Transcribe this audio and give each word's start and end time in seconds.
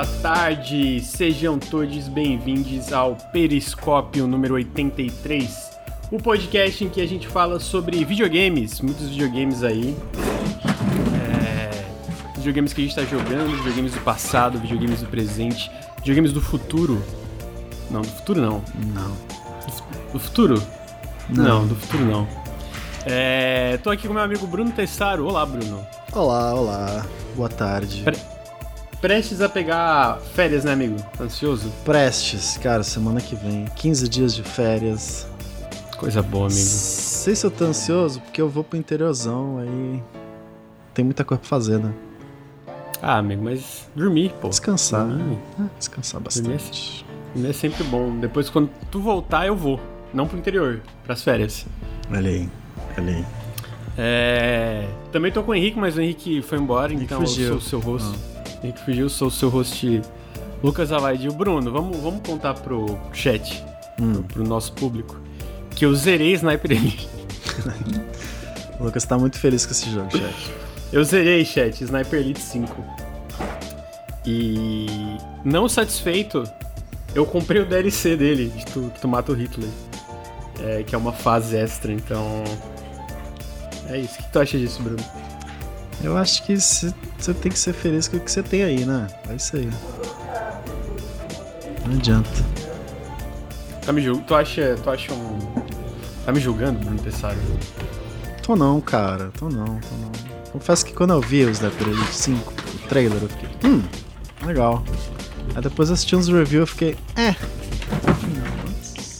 boa 0.00 0.06
tarde, 0.22 0.98
sejam 1.02 1.58
todos 1.58 2.08
bem-vindos 2.08 2.90
ao 2.90 3.16
Periscópio 3.16 4.26
número 4.26 4.54
83, 4.54 5.72
o 6.10 6.16
podcast 6.18 6.82
em 6.82 6.88
que 6.88 7.02
a 7.02 7.06
gente 7.06 7.28
fala 7.28 7.60
sobre 7.60 8.02
videogames, 8.02 8.80
muitos 8.80 9.10
videogames 9.10 9.62
aí, 9.62 9.94
é, 11.20 11.84
videogames 12.34 12.72
que 12.72 12.80
a 12.80 12.84
gente 12.84 12.98
está 12.98 13.04
jogando, 13.04 13.54
videogames 13.58 13.92
do 13.92 14.00
passado, 14.00 14.58
videogames 14.58 15.02
do 15.02 15.06
presente, 15.06 15.70
videogames 15.98 16.32
do 16.32 16.40
futuro. 16.40 17.04
Não, 17.90 18.00
do 18.00 18.08
futuro 18.08 18.40
não. 18.40 18.64
Não. 18.94 19.14
Do 20.14 20.18
futuro? 20.18 20.62
Não. 21.28 21.44
Não, 21.44 21.66
do 21.66 21.74
futuro 21.76 22.06
não. 22.06 22.26
É, 23.04 23.78
tô 23.82 23.90
aqui 23.90 24.08
com 24.08 24.14
meu 24.14 24.22
amigo 24.22 24.46
Bruno 24.46 24.72
Tessaro. 24.72 25.26
Olá, 25.26 25.44
Bruno. 25.44 25.86
Olá, 26.14 26.54
olá. 26.54 27.06
Boa 27.36 27.50
tarde. 27.50 28.02
Pre- 28.02 28.29
Prestes 29.00 29.40
a 29.40 29.48
pegar 29.48 30.18
férias, 30.34 30.64
né, 30.64 30.72
amigo? 30.72 30.96
Tá 31.16 31.24
ansioso? 31.24 31.72
Prestes, 31.84 32.58
cara, 32.58 32.82
semana 32.82 33.20
que 33.20 33.34
vem. 33.34 33.64
15 33.76 34.08
dias 34.08 34.34
de 34.34 34.42
férias. 34.42 35.26
Coisa 35.96 36.22
boa, 36.22 36.46
amigo. 36.46 36.60
Sei 36.60 37.34
se 37.34 37.46
eu 37.46 37.50
tô 37.50 37.64
ansioso, 37.64 38.20
porque 38.20 38.40
eu 38.40 38.48
vou 38.48 38.62
pro 38.62 38.78
interiorzão, 38.78 39.58
aí. 39.58 40.02
Tem 40.92 41.04
muita 41.04 41.24
coisa 41.24 41.40
pra 41.40 41.48
fazer, 41.48 41.78
né? 41.78 41.92
Ah, 43.00 43.16
amigo, 43.16 43.42
mas 43.42 43.88
dormir, 43.96 44.34
pô. 44.40 44.48
Descansar. 44.50 45.06
Dormir, 45.06 45.38
É, 45.58 45.62
descansar 45.78 46.20
bastante. 46.20 47.04
dormir 47.34 47.48
é 47.48 47.52
sempre 47.54 47.82
bom. 47.84 48.18
Depois, 48.18 48.50
quando 48.50 48.68
tu 48.90 49.00
voltar, 49.00 49.46
eu 49.46 49.56
vou. 49.56 49.80
Não 50.12 50.26
pro 50.26 50.36
interior, 50.36 50.82
pras 51.04 51.22
férias. 51.22 51.64
Olha 52.10 52.28
aí, 52.28 52.48
olha 52.98 53.16
aí. 53.16 53.24
É... 53.96 54.88
Também 55.12 55.32
tô 55.32 55.42
com 55.42 55.52
o 55.52 55.54
Henrique, 55.54 55.78
mas 55.78 55.96
o 55.96 56.00
Henrique 56.02 56.42
foi 56.42 56.58
embora, 56.58 56.92
Henrique 56.92 57.04
então 57.06 57.20
fugiu. 57.20 57.54
eu 57.54 57.60
sou 57.60 57.78
o 57.78 57.80
seu 57.80 57.80
host. 58.60 58.62
O 58.62 58.66
Henrique 58.66 58.80
fugiu, 58.80 59.08
sou 59.08 59.28
o 59.28 59.30
seu 59.30 59.48
host 59.48 60.02
Lucas 60.62 60.92
Avaidi. 60.92 61.28
O 61.28 61.32
Bruno, 61.32 61.70
vamos, 61.70 61.96
vamos 61.98 62.20
contar 62.26 62.54
pro 62.54 62.98
chat, 63.12 63.64
Hum, 64.00 64.22
pro 64.22 64.42
nosso 64.42 64.72
público, 64.72 65.20
que 65.70 65.84
eu 65.84 65.94
zerei 65.94 66.32
Sniper 66.32 66.72
Elite. 66.72 67.08
o 68.78 68.84
Lucas 68.84 69.04
tá 69.04 69.18
muito 69.18 69.38
feliz 69.38 69.66
com 69.66 69.72
esse 69.72 69.90
jogo, 69.90 70.10
chat. 70.10 70.52
Eu 70.92 71.04
zerei, 71.04 71.44
chat, 71.44 71.82
Sniper 71.82 72.20
Elite 72.20 72.40
5. 72.40 72.84
E 74.26 74.86
não 75.44 75.68
satisfeito, 75.68 76.44
eu 77.14 77.26
comprei 77.26 77.60
o 77.60 77.66
DLC 77.66 78.16
dele, 78.16 78.48
de 78.48 78.64
tu, 78.66 78.90
que 78.94 79.00
tu 79.00 79.08
mata 79.08 79.32
o 79.32 79.34
Hitler. 79.34 79.68
É, 80.62 80.82
que 80.82 80.94
é 80.94 80.98
uma 80.98 81.12
fase 81.12 81.56
extra, 81.56 81.90
então. 81.90 82.44
É 83.88 83.98
isso. 83.98 84.14
O 84.14 84.24
que 84.24 84.32
tu 84.32 84.40
acha 84.40 84.58
disso, 84.58 84.82
Bruno? 84.82 85.02
Eu 86.02 86.16
acho 86.16 86.44
que 86.44 86.56
você 86.56 86.92
tem 87.42 87.52
que 87.52 87.58
ser 87.58 87.74
feliz 87.74 88.08
com 88.08 88.16
o 88.16 88.20
que 88.20 88.30
você 88.30 88.42
tem 88.42 88.62
aí, 88.62 88.84
né? 88.84 89.06
É 89.28 89.34
isso 89.34 89.56
aí. 89.56 89.70
Não 91.86 91.96
adianta. 91.96 92.30
Tá 93.84 93.92
me 93.92 94.00
julgando? 94.02 94.26
Tu 94.26 94.34
acha, 94.34 94.76
tu 94.82 94.90
acha 94.90 95.12
um. 95.12 95.38
Tá 96.24 96.32
me 96.32 96.40
julgando, 96.40 96.78
Bruno 96.78 96.98
Tessaro? 97.02 97.36
Tô 98.42 98.56
não, 98.56 98.80
cara. 98.80 99.30
Tô 99.38 99.48
não, 99.48 99.64
tô 99.64 99.94
não. 99.96 100.12
Confesso 100.52 100.84
que 100.84 100.92
quando 100.92 101.12
eu 101.12 101.20
vi 101.20 101.44
os 101.44 101.60
Elite 101.62 102.14
5, 102.14 102.52
o 102.52 102.88
trailer, 102.88 103.22
eu 103.22 103.28
fiquei, 103.28 103.48
hum, 103.64 103.82
legal. 104.44 104.82
Aí 105.54 105.62
depois 105.62 105.90
assisti 105.90 106.16
uns 106.16 106.28
reviews 106.28 106.60
eu 106.60 106.66
fiquei, 106.66 106.96
é. 107.16 107.34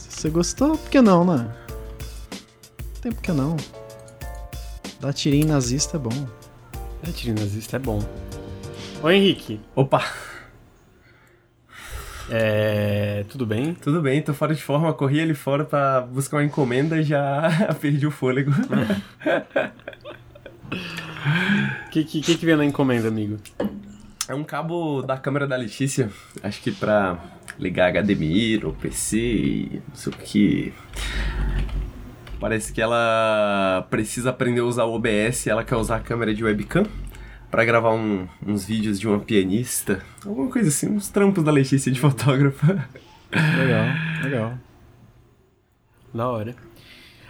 Você 0.09 0.29
gostou? 0.29 0.77
Por 0.77 0.89
que 0.89 1.01
não, 1.01 1.25
né? 1.25 1.47
Tem 3.01 3.11
por 3.11 3.21
que 3.21 3.31
não. 3.31 3.55
Dar 4.99 5.13
tirinho 5.13 5.47
nazista 5.47 5.97
é 5.97 5.99
bom. 5.99 6.27
É, 7.03 7.11
tiro 7.11 7.39
nazista 7.39 7.77
é 7.77 7.79
bom. 7.79 7.99
Ô 9.01 9.09
Henrique, 9.09 9.59
Opa, 9.75 10.03
é. 12.29 13.25
Tudo 13.29 13.45
bem? 13.45 13.73
tudo 13.73 14.01
bem, 14.01 14.21
tô 14.21 14.33
fora 14.33 14.55
de 14.55 14.61
forma, 14.61 14.93
corri 14.93 15.19
ali 15.19 15.33
fora 15.33 15.65
pra 15.65 16.01
buscar 16.01 16.37
uma 16.37 16.43
encomenda 16.45 16.97
e 16.97 17.03
já 17.03 17.49
perdi 17.81 18.07
o 18.07 18.11
fôlego. 18.11 18.51
O 21.87 21.89
que, 21.89 22.03
que, 22.05 22.21
que 22.21 22.37
que 22.37 22.45
vem 22.45 22.55
na 22.55 22.63
encomenda, 22.63 23.09
amigo? 23.09 23.37
É 24.27 24.33
um 24.33 24.45
cabo 24.45 25.01
da 25.01 25.17
câmera 25.17 25.45
da 25.45 25.57
Letícia, 25.57 26.09
acho 26.41 26.61
que 26.61 26.71
pra 26.71 27.19
ligar 27.59 27.91
HDMI 27.91 28.63
ou 28.63 28.71
PC 28.71 29.17
e 29.17 29.81
não 29.89 29.95
sei 29.95 30.13
o 30.13 30.15
que. 30.15 30.73
Parece 32.41 32.73
que 32.73 32.81
ela 32.81 33.85
precisa 33.89 34.31
aprender 34.31 34.59
a 34.61 34.65
usar 34.65 34.83
o 34.85 34.93
OBS, 34.95 35.45
ela 35.47 35.63
quer 35.63 35.75
usar 35.77 35.97
a 35.97 35.99
câmera 35.99 36.33
de 36.33 36.43
webcam 36.43 36.85
pra 37.51 37.63
gravar 37.63 37.91
um- 37.93 38.27
uns 38.45 38.65
vídeos 38.65 38.99
de 38.99 39.07
uma 39.07 39.19
pianista, 39.19 40.01
alguma 40.25 40.49
coisa 40.49 40.69
assim, 40.69 40.89
uns 40.89 41.07
trampos 41.07 41.43
da 41.43 41.51
Letícia 41.51 41.91
de 41.91 41.99
fotógrafa. 41.99 42.89
Legal, 43.31 43.85
legal. 44.23 44.53
Da 46.13 46.27
hora. 46.27 46.55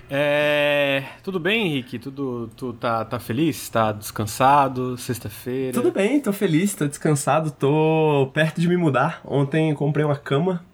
É. 0.09 1.03
Tudo 1.23 1.39
bem, 1.39 1.67
Henrique? 1.67 1.99
Tudo. 1.99 2.49
Tu 2.57 2.73
tá, 2.73 3.05
tá 3.05 3.19
feliz? 3.19 3.69
Tá 3.69 3.91
descansado? 3.91 4.97
Sexta-feira? 4.97 5.73
Tudo 5.73 5.91
bem, 5.91 6.19
tô 6.19 6.33
feliz, 6.33 6.73
tô 6.75 6.85
descansado, 6.87 7.51
tô 7.51 8.29
perto 8.33 8.59
de 8.59 8.67
me 8.67 8.75
mudar. 8.77 9.21
Ontem 9.23 9.73
comprei 9.73 10.03
uma 10.03 10.15
cama 10.17 10.65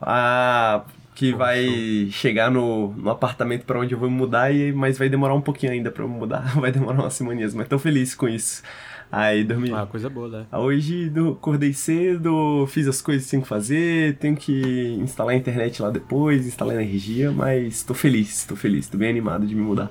ah, 0.00 0.82
que 1.16 1.32
vai 1.34 2.08
chegar 2.12 2.50
no, 2.50 2.92
no 2.92 3.10
apartamento 3.10 3.64
pra 3.64 3.80
onde 3.80 3.92
eu 3.94 3.98
vou 3.98 4.08
me 4.08 4.16
mudar, 4.16 4.52
e, 4.54 4.70
mas 4.72 4.98
vai 4.98 5.08
demorar 5.08 5.34
um 5.34 5.40
pouquinho 5.40 5.72
ainda 5.72 5.90
pra 5.90 6.04
eu 6.04 6.08
mudar. 6.08 6.42
Vai 6.60 6.70
demorar 6.70 7.00
umas 7.00 7.14
semaninhas, 7.14 7.54
mas 7.54 7.66
tô 7.66 7.78
feliz 7.78 8.14
com 8.14 8.28
isso. 8.28 8.62
Aí 9.10 9.42
dormi. 9.44 9.72
Ah, 9.72 9.86
coisa 9.86 10.10
boa, 10.10 10.28
né? 10.28 10.46
Hoje 10.52 11.08
do- 11.08 11.30
acordei 11.32 11.72
cedo, 11.72 12.66
fiz 12.68 12.86
as 12.86 13.00
coisas 13.00 13.24
que 13.24 13.30
tinha 13.30 13.40
que 13.42 13.48
fazer, 13.48 14.16
tenho 14.18 14.36
que 14.36 14.98
instalar 15.00 15.32
a 15.34 15.36
internet 15.38 15.80
lá 15.80 15.90
depois, 15.90 16.46
instalar 16.46 16.74
energia, 16.74 17.30
mas 17.32 17.82
tô 17.82 17.94
feliz, 17.94 18.44
tô 18.44 18.54
feliz, 18.56 18.88
tô 18.88 18.98
bem 18.98 19.08
animado 19.08 19.46
de 19.46 19.54
me 19.54 19.62
mudar. 19.62 19.90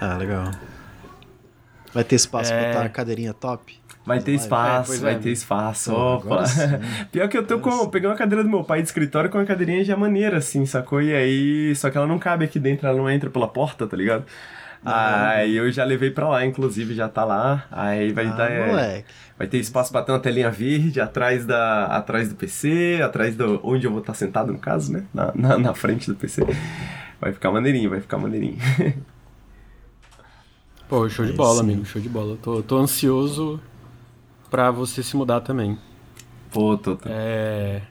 Ah, 0.00 0.16
legal. 0.16 0.50
Vai 1.92 2.02
ter 2.04 2.16
espaço 2.16 2.52
É. 2.52 2.58
pra 2.58 2.68
botar 2.72 2.84
a 2.86 2.88
cadeirinha 2.88 3.32
top? 3.32 3.78
Vai 4.06 4.20
ter 4.20 4.32
Vai, 4.32 4.34
espaço, 4.34 4.88
pois 4.88 5.00
vai 5.00 5.14
é. 5.14 5.18
ter 5.18 5.30
espaço. 5.30 5.94
Opa. 5.94 6.44
Pior 7.10 7.26
que 7.26 7.38
eu 7.38 7.46
tô 7.46 7.58
com. 7.58 7.88
Peguei 7.88 8.08
uma 8.08 8.16
cadeira 8.16 8.44
do 8.44 8.50
meu 8.50 8.62
pai 8.62 8.82
de 8.82 8.88
escritório 8.88 9.30
com 9.30 9.38
uma 9.38 9.46
cadeirinha 9.46 9.82
já 9.82 9.96
maneira, 9.96 10.36
assim, 10.38 10.66
sacou? 10.66 11.00
E 11.00 11.14
aí. 11.14 11.74
Só 11.74 11.88
que 11.88 11.96
ela 11.96 12.06
não 12.06 12.18
cabe 12.18 12.44
aqui 12.44 12.58
dentro, 12.58 12.86
ela 12.86 12.98
não 12.98 13.08
entra 13.08 13.30
pela 13.30 13.48
porta, 13.48 13.86
tá 13.86 13.96
ligado? 13.96 14.26
Aí 14.84 15.56
eu 15.56 15.72
já 15.72 15.82
levei 15.82 16.10
pra 16.10 16.28
lá, 16.28 16.44
inclusive, 16.44 16.94
já 16.94 17.08
tá 17.08 17.24
lá. 17.24 17.64
Aí 17.72 18.12
vai 18.12 18.26
ah, 18.26 18.32
dar. 18.32 18.52
é, 18.52 18.66
moleque. 18.66 19.08
vai 19.38 19.46
ter 19.46 19.56
espaço 19.56 19.90
pra 19.90 20.02
ter 20.02 20.12
uma 20.12 20.20
telinha 20.20 20.50
verde 20.50 21.00
atrás, 21.00 21.46
da, 21.46 21.86
atrás 21.86 22.28
do 22.28 22.34
PC, 22.34 23.00
atrás 23.02 23.34
do. 23.34 23.58
onde 23.64 23.86
eu 23.86 23.90
vou 23.90 24.00
estar 24.00 24.12
sentado, 24.12 24.52
no 24.52 24.58
caso, 24.58 24.92
né? 24.92 25.04
Na, 25.14 25.32
na, 25.34 25.56
na 25.56 25.72
frente 25.72 26.06
do 26.10 26.14
PC. 26.14 26.42
Vai 27.18 27.32
ficar 27.32 27.50
maneirinho, 27.50 27.88
vai 27.88 28.02
ficar 28.02 28.18
maneirinho. 28.18 28.58
Pô, 30.86 31.08
show 31.08 31.24
de 31.24 31.32
bola, 31.32 31.54
sim. 31.54 31.70
amigo. 31.70 31.86
Show 31.86 32.02
de 32.02 32.10
bola. 32.10 32.36
Tô, 32.42 32.62
tô 32.62 32.76
ansioso 32.76 33.58
pra 34.54 34.70
você 34.70 35.02
se 35.02 35.16
mudar 35.16 35.40
também. 35.40 35.76
Pô, 36.52 36.78
tô. 36.78 36.94
tô- 36.94 37.08
É. 37.08 37.82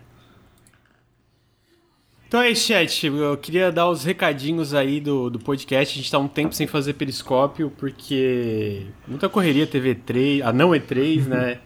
Então 2.25 2.41
é 2.41 2.51
isso, 2.51 2.67
chat. 2.67 3.05
Eu 3.05 3.35
queria 3.35 3.69
dar 3.69 3.89
os 3.89 4.05
recadinhos 4.05 4.73
aí 4.73 5.01
do, 5.01 5.29
do 5.29 5.37
podcast. 5.39 5.93
A 5.93 6.01
gente 6.01 6.09
tá 6.09 6.17
um 6.17 6.27
tempo 6.29 6.55
sem 6.55 6.65
fazer 6.65 6.93
periscópio, 6.93 7.69
porque 7.77 8.87
muita 9.05 9.27
correria 9.27 9.67
teve 9.67 9.93
E3, 9.93 10.41
a 10.41 10.53
não 10.53 10.69
E3, 10.69 11.27
né? 11.27 11.59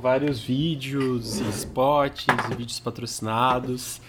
Vários 0.00 0.40
vídeos, 0.40 1.40
e 1.40 1.48
spots, 1.50 2.26
e 2.50 2.54
vídeos 2.56 2.80
patrocinados. 2.80 4.00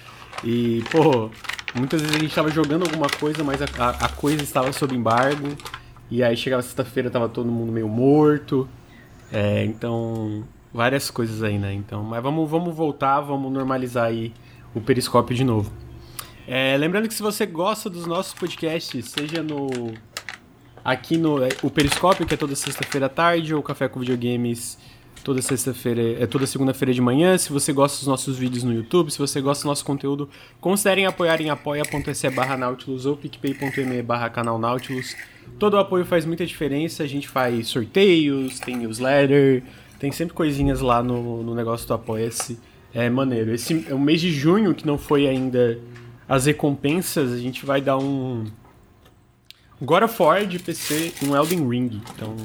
E, 0.42 0.82
pô, 0.90 1.30
muitas 1.76 2.02
vezes 2.02 2.16
a 2.16 2.20
gente 2.20 2.34
tava 2.34 2.50
jogando 2.50 2.84
alguma 2.84 3.10
coisa, 3.10 3.44
mas 3.44 3.62
a, 3.62 3.66
a, 3.78 3.90
a 4.06 4.10
coisa 4.10 4.42
estava 4.42 4.72
sob 4.72 4.96
embargo. 4.96 5.50
E 6.10 6.24
aí 6.24 6.38
chegava 6.38 6.62
sexta-feira, 6.62 7.10
tava 7.10 7.28
todo 7.28 7.52
mundo 7.52 7.74
meio 7.74 7.90
morto. 7.90 8.68
É, 9.32 9.64
então, 9.64 10.44
várias 10.74 11.10
coisas 11.12 11.44
aí, 11.44 11.58
né? 11.58 11.74
Então, 11.74 12.04
mas 12.04 12.22
vamos, 12.22 12.50
vamos 12.50 12.76
voltar, 12.76 13.22
vamos 13.22 13.52
normalizar 13.52 14.06
aí 14.06 14.34
o 14.74 14.82
periscópio 14.82 15.36
de 15.36 15.44
novo. 15.44 15.72
É, 16.48 16.76
lembrando 16.78 17.08
que 17.08 17.14
se 17.14 17.22
você 17.22 17.46
gosta 17.46 17.90
dos 17.90 18.08
nossos 18.08 18.34
podcasts, 18.34 19.10
seja 19.10 19.44
no 19.44 19.94
aqui 20.84 21.18
no 21.18 21.44
é, 21.44 21.50
o 21.62 21.70
Periscópio, 21.70 22.26
que 22.26 22.34
é 22.34 22.38
toda 22.38 22.56
sexta-feira 22.56 23.06
à 23.06 23.10
tarde, 23.10 23.54
ou 23.54 23.62
Café 23.62 23.88
com 23.88 24.00
Videogames 24.00 24.78
toda 25.24 25.42
sexta-feira, 25.42 26.24
é 26.24 26.26
toda 26.26 26.48
segunda-feira 26.48 26.94
de 26.94 27.02
manhã. 27.02 27.38
Se 27.38 27.52
você 27.52 27.72
gosta 27.74 27.98
dos 27.98 28.08
nossos 28.08 28.38
vídeos 28.38 28.64
no 28.64 28.74
YouTube, 28.74 29.12
se 29.12 29.20
você 29.20 29.42
gosta 29.42 29.64
do 29.64 29.68
nosso 29.68 29.86
conteúdo, 29.86 30.30
considerem 30.60 31.06
apoiar 31.06 31.42
em 31.42 31.50
apoia.se 31.50 32.30
barra 32.30 32.58
Nautilus 32.58 33.06
ou 33.06 33.16
picpay.me 33.16 34.02
barra 34.02 34.30
canal 34.30 34.58
Nautilus. 34.58 35.16
Todo 35.58 35.76
o 35.76 35.78
apoio 35.78 36.06
faz 36.06 36.26
muita 36.26 36.46
diferença, 36.46 37.04
a 37.04 37.08
gente 37.08 37.28
faz 37.28 37.68
sorteios, 37.68 38.60
tem 38.60 38.78
newsletter, 38.78 39.64
tem 40.00 40.12
sempre 40.12 40.34
coisinhas 40.34 40.80
lá 40.80 41.04
no, 41.04 41.44
no 41.44 41.54
negócio 41.54 41.88
do 41.88 41.94
Apoia-se. 41.94 42.58
É 42.94 43.10
maneiro. 43.10 43.54
Esse 43.54 43.86
é 43.88 43.94
o 43.94 44.00
mês 44.00 44.20
de 44.20 44.32
junho, 44.32 44.74
que 44.74 44.86
não 44.86 44.98
foi 44.98 45.28
ainda 45.28 45.80
as 46.28 46.46
recompensas, 46.46 47.34
a 47.34 47.38
gente 47.38 47.66
vai 47.66 47.82
dar 47.82 47.98
um 47.98 48.46
God 49.82 50.04
of 50.04 50.22
War 50.22 50.46
de 50.46 50.60
PC 50.60 51.14
e 51.22 51.26
um 51.26 51.36
Elden 51.36 51.68
Ring. 51.68 52.02
Então, 52.16 52.36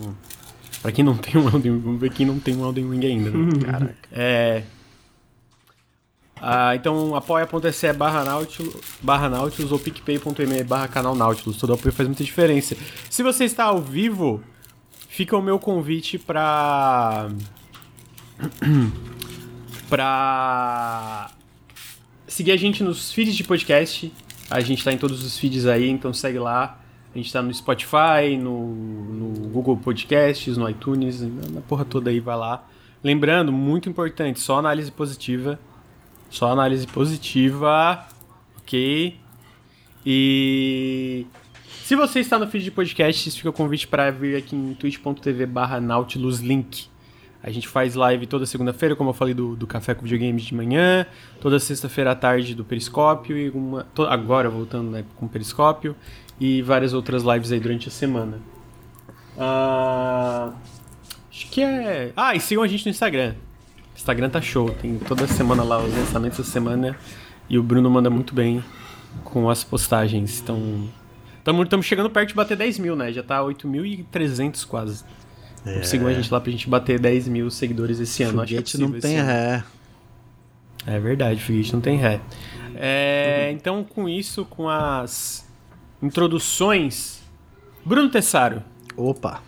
Pra 0.85 0.93
quem 0.93 1.03
não 1.03 1.17
tem 1.17 1.41
um 1.41 1.49
Elden 1.49 1.73
Ring, 1.73 1.81
vamos 1.81 1.99
ver 1.99 2.13
quem 2.13 2.27
não 2.27 2.39
tem 2.39 2.55
um 2.55 2.63
Elden 2.63 2.91
Ring 2.91 3.07
ainda, 3.07 3.31
né? 3.31 3.59
Caraca. 3.65 3.97
É. 4.13 4.63
Ah, 6.37 6.77
então 6.77 7.17
apoia.se 7.17 7.91
barra 7.95 8.23
Nautilus, 8.23 8.75
barra 9.01 9.31
Nautilus 9.31 9.73
ou 9.73 9.79
picpay.me 9.79 10.63
barra 10.63 10.87
canal 10.87 11.15
Nautilus. 11.15 11.57
Todo 11.57 11.73
apoio 11.73 11.91
faz 11.91 12.07
muita 12.07 12.23
diferença. 12.23 12.77
Se 13.09 13.23
você 13.23 13.45
está 13.45 13.65
ao 13.65 13.81
vivo, 13.81 14.45
fica 15.09 15.35
o 15.35 15.41
meu 15.41 15.59
convite 15.59 16.19
pra. 16.19 17.31
pra. 19.89 21.31
seguir 22.29 22.53
a 22.53 22.59
gente 22.59 22.85
nos 22.85 23.11
feeds 23.11 23.35
de 23.35 23.43
podcast. 23.43 24.13
A 24.51 24.61
gente 24.61 24.85
tá 24.85 24.93
em 24.93 24.99
todos 24.99 25.25
os 25.25 25.39
feeds 25.39 25.65
aí, 25.65 25.89
então 25.89 26.13
segue 26.13 26.39
lá. 26.39 26.84
A 27.15 27.19
gente 27.19 27.33
tá 27.33 27.41
no 27.41 27.55
Spotify, 27.55 28.37
no, 28.37 28.75
no 28.75 29.49
Google 29.49 29.77
Podcasts, 29.77 30.57
no 30.57 30.69
iTunes, 30.69 31.21
na 31.21 31.61
porra 31.61 31.85
toda 31.85 32.11
aí, 32.11 32.19
vai 32.19 32.37
lá. 32.37 32.67
Lembrando, 33.05 33.53
muito 33.53 33.89
importante, 33.89 34.41
só 34.41 34.59
análise 34.59 34.91
positiva. 34.91 35.59
Só 36.29 36.51
análise 36.51 36.87
positiva, 36.89 38.05
ok? 38.59 39.17
E 40.05 41.27
se 41.85 41.95
você 41.95 42.19
está 42.19 42.39
no 42.39 42.47
feed 42.49 42.65
de 42.65 42.71
podcasts, 42.71 43.37
fica 43.37 43.51
o 43.51 43.53
convite 43.53 43.87
para 43.87 44.11
vir 44.11 44.37
aqui 44.37 44.57
em 44.57 44.75
twitch.tv 44.75 45.47
barra 45.47 45.81
nautiluslink. 45.81 46.89
A 47.43 47.51
gente 47.51 47.69
faz 47.69 47.95
live 47.95 48.27
toda 48.27 48.47
segunda-feira, 48.47 48.97
como 48.97 49.11
eu 49.11 49.15
falei 49.15 49.35
do, 49.35 49.55
do 49.55 49.67
Café 49.67 49.95
com 49.95 50.03
Videogames 50.03 50.45
de 50.45 50.55
manhã, 50.55 51.07
toda 51.43 51.61
sexta-feira 51.61 52.13
à 52.13 52.15
tarde 52.15 52.55
do 52.55 52.65
Periscópio, 52.65 53.37
e 53.37 53.51
uma, 53.51 53.85
to, 53.95 54.05
agora 54.05 54.49
voltando 54.49 54.91
né, 54.91 55.05
com 55.17 55.27
o 55.27 55.29
Periscópio, 55.29 55.95
e 56.41 56.63
várias 56.63 56.93
outras 56.93 57.23
lives 57.23 57.53
aí 57.53 57.61
durante 57.61 57.89
a 57.89 57.91
semana. 57.91 58.41
Ah, 59.39 60.53
acho 61.31 61.49
que 61.51 61.63
é. 61.63 62.13
Ah, 62.17 62.35
e 62.35 62.41
sigam 62.41 62.65
a 62.65 62.69
gente 62.69 62.85
no 62.85 62.91
Instagram. 62.91 63.35
Instagram 63.95 64.29
tá 64.29 64.41
show, 64.41 64.71
tem 64.71 64.99
toda 64.99 65.27
semana 65.27 65.63
lá 65.63 65.79
os 65.79 65.95
lançamentos 65.95 66.39
da 66.39 66.45
semana 66.45 66.97
e 67.49 67.59
o 67.59 67.63
Bruno 67.63 67.89
manda 67.91 68.11
muito 68.11 68.35
bem 68.35 68.63
com 69.23 69.49
as 69.49 69.63
postagens. 69.63 70.41
Então, 70.41 70.89
estamos 71.63 71.87
chegando 71.87 72.11
perto 72.11 72.29
de 72.29 72.35
bater 72.35 72.57
10 72.57 72.79
mil, 72.81 72.97
né? 72.97 73.13
Já 73.13 73.23
tá 73.23 73.41
8.300 73.41 74.67
quase. 74.67 75.05
É. 75.65 75.71
Então, 75.71 75.85
sigam 75.85 76.09
a 76.09 76.13
gente 76.13 76.33
lá 76.33 76.41
pra 76.41 76.51
gente 76.51 76.69
bater 76.69 76.99
10 76.99 77.29
mil 77.29 77.51
seguidores 77.51 78.01
esse 78.01 78.23
ano. 78.23 78.41
Acho 78.43 78.49
que 78.49 78.55
é 78.55 78.59
Foguete 78.59 78.79
não 78.79 78.93
tem 79.01 79.17
ré. 79.23 79.65
É 80.87 81.01
verdade, 81.01 81.41
foguete 81.41 81.73
não 81.73 81.81
tem 81.81 81.97
ré. 81.97 82.21
É, 82.75 83.51
então, 83.53 83.85
com 83.85 84.09
isso, 84.09 84.45
com 84.45 84.69
as 84.69 85.44
introduções, 86.05 87.21
Bruno 87.85 88.09
Tessaro, 88.11 88.63
Opa, 88.97 89.41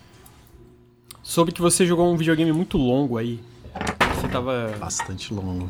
soube 1.23 1.51
que 1.51 1.61
você 1.61 1.85
jogou 1.85 2.11
um 2.11 2.17
videogame 2.17 2.51
muito 2.51 2.77
longo 2.77 3.17
aí. 3.17 3.39
Você 4.15 4.27
tava 4.27 4.73
bastante 4.79 5.33
longo. 5.33 5.69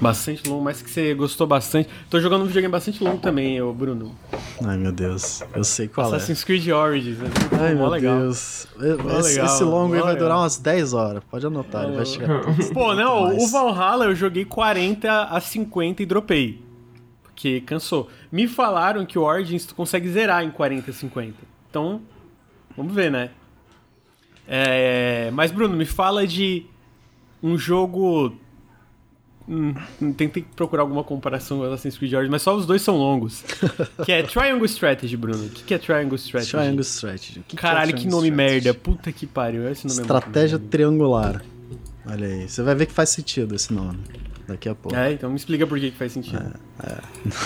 bastante 0.00 0.48
longo, 0.48 0.64
mas 0.64 0.82
que 0.82 0.90
você 0.90 1.14
gostou 1.14 1.46
bastante. 1.46 1.88
Tô 2.10 2.18
jogando 2.20 2.42
um 2.42 2.46
videogame 2.46 2.72
bastante 2.72 3.04
longo 3.04 3.18
também, 3.18 3.60
ô 3.60 3.72
Bruno. 3.72 4.16
Ai 4.64 4.76
meu 4.76 4.90
Deus, 4.90 5.44
eu 5.54 5.62
sei 5.62 5.86
qual 5.86 6.08
Assassin's 6.08 6.42
Creed 6.42 6.66
Origins, 6.68 7.18
né? 7.18 7.30
é. 7.52 7.56
Ai 7.66 7.74
meu 7.74 7.88
legal. 7.88 8.18
Deus. 8.18 8.66
Esse, 8.76 9.36
legal, 9.36 9.46
esse 9.46 9.62
longo 9.62 9.94
aí 9.94 10.00
vai 10.00 10.14
legal. 10.14 10.28
durar 10.28 10.38
umas 10.38 10.56
10 10.56 10.92
horas. 10.94 11.22
Pode 11.30 11.46
anotar, 11.46 11.84
ele 11.84 11.96
vai 11.96 12.06
chegar. 12.06 12.40
Pô, 12.74 12.94
não, 12.94 13.24
mais. 13.24 13.42
o 13.42 13.46
Valhalla 13.46 14.06
eu 14.06 14.14
joguei 14.16 14.44
40 14.44 15.24
a 15.24 15.40
50 15.40 16.02
e 16.02 16.06
dropei. 16.06 16.67
Porque 17.38 17.60
cansou. 17.60 18.10
Me 18.32 18.48
falaram 18.48 19.06
que 19.06 19.16
o 19.16 19.22
Origins 19.22 19.64
tu 19.64 19.72
consegue 19.72 20.08
zerar 20.08 20.42
em 20.44 20.50
40 20.50 20.90
a 20.90 20.92
50. 20.92 21.36
Então, 21.70 22.00
vamos 22.76 22.92
ver, 22.92 23.12
né? 23.12 23.30
É, 24.48 25.30
mas, 25.32 25.52
Bruno, 25.52 25.76
me 25.76 25.84
fala 25.84 26.26
de 26.26 26.66
um 27.40 27.56
jogo. 27.56 28.36
Hum, 29.48 29.72
hum, 30.02 30.12
tentei 30.12 30.44
procurar 30.56 30.82
alguma 30.82 31.04
comparação 31.04 31.58
com 31.58 31.64
Assassin's 31.64 31.96
Creed 31.96 32.12
Origins, 32.12 32.30
mas 32.32 32.42
só 32.42 32.56
os 32.56 32.66
dois 32.66 32.82
são 32.82 32.96
longos. 32.96 33.44
que 34.04 34.10
é 34.10 34.24
Triangle 34.24 34.66
Strategy, 34.66 35.16
Bruno. 35.16 35.46
O 35.46 35.50
que, 35.50 35.62
que 35.62 35.74
é 35.74 35.78
Triangle 35.78 36.16
Strategy? 36.16 36.50
Triangle 36.50 36.80
Strategy. 36.82 37.32
Que 37.34 37.42
que 37.42 37.56
é 37.56 37.60
Caralho, 37.60 37.92
que 37.92 38.00
Triangle 38.00 38.20
nome 38.20 38.30
Strategy? 38.30 38.64
merda. 38.64 38.74
Puta 38.74 39.12
que 39.12 39.26
pariu. 39.28 39.70
Esse 39.70 39.86
nome 39.86 40.00
é 40.00 40.02
Estratégia 40.02 40.58
merda. 40.58 40.70
triangular. 40.72 41.44
Olha 42.04 42.26
aí, 42.26 42.48
você 42.48 42.62
vai 42.64 42.74
ver 42.74 42.86
que 42.86 42.92
faz 42.92 43.10
sentido 43.10 43.54
esse 43.54 43.72
nome. 43.72 44.00
Daqui 44.48 44.68
a 44.68 44.74
pouco. 44.74 44.96
É, 44.96 45.12
então 45.12 45.28
me 45.30 45.36
explica 45.36 45.66
por 45.66 45.78
que, 45.78 45.90
que 45.90 45.96
faz 45.96 46.10
sentido. 46.12 46.54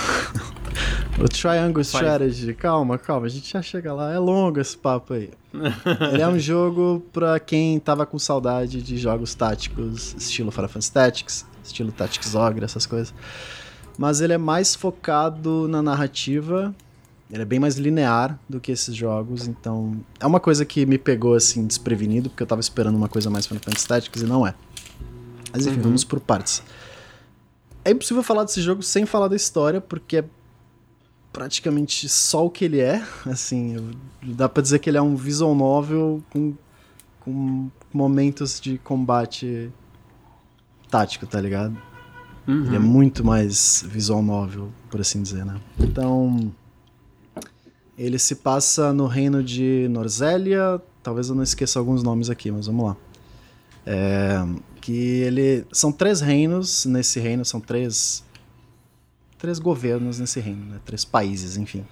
O 1.18 1.28
Triangle 1.28 1.84
Faz. 1.84 1.94
Strategy, 2.04 2.54
calma, 2.54 2.96
calma, 2.96 3.26
a 3.26 3.28
gente 3.28 3.50
já 3.52 3.60
chega 3.60 3.92
lá. 3.92 4.12
É 4.14 4.18
longo 4.18 4.58
esse 4.58 4.76
papo 4.76 5.12
aí. 5.12 5.30
Ele 6.12 6.22
é 6.22 6.26
um 6.28 6.38
jogo 6.38 7.04
pra 7.12 7.38
quem 7.38 7.78
tava 7.78 8.06
com 8.06 8.18
saudade 8.18 8.80
de 8.82 8.96
jogos 8.96 9.34
táticos, 9.34 10.14
estilo 10.18 10.50
Final 10.50 10.68
Fantasy 10.70 10.92
Tactics, 10.92 11.46
estilo 11.62 11.92
Tactics 11.92 12.34
Ogre, 12.34 12.64
essas 12.64 12.86
coisas. 12.86 13.12
Mas 13.98 14.22
ele 14.22 14.32
é 14.32 14.38
mais 14.38 14.74
focado 14.74 15.68
na 15.68 15.82
narrativa, 15.82 16.74
ele 17.30 17.42
é 17.42 17.44
bem 17.44 17.58
mais 17.60 17.76
linear 17.76 18.38
do 18.48 18.58
que 18.58 18.72
esses 18.72 18.94
jogos, 18.96 19.46
então 19.46 20.00
é 20.18 20.26
uma 20.26 20.40
coisa 20.40 20.64
que 20.64 20.86
me 20.86 20.96
pegou 20.96 21.34
assim 21.34 21.66
desprevenido, 21.66 22.30
porque 22.30 22.42
eu 22.42 22.46
tava 22.46 22.62
esperando 22.62 22.96
uma 22.96 23.08
coisa 23.08 23.28
mais 23.28 23.46
Final 23.46 23.62
Fantasy 23.62 23.86
Tactics 23.86 24.22
e 24.22 24.24
não 24.24 24.46
é. 24.46 24.54
Mas 25.52 25.66
enfim, 25.66 25.76
Uhum. 25.76 25.82
vamos 25.82 26.04
por 26.04 26.18
partes. 26.20 26.62
É 27.84 27.90
impossível 27.90 28.22
falar 28.22 28.44
desse 28.44 28.60
jogo 28.60 28.82
sem 28.82 29.04
falar 29.04 29.28
da 29.28 29.36
história, 29.36 29.80
porque 29.80 30.18
é 30.18 30.24
praticamente 31.32 32.08
só 32.08 32.46
o 32.46 32.50
que 32.50 32.64
ele 32.64 32.80
é. 32.80 33.02
Assim, 33.26 33.90
dá 34.22 34.48
pra 34.48 34.62
dizer 34.62 34.78
que 34.78 34.90
ele 34.90 34.98
é 34.98 35.02
um 35.02 35.16
visual 35.16 35.54
novel 35.54 36.22
com, 36.30 36.54
com 37.20 37.70
momentos 37.92 38.60
de 38.60 38.78
combate 38.78 39.70
tático, 40.90 41.26
tá 41.26 41.40
ligado? 41.40 41.76
Uhum. 42.46 42.66
Ele 42.66 42.76
é 42.76 42.78
muito 42.78 43.24
mais 43.24 43.84
visual 43.86 44.22
novel, 44.22 44.70
por 44.90 45.00
assim 45.00 45.22
dizer, 45.22 45.44
né? 45.44 45.60
Então, 45.78 46.52
ele 47.96 48.18
se 48.18 48.36
passa 48.36 48.92
no 48.92 49.06
reino 49.06 49.42
de 49.42 49.86
Norzélia. 49.88 50.80
Talvez 51.02 51.28
eu 51.28 51.34
não 51.34 51.42
esqueça 51.42 51.78
alguns 51.78 52.02
nomes 52.02 52.28
aqui, 52.28 52.50
mas 52.50 52.66
vamos 52.66 52.86
lá. 52.86 52.96
É, 53.86 54.44
que 54.82 54.92
ele 54.92 55.64
são 55.72 55.90
três 55.90 56.20
reinos 56.20 56.84
nesse 56.84 57.18
reino, 57.18 57.44
são 57.44 57.60
três 57.60 58.22
três 59.38 59.58
governos 59.58 60.18
nesse 60.18 60.38
reino, 60.38 60.66
né? 60.66 60.80
Três 60.84 61.04
países, 61.04 61.56
enfim. 61.56 61.84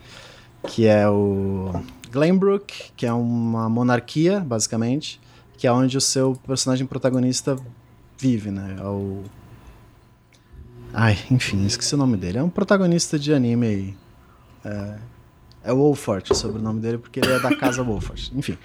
Que 0.69 0.87
é 0.87 1.09
o 1.09 1.73
Glenbrook, 2.11 2.93
que 2.97 3.07
é 3.07 3.13
uma 3.13 3.69
monarquia, 3.69 4.41
basicamente, 4.41 5.21
que 5.57 5.67
é 5.67 5.73
onde 5.73 5.97
o 5.97 6.01
seu 6.01 6.39
personagem 6.47 6.87
protagonista 6.87 7.57
vive, 8.19 8.51
né? 8.51 8.77
É 8.79 8.85
o 8.85 9.25
Ai, 10.93 11.17
enfim, 11.31 11.65
esqueci 11.65 11.95
o 11.95 11.99
nome 11.99 12.17
dele. 12.17 12.39
É 12.39 12.43
um 12.43 12.51
protagonista 12.51 13.19
de 13.19 13.33
anime 13.33 13.67
aí. 13.67 13.95
É, 14.65 14.99
é 15.63 15.73
Wolfort 15.73 16.31
o 16.31 16.35
sobrenome 16.35 16.81
dele, 16.81 16.99
porque 16.99 17.21
ele 17.21 17.33
é 17.33 17.39
da 17.39 17.55
casa 17.57 17.83
Wolfort. 17.83 18.31
Enfim. 18.35 18.57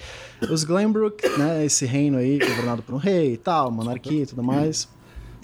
Os 0.50 0.64
Glenbrook, 0.64 1.28
né, 1.38 1.66
esse 1.66 1.86
reino 1.86 2.18
aí, 2.18 2.40
governado 2.40 2.82
por 2.82 2.96
um 2.96 2.98
rei 2.98 3.34
e 3.34 3.38
tal, 3.38 3.72
monarquia 3.72 4.24
e 4.24 4.26
tudo 4.26 4.44
mais. 4.44 4.88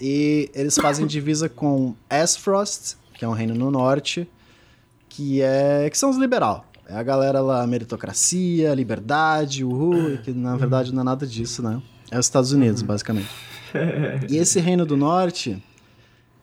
E 0.00 0.50
eles 0.54 0.76
fazem 0.76 1.06
divisa 1.06 1.48
com 1.48 1.94
Aesfrost, 2.10 2.96
que 3.14 3.24
é 3.24 3.28
um 3.28 3.32
reino 3.32 3.54
no 3.54 3.70
norte, 3.70 4.28
que 5.08 5.40
é 5.42 5.88
que 5.90 5.96
são 5.96 6.10
os 6.10 6.16
liberal. 6.16 6.66
É 6.88 6.96
a 6.96 7.02
galera 7.02 7.40
lá, 7.40 7.66
meritocracia, 7.66 8.74
liberdade, 8.74 9.64
uhul, 9.64 10.18
que 10.18 10.32
na 10.32 10.56
verdade 10.56 10.92
não 10.92 11.02
é 11.02 11.04
nada 11.04 11.26
disso, 11.26 11.62
né? 11.62 11.80
É 12.10 12.18
os 12.18 12.26
Estados 12.26 12.52
Unidos, 12.52 12.82
basicamente. 12.82 13.28
E 14.28 14.36
esse 14.36 14.60
reino 14.60 14.84
do 14.84 14.98
norte, 14.98 15.62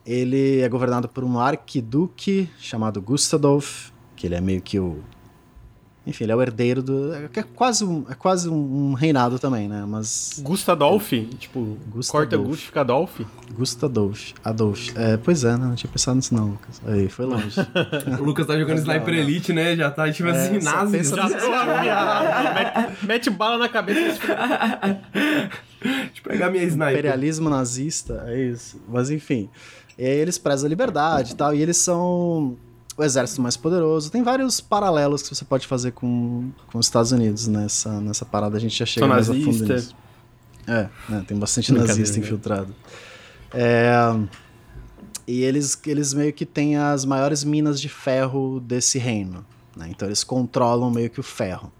ele 0.03 0.61
é 0.61 0.67
governado 0.67 1.07
por 1.07 1.23
um 1.23 1.39
arquiduque 1.39 2.49
chamado 2.57 2.99
Gustadolf, 2.99 3.91
que 4.19 4.27
ele 4.27 4.35
é 4.35 4.41
meio 4.41 4.61
que 4.61 4.77
o. 4.77 4.99
Enfim, 6.05 6.25
ele 6.25 6.33
é 6.33 6.35
o 6.35 6.41
herdeiro 6.41 6.81
do. 6.83 7.13
É 7.13 7.29
é 7.33 7.43
quase 7.43 7.85
um, 7.85 8.03
é 8.09 8.13
quase 8.15 8.49
um, 8.49 8.93
reinado 8.93 9.39
também, 9.39 9.69
né? 9.69 9.85
Mas. 9.87 10.41
Gustadolf? 10.43 11.09
Tipo, 11.37 11.77
Gustadolf. 11.87 12.11
corta 12.11 12.37
Gust, 12.37 12.65
fica 12.65 12.81
Adolf? 12.81 13.21
Gustadolf. 13.53 14.33
Adolf. 14.43 14.89
É, 14.97 15.15
pois 15.17 15.43
é, 15.45 15.51
né? 15.55 15.65
Não 15.67 15.75
tinha 15.75 15.89
pensado 15.89 16.17
nisso, 16.17 16.33
não, 16.35 16.49
Lucas. 16.49 16.81
Aí, 16.85 17.07
foi 17.07 17.25
longe. 17.25 17.55
O 18.19 18.23
Lucas 18.23 18.45
tá 18.45 18.57
jogando 18.59 18.79
Sniper 18.79 19.13
Elite, 19.13 19.53
né? 19.53 19.75
Já 19.75 19.89
tá, 19.89 20.11
tipo 20.11 20.27
É, 20.27 20.31
assim, 20.31 20.59
nazi. 20.65 21.03
Já 21.03 21.29
mete, 22.53 23.05
mete 23.05 23.29
bala 23.29 23.57
na 23.57 23.69
cabeça 23.69 24.19
eu 25.81 26.23
pegar 26.23 26.49
minha 26.49 26.63
sniper. 26.63 26.91
imperialismo 26.91 27.49
nazista, 27.49 28.25
é 28.27 28.41
isso. 28.47 28.81
Mas 28.89 29.09
enfim. 29.09 29.49
E 29.97 30.03
aí 30.05 30.17
eles 30.17 30.37
prezam 30.37 30.65
a 30.65 30.69
liberdade 30.69 31.33
e 31.33 31.35
tal, 31.35 31.53
e 31.53 31.61
eles 31.61 31.77
são 31.77 32.57
o 32.99 33.03
exército 33.03 33.41
mais 33.41 33.55
poderoso. 33.55 34.11
Tem 34.11 34.21
vários 34.21 34.59
paralelos 34.59 35.21
que 35.21 35.33
você 35.33 35.45
pode 35.45 35.65
fazer 35.65 35.91
com, 35.91 36.51
com 36.67 36.77
os 36.77 36.85
Estados 36.85 37.11
Unidos 37.11 37.47
nessa, 37.47 37.99
nessa 38.01 38.25
parada. 38.25 38.57
A 38.57 38.59
gente 38.59 38.77
já 38.77 38.85
chega 38.85 39.07
mais 39.07 39.29
a 39.29 39.33
fundo 39.33 39.65
nisso. 39.65 39.95
É, 40.67 40.87
né, 41.07 41.23
tem 41.27 41.37
bastante 41.37 41.73
nazista 41.73 42.19
infiltrado. 42.19 42.75
É, 43.53 43.97
e 45.25 45.41
eles, 45.41 45.79
eles 45.87 46.13
meio 46.13 46.33
que 46.33 46.45
têm 46.45 46.77
as 46.77 47.05
maiores 47.05 47.43
minas 47.43 47.79
de 47.79 47.89
ferro 47.89 48.59
desse 48.59 48.99
reino. 48.99 49.45
né? 49.75 49.87
Então 49.89 50.07
eles 50.07 50.23
controlam 50.23 50.91
meio 50.91 51.09
que 51.09 51.19
o 51.19 51.23
ferro. 51.23 51.71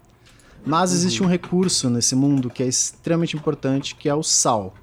Mas 0.64 0.92
existe 0.92 1.22
um 1.22 1.26
recurso 1.26 1.88
nesse 1.88 2.14
mundo 2.14 2.50
que 2.50 2.62
é 2.62 2.66
extremamente 2.66 3.36
importante, 3.36 3.94
que 3.94 4.08
é 4.08 4.14
o 4.14 4.22
sal. 4.22 4.74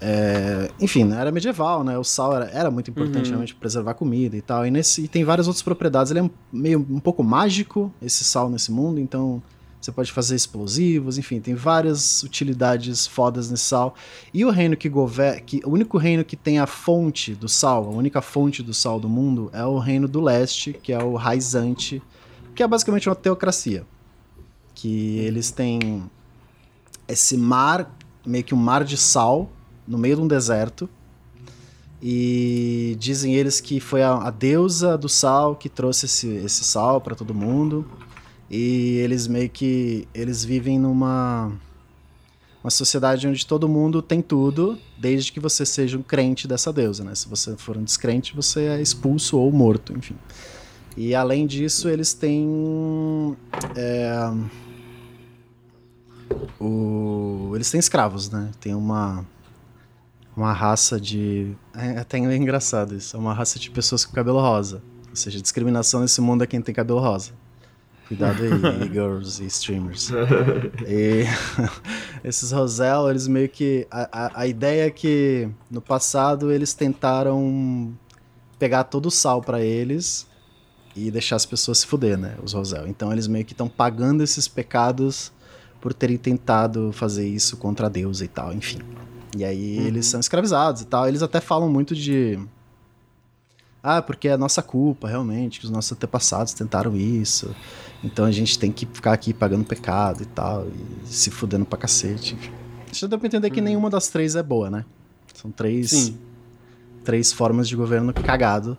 É, 0.00 0.70
enfim, 0.80 1.04
na 1.04 1.20
era 1.20 1.32
medieval, 1.32 1.82
né? 1.82 1.98
O 1.98 2.04
sal 2.04 2.34
era, 2.36 2.46
era 2.50 2.70
muito 2.70 2.90
importante 2.90 3.24
Uhum. 3.24 3.30
realmente 3.30 3.54
preservar 3.54 3.94
comida 3.94 4.36
e 4.36 4.42
tal. 4.42 4.66
E, 4.66 4.70
nesse, 4.70 5.02
e 5.02 5.08
tem 5.08 5.24
várias 5.24 5.46
outras 5.46 5.62
propriedades. 5.62 6.10
Ele 6.10 6.20
é 6.20 6.22
um- 6.22 6.30
meio 6.52 6.78
um 6.90 7.00
pouco 7.00 7.22
mágico, 7.24 7.92
esse 8.02 8.22
sal 8.24 8.50
nesse 8.50 8.70
mundo, 8.70 9.00
então 9.00 9.42
você 9.80 9.92
pode 9.92 10.10
fazer 10.12 10.34
explosivos, 10.34 11.16
enfim, 11.16 11.40
tem 11.40 11.54
várias 11.54 12.22
utilidades 12.22 13.06
fodas 13.06 13.50
nesse 13.50 13.64
sal. 13.64 13.94
E 14.34 14.44
o 14.44 14.50
reino 14.50 14.76
que 14.76 14.88
governa. 14.88 15.40
Que, 15.40 15.60
o 15.64 15.70
único 15.70 15.96
reino 15.96 16.24
que 16.24 16.36
tem 16.36 16.58
a 16.58 16.66
fonte 16.66 17.34
do 17.34 17.48
sal, 17.48 17.84
a 17.84 17.90
única 17.90 18.20
fonte 18.20 18.62
do 18.62 18.74
sal 18.74 18.98
do 19.00 19.08
mundo, 19.08 19.48
é 19.52 19.64
o 19.64 19.78
reino 19.78 20.08
do 20.08 20.20
leste, 20.20 20.72
que 20.82 20.92
é 20.92 21.02
o 21.02 21.14
Raizante, 21.14 22.02
que 22.54 22.62
é 22.62 22.66
basicamente 22.66 23.08
uma 23.08 23.14
teocracia. 23.14 23.86
Que 24.74 25.18
eles 25.20 25.50
têm 25.50 26.02
esse 27.08 27.36
mar, 27.36 27.96
meio 28.26 28.42
que 28.44 28.54
um 28.54 28.58
mar 28.58 28.82
de 28.84 28.96
sal, 28.96 29.48
no 29.86 29.98
meio 29.98 30.16
de 30.16 30.22
um 30.22 30.28
deserto. 30.28 30.88
E 32.02 32.96
dizem 32.98 33.34
eles 33.34 33.60
que 33.60 33.80
foi 33.80 34.02
a, 34.02 34.14
a 34.14 34.30
deusa 34.30 34.98
do 34.98 35.08
sal 35.08 35.56
que 35.56 35.68
trouxe 35.68 36.06
esse, 36.06 36.28
esse 36.28 36.64
sal 36.64 37.00
para 37.00 37.14
todo 37.14 37.34
mundo. 37.34 37.86
E 38.50 38.98
eles 38.98 39.26
meio 39.26 39.48
que 39.48 40.06
eles 40.14 40.44
vivem 40.44 40.78
numa 40.78 41.52
uma 42.62 42.70
sociedade 42.70 43.28
onde 43.28 43.46
todo 43.46 43.68
mundo 43.68 44.02
tem 44.02 44.20
tudo, 44.20 44.76
desde 44.98 45.30
que 45.30 45.38
você 45.38 45.64
seja 45.64 45.96
um 45.96 46.02
crente 46.02 46.48
dessa 46.48 46.72
deusa, 46.72 47.04
né? 47.04 47.14
Se 47.14 47.28
você 47.28 47.56
for 47.56 47.76
um 47.76 47.84
descrente, 47.84 48.34
você 48.34 48.62
é 48.62 48.82
expulso 48.82 49.38
ou 49.38 49.52
morto, 49.52 49.96
enfim. 49.96 50.16
E 50.96 51.14
além 51.14 51.46
disso, 51.46 51.88
eles 51.88 52.12
têm 52.12 53.36
é, 53.76 54.32
o, 56.58 57.52
eles 57.54 57.70
têm 57.70 57.78
escravos, 57.78 58.30
né? 58.30 58.50
Tem 58.60 58.74
uma 58.74 59.24
uma 60.36 60.52
raça 60.52 61.00
de 61.00 61.56
é 61.74 61.98
até 61.98 62.18
engraçado 62.18 62.94
isso, 62.94 63.16
é 63.16 63.18
uma 63.18 63.32
raça 63.32 63.58
de 63.58 63.70
pessoas 63.70 64.04
com 64.04 64.12
cabelo 64.12 64.38
rosa. 64.38 64.82
Ou 65.08 65.16
seja, 65.16 65.40
discriminação 65.40 66.00
nesse 66.00 66.20
mundo 66.20 66.44
é 66.44 66.46
quem 66.46 66.60
tem 66.60 66.74
cabelo 66.74 67.00
rosa. 67.00 67.32
Cuidado 68.06 68.42
aí, 68.42 68.50
girls 68.92 69.42
e 69.42 69.46
streamers. 69.46 70.10
E 70.86 71.24
esses 72.22 72.52
Rosel, 72.52 73.10
eles 73.10 73.26
meio 73.26 73.48
que. 73.48 73.86
A, 73.90 74.26
a, 74.26 74.40
a 74.42 74.46
ideia 74.46 74.86
é 74.86 74.90
que 74.90 75.48
no 75.70 75.80
passado 75.80 76.52
eles 76.52 76.72
tentaram 76.72 77.92
pegar 78.58 78.84
todo 78.84 79.06
o 79.06 79.10
sal 79.10 79.42
pra 79.42 79.60
eles 79.60 80.26
e 80.94 81.10
deixar 81.10 81.36
as 81.36 81.44
pessoas 81.44 81.78
se 81.78 81.86
fuder, 81.86 82.16
né? 82.16 82.36
Os 82.42 82.52
Rosel. 82.52 82.86
Então 82.86 83.12
eles 83.12 83.26
meio 83.26 83.44
que 83.44 83.52
estão 83.52 83.68
pagando 83.68 84.22
esses 84.22 84.46
pecados 84.46 85.32
por 85.80 85.92
terem 85.92 86.16
tentado 86.16 86.92
fazer 86.92 87.26
isso 87.26 87.56
contra 87.56 87.86
a 87.86 87.88
deusa 87.88 88.24
e 88.24 88.28
tal, 88.28 88.52
enfim. 88.52 88.78
E 89.36 89.44
aí 89.44 89.78
eles 89.78 90.06
são 90.06 90.20
escravizados 90.20 90.82
e 90.82 90.86
tal. 90.86 91.06
Eles 91.08 91.22
até 91.22 91.40
falam 91.40 91.68
muito 91.68 91.94
de. 91.94 92.38
Ah, 93.82 94.02
porque 94.02 94.26
é 94.28 94.36
nossa 94.36 94.62
culpa, 94.62 95.08
realmente, 95.08 95.60
que 95.60 95.64
os 95.64 95.70
nossos 95.70 95.92
antepassados 95.92 96.52
tentaram 96.52 96.96
isso. 96.96 97.54
Então 98.02 98.24
a 98.24 98.32
gente 98.32 98.58
tem 98.58 98.72
que 98.72 98.84
ficar 98.86 99.12
aqui 99.12 99.32
pagando 99.32 99.64
pecado 99.64 100.22
e 100.22 100.26
tal, 100.26 100.66
e 100.66 101.06
se 101.06 101.30
fudendo 101.30 101.64
pra 101.64 101.78
cacete. 101.78 102.36
Já 102.92 103.06
deu 103.06 103.18
pra 103.18 103.26
entender 103.26 103.50
que 103.50 103.60
nenhuma 103.60 103.88
das 103.88 104.08
três 104.08 104.34
é 104.34 104.42
boa, 104.42 104.70
né? 104.70 104.84
São 105.34 105.50
três, 105.50 105.90
Sim. 105.90 106.18
três 107.04 107.32
formas 107.32 107.68
de 107.68 107.76
governo 107.76 108.12
cagado. 108.12 108.76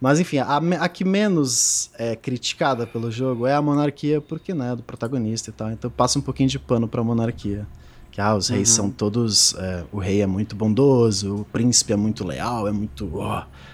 Mas 0.00 0.20
enfim, 0.20 0.38
a, 0.38 0.58
a 0.80 0.88
que 0.88 1.04
menos 1.04 1.90
é 1.96 2.14
criticada 2.14 2.86
pelo 2.86 3.10
jogo 3.10 3.46
é 3.46 3.54
a 3.54 3.62
monarquia, 3.62 4.20
porque, 4.20 4.52
né, 4.52 4.76
do 4.76 4.82
protagonista 4.82 5.48
e 5.48 5.52
tal. 5.52 5.70
Então 5.70 5.90
passa 5.90 6.18
um 6.18 6.22
pouquinho 6.22 6.48
de 6.48 6.58
pano 6.58 6.86
pra 6.86 7.02
monarquia. 7.02 7.66
Que, 8.14 8.20
ah, 8.20 8.36
os 8.36 8.46
reis 8.48 8.68
Uhum. 8.70 8.74
são 8.76 8.90
todos. 8.92 9.54
é, 9.56 9.84
o 9.90 9.98
rei 9.98 10.22
é 10.22 10.26
muito 10.26 10.54
bondoso, 10.54 11.40
o 11.40 11.44
príncipe 11.46 11.92
é 11.92 11.96
muito 11.96 12.24
leal, 12.24 12.68
é 12.68 12.70
muito. 12.72 13.10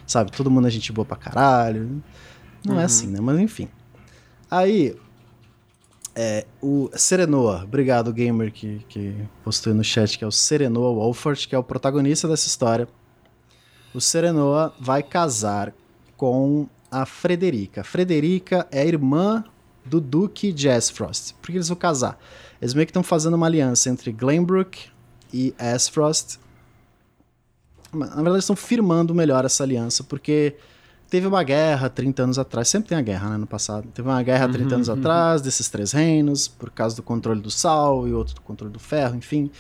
sabe, 0.06 0.32
todo 0.32 0.50
mundo 0.50 0.66
é 0.66 0.70
gente 0.70 0.90
boa 0.92 1.04
pra 1.04 1.14
caralho. 1.16 2.02
Não 2.64 2.76
é 2.76 2.78
Uhum. 2.78 2.85
assim, 2.87 3.06
né? 3.06 3.20
Mas 3.20 3.38
enfim. 3.38 3.68
Aí. 4.50 4.97
É, 6.14 6.44
o 6.61 6.90
Serenoa, 6.94 7.62
obrigado, 7.62 8.12
gamer, 8.12 8.50
que, 8.52 8.85
que 8.88 9.14
postou 9.44 9.73
no 9.73 9.85
chat, 9.85 10.18
que 10.18 10.25
é 10.25 10.26
o 10.26 10.32
Serenoa 10.32 10.92
Wolford, 10.92 11.47
que 11.47 11.54
é 11.54 11.59
o 11.59 11.62
protagonista 11.62 12.26
dessa 12.26 12.49
história. 12.49 12.88
O 13.94 14.00
Serenoa 14.00 14.75
vai 14.80 15.02
casar 15.04 15.73
com 16.16 16.66
a 16.90 17.06
Frederica. 17.06 17.85
Frederica 17.85 18.66
é 18.73 18.80
a 18.80 18.85
irmã 18.85 19.44
do 19.85 20.00
Duque 20.00 20.52
de 20.52 20.68
Aesfrost. 20.68 21.35
Por 21.40 21.47
que 21.52 21.56
eles 21.59 21.68
vão 21.68 21.76
casar? 21.78 22.18
Eles 22.60 22.74
meio 22.74 22.86
que 22.86 22.90
estão 22.90 23.02
fazendo 23.02 23.34
uma 23.34 23.46
aliança 23.46 23.88
entre 23.88 24.12
Glenbrook 24.12 24.78
e 25.32 25.54
Aesfrost. 25.58 26.38
Na 27.92 28.06
verdade, 28.06 28.30
eles 28.30 28.44
estão 28.44 28.56
firmando 28.56 29.14
melhor 29.14 29.44
essa 29.44 29.64
aliança, 29.64 30.04
porque 30.04 30.54
teve 31.08 31.26
uma 31.26 31.42
guerra 31.42 31.88
30 31.88 32.22
anos 32.22 32.38
atrás. 32.38 32.68
Sempre 32.68 32.90
tem 32.90 32.98
a 32.98 33.02
guerra, 33.02 33.30
né? 33.30 33.36
No 33.36 33.46
passado. 33.46 33.88
Teve 33.92 34.08
uma 34.08 34.22
guerra 34.22 34.48
30 34.48 34.74
anos 34.76 34.88
atrás 34.88 35.42
desses 35.42 35.68
três 35.68 35.92
reinos, 35.92 36.46
por 36.46 36.70
causa 36.70 36.94
do 36.94 37.02
controle 37.02 37.40
do 37.40 37.50
sal 37.50 38.06
e 38.06 38.12
outro 38.12 38.34
do 38.36 38.40
controle 38.42 38.72
do 38.72 38.78
ferro, 38.78 39.16
enfim. 39.16 39.50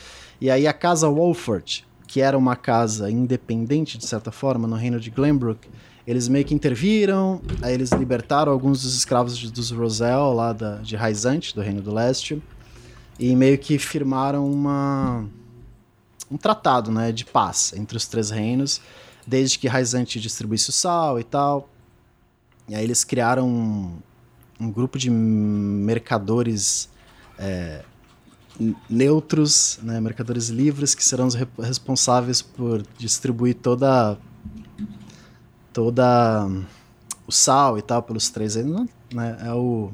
E 0.40 0.48
aí 0.50 0.66
a 0.66 0.72
casa 0.72 1.08
Wolford, 1.08 1.84
que 2.06 2.20
era 2.20 2.36
uma 2.38 2.54
casa 2.54 3.10
independente, 3.10 3.98
de 3.98 4.06
certa 4.06 4.30
forma, 4.30 4.68
no 4.68 4.76
reino 4.76 5.00
de 5.00 5.10
Glenbrook, 5.10 5.68
eles 6.06 6.28
meio 6.28 6.44
que 6.44 6.54
interviram, 6.54 7.40
aí 7.62 7.74
eles 7.74 7.90
libertaram 7.92 8.50
alguns 8.52 8.82
dos 8.82 8.94
escravos 8.96 9.36
de- 9.36 9.50
dos 9.50 9.70
Rosel, 9.70 10.32
lá 10.32 10.52
da, 10.52 10.76
de 10.76 10.96
Raizante, 10.96 11.54
do 11.54 11.60
Reino 11.60 11.82
do 11.82 11.92
Leste, 11.92 12.40
e 13.20 13.36
meio 13.36 13.58
que 13.58 13.78
firmaram 13.78 14.50
uma, 14.50 15.28
um 16.30 16.38
tratado 16.38 16.90
né, 16.90 17.12
de 17.12 17.26
paz 17.26 17.74
entre 17.76 17.94
os 17.94 18.06
três 18.06 18.30
reinos, 18.30 18.80
desde 19.26 19.58
que 19.58 19.68
Raizante 19.68 20.18
distribuísse 20.18 20.70
o 20.70 20.72
sal 20.72 21.20
e 21.20 21.24
tal. 21.24 21.68
E 22.66 22.74
aí 22.74 22.82
eles 22.82 23.04
criaram 23.04 23.46
um, 23.46 23.98
um 24.58 24.72
grupo 24.72 24.98
de 24.98 25.10
mercadores 25.10 26.88
é, 27.38 27.84
neutros, 28.88 29.78
né, 29.82 30.00
mercadores 30.00 30.48
livres, 30.48 30.94
que 30.94 31.04
serão 31.04 31.26
os 31.26 31.34
re- 31.34 31.46
responsáveis 31.58 32.40
por 32.40 32.82
distribuir 32.96 33.54
toda 33.56 34.16
toda 35.74 36.48
o 37.26 37.30
sal 37.32 37.76
e 37.78 37.82
tal 37.82 38.02
pelos 38.02 38.30
três 38.30 38.54
reinos, 38.54 38.88
né? 39.12 39.38
É 39.44 39.52
o 39.52 39.92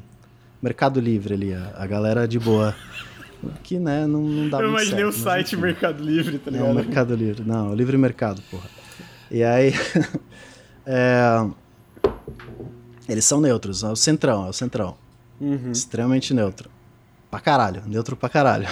Mercado 0.63 1.01
Livre 1.01 1.35
ali, 1.35 1.53
a, 1.53 1.75
a 1.77 1.87
galera 1.87 2.27
de 2.29 2.39
boa. 2.39 2.75
Que, 3.63 3.79
né, 3.79 4.07
não, 4.07 4.21
não 4.23 4.49
dá 4.49 4.59
Eu 4.59 4.71
muito 4.71 4.83
imaginei 4.83 5.05
o 5.05 5.13
certo, 5.13 5.25
mas 5.25 5.33
site 5.35 5.53
enfim. 5.55 5.63
Mercado 5.63 6.03
Livre, 6.05 6.39
tá 6.39 6.51
Não, 6.51 6.59
ligado? 6.61 6.75
Mercado 6.75 7.15
Livre. 7.15 7.43
Não, 7.47 7.75
Livre 7.75 7.97
Mercado, 7.99 8.43
porra. 8.51 8.69
E 9.31 9.43
aí. 9.43 9.73
é, 10.87 11.47
eles 13.09 13.25
são 13.25 13.41
neutros, 13.41 13.83
é 13.83 13.89
o 13.89 13.97
centrão, 13.97 14.47
é 14.47 14.51
o 14.51 14.53
centrão. 14.53 14.97
Uhum. 15.41 15.71
Extremamente 15.73 16.33
neutro. 16.35 16.71
Pra 17.31 17.41
caralho, 17.41 17.83
neutro 17.87 18.17
pra 18.17 18.29
caralho. 18.29 18.67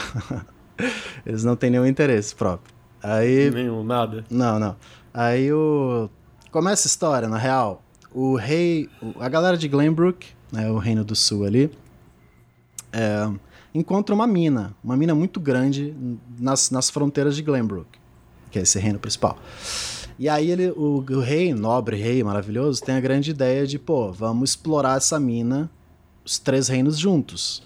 eles 1.27 1.45
não 1.45 1.57
têm 1.57 1.71
nenhum 1.71 1.87
interesse 1.87 2.35
próprio. 2.35 2.75
Aí. 3.03 3.51
Nenhum, 3.51 3.85
nada. 3.85 4.25
Não, 4.31 4.59
não. 4.59 4.77
Aí 5.13 5.53
o. 5.53 6.09
Começa 6.51 6.87
a 6.87 6.91
história, 6.91 7.29
na 7.29 7.37
real. 7.39 7.83
O 8.13 8.37
rei. 8.37 8.89
o- 9.03 9.15
A 9.21 9.29
galera 9.29 9.57
de 9.57 9.69
Glenbrook, 9.69 10.27
né, 10.53 10.71
o 10.71 10.79
reino 10.79 11.05
do 11.05 11.15
sul 11.15 11.45
ali, 11.45 11.71
é, 12.93 13.29
encontra 13.75 14.15
uma 14.15 14.27
mina. 14.27 14.75
Uma 14.83 14.97
mina 14.97 15.15
muito 15.15 15.41
grande 15.41 15.95
nas, 16.39 16.71
nas 16.71 16.89
fronteiras 16.89 17.35
de 17.35 17.43
Glenbrook, 17.43 17.99
que 18.51 18.59
é 18.59 18.63
esse 18.63 18.79
reino 18.79 18.99
principal. 18.99 19.39
E 20.19 20.29
aí 20.29 20.51
ele, 20.51 20.71
o, 20.71 21.05
o 21.09 21.21
rei, 21.21 21.53
nobre 21.53 21.97
rei 21.97 22.23
maravilhoso, 22.23 22.83
tem 22.83 22.95
a 22.95 23.01
grande 23.01 23.33
ideia 23.33 23.67
de, 23.67 23.79
pô, 23.79 24.13
vamos 24.13 24.51
explorar 24.51 24.97
essa 24.97 25.19
mina, 25.19 25.69
os 26.25 26.39
três 26.39 26.69
reinos 26.69 26.97
juntos. 26.97 27.63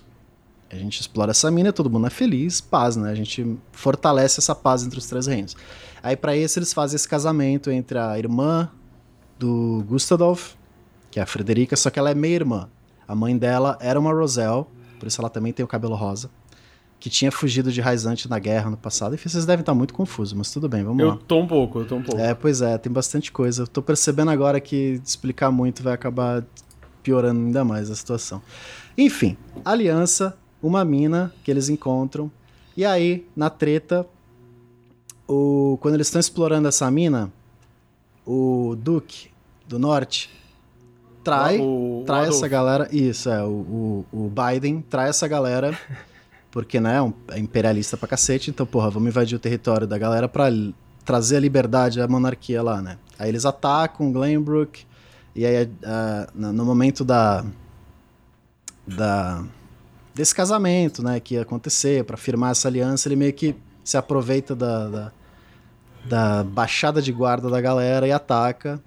A 0.70 0.76
gente 0.76 1.00
explora 1.00 1.30
essa 1.30 1.50
mina, 1.50 1.72
todo 1.72 1.90
mundo 1.90 2.06
é 2.06 2.10
feliz, 2.10 2.60
paz, 2.60 2.96
né? 2.96 3.10
A 3.10 3.14
gente 3.14 3.58
fortalece 3.72 4.40
essa 4.40 4.54
paz 4.54 4.82
entre 4.82 4.98
os 4.98 5.06
três 5.06 5.26
reinos. 5.26 5.56
Aí 6.02 6.16
pra 6.16 6.36
isso 6.36 6.58
eles 6.58 6.72
fazem 6.72 6.96
esse 6.96 7.08
casamento 7.08 7.70
entre 7.70 7.98
a 7.98 8.18
irmã 8.18 8.70
do 9.38 9.84
Gustadolf, 9.86 10.54
que 11.10 11.20
é 11.20 11.22
a 11.22 11.26
Frederica, 11.26 11.76
só 11.76 11.90
que 11.90 11.98
ela 11.98 12.10
é 12.10 12.14
meia-irmã. 12.14 12.68
A 13.06 13.14
mãe 13.14 13.36
dela 13.36 13.78
era 13.80 13.98
uma 13.98 14.12
Rosel, 14.12 14.70
por 14.98 15.06
isso 15.06 15.20
ela 15.20 15.30
também 15.30 15.52
tem 15.52 15.64
o 15.64 15.68
cabelo 15.68 15.94
rosa, 15.94 16.30
que 17.00 17.08
tinha 17.08 17.30
fugido 17.30 17.70
de 17.70 17.80
Raizante 17.80 18.28
na 18.28 18.38
guerra 18.38 18.70
no 18.70 18.76
passado. 18.76 19.14
Enfim, 19.14 19.28
vocês 19.28 19.46
devem 19.46 19.60
estar 19.60 19.74
muito 19.74 19.94
confusos, 19.94 20.32
mas 20.34 20.50
tudo 20.50 20.68
bem, 20.68 20.82
vamos 20.82 21.00
Eu 21.00 21.08
lá. 21.10 21.18
tô 21.28 21.38
um 21.40 21.46
pouco, 21.46 21.78
eu 21.80 21.86
tô 21.86 21.96
um 21.96 22.02
pouco. 22.02 22.20
É, 22.20 22.34
pois 22.34 22.60
é, 22.60 22.76
tem 22.76 22.92
bastante 22.92 23.30
coisa. 23.30 23.62
Eu 23.62 23.66
tô 23.68 23.80
percebendo 23.80 24.30
agora 24.30 24.60
que 24.60 25.00
explicar 25.04 25.50
muito 25.50 25.82
vai 25.82 25.92
acabar 25.94 26.44
piorando 27.02 27.40
ainda 27.40 27.64
mais 27.64 27.90
a 27.90 27.94
situação. 27.94 28.42
Enfim, 28.96 29.36
aliança, 29.64 30.36
uma 30.60 30.84
mina 30.84 31.32
que 31.44 31.50
eles 31.50 31.68
encontram. 31.68 32.30
E 32.76 32.84
aí, 32.84 33.26
na 33.36 33.48
treta, 33.48 34.04
o, 35.28 35.78
quando 35.80 35.94
eles 35.94 36.08
estão 36.08 36.18
explorando 36.20 36.66
essa 36.68 36.90
mina, 36.90 37.32
o 38.26 38.76
Duque 38.76 39.30
do 39.68 39.78
Norte 39.78 40.30
trai. 41.28 41.58
O, 41.60 42.02
trai 42.06 42.28
essa 42.28 42.48
galera. 42.48 42.88
Isso, 42.90 43.28
é. 43.28 43.42
O, 43.44 44.04
o, 44.12 44.26
o 44.26 44.30
Biden 44.30 44.80
trai 44.80 45.08
essa 45.10 45.28
galera. 45.28 45.78
Porque, 46.50 46.80
né, 46.80 46.96
é 47.30 47.38
imperialista 47.38 47.96
pra 47.96 48.08
cacete. 48.08 48.50
Então, 48.50 48.64
porra, 48.64 48.90
vamos 48.90 49.08
invadir 49.08 49.36
o 49.36 49.38
território 49.38 49.86
da 49.86 49.98
galera 49.98 50.28
pra 50.28 50.46
trazer 51.04 51.36
a 51.36 51.40
liberdade, 51.40 52.00
a 52.00 52.08
monarquia 52.08 52.62
lá, 52.62 52.80
né? 52.80 52.98
Aí 53.18 53.28
eles 53.28 53.44
atacam 53.44 54.12
Glenbrook. 54.12 54.84
E 55.34 55.44
aí, 55.44 55.64
uh, 55.64 56.26
no 56.34 56.64
momento 56.64 57.04
da. 57.04 57.44
da 58.86 59.44
desse 60.14 60.34
casamento, 60.34 61.00
né, 61.00 61.20
que 61.20 61.34
ia 61.34 61.42
acontecer, 61.42 62.02
para 62.02 62.16
firmar 62.16 62.50
essa 62.50 62.66
aliança, 62.66 63.06
ele 63.06 63.14
meio 63.14 63.32
que 63.32 63.54
se 63.84 63.96
aproveita 63.96 64.56
da, 64.56 64.88
da, 64.88 65.12
da 66.08 66.44
baixada 66.44 67.00
de 67.00 67.12
guarda 67.12 67.48
da 67.48 67.60
galera 67.60 68.08
e 68.08 68.10
ataca. 68.10 68.82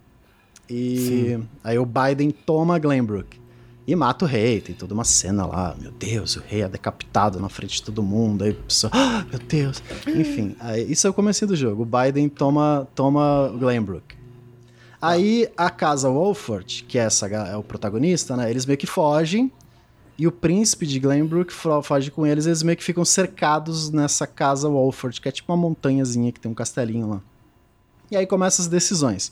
E 0.71 0.97
Sim. 0.97 1.49
aí 1.61 1.77
o 1.77 1.85
Biden 1.85 2.31
toma 2.31 2.79
Glenbrook 2.79 3.37
e 3.85 3.93
mata 3.93 4.23
o 4.23 4.27
rei. 4.27 4.61
Tem 4.61 4.73
toda 4.73 4.93
uma 4.93 5.03
cena 5.03 5.45
lá, 5.45 5.75
meu 5.77 5.91
Deus, 5.91 6.37
o 6.37 6.39
rei 6.39 6.61
é 6.61 6.69
decapitado 6.69 7.39
na 7.41 7.49
frente 7.49 7.75
de 7.75 7.83
todo 7.83 8.01
mundo. 8.01 8.45
Aí 8.45 8.51
a 8.51 8.53
pessoa, 8.53 8.91
ah, 8.93 9.25
meu 9.29 9.39
Deus. 9.39 9.83
Enfim, 10.07 10.55
aí, 10.61 10.89
isso 10.89 11.05
é 11.05 11.09
o 11.09 11.13
começo 11.13 11.45
do 11.45 11.55
jogo. 11.55 11.83
O 11.83 11.85
Biden 11.85 12.29
toma, 12.29 12.87
toma 12.95 13.53
Glenbrook. 13.59 14.15
Aí 15.01 15.49
a 15.57 15.69
casa 15.69 16.09
Wolford, 16.09 16.85
que 16.87 16.97
é, 16.97 17.01
essa, 17.01 17.27
é 17.27 17.57
o 17.57 17.63
protagonista, 17.63 18.37
né? 18.37 18.49
Eles 18.49 18.65
meio 18.65 18.77
que 18.77 18.87
fogem 18.87 19.51
e 20.17 20.27
o 20.27 20.31
príncipe 20.31 20.85
de 20.85 20.99
Glenbrook 20.99 21.51
foge 21.83 22.11
com 22.11 22.25
eles, 22.25 22.45
eles 22.45 22.61
meio 22.61 22.77
que 22.77 22.83
ficam 22.83 23.03
cercados 23.03 23.89
nessa 23.89 24.27
casa 24.27 24.69
Wolford, 24.69 25.19
que 25.19 25.27
é 25.27 25.31
tipo 25.31 25.51
uma 25.51 25.57
montanhazinha 25.57 26.31
que 26.31 26.39
tem 26.39 26.51
um 26.51 26.55
castelinho 26.55 27.09
lá. 27.09 27.21
E 28.11 28.15
aí 28.15 28.27
começam 28.27 28.63
as 28.63 28.69
decisões. 28.69 29.31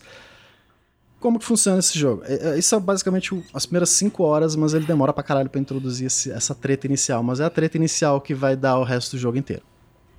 Como 1.20 1.38
que 1.38 1.46
funciona 1.46 1.80
esse 1.80 1.98
jogo? 1.98 2.24
É, 2.26 2.52
é, 2.52 2.60
isso 2.60 2.74
é 2.74 2.80
basicamente 2.80 3.44
as 3.54 3.66
primeiras 3.66 3.90
5 3.90 4.24
horas, 4.24 4.56
mas 4.56 4.74
ele 4.74 4.86
demora 4.86 5.12
pra 5.12 5.24
caralho 5.24 5.50
pra 5.50 5.60
introduzir 5.60 6.08
esse, 6.08 6.32
essa 6.32 6.56
treta 6.56 6.88
inicial. 6.88 7.22
Mas 7.22 7.40
é 7.40 7.46
a 7.46 7.50
treta 7.50 7.78
inicial 7.78 8.22
que 8.22 8.34
vai 8.34 8.56
dar 8.56 8.78
o 8.78 8.84
resto 8.84 9.16
do 9.16 9.20
jogo 9.20 9.38
inteiro. 9.38 9.64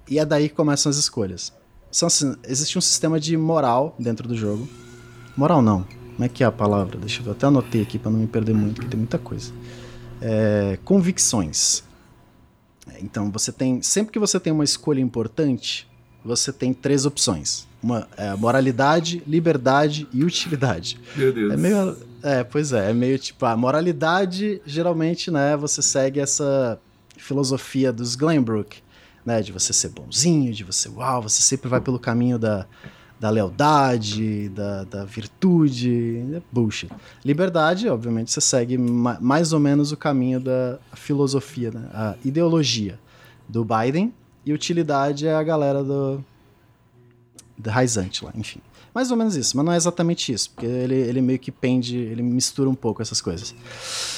E 0.08 0.18
é 0.18 0.24
daí 0.24 0.48
que 0.48 0.54
começam 0.54 0.90
as 0.90 0.96
escolhas. 0.96 1.52
São, 1.90 2.06
assim, 2.06 2.34
existe 2.46 2.76
um 2.76 2.80
sistema 2.80 3.18
de 3.18 3.36
moral 3.36 3.94
dentro 3.98 4.28
do 4.28 4.36
jogo. 4.36 4.68
Moral 5.36 5.62
não. 5.62 5.86
Como 6.12 6.24
é 6.24 6.28
que 6.28 6.44
é 6.44 6.46
a 6.46 6.52
palavra? 6.52 6.98
Deixa 6.98 7.22
eu. 7.24 7.32
Até 7.32 7.46
anotei 7.46 7.82
aqui 7.82 7.98
pra 7.98 8.10
não 8.10 8.18
me 8.18 8.26
perder 8.26 8.54
muito, 8.54 8.74
porque 8.76 8.90
tem 8.90 8.98
muita 8.98 9.18
coisa 9.18 9.52
é, 10.20 10.78
convicções. 10.84 11.82
Então 13.00 13.30
você 13.30 13.50
tem. 13.50 13.82
Sempre 13.82 14.12
que 14.12 14.18
você 14.18 14.38
tem 14.38 14.52
uma 14.52 14.64
escolha 14.64 15.00
importante, 15.00 15.88
você 16.24 16.52
tem 16.52 16.74
três 16.74 17.06
opções. 17.06 17.66
Uma 17.82 18.06
é 18.16 18.34
moralidade, 18.36 19.22
liberdade 19.26 20.06
e 20.12 20.24
utilidade. 20.24 20.98
Meu 21.16 21.32
Deus. 21.32 21.52
É 21.52 21.56
meio. 21.56 21.96
É, 22.22 22.44
pois 22.44 22.72
é, 22.72 22.90
é 22.90 22.92
meio 22.92 23.18
tipo, 23.18 23.46
a 23.46 23.56
moralidade, 23.56 24.60
geralmente, 24.66 25.30
né, 25.30 25.56
você 25.56 25.80
segue 25.80 26.20
essa 26.20 26.78
filosofia 27.16 27.90
dos 27.90 28.14
Glenbrook, 28.14 28.82
né, 29.24 29.40
de 29.40 29.52
você 29.52 29.72
ser 29.72 29.88
bonzinho, 29.88 30.52
de 30.52 30.62
você, 30.62 30.88
uau, 30.90 31.22
você 31.22 31.40
sempre 31.40 31.68
vai 31.68 31.80
pelo 31.80 31.98
caminho 31.98 32.38
da, 32.38 32.66
da 33.18 33.30
lealdade, 33.30 34.50
da, 34.50 34.84
da 34.84 35.04
virtude, 35.04 36.24
é 36.34 36.42
bullshit. 36.52 36.90
Liberdade, 37.24 37.88
obviamente, 37.88 38.30
você 38.30 38.40
segue 38.40 38.76
ma 38.76 39.18
mais 39.20 39.52
ou 39.52 39.60
menos 39.60 39.92
o 39.92 39.96
caminho 39.96 40.40
da 40.40 40.78
filosofia, 40.94 41.70
né? 41.70 41.88
a 41.92 42.16
ideologia 42.24 42.98
do 43.48 43.64
Biden, 43.64 44.12
e 44.44 44.52
utilidade 44.52 45.26
é 45.26 45.34
a 45.34 45.42
galera 45.42 45.84
do 45.84 46.24
Raizante 47.66 48.24
lá, 48.24 48.32
enfim. 48.34 48.60
Mais 48.94 49.10
ou 49.10 49.16
menos 49.16 49.36
isso, 49.36 49.56
mas 49.56 49.64
não 49.64 49.72
é 49.72 49.76
exatamente 49.76 50.32
isso, 50.32 50.50
porque 50.50 50.66
ele, 50.66 50.96
ele 50.96 51.20
meio 51.20 51.38
que 51.38 51.52
pende, 51.52 51.96
ele 51.96 52.22
mistura 52.22 52.68
um 52.68 52.74
pouco 52.74 53.00
essas 53.00 53.20
coisas. 53.20 53.54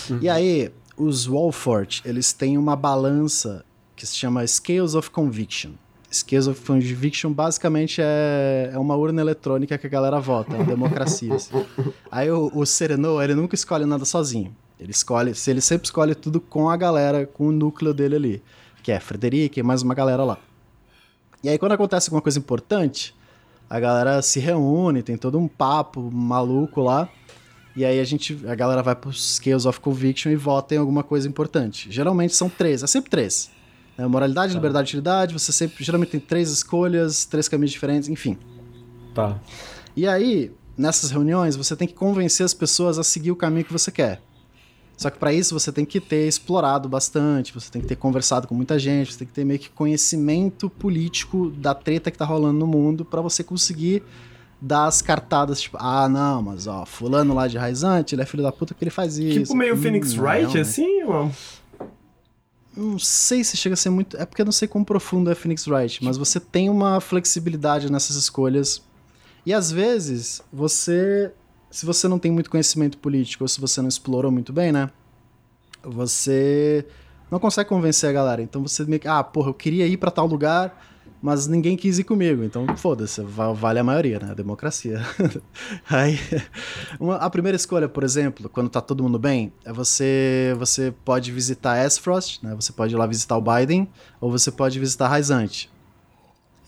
Uhum. 0.08 0.18
E 0.22 0.28
aí, 0.28 0.72
os 0.96 1.26
Wolfort, 1.26 2.00
eles 2.04 2.32
têm 2.32 2.56
uma 2.56 2.74
balança 2.74 3.64
que 3.94 4.06
se 4.06 4.16
chama 4.16 4.46
Scales 4.46 4.94
of 4.94 5.10
Conviction. 5.10 5.72
Scales 6.12 6.46
of 6.46 6.60
Conviction 6.62 7.32
basicamente 7.32 8.00
é, 8.02 8.70
é 8.72 8.78
uma 8.78 8.96
urna 8.96 9.20
eletrônica 9.20 9.76
que 9.78 9.86
a 9.86 9.90
galera 9.90 10.20
vota, 10.20 10.54
é 10.54 10.56
uma 10.56 10.64
democracia. 10.64 11.34
Assim. 11.34 11.64
Aí 12.10 12.30
o, 12.30 12.50
o 12.54 12.66
Sereno, 12.66 13.20
ele 13.22 13.34
nunca 13.34 13.54
escolhe 13.54 13.84
nada 13.86 14.04
sozinho. 14.04 14.54
Ele 14.78 14.90
escolhe, 14.90 15.34
se 15.34 15.50
ele 15.50 15.60
sempre 15.60 15.86
escolhe 15.86 16.14
tudo 16.14 16.40
com 16.40 16.68
a 16.68 16.76
galera, 16.76 17.26
com 17.26 17.46
o 17.46 17.52
núcleo 17.52 17.94
dele 17.94 18.16
ali, 18.16 18.42
que 18.82 18.90
é 18.90 18.98
Frederic 18.98 19.60
e 19.60 19.62
mais 19.62 19.82
uma 19.82 19.94
galera 19.94 20.24
lá. 20.24 20.38
E 21.42 21.48
aí 21.48 21.56
quando 21.58 21.72
acontece 21.72 22.08
alguma 22.08 22.20
coisa 22.20 22.38
importante, 22.38 23.14
a 23.72 23.80
galera 23.80 24.20
se 24.20 24.38
reúne, 24.38 25.02
tem 25.02 25.16
todo 25.16 25.38
um 25.38 25.48
papo 25.48 26.10
maluco 26.12 26.82
lá. 26.82 27.08
E 27.74 27.86
aí 27.86 27.98
a 28.00 28.04
gente, 28.04 28.38
a 28.46 28.54
galera 28.54 28.82
vai 28.82 28.94
pro 28.94 29.10
Scales 29.10 29.64
of 29.64 29.80
Conviction 29.80 30.30
e 30.30 30.36
vota 30.36 30.74
em 30.74 30.78
alguma 30.78 31.02
coisa 31.02 31.26
importante. 31.26 31.90
Geralmente 31.90 32.36
são 32.36 32.50
três, 32.50 32.82
é 32.82 32.86
sempre 32.86 33.08
três. 33.08 33.50
É, 33.96 34.06
moralidade, 34.06 34.52
tá. 34.52 34.58
liberdade 34.58 34.88
e 34.88 34.90
utilidade, 34.90 35.32
você 35.32 35.50
sempre, 35.52 35.82
geralmente 35.82 36.10
tem 36.10 36.20
três 36.20 36.50
escolhas, 36.50 37.24
três 37.24 37.48
caminhos 37.48 37.70
diferentes, 37.70 38.10
enfim. 38.10 38.36
Tá. 39.14 39.40
E 39.96 40.06
aí, 40.06 40.52
nessas 40.76 41.10
reuniões, 41.10 41.56
você 41.56 41.74
tem 41.74 41.88
que 41.88 41.94
convencer 41.94 42.44
as 42.44 42.52
pessoas 42.52 42.98
a 42.98 43.02
seguir 43.02 43.30
o 43.30 43.36
caminho 43.36 43.64
que 43.64 43.72
você 43.72 43.90
quer. 43.90 44.20
Só 45.02 45.10
que 45.10 45.18
para 45.18 45.32
isso 45.32 45.58
você 45.58 45.72
tem 45.72 45.84
que 45.84 46.00
ter 46.00 46.28
explorado 46.28 46.88
bastante, 46.88 47.52
você 47.52 47.70
tem 47.70 47.82
que 47.82 47.88
ter 47.88 47.96
conversado 47.96 48.46
com 48.46 48.54
muita 48.54 48.78
gente, 48.78 49.12
você 49.12 49.18
tem 49.18 49.26
que 49.26 49.34
ter 49.34 49.44
meio 49.44 49.58
que 49.58 49.68
conhecimento 49.68 50.70
político 50.70 51.50
da 51.50 51.74
treta 51.74 52.08
que 52.08 52.16
tá 52.16 52.24
rolando 52.24 52.60
no 52.60 52.66
mundo 52.66 53.04
para 53.04 53.20
você 53.20 53.42
conseguir 53.42 54.02
dar 54.60 54.86
as 54.86 55.02
cartadas, 55.02 55.60
tipo, 55.60 55.76
ah, 55.80 56.08
não, 56.08 56.40
mas 56.40 56.68
ó, 56.68 56.86
fulano 56.86 57.34
lá 57.34 57.48
de 57.48 57.58
Raizante, 57.58 58.14
ele 58.14 58.22
é 58.22 58.24
filho 58.24 58.44
da 58.44 58.52
puta 58.52 58.74
que 58.74 58.84
ele 58.84 58.92
faz 58.92 59.16
tipo 59.16 59.26
isso. 59.26 59.42
Tipo 59.42 59.56
meio 59.56 59.74
hum, 59.74 59.82
Phoenix 59.82 60.16
Wright, 60.16 60.56
assim, 60.56 61.02
ou... 61.02 61.32
Não 62.76 62.98
sei 62.98 63.42
se 63.42 63.56
chega 63.56 63.74
a 63.74 63.76
ser 63.76 63.90
muito. 63.90 64.16
É 64.16 64.24
porque 64.24 64.40
eu 64.40 64.46
não 64.46 64.52
sei 64.52 64.66
quão 64.66 64.82
profundo 64.82 65.30
é 65.30 65.34
Phoenix 65.34 65.66
Wright, 65.66 66.02
mas 66.02 66.16
você 66.16 66.40
tem 66.40 66.70
uma 66.70 67.00
flexibilidade 67.00 67.90
nessas 67.92 68.16
escolhas. 68.16 68.82
E 69.44 69.52
às 69.52 69.70
vezes, 69.70 70.40
você. 70.50 71.32
Se 71.72 71.84
você 71.84 72.06
não 72.06 72.18
tem 72.18 72.30
muito 72.30 72.48
conhecimento 72.48 72.96
político, 72.98 73.42
ou 73.42 73.48
se 73.48 73.60
você 73.60 73.80
não 73.82 73.88
explorou 73.88 74.30
muito 74.30 74.52
bem, 74.52 74.70
né? 74.70 74.88
Você 75.82 76.86
não 77.28 77.40
consegue 77.40 77.68
convencer 77.68 78.08
a 78.08 78.12
galera. 78.12 78.40
Então 78.40 78.62
você 78.62 78.84
meio 78.84 79.00
que. 79.00 79.08
Ah, 79.08 79.24
porra, 79.24 79.48
eu 79.48 79.54
queria 79.54 79.86
ir 79.88 79.96
para 79.96 80.12
tal 80.12 80.26
lugar 80.26 80.78
mas 81.22 81.46
ninguém 81.46 81.76
quis 81.76 82.00
ir 82.00 82.04
comigo, 82.04 82.42
então 82.42 82.66
foda-se, 82.76 83.22
vale 83.22 83.78
a 83.78 83.84
maioria, 83.84 84.18
né? 84.18 84.32
A 84.32 84.34
democracia. 84.34 85.00
Aí, 85.88 86.18
uma, 86.98 87.14
a 87.14 87.30
primeira 87.30 87.54
escolha, 87.54 87.88
por 87.88 88.02
exemplo, 88.02 88.48
quando 88.48 88.68
tá 88.68 88.80
todo 88.80 89.04
mundo 89.04 89.20
bem, 89.20 89.52
é 89.64 89.72
você 89.72 90.52
você 90.58 90.92
pode 91.04 91.30
visitar 91.30 91.86
Esfrost, 91.86 92.42
né? 92.42 92.52
Você 92.56 92.72
pode 92.72 92.92
ir 92.92 92.98
lá 92.98 93.06
visitar 93.06 93.36
o 93.36 93.40
Biden, 93.40 93.88
ou 94.20 94.32
você 94.32 94.50
pode 94.50 94.80
visitar 94.80 95.06
Raizante. 95.06 95.70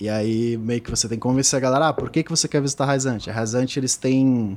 E 0.01 0.09
aí, 0.09 0.57
meio 0.57 0.81
que 0.81 0.90
você 0.90 1.09
tem 1.09 1.19
que 1.19 1.23
convencer 1.23 1.57
a 1.57 1.61
galera, 1.61 1.88
ah, 1.88 1.93
por 1.93 2.09
que, 2.09 2.23
que 2.23 2.31
você 2.31 2.47
quer 2.47 2.62
visitar 2.62 2.85
Raizante? 2.85 3.29
A 3.29 3.33
Raizante, 3.33 3.79
eles 3.79 3.97
têm... 3.97 4.57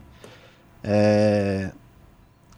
É, 0.83 1.71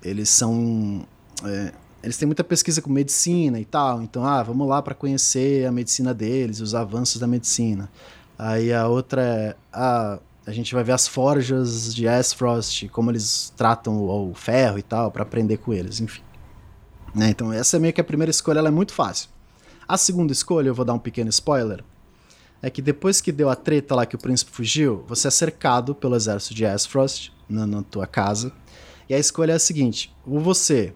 eles 0.04 0.30
são... 0.30 1.06
É, 1.44 1.72
eles 2.02 2.18
têm 2.18 2.26
muita 2.26 2.44
pesquisa 2.44 2.82
com 2.82 2.90
medicina 2.90 3.60
e 3.60 3.66
tal, 3.66 4.02
então, 4.02 4.24
ah, 4.24 4.42
vamos 4.42 4.68
lá 4.68 4.82
para 4.82 4.96
conhecer 4.96 5.66
a 5.68 5.72
medicina 5.72 6.14
deles, 6.14 6.62
os 6.62 6.74
avanços 6.74 7.20
da 7.20 7.28
medicina. 7.28 7.90
Aí 8.38 8.72
a 8.72 8.88
outra 8.88 9.22
é, 9.22 9.56
ah, 9.74 10.18
a 10.48 10.52
gente 10.52 10.74
vai 10.74 10.84
ver 10.84 10.94
as 10.94 11.08
forjas 11.08 11.94
de 11.94 12.08
Asfrost, 12.08 12.88
como 12.90 13.12
eles 13.12 13.54
tratam 13.56 13.98
o, 13.98 14.32
o 14.32 14.34
ferro 14.34 14.80
e 14.80 14.82
tal, 14.82 15.12
para 15.12 15.24
aprender 15.24 15.58
com 15.58 15.74
eles, 15.74 16.00
enfim. 16.00 16.22
Né? 17.14 17.30
Então, 17.30 17.52
essa 17.52 17.78
é 17.78 17.80
meio 17.80 17.94
que 17.94 18.02
a 18.02 18.04
primeira 18.04 18.32
escolha, 18.32 18.60
ela 18.60 18.70
é 18.70 18.72
muito 18.72 18.94
fácil. 18.94 19.30
A 19.88 19.98
segunda 19.98 20.32
escolha, 20.32 20.70
eu 20.70 20.76
vou 20.76 20.86
dar 20.86 20.94
um 20.94 21.00
pequeno 21.00 21.30
spoiler, 21.30 21.84
é 22.62 22.70
que 22.70 22.82
depois 22.82 23.22
que 23.22 23.32
deu 23.32 23.50
a 23.50 23.56
treta 23.56 23.96
lá 23.96 24.06
que 24.06 24.16
o 24.16 24.20
príncipe 24.20 24.52
fugiu, 24.52 25.04
você 25.08 25.28
é 25.28 25.32
cercado 25.32 25.96
pelo 25.96 26.16
exército 26.16 26.54
de 26.54 26.66
Asfrost 26.66 27.32
na, 27.48 27.66
na 27.66 27.84
tua 27.84 28.06
casa. 28.06 28.52
E 29.08 29.14
a 29.14 29.18
escolha 29.18 29.54
é 29.54 29.56
a 29.56 29.60
seguinte: 29.60 30.14
ou 30.26 30.40
você 30.40 30.94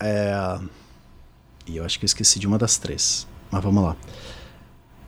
é... 0.00 0.60
E 1.66 1.76
eu 1.76 1.84
acho 1.84 1.98
que 1.98 2.04
eu 2.04 2.06
esqueci 2.06 2.38
de 2.38 2.46
uma 2.46 2.58
das 2.58 2.76
três. 2.76 3.26
Mas 3.50 3.62
vamos 3.62 3.82
lá. 3.82 3.96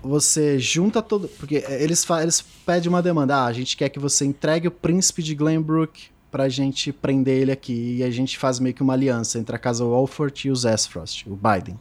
Você 0.02 0.59
junta 0.59 1.02
todo. 1.02 1.28
Porque 1.28 1.64
eles, 1.68 2.09
eles 2.22 2.42
pedem 2.64 2.88
uma 2.88 3.02
demanda. 3.02 3.37
Ah, 3.37 3.46
a 3.46 3.52
gente 3.52 3.76
quer 3.76 3.88
que 3.88 3.98
você 3.98 4.24
entregue 4.24 4.68
o 4.68 4.70
príncipe 4.70 5.22
de 5.22 5.35
Glenbrook 5.35 6.09
pra 6.30 6.48
gente 6.48 6.92
prender 6.92 7.42
ele 7.42 7.52
aqui. 7.52 7.96
E 7.98 8.02
a 8.02 8.11
gente 8.11 8.38
faz 8.38 8.59
meio 8.59 8.74
que 8.74 8.82
uma 8.82 8.94
aliança 8.94 9.38
entre 9.38 9.54
a 9.54 9.59
casa 9.59 9.85
Walford 9.85 10.48
e 10.48 10.50
os 10.50 10.64
Esfrost, 10.64 11.26
o 11.26 11.37
Biden. 11.37 11.78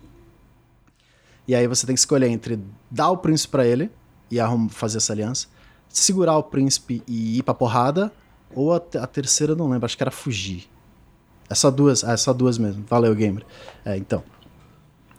E 1.47 1.53
aí 1.53 1.67
você 1.67 1.85
tem 1.85 1.93
que 1.93 1.99
escolher 1.99 2.27
entre 2.27 2.59
dar 2.89 3.09
o 3.11 3.17
príncipe 3.17 3.51
para 3.51 3.65
ele 3.65 3.91
e 4.31 4.37
fazer 4.69 4.97
essa 4.97 5.13
aliança, 5.13 5.47
segurar 5.89 6.37
o 6.37 6.43
príncipe 6.43 7.03
e 7.07 7.37
ir 7.37 7.43
pra 7.43 7.53
porrada, 7.53 8.11
ou 8.53 8.73
a, 8.73 8.77
a 8.77 9.07
terceira 9.07 9.55
não 9.55 9.69
lembro, 9.69 9.85
acho 9.85 9.95
que 9.95 10.03
era 10.03 10.11
fugir. 10.11 10.67
É 11.49 11.53
só 11.53 11.69
duas, 11.69 12.03
é 12.03 12.17
só 12.17 12.33
duas 12.33 12.57
mesmo. 12.57 12.83
Valeu, 12.87 13.13
gamer. 13.13 13.45
É, 13.83 13.95
então. 13.97 14.23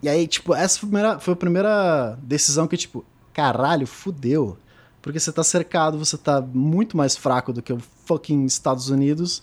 E 0.02 0.08
aí, 0.08 0.26
tipo, 0.26 0.54
essa 0.54 0.78
foi 0.78 0.88
a, 0.88 0.90
primeira, 0.90 1.18
foi 1.20 1.32
a 1.34 1.36
primeira 1.36 2.18
decisão 2.22 2.66
que, 2.66 2.76
tipo, 2.76 3.04
caralho, 3.32 3.86
fudeu. 3.86 4.58
Porque 5.00 5.20
você 5.20 5.30
tá 5.30 5.44
cercado, 5.44 5.98
você 5.98 6.18
tá 6.18 6.40
muito 6.40 6.96
mais 6.96 7.16
fraco 7.16 7.52
do 7.52 7.62
que 7.62 7.72
o 7.72 7.78
fucking 8.04 8.44
Estados 8.44 8.90
Unidos. 8.90 9.42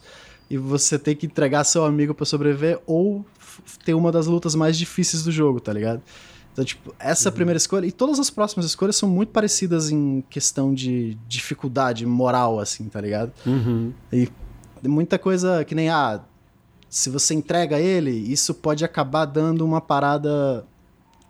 e 0.49 0.57
você 0.57 0.99
tem 0.99 1.15
que 1.15 1.25
entregar 1.25 1.63
seu 1.63 1.85
amigo 1.85 2.13
para 2.13 2.25
sobreviver 2.25 2.79
ou 2.85 3.25
ter 3.83 3.93
uma 3.93 4.11
das 4.11 4.27
lutas 4.27 4.55
mais 4.55 4.77
difíceis 4.77 5.23
do 5.23 5.31
jogo, 5.31 5.59
tá 5.59 5.71
ligado? 5.73 6.01
Então, 6.53 6.63
tipo, 6.63 6.93
essa 6.99 7.29
uhum. 7.29 7.35
primeira 7.35 7.57
escolha 7.57 7.87
e 7.87 7.91
todas 7.91 8.19
as 8.19 8.29
próximas 8.29 8.67
escolhas 8.67 8.95
são 8.95 9.09
muito 9.09 9.29
parecidas 9.29 9.89
em 9.89 10.23
questão 10.29 10.71
de 10.71 11.17
dificuldade 11.27 12.05
moral, 12.05 12.59
assim, 12.59 12.87
tá 12.87 13.01
ligado? 13.01 13.33
Uhum. 13.45 13.91
E 14.11 14.29
muita 14.83 15.17
coisa 15.17 15.65
que 15.65 15.73
nem, 15.73 15.89
ah, 15.89 16.21
se 16.87 17.09
você 17.09 17.33
entrega 17.33 17.79
ele, 17.79 18.11
isso 18.11 18.53
pode 18.53 18.85
acabar 18.85 19.25
dando 19.25 19.65
uma 19.65 19.81
parada 19.81 20.63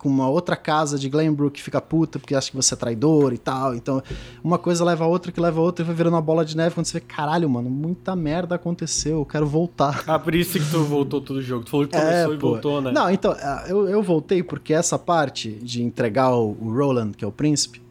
com 0.03 0.09
uma 0.09 0.27
outra 0.27 0.57
casa 0.57 0.99
de 0.99 1.07
Glenbrook 1.07 1.55
que 1.55 1.63
fica 1.63 1.79
puta 1.79 2.19
porque 2.19 2.35
acha 2.35 2.51
que 2.51 2.57
você 2.57 2.73
é 2.73 2.77
traidor 2.77 3.31
e 3.31 3.37
tal. 3.37 3.73
Então, 3.73 4.03
uma 4.43 4.57
coisa 4.57 4.83
leva 4.83 5.05
a 5.05 5.07
outra, 5.07 5.31
que 5.31 5.39
leva 5.39 5.61
a 5.61 5.63
outra 5.63 5.81
e 5.81 5.87
vai 5.87 5.95
virando 5.95 6.15
uma 6.15 6.21
bola 6.21 6.43
de 6.43 6.57
neve 6.57 6.75
quando 6.75 6.85
você 6.85 6.99
vê, 6.99 7.05
caralho, 7.05 7.49
mano, 7.49 7.69
muita 7.69 8.13
merda 8.13 8.55
aconteceu, 8.55 9.19
eu 9.19 9.25
quero 9.25 9.47
voltar. 9.47 10.03
Ah, 10.05 10.19
por 10.19 10.35
isso 10.35 10.59
que 10.59 10.69
tu 10.69 10.83
voltou 10.83 11.21
todo 11.21 11.37
o 11.37 11.41
jogo. 11.41 11.63
Tu 11.63 11.71
falou 11.71 11.87
que 11.87 11.97
começou 11.97 12.33
é, 12.33 12.35
e 12.35 12.37
pô. 12.37 12.49
voltou, 12.49 12.81
né? 12.81 12.91
Não, 12.91 13.09
então, 13.09 13.31
é, 13.31 13.71
eu, 13.71 13.87
eu 13.87 14.03
voltei 14.03 14.43
porque 14.43 14.73
essa 14.73 14.99
parte 14.99 15.51
de 15.51 15.81
entregar 15.81 16.35
o, 16.35 16.57
o 16.59 16.73
Roland, 16.73 17.13
que 17.13 17.23
é 17.23 17.27
o 17.27 17.31
príncipe, 17.31 17.81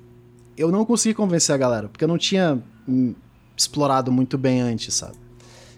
eu 0.55 0.70
não 0.70 0.85
consegui 0.85 1.14
convencer 1.14 1.55
a 1.55 1.59
galera, 1.59 1.88
porque 1.88 2.05
eu 2.05 2.09
não 2.09 2.18
tinha 2.18 2.62
hum, 2.87 3.14
explorado 3.57 4.12
muito 4.12 4.37
bem 4.37 4.61
antes, 4.61 4.92
sabe? 4.92 5.16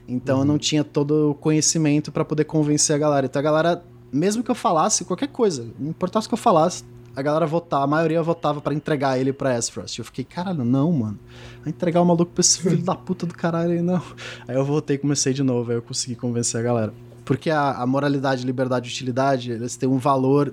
Então 0.09 0.37
uhum. 0.37 0.43
eu 0.43 0.47
não 0.47 0.59
tinha 0.59 0.83
todo 0.83 1.31
o 1.31 1.35
conhecimento 1.35 2.11
para 2.11 2.25
poder 2.25 2.45
convencer 2.45 2.97
a 2.97 2.99
galera. 2.99 3.27
Então 3.27 3.39
a 3.39 3.43
galera 3.43 3.85
mesmo 4.15 4.43
que 4.43 4.51
eu 4.51 4.55
falasse 4.55 5.05
qualquer 5.05 5.29
coisa, 5.29 5.67
não 5.79 5.91
importasse 5.91 6.27
o 6.27 6.31
que 6.31 6.35
eu 6.35 6.39
falasse, 6.39 6.85
a 7.17 7.23
galera 7.23 7.47
votava, 7.47 7.85
a 7.85 7.87
maioria 7.87 8.23
votava 8.23 8.61
para 8.61 8.75
entregar 8.75 9.19
ele 9.19 9.33
pra 9.33 9.57
Asphrust. 9.57 9.99
Eu 9.99 10.05
fiquei, 10.05 10.25
caralho, 10.25 10.65
não, 10.65 10.91
mano. 10.93 11.19
Vai 11.61 11.71
entregar 11.71 12.01
o 12.01 12.05
maluco 12.05 12.33
pra 12.33 12.41
esse 12.41 12.61
filho 12.61 12.83
da 12.83 12.95
puta 12.95 13.25
do 13.25 13.35
caralho 13.35 13.73
aí, 13.73 13.83
não. 13.83 14.03
Aí 14.49 14.57
eu 14.57 14.65
voltei 14.65 14.97
e 14.97 14.99
comecei 14.99 15.33
de 15.33 15.43
novo, 15.43 15.71
aí 15.71 15.77
eu 15.77 15.83
consegui 15.83 16.17
convencer 16.17 16.61
a 16.61 16.63
galera. 16.63 16.95
Porque 17.25 17.51
a, 17.51 17.73
a 17.73 17.87
moralidade, 17.87 18.45
liberdade 18.45 18.89
e 18.89 18.93
utilidade, 18.93 19.53
eles 19.53 19.77
têm 19.77 19.89
um 19.89 19.99
valor 19.99 20.53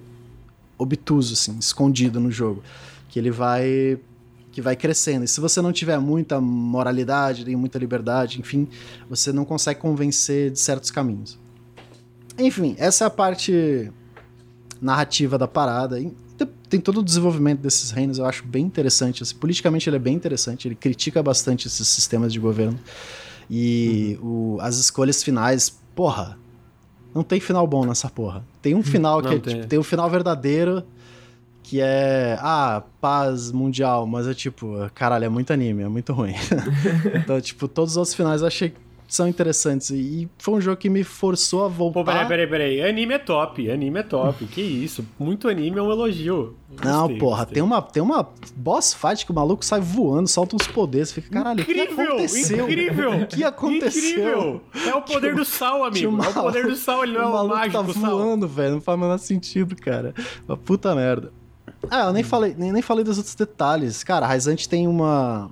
obtuso, 0.78 1.34
assim, 1.34 1.58
escondido 1.58 2.20
no 2.20 2.32
jogo. 2.32 2.64
Que 3.10 3.18
ele 3.18 3.32
vai. 3.32 4.00
que 4.52 4.62
vai 4.62 4.76
crescendo. 4.76 5.26
E 5.26 5.28
se 5.28 5.42
você 5.42 5.62
não 5.62 5.72
tiver 5.72 6.00
muita 6.00 6.40
moralidade, 6.40 7.44
nem 7.44 7.56
muita 7.56 7.80
liberdade, 7.80 8.40
enfim, 8.40 8.68
você 9.10 9.32
não 9.34 9.46
consegue 9.46 9.80
convencer 9.80 10.52
de 10.52 10.60
certos 10.60 10.92
caminhos. 10.92 11.41
Enfim, 12.38 12.76
essa 12.78 13.04
é 13.04 13.08
a 13.08 13.10
parte 13.10 13.92
narrativa 14.82 15.38
da 15.38 15.48
parada. 15.48 15.98
Tem 16.70 16.80
todo 16.80 17.02
o 17.02 17.04
desenvolvimento 17.04 17.60
desses 17.60 17.92
reinos, 17.92 18.18
eu 18.18 18.26
acho 18.26 18.46
bem 18.46 18.66
interessante. 18.66 19.22
Assim, 19.22 19.36
politicamente 19.36 19.90
ele 19.90 19.98
é 19.98 20.00
bem 20.00 20.16
interessante, 20.16 20.68
ele 20.68 20.76
critica 20.76 21.22
bastante 21.22 21.68
esses 21.68 21.88
sistemas 21.88 22.34
de 22.34 22.40
governo. 22.40 22.80
E 23.50 24.18
uhum. 24.22 24.56
o, 24.56 24.62
as 24.62 24.78
escolhas 24.78 25.22
finais, 25.22 25.70
porra, 25.94 26.38
não 27.14 27.24
tem 27.24 27.40
final 27.40 27.68
bom 27.68 27.86
nessa 27.86 28.10
porra. 28.10 28.44
Tem 28.62 28.74
um 28.74 28.82
final 28.82 29.22
que 29.22 29.28
é, 29.28 29.40
tem. 29.40 29.56
Tipo, 29.56 29.68
tem 29.68 29.80
um 29.80 29.84
final 29.84 30.10
verdadeiro 30.10 30.84
que 31.64 31.80
é 31.80 32.38
ah, 32.42 32.84
paz 33.00 33.52
mundial, 33.52 34.06
mas 34.06 34.28
é 34.28 34.34
tipo, 34.34 34.76
caralho, 34.94 35.26
é 35.26 35.30
muito 35.30 35.54
anime, 35.54 35.84
é 35.84 35.88
muito 35.88 36.12
ruim. 36.12 36.34
então, 37.16 37.40
tipo, 37.40 37.68
todos 37.68 37.92
os 37.92 37.98
outros 37.98 38.16
finais 38.16 38.42
eu 38.42 38.48
achei 38.48 38.74
são 39.12 39.28
interessantes. 39.28 39.90
E 39.90 40.30
foi 40.38 40.54
um 40.54 40.62
jogo 40.62 40.78
que 40.78 40.90
me 40.90 41.04
forçou 41.04 41.66
a 41.66 41.68
voltar. 41.68 42.00
Pô, 42.00 42.06
peraí, 42.06 42.28
peraí, 42.28 42.48
peraí. 42.48 42.82
Anime 42.82 43.16
é 43.16 43.20
top, 43.20 43.70
anime 43.70 44.00
é 44.00 44.04
top. 44.04 44.46
que 44.48 44.62
isso? 44.62 45.06
Muito 45.20 45.50
anime 45.50 45.78
é 45.78 45.82
um 45.82 45.92
elogio. 45.92 46.56
Gostei, 46.70 46.90
Não, 46.90 47.18
porra, 47.18 47.46
tem 47.46 47.62
uma, 47.62 47.82
tem 47.82 48.02
uma 48.02 48.30
boss 48.56 48.94
fight 48.94 49.26
que 49.26 49.32
o 49.34 49.36
maluco 49.36 49.66
sai 49.66 49.82
voando, 49.82 50.30
solta 50.30 50.56
uns 50.56 50.66
poderes. 50.66 51.12
Fica, 51.12 51.30
caralho, 51.30 51.60
incrível, 51.60 51.84
o 51.84 51.96
que 51.96 52.02
aconteceu? 52.02 52.66
Incrível! 52.66 53.12
O 53.12 53.28
que 53.28 53.44
aconteceu? 53.44 54.00
Incrível! 54.00 54.62
É 54.88 54.96
o 54.96 55.02
poder 55.02 55.36
do 55.36 55.44
sal, 55.44 55.84
amigo. 55.84 56.10
Maluco, 56.10 56.40
é 56.40 56.42
o 56.42 56.46
poder 56.46 56.68
do 56.68 56.76
sal, 56.78 57.04
ele 57.04 57.14
não 57.14 57.22
é 57.22 57.26
o, 57.26 57.32
maluco 57.34 57.56
mágico 57.56 57.84
tá 57.84 58.00
voando, 58.00 58.48
velho. 58.48 58.76
Não 58.76 58.82
faz 58.82 58.98
o 58.98 59.02
menor 59.02 59.18
sentido, 59.18 59.76
cara. 59.76 60.14
Uma 60.48 60.56
puta 60.56 60.96
merda. 60.96 61.34
Ah, 61.90 62.06
eu 62.06 62.14
nem 62.14 62.24
falei, 62.24 62.56
nem, 62.58 62.72
nem 62.72 62.82
falei 62.82 63.04
dos 63.04 63.18
outros 63.18 63.36
detalhes. 63.36 64.06
Cara, 64.06 64.26
a 64.26 64.30
Raizante 64.30 64.70
tem 64.70 64.88
uma. 64.88 65.52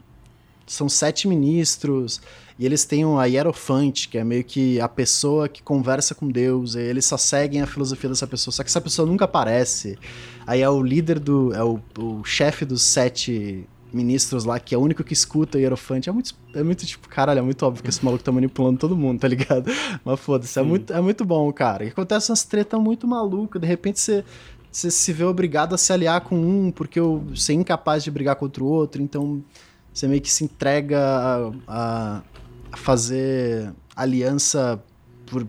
São 0.66 0.88
sete 0.88 1.28
ministros. 1.28 2.22
E 2.60 2.66
eles 2.66 2.84
têm 2.84 3.06
a 3.18 3.24
Hierofante, 3.24 4.10
que 4.10 4.18
é 4.18 4.24
meio 4.24 4.44
que 4.44 4.82
a 4.82 4.90
pessoa 4.90 5.48
que 5.48 5.64
conversa 5.64 6.14
com 6.14 6.28
Deus, 6.28 6.76
e 6.76 6.82
eles 6.82 7.06
só 7.06 7.16
seguem 7.16 7.62
a 7.62 7.66
filosofia 7.66 8.10
dessa 8.10 8.28
pessoa, 8.28 8.52
só 8.54 8.62
que 8.64 8.70
essa 8.70 8.82
pessoa 8.82 9.08
nunca 9.08 9.24
aparece. 9.24 9.98
Aí 10.46 10.62
é 10.62 10.70
o 10.70 10.84
líder 10.84 11.20
do. 11.20 11.54
é 11.54 11.64
o, 11.64 11.80
o 11.98 12.22
chefe 12.26 12.66
dos 12.66 12.82
sete 12.82 13.66
ministros 13.94 14.44
lá, 14.44 14.60
que 14.60 14.76
é 14.76 14.78
o 14.78 14.82
único 14.82 15.06
que 15.06 15.14
escuta 15.14 15.58
o 15.58 15.62
Hierofante. 15.62 16.10
É 16.10 16.12
muito, 16.12 16.36
é 16.54 16.62
muito 16.62 16.86
tipo, 16.86 17.08
caralho, 17.08 17.40
é 17.40 17.42
muito 17.42 17.66
óbvio 17.66 17.82
que 17.82 17.90
esse 17.90 18.04
maluco 18.04 18.26
tá 18.26 18.32
manipulando 18.32 18.78
todo 18.78 18.94
mundo, 18.94 19.22
tá 19.22 19.28
ligado? 19.30 19.72
Mas 20.04 20.20
foda-se, 20.20 20.60
é 20.60 20.62
muito, 20.62 20.92
é 20.92 21.00
muito 21.00 21.24
bom, 21.24 21.52
cara. 21.54 21.86
E 21.86 21.88
acontece 21.88 22.30
umas 22.30 22.44
tretas 22.44 22.80
muito 22.80 23.08
malucas, 23.08 23.62
de 23.62 23.68
repente 23.68 24.02
você 24.02 24.26
você 24.72 24.92
se 24.92 25.12
vê 25.12 25.24
obrigado 25.24 25.74
a 25.74 25.78
se 25.80 25.92
aliar 25.92 26.22
com 26.22 26.36
um, 26.36 26.72
porque 26.72 27.02
você 27.02 27.54
é 27.54 27.56
incapaz 27.56 28.04
de 28.04 28.12
brigar 28.12 28.36
contra 28.36 28.64
o 28.64 28.68
outro, 28.68 29.02
então 29.02 29.44
você 29.92 30.08
meio 30.08 30.22
que 30.22 30.30
se 30.30 30.44
entrega 30.44 31.00
a, 31.00 31.52
a, 31.68 32.22
fazer 32.78 33.74
aliança 33.96 34.82
por 35.26 35.48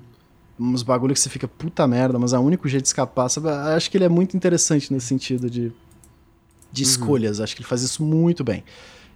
uns 0.59 0.83
bagulho 0.83 1.14
que 1.14 1.20
você 1.20 1.30
fica 1.30 1.48
puta 1.48 1.87
merda, 1.87 2.18
mas 2.18 2.33
é 2.33 2.38
o 2.38 2.42
único 2.42 2.68
jeito 2.68 2.83
de 2.83 2.88
escapar. 2.88 3.28
Sabe? 3.28 3.48
Acho 3.48 3.90
que 3.90 3.96
ele 3.96 4.04
é 4.04 4.09
muito 4.09 4.37
interessante 4.37 4.92
nesse 4.92 5.06
sentido 5.06 5.48
de, 5.48 5.72
de 6.70 6.83
uhum. 6.83 6.88
escolhas. 6.90 7.40
Acho 7.40 7.56
que 7.56 7.62
ele 7.62 7.68
faz 7.68 7.83
isso 7.83 8.02
muito 8.02 8.44
bem. 8.44 8.62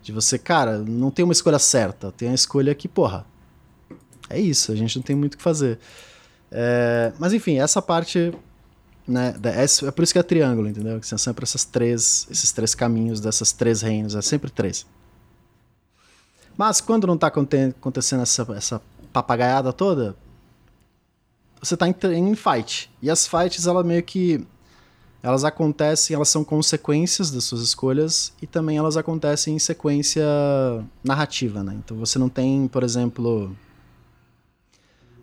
De 0.03 0.13
você, 0.13 0.39
cara, 0.39 0.79
não 0.79 1.11
tem 1.11 1.25
uma 1.25 1.33
escolha 1.33 1.59
certa, 1.59 2.13
tem 2.13 2.29
a 2.29 2.35
escolha 2.35 2.75
que, 2.75 2.87
porra, 2.87 3.25
é 4.29 4.39
isso, 4.39 4.73
a 4.73 4.75
gente 4.75 4.97
não 4.97 5.03
tem 5.03 5.17
muito 5.17 5.35
o 5.35 5.37
que 5.37 5.43
fazer. 5.43 5.79
É, 6.51 7.13
mas 7.19 7.33
enfim, 7.33 7.59
essa 7.59 7.81
parte. 7.83 8.33
Né, 9.07 9.35
é, 9.43 9.87
é 9.87 9.91
por 9.91 10.03
isso 10.03 10.15
que 10.15 10.19
é 10.19 10.23
triângulo, 10.23 10.69
entendeu? 10.69 10.99
Que 10.99 11.07
são 11.07 11.19
sempre 11.19 11.43
essas 11.43 11.65
três, 11.65 12.27
esses 12.31 12.53
três 12.53 12.75
caminhos 12.75 13.21
dessas 13.21 13.53
três 13.53 13.83
reinos, 13.83 14.15
é 14.15 14.23
sempre 14.23 14.51
três. 14.51 14.87
Mas 16.57 16.81
quando 16.81 17.07
não 17.07 17.17
tá 17.17 17.27
acontecendo 17.27 18.23
essa, 18.23 18.47
essa 18.53 18.83
papagaiada 19.13 19.73
toda, 19.73 20.17
você 21.61 21.77
tá 21.77 21.89
em, 21.89 21.95
em 22.13 22.35
fight. 22.35 22.91
E 23.01 23.11
as 23.11 23.27
fights, 23.27 23.67
ela 23.67 23.83
meio 23.83 24.03
que. 24.03 24.47
Elas 25.23 25.43
acontecem, 25.43 26.15
elas 26.15 26.29
são 26.29 26.45
consequências 26.45 27.31
das 27.31 27.45
suas 27.45 27.63
escolhas 27.63 28.35
e 28.43 28.47
também 28.47 28.77
elas 28.77 28.95
acontecem 28.95 29.57
em 29.57 29.59
sequência 29.59 30.23
narrativa, 31.03 31.63
né? 31.63 31.75
Então 31.83 31.97
você 31.97 32.19
não 32.19 32.29
tem, 32.29 32.69
por 32.69 32.83
exemplo. 32.83 33.57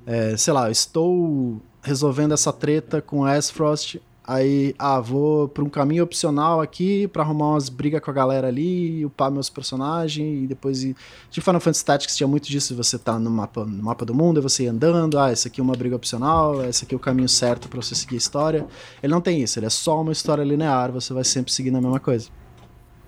É, 0.04 0.36
sei 0.36 0.52
lá, 0.52 0.72
estou 0.72 1.62
resolvendo 1.84 2.34
essa 2.34 2.52
treta 2.52 3.00
com 3.00 3.24
a 3.24 3.39
Frost 3.44 3.98
Aí, 4.26 4.76
ah, 4.78 5.00
vou 5.00 5.48
pra 5.48 5.64
um 5.64 5.70
caminho 5.70 6.04
opcional 6.04 6.62
aqui 6.62 7.08
para 7.08 7.24
arrumar 7.24 7.50
umas 7.50 7.70
brigas 7.70 8.00
com 8.02 8.12
a 8.12 8.14
galera 8.14 8.48
ali, 8.48 9.04
upar 9.04 9.32
meus 9.32 9.50
personagens 9.50 10.44
e 10.44 10.48
depois 10.48 10.84
ir. 10.84 10.96
De 11.32 11.42
Final 11.42 11.60
Fantasy 11.60 11.84
Tactics 11.84 12.16
tinha 12.16 12.28
muito 12.28 12.48
disso, 12.48 12.76
você 12.76 13.00
tá 13.00 13.18
no 13.18 13.32
mapa, 13.32 13.66
no 13.66 13.84
mapa 13.84 14.06
do 14.06 14.14
mundo, 14.14 14.40
e 14.40 14.44
você 14.44 14.66
ir 14.66 14.68
andando, 14.68 15.18
ah, 15.18 15.32
esse 15.32 15.48
aqui 15.48 15.60
é 15.60 15.64
uma 15.64 15.74
briga 15.74 15.96
opcional, 15.96 16.64
esse 16.64 16.86
aqui 16.86 16.94
é 16.94 16.98
o 16.98 17.00
caminho 17.00 17.28
certo 17.28 17.68
para 17.68 17.82
você 17.82 17.96
seguir 17.96 18.16
a 18.16 18.18
história. 18.20 18.68
Ele 19.02 19.12
não 19.12 19.22
tem 19.22 19.42
isso, 19.42 19.58
ele 19.58 19.66
é 19.66 19.72
só 19.72 20.00
uma 20.00 20.12
história 20.12 20.44
linear, 20.44 20.92
você 20.92 21.14
vai 21.14 21.24
sempre 21.24 21.52
seguindo 21.52 21.78
a 21.78 21.82
mesma 21.82 22.00
coisa. 22.00 22.30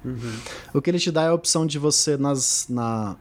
Uhum. 0.03 0.35
O 0.73 0.81
que 0.81 0.89
ele 0.89 0.99
te 0.99 1.11
dá 1.11 1.23
é 1.23 1.27
a 1.27 1.33
opção 1.33 1.65
de 1.65 1.77
você 1.77 2.17
nas, 2.17 2.65
na, 2.67 3.15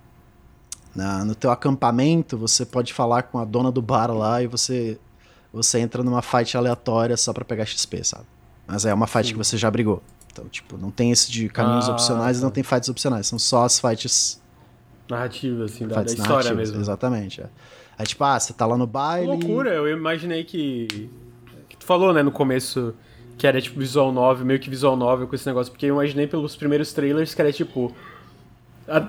na, 0.94 1.24
no 1.26 1.34
teu 1.34 1.50
acampamento, 1.50 2.38
você 2.38 2.64
pode 2.64 2.94
falar 2.94 3.24
com 3.24 3.38
a 3.38 3.44
dona 3.44 3.70
do 3.70 3.82
bar 3.82 4.10
lá 4.10 4.42
e 4.42 4.46
você 4.46 4.98
você 5.52 5.78
entra 5.78 6.02
numa 6.02 6.22
fight 6.22 6.56
aleatória 6.56 7.16
só 7.16 7.32
para 7.32 7.44
pegar 7.44 7.66
XP, 7.66 8.04
sabe? 8.04 8.24
Mas 8.66 8.86
é 8.86 8.94
uma 8.94 9.06
fight 9.06 9.26
Sim. 9.26 9.32
que 9.32 9.38
você 9.38 9.56
já 9.56 9.70
brigou. 9.70 10.02
Então, 10.32 10.46
tipo, 10.46 10.78
não 10.78 10.90
tem 10.90 11.10
esse 11.10 11.30
de 11.30 11.48
caminhos 11.48 11.88
ah, 11.88 11.92
opcionais 11.92 12.38
tá. 12.38 12.40
e 12.40 12.44
não 12.44 12.50
tem 12.50 12.62
fights 12.62 12.88
opcionais. 12.88 13.26
São 13.26 13.38
só 13.38 13.64
as 13.64 13.78
fights. 13.78 14.40
Narrativas, 15.10 15.72
assim, 15.72 15.86
da, 15.86 16.02
da 16.02 16.10
história 16.10 16.54
mesmo. 16.54 16.80
Exatamente. 16.80 17.42
É. 17.42 17.46
Aí, 17.98 18.06
tipo, 18.06 18.24
ah, 18.24 18.40
você 18.40 18.52
tá 18.54 18.64
lá 18.64 18.78
no 18.78 18.86
baile. 18.86 19.26
Que 19.26 19.46
loucura, 19.46 19.70
eu 19.70 19.88
imaginei 19.88 20.42
que. 20.44 21.10
que 21.68 21.76
tu 21.76 21.84
falou, 21.84 22.14
né, 22.14 22.22
no 22.22 22.32
começo, 22.32 22.94
que 23.36 23.46
era 23.46 23.60
tipo 23.60 23.78
visual 23.78 24.10
novel, 24.10 24.46
meio 24.46 24.58
que 24.58 24.70
visual 24.70 24.96
novel 24.96 25.26
com 25.26 25.34
esse 25.34 25.46
negócio, 25.46 25.70
porque 25.70 25.86
eu 25.86 25.94
imaginei 25.94 26.26
pelos 26.26 26.56
primeiros 26.56 26.92
trailers 26.94 27.34
que 27.34 27.40
era 27.42 27.52
tipo. 27.52 27.94
A, 28.88 29.06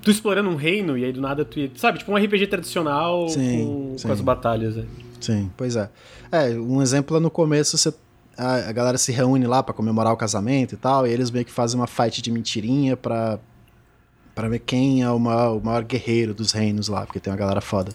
tu 0.00 0.10
explorando 0.10 0.48
um 0.48 0.56
reino 0.56 0.96
e 0.96 1.04
aí 1.04 1.12
do 1.12 1.20
nada 1.20 1.44
tu 1.44 1.58
ia. 1.58 1.70
Sabe, 1.74 1.98
tipo 1.98 2.12
um 2.12 2.16
RPG 2.16 2.46
tradicional 2.46 3.28
sim, 3.28 3.64
com, 3.64 3.98
sim. 3.98 4.06
com 4.06 4.12
as 4.12 4.20
batalhas. 4.20 4.76
Né? 4.76 4.86
Sim, 5.24 5.50
pois 5.56 5.76
é. 5.76 5.88
É, 6.30 6.50
um 6.50 6.82
exemplo 6.82 7.16
é 7.16 7.20
no 7.20 7.30
começo 7.30 7.78
você 7.78 7.92
a, 8.36 8.72
galera 8.72 8.98
se 8.98 9.12
reúne 9.12 9.46
lá 9.46 9.62
para 9.62 9.74
comemorar 9.74 10.12
o 10.12 10.16
casamento 10.16 10.74
e 10.74 10.76
tal, 10.76 11.06
e 11.06 11.10
eles 11.10 11.30
meio 11.30 11.44
que 11.44 11.52
fazem 11.52 11.78
uma 11.78 11.86
fight 11.86 12.22
de 12.22 12.30
mentirinha 12.30 12.96
pra, 12.96 13.38
pra 14.34 14.48
ver 14.48 14.60
quem 14.60 15.02
é 15.02 15.10
o 15.10 15.18
maior, 15.18 15.56
o 15.56 15.64
maior 15.64 15.84
guerreiro 15.84 16.34
dos 16.34 16.52
reinos 16.52 16.88
lá, 16.88 17.04
porque 17.04 17.20
tem 17.20 17.32
uma 17.32 17.38
galera 17.38 17.60
foda. 17.60 17.92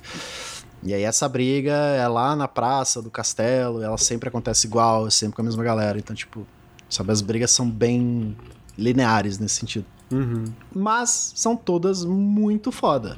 E 0.84 0.94
aí 0.94 1.02
essa 1.02 1.28
briga 1.28 1.72
é 1.72 2.08
lá 2.08 2.36
na 2.36 2.48
praça 2.48 3.02
do 3.02 3.10
castelo, 3.10 3.82
ela 3.82 3.98
sempre 3.98 4.30
acontece 4.30 4.68
igual, 4.68 5.10
sempre 5.10 5.36
com 5.36 5.42
a 5.42 5.46
mesma 5.46 5.63
galera. 5.63 5.98
Então, 5.98 6.16
tipo, 6.16 6.46
sabe, 6.88 7.12
as 7.12 7.22
brigas 7.22 7.52
são 7.52 7.70
bem 7.70 8.38
lineares 8.78 9.40
nesse 9.40 9.56
sentido. 9.56 9.86
Uhum. 10.12 10.46
Mas 10.74 11.34
são 11.36 11.56
todas 11.56 12.06
muito 12.06 12.72
foda. 12.72 13.18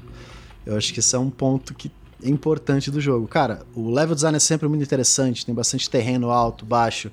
Eu 0.66 0.78
acho 0.78 0.94
que 0.94 1.00
esse 1.00 1.16
é 1.16 1.20
um 1.20 1.30
ponto 1.30 1.74
que 1.74 1.92
importante 2.24 2.92
do 2.92 3.00
jogo. 3.00 3.28
Cara, 3.28 3.66
o 3.76 3.90
level 3.92 4.16
design 4.16 4.36
é 4.36 4.40
sempre 4.40 4.68
muito 4.68 4.84
interessante, 4.84 5.46
tem 5.46 5.54
bastante 5.56 5.90
terreno 5.90 6.30
alto, 6.30 6.66
baixo. 6.66 7.12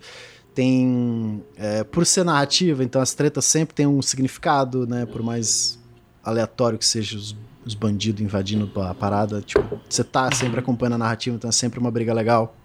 Tem. 0.55 1.43
É, 1.57 1.85
por 1.85 2.07
ser 2.07 2.25
narrativa, 2.25 2.83
então 2.83 3.01
as 3.01 3.13
tretas 3.13 3.45
sempre 3.45 3.75
têm 3.75 3.87
um 3.87 4.01
significado, 4.01 4.87
né? 4.87 5.05
Por 5.05 5.23
mais 5.23 5.79
aleatório 6.25 6.79
que 6.79 6.87
seja 6.87 7.17
os, 7.17 7.37
os 7.65 7.75
bandidos 7.75 8.23
invadindo 8.23 8.71
a 8.81 8.95
parada. 8.95 9.43
Tipo, 9.43 9.81
você 9.89 10.03
tá 10.03 10.33
sempre 10.33 10.59
acompanhando 10.59 10.95
a 10.95 10.99
narrativa, 10.99 11.37
então 11.37 11.49
é 11.51 11.53
sempre 11.53 11.79
uma 11.79 11.91
briga 11.91 12.13
legal. 12.13 12.57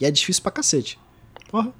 E 0.00 0.04
é 0.04 0.10
difícil 0.10 0.42
pra 0.42 0.52
cacete. 0.52 0.98
Porra. 1.50 1.72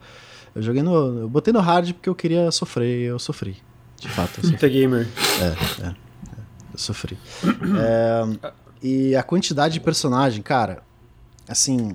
Eu 0.54 0.62
joguei 0.62 0.82
no. 0.82 1.20
Eu 1.20 1.28
botei 1.28 1.52
no 1.52 1.60
hard 1.60 1.92
porque 1.92 2.08
eu 2.08 2.14
queria 2.14 2.50
sofrer, 2.50 3.02
eu 3.02 3.18
sofri. 3.18 3.56
De 4.00 4.08
fato. 4.08 4.40
Puta 4.40 4.66
gamer. 4.68 5.06
É, 5.40 5.84
é, 5.84 5.86
é. 5.88 5.94
Eu 6.72 6.78
sofri. 6.78 7.16
É, 7.80 8.52
e 8.82 9.14
a 9.16 9.22
quantidade 9.22 9.74
de 9.74 9.80
personagem, 9.80 10.42
cara, 10.42 10.82
assim. 11.48 11.94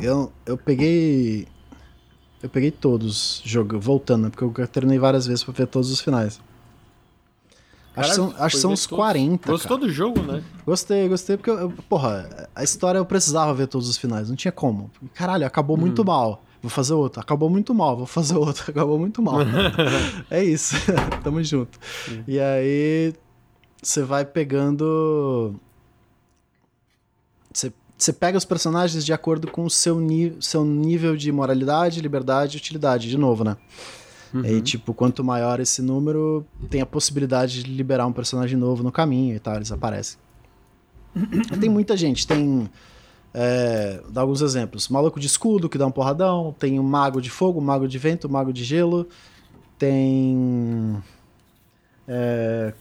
Eu, 0.00 0.32
eu 0.46 0.56
peguei. 0.56 1.46
Eu 2.42 2.48
peguei 2.48 2.70
todos 2.70 3.42
jogo, 3.44 3.78
voltando, 3.78 4.24
né, 4.24 4.30
porque 4.34 4.62
eu 4.62 4.68
terminei 4.68 4.98
várias 4.98 5.26
vezes 5.26 5.44
pra 5.44 5.52
ver 5.52 5.66
todos 5.66 5.90
os 5.90 6.00
finais. 6.00 6.40
Acho 7.94 8.08
que 8.08 8.14
são, 8.14 8.34
acho 8.38 8.56
são 8.56 8.72
uns 8.72 8.86
todos. 8.86 8.96
40. 8.96 9.50
Gostou 9.50 9.76
cara. 9.76 9.88
do 9.88 9.92
jogo, 9.92 10.22
né? 10.22 10.42
Gostei, 10.64 11.06
gostei, 11.08 11.36
porque, 11.36 11.50
eu, 11.50 11.70
porra, 11.88 12.48
a 12.54 12.62
história 12.64 12.98
eu 12.98 13.04
precisava 13.04 13.52
ver 13.52 13.66
todos 13.66 13.88
os 13.88 13.98
finais, 13.98 14.28
não 14.30 14.36
tinha 14.36 14.52
como. 14.52 14.90
Caralho, 15.12 15.44
acabou 15.44 15.76
Uhum. 15.76 15.82
muito 15.82 16.02
mal, 16.04 16.42
vou 16.62 16.70
fazer 16.70 16.94
outro. 16.94 17.20
Acabou 17.20 17.50
muito 17.50 17.74
mal, 17.74 17.96
vou 17.96 18.06
fazer 18.06 18.36
outro. 18.36 18.64
Acabou 18.70 18.98
muito 18.98 19.20
mal. 19.20 19.40
é 20.30 20.42
isso, 20.42 20.76
tamo 21.22 21.42
junto. 21.42 21.78
E 22.26 22.38
aí, 22.40 23.12
você 23.82 24.02
vai 24.02 24.24
pegando. 24.24 25.54
Você, 27.52 27.72
você 27.96 28.12
pega 28.12 28.38
os 28.38 28.44
personagens 28.44 29.04
de 29.04 29.12
acordo 29.12 29.50
com 29.50 29.64
o 29.64 29.70
seu, 29.70 30.00
ni 30.00 30.36
seu 30.40 30.64
nível 30.64 31.16
de 31.16 31.30
moralidade, 31.32 32.00
liberdade 32.00 32.56
e 32.56 32.60
utilidade, 32.60 33.08
de 33.08 33.18
novo, 33.18 33.44
né? 33.44 33.56
Uhum. 34.32 34.44
E 34.44 34.60
tipo, 34.60 34.94
quanto 34.94 35.24
maior 35.24 35.58
esse 35.58 35.82
número, 35.82 36.46
tem 36.68 36.80
a 36.80 36.86
possibilidade 36.86 37.62
de 37.62 37.70
liberar 37.70 38.06
um 38.06 38.12
personagem 38.12 38.56
novo 38.56 38.82
no 38.82 38.92
caminho 38.92 39.34
e 39.34 39.40
tal, 39.40 39.56
eles 39.56 39.72
aparecem. 39.72 40.18
tem 41.60 41.68
muita 41.68 41.96
gente, 41.96 42.26
tem. 42.26 42.70
É, 43.32 44.02
dá 44.08 44.20
alguns 44.20 44.40
exemplos. 44.40 44.88
Maluco 44.88 45.18
de 45.18 45.26
escudo 45.26 45.68
que 45.68 45.78
dá 45.78 45.86
um 45.86 45.90
porradão, 45.90 46.54
tem 46.58 46.78
um 46.78 46.82
mago 46.82 47.20
de 47.20 47.30
fogo, 47.30 47.60
mago 47.60 47.88
de 47.88 47.98
vento, 47.98 48.28
mago 48.28 48.52
de 48.52 48.62
gelo, 48.62 49.08
tem. 49.78 50.96
é, 52.06 52.72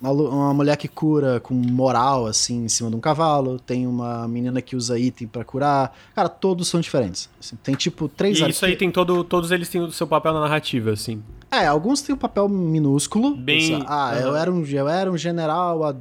malu- 0.00 0.28
uma 0.30 0.54
mulher 0.54 0.76
que 0.76 0.88
cura 0.88 1.40
com 1.40 1.52
moral, 1.54 2.26
assim, 2.26 2.64
em 2.64 2.68
cima 2.68 2.88
de 2.90 2.96
um 2.96 3.00
cavalo. 3.00 3.58
Tem 3.58 3.86
uma 3.86 4.26
menina 4.26 4.60
que 4.62 4.74
usa 4.76 4.98
item 4.98 5.28
pra 5.28 5.44
curar. 5.44 5.96
Cara, 6.14 6.28
todos 6.28 6.68
são 6.68 6.80
diferentes. 6.80 7.28
Assim, 7.38 7.56
tem 7.62 7.74
tipo 7.74 8.08
três 8.08 8.38
E 8.38 8.48
isso 8.48 8.64
aí 8.64 8.76
tem 8.76 8.90
todo. 8.90 9.22
Todos 9.24 9.50
eles 9.50 9.68
têm 9.68 9.80
o 9.82 9.92
seu 9.92 10.06
papel 10.06 10.32
na 10.32 10.40
narrativa, 10.40 10.90
assim. 10.92 11.22
é, 11.50 11.66
alguns 11.66 12.00
têm 12.02 12.14
um 12.14 12.18
papel 12.18 12.48
minúsculo. 12.48 13.36
Bem- 13.36 13.84
Ah, 13.88 14.16
eu, 14.20 14.30
Aham. 14.30 14.38
era 14.38 14.52
um, 14.52 14.64
eu 14.64 14.88
era 14.88 15.10
um 15.10 15.18
general 15.18 15.84
há 15.84 15.94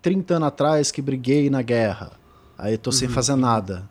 30 0.00 0.34
anos 0.36 0.48
atrás 0.48 0.90
que 0.90 1.02
briguei 1.02 1.50
na 1.50 1.62
guerra. 1.62 2.12
Aí 2.56 2.78
tô 2.78 2.90
Uhum. 2.90 2.92
sem 2.92 3.08
fazer 3.08 3.34
nada. 3.36 3.88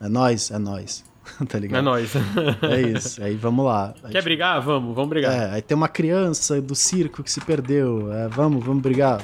É 0.00 0.08
nós, 0.08 0.50
é 0.50 0.58
nós. 0.58 1.02
tá 1.48 1.58
ligado? 1.58 1.80
É 1.80 1.82
nóis. 1.82 2.12
É 2.62 2.80
isso. 2.80 3.22
Aí 3.22 3.34
vamos 3.36 3.64
lá. 3.64 3.94
Aí, 4.02 4.12
Quer 4.12 4.22
brigar? 4.22 4.60
Vamos, 4.60 4.94
vamos 4.94 5.10
brigar. 5.10 5.32
É, 5.32 5.54
aí 5.54 5.62
tem 5.62 5.76
uma 5.76 5.88
criança 5.88 6.60
do 6.60 6.74
circo 6.74 7.22
que 7.22 7.30
se 7.30 7.40
perdeu. 7.40 8.12
É, 8.12 8.28
vamos, 8.28 8.64
vamos 8.64 8.82
brigar. 8.82 9.22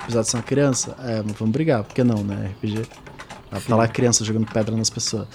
Apesar 0.00 0.22
de 0.22 0.28
ser 0.28 0.36
uma 0.36 0.42
criança, 0.42 0.96
é, 1.00 1.22
vamos 1.22 1.50
brigar, 1.50 1.82
por 1.82 1.94
que 1.94 2.04
não, 2.04 2.22
né? 2.22 2.54
RPG. 2.56 2.82
Ela 3.50 3.60
tá 3.60 3.76
lá 3.76 3.88
criança 3.88 4.24
jogando 4.24 4.46
pedra 4.50 4.76
nas 4.76 4.90
pessoas. 4.90 5.26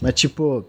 Mas 0.00 0.14
tipo. 0.14 0.64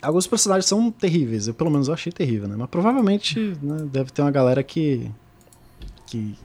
Alguns 0.00 0.28
personagens 0.28 0.66
são 0.66 0.92
terríveis, 0.92 1.48
eu 1.48 1.54
pelo 1.54 1.70
menos 1.70 1.88
eu 1.88 1.94
achei 1.94 2.12
terrível, 2.12 2.46
né? 2.46 2.54
Mas 2.56 2.68
provavelmente 2.70 3.56
né, 3.60 3.84
deve 3.90 4.12
ter 4.12 4.22
uma 4.22 4.30
galera 4.30 4.62
que. 4.62 5.10
que 6.06 6.36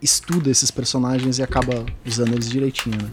estuda 0.00 0.50
esses 0.50 0.70
personagens 0.70 1.38
e 1.38 1.42
acaba 1.42 1.84
usando 2.06 2.32
eles 2.32 2.48
direitinho, 2.48 2.96
né? 2.96 3.10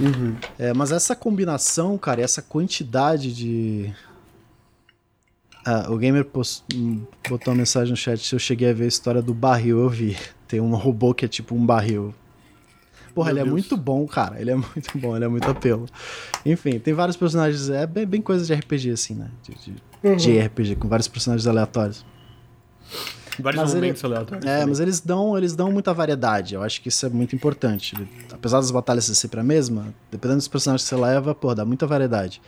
Uhum. 0.00 0.34
É, 0.58 0.72
mas 0.72 0.90
essa 0.90 1.14
combinação, 1.14 1.98
cara, 1.98 2.20
e 2.20 2.24
essa 2.24 2.40
quantidade 2.40 3.34
de. 3.34 3.94
Ah, 5.64 5.90
o 5.90 5.98
gamer 5.98 6.24
post... 6.24 6.64
hum, 6.74 7.04
botou 7.28 7.52
uma 7.52 7.58
mensagem 7.58 7.90
no 7.90 7.96
chat 7.96 8.26
se 8.26 8.34
eu 8.34 8.38
cheguei 8.38 8.70
a 8.70 8.72
ver 8.72 8.84
a 8.84 8.88
história 8.88 9.20
do 9.20 9.34
barril, 9.34 9.78
eu 9.78 9.88
vi. 9.88 10.16
Tem 10.48 10.58
um 10.60 10.74
robô 10.74 11.12
que 11.12 11.24
é 11.24 11.28
tipo 11.28 11.54
um 11.54 11.64
barril. 11.64 12.14
Porra, 13.14 13.26
Meu 13.26 13.34
ele 13.34 13.40
é 13.40 13.44
Deus. 13.44 13.52
muito 13.52 13.76
bom, 13.76 14.06
cara. 14.06 14.40
Ele 14.40 14.50
é 14.50 14.56
muito 14.56 14.96
bom, 14.96 15.14
ele 15.14 15.24
é 15.24 15.28
muito 15.28 15.48
apelo. 15.48 15.86
Enfim, 16.46 16.78
tem 16.78 16.94
vários 16.94 17.16
personagens. 17.16 17.68
É 17.68 17.86
bem, 17.86 18.06
bem 18.06 18.22
coisa 18.22 18.44
de 18.44 18.54
RPG, 18.54 18.90
assim, 18.90 19.14
né? 19.14 19.30
De, 19.42 19.54
de, 19.54 20.16
de 20.16 20.40
RPG, 20.40 20.76
com 20.76 20.88
vários 20.88 21.08
personagens 21.08 21.46
aleatórios. 21.46 22.04
Vários 23.38 23.62
Mas 23.62 23.70
ele- 23.72 23.80
momentos 23.82 24.04
aleatórios. 24.04 24.44
É, 24.46 24.66
mas 24.66 24.80
eles 24.80 25.00
dão, 25.00 25.36
eles 25.36 25.54
dão 25.54 25.70
muita 25.70 25.92
variedade. 25.94 26.54
Eu 26.54 26.62
acho 26.62 26.80
que 26.80 26.88
isso 26.88 27.06
é 27.06 27.08
muito 27.08 27.34
importante. 27.36 27.94
Ele- 27.94 28.08
apesar 28.32 28.58
das 28.58 28.70
batalhas 28.70 29.04
ser 29.04 29.14
sempre 29.14 29.40
a 29.40 29.42
mesma, 29.42 29.94
dependendo 30.10 30.38
dos 30.38 30.48
personagens 30.48 30.82
que 30.88 30.94
você 30.94 31.00
leva, 31.00 31.34
pô, 31.34 31.54
dá 31.54 31.64
muita 31.64 31.86
variedade. 31.86 32.40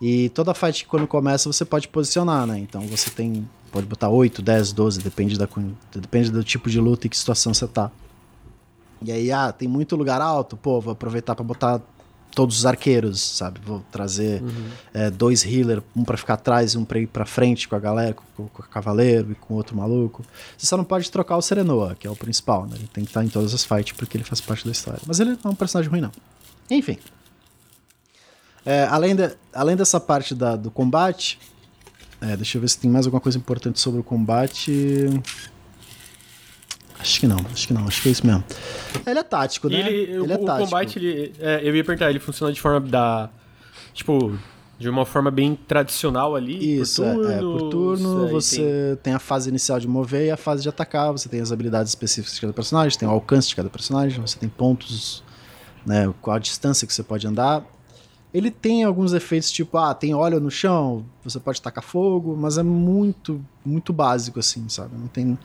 E 0.00 0.28
toda 0.30 0.52
fight 0.54 0.82
que 0.84 0.88
quando 0.90 1.06
começa 1.06 1.50
você 1.52 1.64
pode 1.64 1.86
posicionar, 1.88 2.46
né? 2.46 2.58
Então 2.58 2.80
você 2.88 3.10
tem. 3.10 3.48
Pode 3.70 3.86
botar 3.86 4.08
8, 4.08 4.42
10, 4.42 4.72
12, 4.72 5.00
depende, 5.00 5.38
da, 5.38 5.48
depende 5.94 6.30
do 6.30 6.42
tipo 6.44 6.68
de 6.68 6.78
luta 6.80 7.06
e 7.06 7.10
que 7.10 7.16
situação 7.16 7.54
você 7.54 7.66
tá. 7.66 7.90
E 9.04 9.10
aí, 9.10 9.32
ah, 9.32 9.50
tem 9.50 9.66
muito 9.68 9.96
lugar 9.96 10.20
alto, 10.20 10.56
pô, 10.56 10.80
vou 10.80 10.92
aproveitar 10.92 11.34
pra 11.34 11.44
botar 11.44 11.80
todos 12.34 12.58
os 12.58 12.66
arqueiros, 12.66 13.20
sabe? 13.20 13.60
Vou 13.64 13.84
trazer 13.92 14.42
é, 14.94 15.10
dois 15.10 15.44
healer, 15.44 15.82
um 15.94 16.02
pra 16.02 16.16
ficar 16.16 16.34
atrás 16.34 16.72
e 16.74 16.78
um 16.78 16.84
pra 16.84 16.98
ir 16.98 17.06
pra 17.06 17.26
frente 17.26 17.68
com 17.68 17.76
a 17.76 17.78
galera, 17.78 18.14
com, 18.14 18.48
com 18.48 18.62
o 18.62 18.66
cavaleiro 18.66 19.32
e 19.32 19.34
com 19.34 19.54
outro 19.54 19.76
maluco. 19.76 20.24
Você 20.56 20.66
só 20.66 20.76
não 20.76 20.84
pode 20.84 21.10
trocar 21.10 21.36
o 21.36 21.42
Serenoa, 21.42 21.94
que 21.98 22.06
é 22.06 22.10
o 22.10 22.16
principal, 22.16 22.66
né? 22.66 22.76
Ele 22.76 22.88
tem 22.92 23.04
que 23.04 23.10
estar 23.10 23.24
em 23.24 23.28
todas 23.28 23.52
as 23.54 23.64
fights 23.64 23.92
porque 23.96 24.16
ele 24.16 24.24
faz 24.24 24.40
parte 24.40 24.64
da 24.64 24.72
história. 24.72 25.00
Mas 25.06 25.20
ele 25.20 25.30
não 25.30 25.38
é 25.44 25.48
um 25.50 25.54
personagem 25.54 25.90
ruim, 25.90 26.00
não. 26.00 26.10
Enfim. 26.70 26.98
É, 28.64 28.84
além, 28.84 29.14
de- 29.16 29.36
além 29.52 29.76
dessa 29.76 29.98
parte 30.00 30.34
da- 30.34 30.56
do 30.56 30.70
combate, 30.70 31.38
é, 32.20 32.36
deixa 32.36 32.56
eu 32.56 32.60
ver 32.62 32.68
se 32.68 32.78
tem 32.78 32.90
mais 32.90 33.06
alguma 33.06 33.20
coisa 33.20 33.36
importante 33.36 33.80
sobre 33.80 34.00
o 34.00 34.04
combate. 34.04 35.06
Acho 37.02 37.20
que 37.20 37.26
não, 37.26 37.44
acho 37.52 37.66
que 37.66 37.74
não, 37.74 37.86
acho 37.86 38.00
que 38.00 38.08
é 38.08 38.12
isso 38.12 38.24
mesmo. 38.24 38.44
Ele 39.04 39.18
é 39.18 39.22
tático, 39.24 39.68
né? 39.68 39.80
ele, 39.80 40.18
o, 40.18 40.30
é 40.30 40.36
o 40.36 40.44
tático. 40.44 40.64
combate, 40.64 40.98
ele, 41.00 41.32
é, 41.40 41.60
eu 41.62 41.74
ia 41.74 41.84
perguntar, 41.84 42.08
ele 42.08 42.20
funciona 42.20 42.52
de 42.52 42.60
forma 42.60 42.80
da. 42.80 43.28
Tipo, 43.92 44.38
de 44.78 44.88
uma 44.88 45.04
forma 45.04 45.30
bem 45.30 45.56
tradicional 45.66 46.36
ali. 46.36 46.80
Isso, 46.80 47.02
por 47.02 47.08
é, 47.08 47.14
turno. 47.14 47.30
é, 47.30 47.40
por 47.40 47.70
turno 47.70 48.28
você 48.28 48.98
tem... 49.02 49.14
a 49.14 49.18
fase 49.18 49.48
inicial 49.48 49.80
de 49.80 49.88
mover 49.88 50.26
e 50.26 50.30
a 50.30 50.36
fase 50.36 50.62
de 50.62 50.68
atacar, 50.68 51.10
você 51.10 51.28
tem 51.28 51.40
as 51.40 51.50
habilidades 51.50 51.90
específicas 51.90 52.36
de 52.36 52.40
cada 52.40 52.52
personagem, 52.52 52.96
tem 52.96 53.08
o 53.08 53.12
alcance 53.12 53.48
de 53.48 53.56
cada 53.56 53.68
personagem, 53.68 54.20
você 54.20 54.38
tem 54.38 54.48
pontos, 54.48 55.24
né, 55.84 56.12
qual 56.20 56.36
a 56.36 56.38
distância 56.38 56.86
que 56.86 56.94
você 56.94 57.02
pode 57.02 57.26
andar. 57.26 57.64
Ele 58.32 58.50
tem 58.50 58.82
alguns 58.82 59.12
efeitos 59.12 59.50
tipo, 59.50 59.76
ah, 59.76 59.92
tem 59.92 60.14
óleo 60.14 60.40
no 60.40 60.50
chão, 60.50 61.04
você 61.22 61.38
pode 61.38 61.60
tacar 61.60 61.84
fogo, 61.84 62.34
mas 62.34 62.58
é 62.58 62.62
muito, 62.62 63.44
muito 63.64 63.92
básico 63.92 64.38
assim, 64.38 64.68
sabe? 64.68 64.96
Não 64.96 65.06
tem 65.06 65.38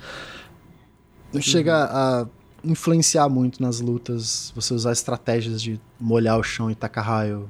não 1.34 1.42
chega 1.42 1.86
a 1.86 2.28
influenciar 2.64 3.30
muito 3.30 3.62
nas 3.62 3.80
lutas, 3.80 4.52
você 4.56 4.74
usar 4.74 4.92
estratégias 4.92 5.62
de 5.62 5.80
molhar 6.00 6.38
o 6.38 6.44
chão 6.44 6.70
e 6.72 6.76
tacar 6.76 7.06
raio. 7.06 7.48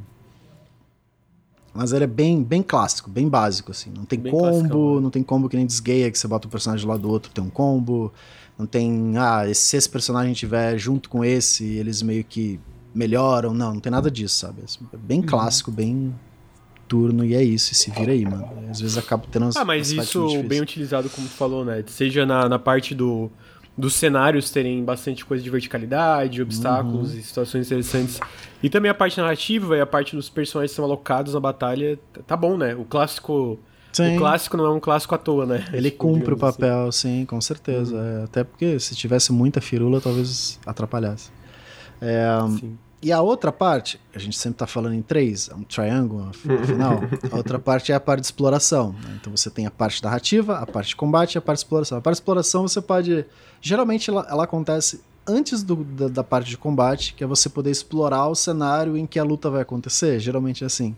Mas 1.74 1.92
ele 1.92 2.06
é 2.06 2.08
bem, 2.08 2.44
bem 2.44 2.64
clássico, 2.64 3.10
bem 3.10 3.30
básico, 3.30 3.72
assim. 3.72 3.92
Não 3.96 4.04
tem 4.04 4.20
Bem 4.20 4.32
combo, 4.32 4.44
classicão, 4.44 4.96
né? 4.96 5.02
não 5.02 5.10
tem 5.12 5.24
combo 5.24 5.48
que 5.48 5.56
nem 5.56 5.66
desgueia, 5.66 6.10
que 6.10 6.18
você 6.18 6.28
bota 6.28 6.48
o 6.48 6.52
personagem 6.52 6.86
do 6.86 6.90
lado 6.90 7.02
do 7.02 7.10
outro, 7.10 7.32
tem 7.32 7.44
um 7.44 7.50
combo. 7.50 8.12
Não 8.58 8.66
tem, 8.66 9.14
ah, 9.18 9.44
se 9.54 9.78
esse 9.78 9.88
personagem 9.88 10.34
tiver 10.34 10.76
junto 10.80 11.08
com 11.08 11.24
esse, 11.24 11.64
eles 11.64 12.02
meio 12.02 12.24
que 12.24 12.60
melhoram. 12.96 13.54
Não, 13.54 13.76
não 13.76 13.80
tem 13.80 13.92
nada 13.92 14.10
disso, 14.10 14.36
sabe? 14.40 14.64
É 14.92 14.98
bem 14.98 15.20
Uhum. 15.20 15.26
clássico, 15.28 15.70
bem 15.70 16.16
turno, 16.88 17.24
e 17.24 17.36
é 17.36 17.44
isso, 17.44 17.74
e 17.74 17.76
se 17.76 17.92
vira 17.92 18.12
aí, 18.12 18.26
mano. 18.26 18.48
Às 18.72 18.80
vezes 18.80 18.98
acaba 18.98 19.26
tendo 19.30 19.44
umas 19.44 19.56
Ah, 19.56 19.66
mas 19.66 19.92
isso 19.92 20.42
bem 20.44 20.62
utilizado, 20.62 21.10
como 21.10 21.28
tu 21.28 21.34
falou, 21.34 21.64
né? 21.64 21.84
Seja 21.86 22.26
na, 22.26 22.50
na 22.50 22.58
parte 22.58 22.96
do, 22.96 23.30
dos 23.78 23.94
cenários 23.94 24.50
terem 24.50 24.84
bastante 24.84 25.24
coisa 25.24 25.44
de 25.44 25.50
verticalidade, 25.50 26.42
obstáculos 26.42 27.14
Uhum. 27.14 27.20
e 27.20 27.22
situações 27.22 27.68
interessantes. 27.68 28.20
E 28.64 28.70
também 28.70 28.90
a 28.90 28.94
parte 28.96 29.18
narrativa 29.20 29.78
e 29.78 29.82
a 29.82 29.86
parte 29.86 30.16
dos 30.16 30.30
personagens 30.30 30.72
que 30.72 30.76
são 30.78 30.86
alocados 30.86 31.34
na 31.36 31.40
batalha, 31.40 32.00
tá- 32.12 32.22
tá 32.26 32.36
bom, 32.38 32.58
né? 32.58 32.74
O 32.76 32.84
clássico. 32.86 33.60
Sim. 33.94 34.16
O 34.16 34.20
clássico 34.20 34.58
não 34.58 34.66
é 34.66 34.70
um 34.72 34.80
clássico 34.80 35.14
à 35.16 35.18
toa, 35.18 35.46
né? 35.46 35.64
Ele 35.74 35.90
Tipo, 35.92 36.06
cumpre 36.08 36.32
o 36.32 36.34
assim. 36.34 36.40
papel, 36.60 36.92
sim, 36.92 37.26
com 37.26 37.40
certeza. 37.40 37.96
É, 37.98 38.24
até 38.24 38.44
porque 38.44 38.80
se 38.80 38.96
tivesse 38.96 39.32
muita 39.32 39.62
firula, 39.62 40.02
talvez 40.02 40.60
atrapalhasse. 40.66 41.30
É, 42.02 42.28
Sim. 42.60 42.78
E 43.02 43.12
a 43.12 43.22
outra 43.22 43.52
parte, 43.52 44.00
a 44.14 44.18
gente 44.18 44.38
sempre 44.38 44.58
tá 44.58 44.66
falando 44.66 44.96
em 44.96 45.04
três, 45.04 45.50
é 45.50 45.54
um 45.54 45.64
triângulo, 45.64 46.30
afinal. 46.30 47.00
a 47.32 47.36
outra 47.36 47.60
parte 47.60 47.92
é 47.92 47.96
a 47.96 48.00
parte 48.00 48.22
de 48.22 48.26
exploração. 48.26 48.94
né? 48.94 49.18
Então 49.22 49.36
você 49.36 49.52
tem 49.52 49.68
a 49.68 49.72
parte 49.72 50.04
narrativa, 50.04 50.58
a 50.58 50.66
parte 50.66 50.90
de 50.90 50.96
combate 50.96 51.36
e 51.36 51.38
a 51.38 51.42
parte 51.42 51.60
de 51.60 51.66
exploração. 51.66 51.98
A 51.98 52.02
parte 52.02 52.16
de 52.16 52.22
exploração 52.22 52.68
você 52.68 52.82
pode. 52.82 53.26
Geralmente 53.62 54.10
ela, 54.10 54.26
ela 54.30 54.46
acontece 54.46 55.02
antes 55.28 55.62
do, 55.62 55.84
da, 55.84 56.08
da, 56.08 56.24
parte 56.24 56.50
de 56.50 56.58
combate, 56.58 57.14
que 57.14 57.24
é 57.24 57.28
você 57.28 57.50
poder 57.50 57.70
explorar 57.70 58.28
o 58.30 58.36
cenário 58.36 58.98
em 58.98 59.06
que 59.06 59.20
a 59.20 59.24
luta 59.24 59.50
vai 59.50 59.62
acontecer. 59.62 60.20
Geralmente 60.20 60.64
é 60.64 60.68
assim. 60.68 60.96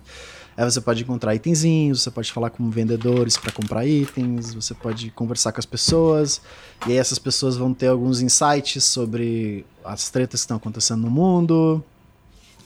Aí 0.60 0.66
você 0.70 0.82
pode 0.82 1.04
encontrar 1.04 1.34
itenzinhos, 1.34 2.02
você 2.02 2.12
pode 2.12 2.34
falar 2.34 2.50
com 2.50 2.70
vendedores 2.70 3.38
para 3.38 3.50
comprar 3.50 3.86
itens, 3.86 4.54
você 4.54 4.74
pode 4.74 5.10
conversar 5.12 5.54
com 5.54 5.60
as 5.62 5.66
pessoas, 5.66 6.42
e 6.86 6.92
aí 6.92 6.98
essas 6.98 7.18
pessoas 7.18 7.56
vão 7.56 7.74
ter 7.74 7.88
alguns 7.88 8.20
insights 8.20 8.84
sobre 8.84 9.66
as 9.86 10.10
tretas 10.10 10.42
que 10.42 10.44
estão 10.44 10.58
acontecendo 10.58 11.04
no 11.04 11.10
mundo. 11.10 11.82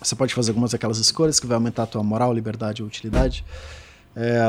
Você 0.01 0.15
pode 0.15 0.33
fazer 0.33 0.49
algumas 0.49 0.71
daquelas 0.71 0.97
escolhas 0.97 1.39
que 1.39 1.45
vai 1.45 1.53
aumentar 1.53 1.83
a 1.83 1.85
tua 1.85 2.01
moral, 2.01 2.33
liberdade 2.33 2.81
ou 2.81 2.87
utilidade. 2.87 3.45
É... 4.15 4.41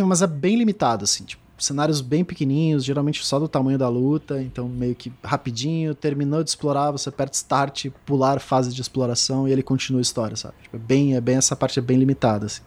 Mas 0.00 0.22
é 0.22 0.28
bem 0.28 0.56
limitado, 0.56 1.02
assim, 1.02 1.24
tipo, 1.24 1.42
cenários 1.58 2.00
bem 2.00 2.24
pequenininhos, 2.24 2.84
geralmente 2.84 3.24
só 3.24 3.38
do 3.38 3.48
tamanho 3.48 3.78
da 3.78 3.88
luta, 3.88 4.40
então 4.42 4.68
meio 4.68 4.94
que 4.94 5.12
rapidinho, 5.22 5.94
terminou 5.94 6.42
de 6.42 6.50
explorar, 6.50 6.90
você 6.90 7.08
aperta 7.08 7.36
start, 7.36 7.86
pular 8.06 8.40
fase 8.40 8.72
de 8.72 8.80
exploração 8.80 9.48
e 9.48 9.52
ele 9.52 9.62
continua 9.62 10.00
a 10.00 10.02
história, 10.02 10.36
sabe? 10.36 10.54
Tipo, 10.62 10.76
é 10.76 10.78
bem, 10.78 11.16
é 11.16 11.20
bem 11.20 11.36
essa 11.36 11.56
parte 11.56 11.78
é 11.78 11.82
bem 11.82 11.98
limitada, 11.98 12.46
assim. 12.46 12.62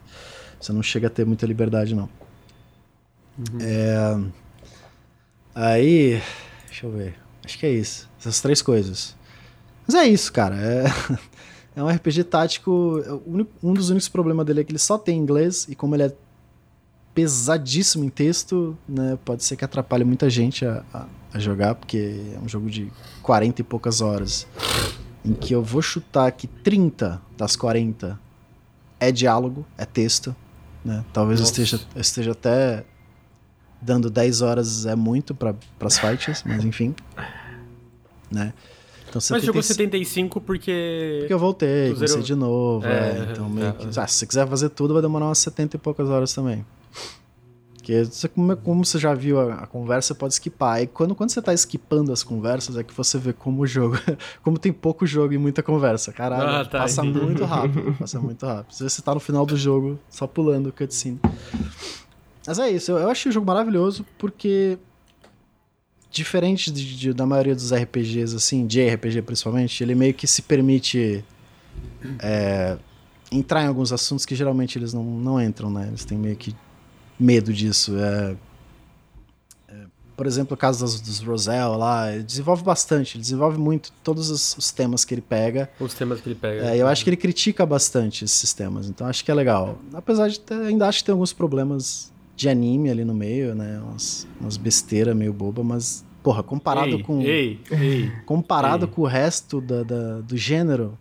Você 0.59 0.71
não 0.71 0.83
chega 0.83 1.07
a 1.07 1.09
ter 1.09 1.25
muita 1.25 1.45
liberdade, 1.45 1.95
não. 1.95 2.09
Uhum. 3.37 3.57
É... 3.61 4.19
Aí, 5.55 6.21
deixa 6.67 6.85
eu 6.85 6.91
ver. 6.91 7.15
Acho 7.43 7.57
que 7.57 7.65
é 7.65 7.71
isso. 7.71 8.09
Essas 8.19 8.39
três 8.41 8.61
coisas. 8.61 9.15
Mas 9.87 9.95
é 9.95 10.05
isso, 10.05 10.31
cara. 10.31 10.55
É, 10.55 10.85
é 11.75 11.83
um 11.83 11.89
RPG 11.89 12.25
tático. 12.25 13.01
É 13.05 13.11
um 13.63 13.73
dos 13.73 13.89
únicos 13.89 14.07
problemas 14.07 14.45
dele 14.45 14.61
é 14.61 14.63
que 14.63 14.71
ele 14.71 14.79
só 14.79 14.97
tem 14.97 15.17
inglês 15.17 15.67
e 15.67 15.75
como 15.75 15.95
ele 15.95 16.03
é 16.03 16.15
pesadíssimo 17.13 18.03
em 18.03 18.09
texto, 18.09 18.77
né? 18.87 19.17
Pode 19.23 19.43
ser 19.43 19.55
que 19.55 19.65
atrapalhe 19.65 20.03
muita 20.03 20.29
gente 20.29 20.65
a, 20.65 20.83
a, 20.93 21.05
a, 21.33 21.39
jogar, 21.39 21.75
porque 21.75 22.23
é 22.33 22.39
um 22.39 22.47
jogo 22.47 22.69
de 22.69 22.91
40 23.21 23.61
e 23.61 23.63
poucas 23.63 24.01
horas. 24.01 24.47
Em 25.23 25.33
que 25.33 25.53
eu 25.53 25.63
vou 25.63 25.81
chutar 25.81 26.31
que 26.31 26.47
30 26.47 27.21
das 27.37 27.55
40 27.55 28.19
é 28.99 29.11
diálogo, 29.11 29.65
é 29.77 29.85
texto. 29.85 30.35
Né? 30.83 31.03
Talvez 31.13 31.39
eu 31.39 31.45
esteja, 31.45 31.79
eu 31.93 32.01
esteja 32.01 32.31
até 32.31 32.83
dando 33.81 34.09
10 34.09 34.41
horas 34.41 34.85
é 34.85 34.95
muito 34.95 35.33
para 35.33 35.55
as 35.81 35.97
fights, 35.97 36.43
mas 36.45 36.63
enfim. 36.63 36.95
Né? 38.31 38.53
Então, 39.09 39.21
Mas 39.31 39.43
jogou 39.43 39.61
75 39.61 40.39
porque. 40.39 41.17
Porque 41.19 41.33
eu 41.33 41.39
voltei, 41.39 41.93
comecei 41.93 42.21
de 42.21 42.33
novo. 42.33 42.87
É, 42.87 43.09
é, 43.09 43.27
então, 43.29 43.49
meio 43.49 43.73
que... 43.73 43.99
ah, 43.99 44.07
se 44.07 44.19
você 44.19 44.25
quiser 44.25 44.47
fazer 44.47 44.69
tudo, 44.69 44.93
vai 44.93 45.01
demorar 45.01 45.25
umas 45.25 45.39
70 45.39 45.75
e 45.75 45.79
poucas 45.79 46.07
horas 46.07 46.33
também. 46.33 46.65
Porque 47.81 48.05
você, 48.05 48.27
como, 48.27 48.55
como 48.57 48.85
você 48.85 48.99
já 48.99 49.11
viu 49.13 49.39
a, 49.39 49.55
a, 49.55 49.67
conversa, 49.67 50.13
pode 50.13 50.35
skipar. 50.35 50.83
E 50.83 50.87
quando, 50.87 51.15
quando 51.15 51.31
você 51.31 51.41
tá 51.41 51.51
skipando 51.51 52.13
as 52.13 52.21
conversas, 52.21 52.77
é 52.77 52.83
que 52.83 52.93
você 52.93 53.17
vê 53.17 53.33
como 53.33 53.63
o 53.63 53.67
jogo. 53.67 53.97
como 54.43 54.59
tem 54.59 54.71
pouco 54.71 55.05
jogo 55.05 55.33
e 55.33 55.37
muita 55.37 55.63
conversa. 55.63 56.13
Caralho, 56.13 56.47
ah, 56.47 56.63
tá, 56.63 56.79
passa 56.79 57.03
muito 57.03 57.43
rápido. 57.43 57.95
Passa 57.97 58.19
muito 58.19 58.45
rápido. 58.45 58.71
Você 58.71 59.01
tá 59.01 59.15
no 59.15 59.19
final 59.19 59.47
do 59.47 59.57
jogo 59.57 59.99
só 60.11 60.27
pulando 60.27 60.67
o 60.67 60.71
cutscene. 60.71 61.19
Mas 62.45 62.59
é 62.59 62.69
isso, 62.69 62.91
eu, 62.91 62.99
eu 62.99 63.09
achei 63.09 63.29
o 63.29 63.33
jogo 63.33 63.47
maravilhoso 63.47 64.05
porque. 64.17 64.77
Diferente 66.11 66.69
de, 66.69 66.97
de, 66.97 67.13
da 67.13 67.25
maioria 67.25 67.55
dos 67.55 67.73
RPGs, 67.73 68.35
assim, 68.35 68.67
de 68.67 68.85
RPG 68.85 69.21
principalmente, 69.21 69.81
ele 69.81 69.95
meio 69.95 70.13
que 70.13 70.27
se 70.27 70.41
permite. 70.41 71.25
É, 72.19 72.77
entrar 73.31 73.63
em 73.63 73.67
alguns 73.67 73.93
assuntos 73.93 74.25
que 74.25 74.35
geralmente 74.35 74.77
eles 74.77 74.93
não, 74.93 75.03
não 75.03 75.41
entram, 75.41 75.71
né? 75.71 75.87
Eles 75.87 76.03
têm 76.03 76.17
meio 76.17 76.35
que 76.35 76.53
medo 77.21 77.53
disso. 77.53 77.95
É, 77.97 78.35
é, 79.69 79.75
por 80.17 80.25
exemplo, 80.25 80.55
o 80.55 80.57
caso 80.57 80.83
dos, 80.83 80.99
dos 80.99 81.19
Roselle 81.19 81.77
lá, 81.77 82.11
ele 82.11 82.23
desenvolve 82.23 82.63
bastante, 82.63 83.15
ele 83.17 83.21
desenvolve 83.21 83.57
muito 83.57 83.91
todos 84.03 84.29
os, 84.29 84.57
os 84.57 84.71
temas 84.71 85.05
que 85.05 85.13
ele 85.13 85.21
pega. 85.21 85.69
Os 85.79 85.93
temas 85.93 86.19
que 86.21 86.29
ele 86.29 86.35
pega. 86.35 86.71
É, 86.71 86.77
eu 86.77 86.87
acho 86.87 87.03
que 87.03 87.09
ele 87.09 87.17
critica 87.17 87.65
bastante 87.65 88.25
esses 88.25 88.37
sistemas, 88.37 88.89
então 88.89 89.07
acho 89.07 89.23
que 89.23 89.31
é 89.31 89.33
legal. 89.33 89.77
Apesar 89.93 90.27
de 90.27 90.39
ter, 90.39 90.55
ainda 90.55 90.87
acho 90.87 90.99
que 90.99 91.05
tem 91.05 91.13
alguns 91.13 91.33
problemas 91.33 92.11
de 92.35 92.49
anime 92.49 92.89
ali 92.89 93.05
no 93.05 93.13
meio, 93.13 93.53
né? 93.53 93.79
Umas, 93.83 94.27
umas 94.39 94.57
besteiras 94.57 95.15
meio 95.15 95.31
boba, 95.31 95.63
mas, 95.63 96.03
porra, 96.23 96.41
comparado 96.41 96.95
ei, 96.95 97.03
com. 97.03 97.21
Ei, 97.21 97.59
ei, 97.69 98.11
comparado 98.25 98.87
com 98.87 99.03
o 99.03 99.05
resto 99.05 99.61
da, 99.61 99.83
da, 99.83 100.21
do 100.21 100.35
gênero, 100.35 100.97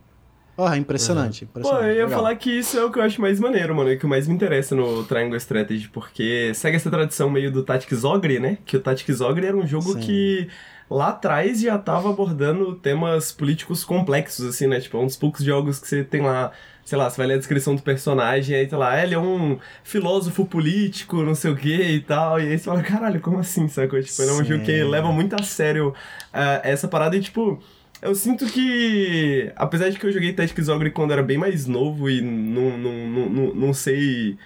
Porra, 0.60 0.76
impressionante, 0.76 1.44
uhum. 1.44 1.48
impressionante. 1.48 1.80
Pô, 1.80 1.88
eu 1.88 1.94
ia 1.94 2.04
Legal. 2.04 2.18
falar 2.18 2.36
que 2.36 2.50
isso 2.50 2.78
é 2.78 2.84
o 2.84 2.92
que 2.92 2.98
eu 2.98 3.02
acho 3.02 3.18
mais 3.18 3.40
maneiro, 3.40 3.74
mano, 3.74 3.90
e 3.90 3.96
que 3.96 4.06
mais 4.06 4.28
me 4.28 4.34
interessa 4.34 4.74
no 4.76 5.02
Triangle 5.04 5.38
Strategy, 5.38 5.88
porque 5.88 6.52
segue 6.52 6.76
essa 6.76 6.90
tradição 6.90 7.30
meio 7.30 7.50
do 7.50 7.62
Tactics 7.62 8.04
Ogre, 8.04 8.38
né? 8.38 8.58
Que 8.66 8.76
o 8.76 8.80
Tactics 8.80 9.22
Ogre 9.22 9.46
era 9.46 9.56
um 9.56 9.66
jogo 9.66 9.94
Sim. 9.94 10.00
que 10.00 10.48
lá 10.90 11.08
atrás 11.08 11.62
já 11.62 11.78
tava 11.78 12.10
abordando 12.10 12.74
temas 12.74 13.32
políticos 13.32 13.84
complexos, 13.84 14.44
assim, 14.44 14.66
né? 14.66 14.78
Tipo, 14.80 14.98
é 14.98 15.00
um 15.00 15.06
dos 15.06 15.16
poucos 15.16 15.42
jogos 15.42 15.78
que 15.78 15.88
você 15.88 16.04
tem 16.04 16.20
lá, 16.20 16.52
sei 16.84 16.98
lá, 16.98 17.08
você 17.08 17.16
vai 17.16 17.28
ler 17.28 17.34
a 17.34 17.38
descrição 17.38 17.74
do 17.74 17.80
personagem, 17.80 18.54
aí 18.54 18.66
tá 18.66 18.76
lá, 18.76 19.02
ele 19.02 19.14
é 19.14 19.18
um 19.18 19.58
filósofo 19.82 20.44
político, 20.44 21.22
não 21.22 21.34
sei 21.34 21.52
o 21.52 21.56
que 21.56 21.74
e 21.74 22.00
tal, 22.02 22.38
e 22.38 22.50
aí 22.50 22.58
você 22.58 22.64
fala, 22.64 22.82
caralho, 22.82 23.18
como 23.22 23.38
assim, 23.38 23.66
sacou? 23.66 23.98
Tipo, 24.02 24.20
é 24.20 24.32
um 24.34 24.44
jogo 24.44 24.62
que 24.62 24.84
leva 24.84 25.10
muito 25.10 25.34
a 25.36 25.42
sério 25.42 25.88
uh, 26.34 26.60
essa 26.62 26.86
parada 26.86 27.16
e, 27.16 27.20
tipo 27.20 27.58
eu 28.02 28.14
sinto 28.14 28.46
que, 28.46 29.52
apesar 29.56 29.90
de 29.90 29.98
que 29.98 30.06
eu 30.06 30.12
joguei 30.12 30.32
Tactics 30.32 30.68
Ogre 30.68 30.90
quando 30.90 31.12
era 31.12 31.22
bem 31.22 31.36
mais 31.36 31.66
novo 31.66 32.08
e 32.08 32.20
não, 32.22 32.78
não, 32.78 33.28
não, 33.28 33.54
não 33.54 33.74
sei 33.74 34.38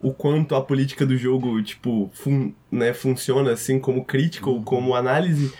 o 0.00 0.12
quanto 0.12 0.54
a 0.54 0.62
política 0.62 1.06
do 1.06 1.16
jogo, 1.16 1.62
tipo, 1.62 2.10
fun, 2.12 2.52
né, 2.70 2.92
funciona 2.92 3.52
assim 3.52 3.78
como 3.78 4.04
crítica 4.04 4.48
ou 4.48 4.62
como 4.62 4.94
análise, 4.94 5.52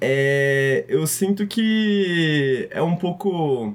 é, 0.00 0.84
eu 0.88 1.06
sinto 1.06 1.46
que 1.46 2.68
é 2.70 2.82
um 2.82 2.96
pouco... 2.96 3.74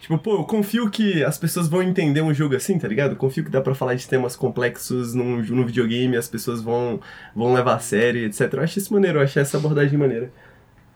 Tipo, 0.00 0.16
pô, 0.18 0.36
eu 0.36 0.44
confio 0.44 0.88
que 0.88 1.22
as 1.24 1.36
pessoas 1.36 1.68
vão 1.68 1.82
entender 1.82 2.22
um 2.22 2.32
jogo 2.32 2.56
assim, 2.56 2.78
tá 2.78 2.88
ligado? 2.88 3.16
confio 3.16 3.44
que 3.44 3.50
dá 3.50 3.60
para 3.60 3.74
falar 3.74 3.94
de 3.94 4.08
temas 4.08 4.36
complexos 4.36 5.12
num, 5.12 5.42
num 5.42 5.66
videogame, 5.66 6.16
as 6.16 6.28
pessoas 6.28 6.62
vão, 6.62 7.00
vão 7.34 7.52
levar 7.52 7.74
a 7.74 7.78
sério, 7.80 8.24
etc. 8.24 8.52
Eu 8.54 8.62
acho 8.62 8.78
isso 8.78 8.92
maneiro, 8.94 9.18
eu 9.18 9.22
acho 9.22 9.38
essa 9.38 9.58
abordagem 9.58 9.98
maneira. 9.98 10.32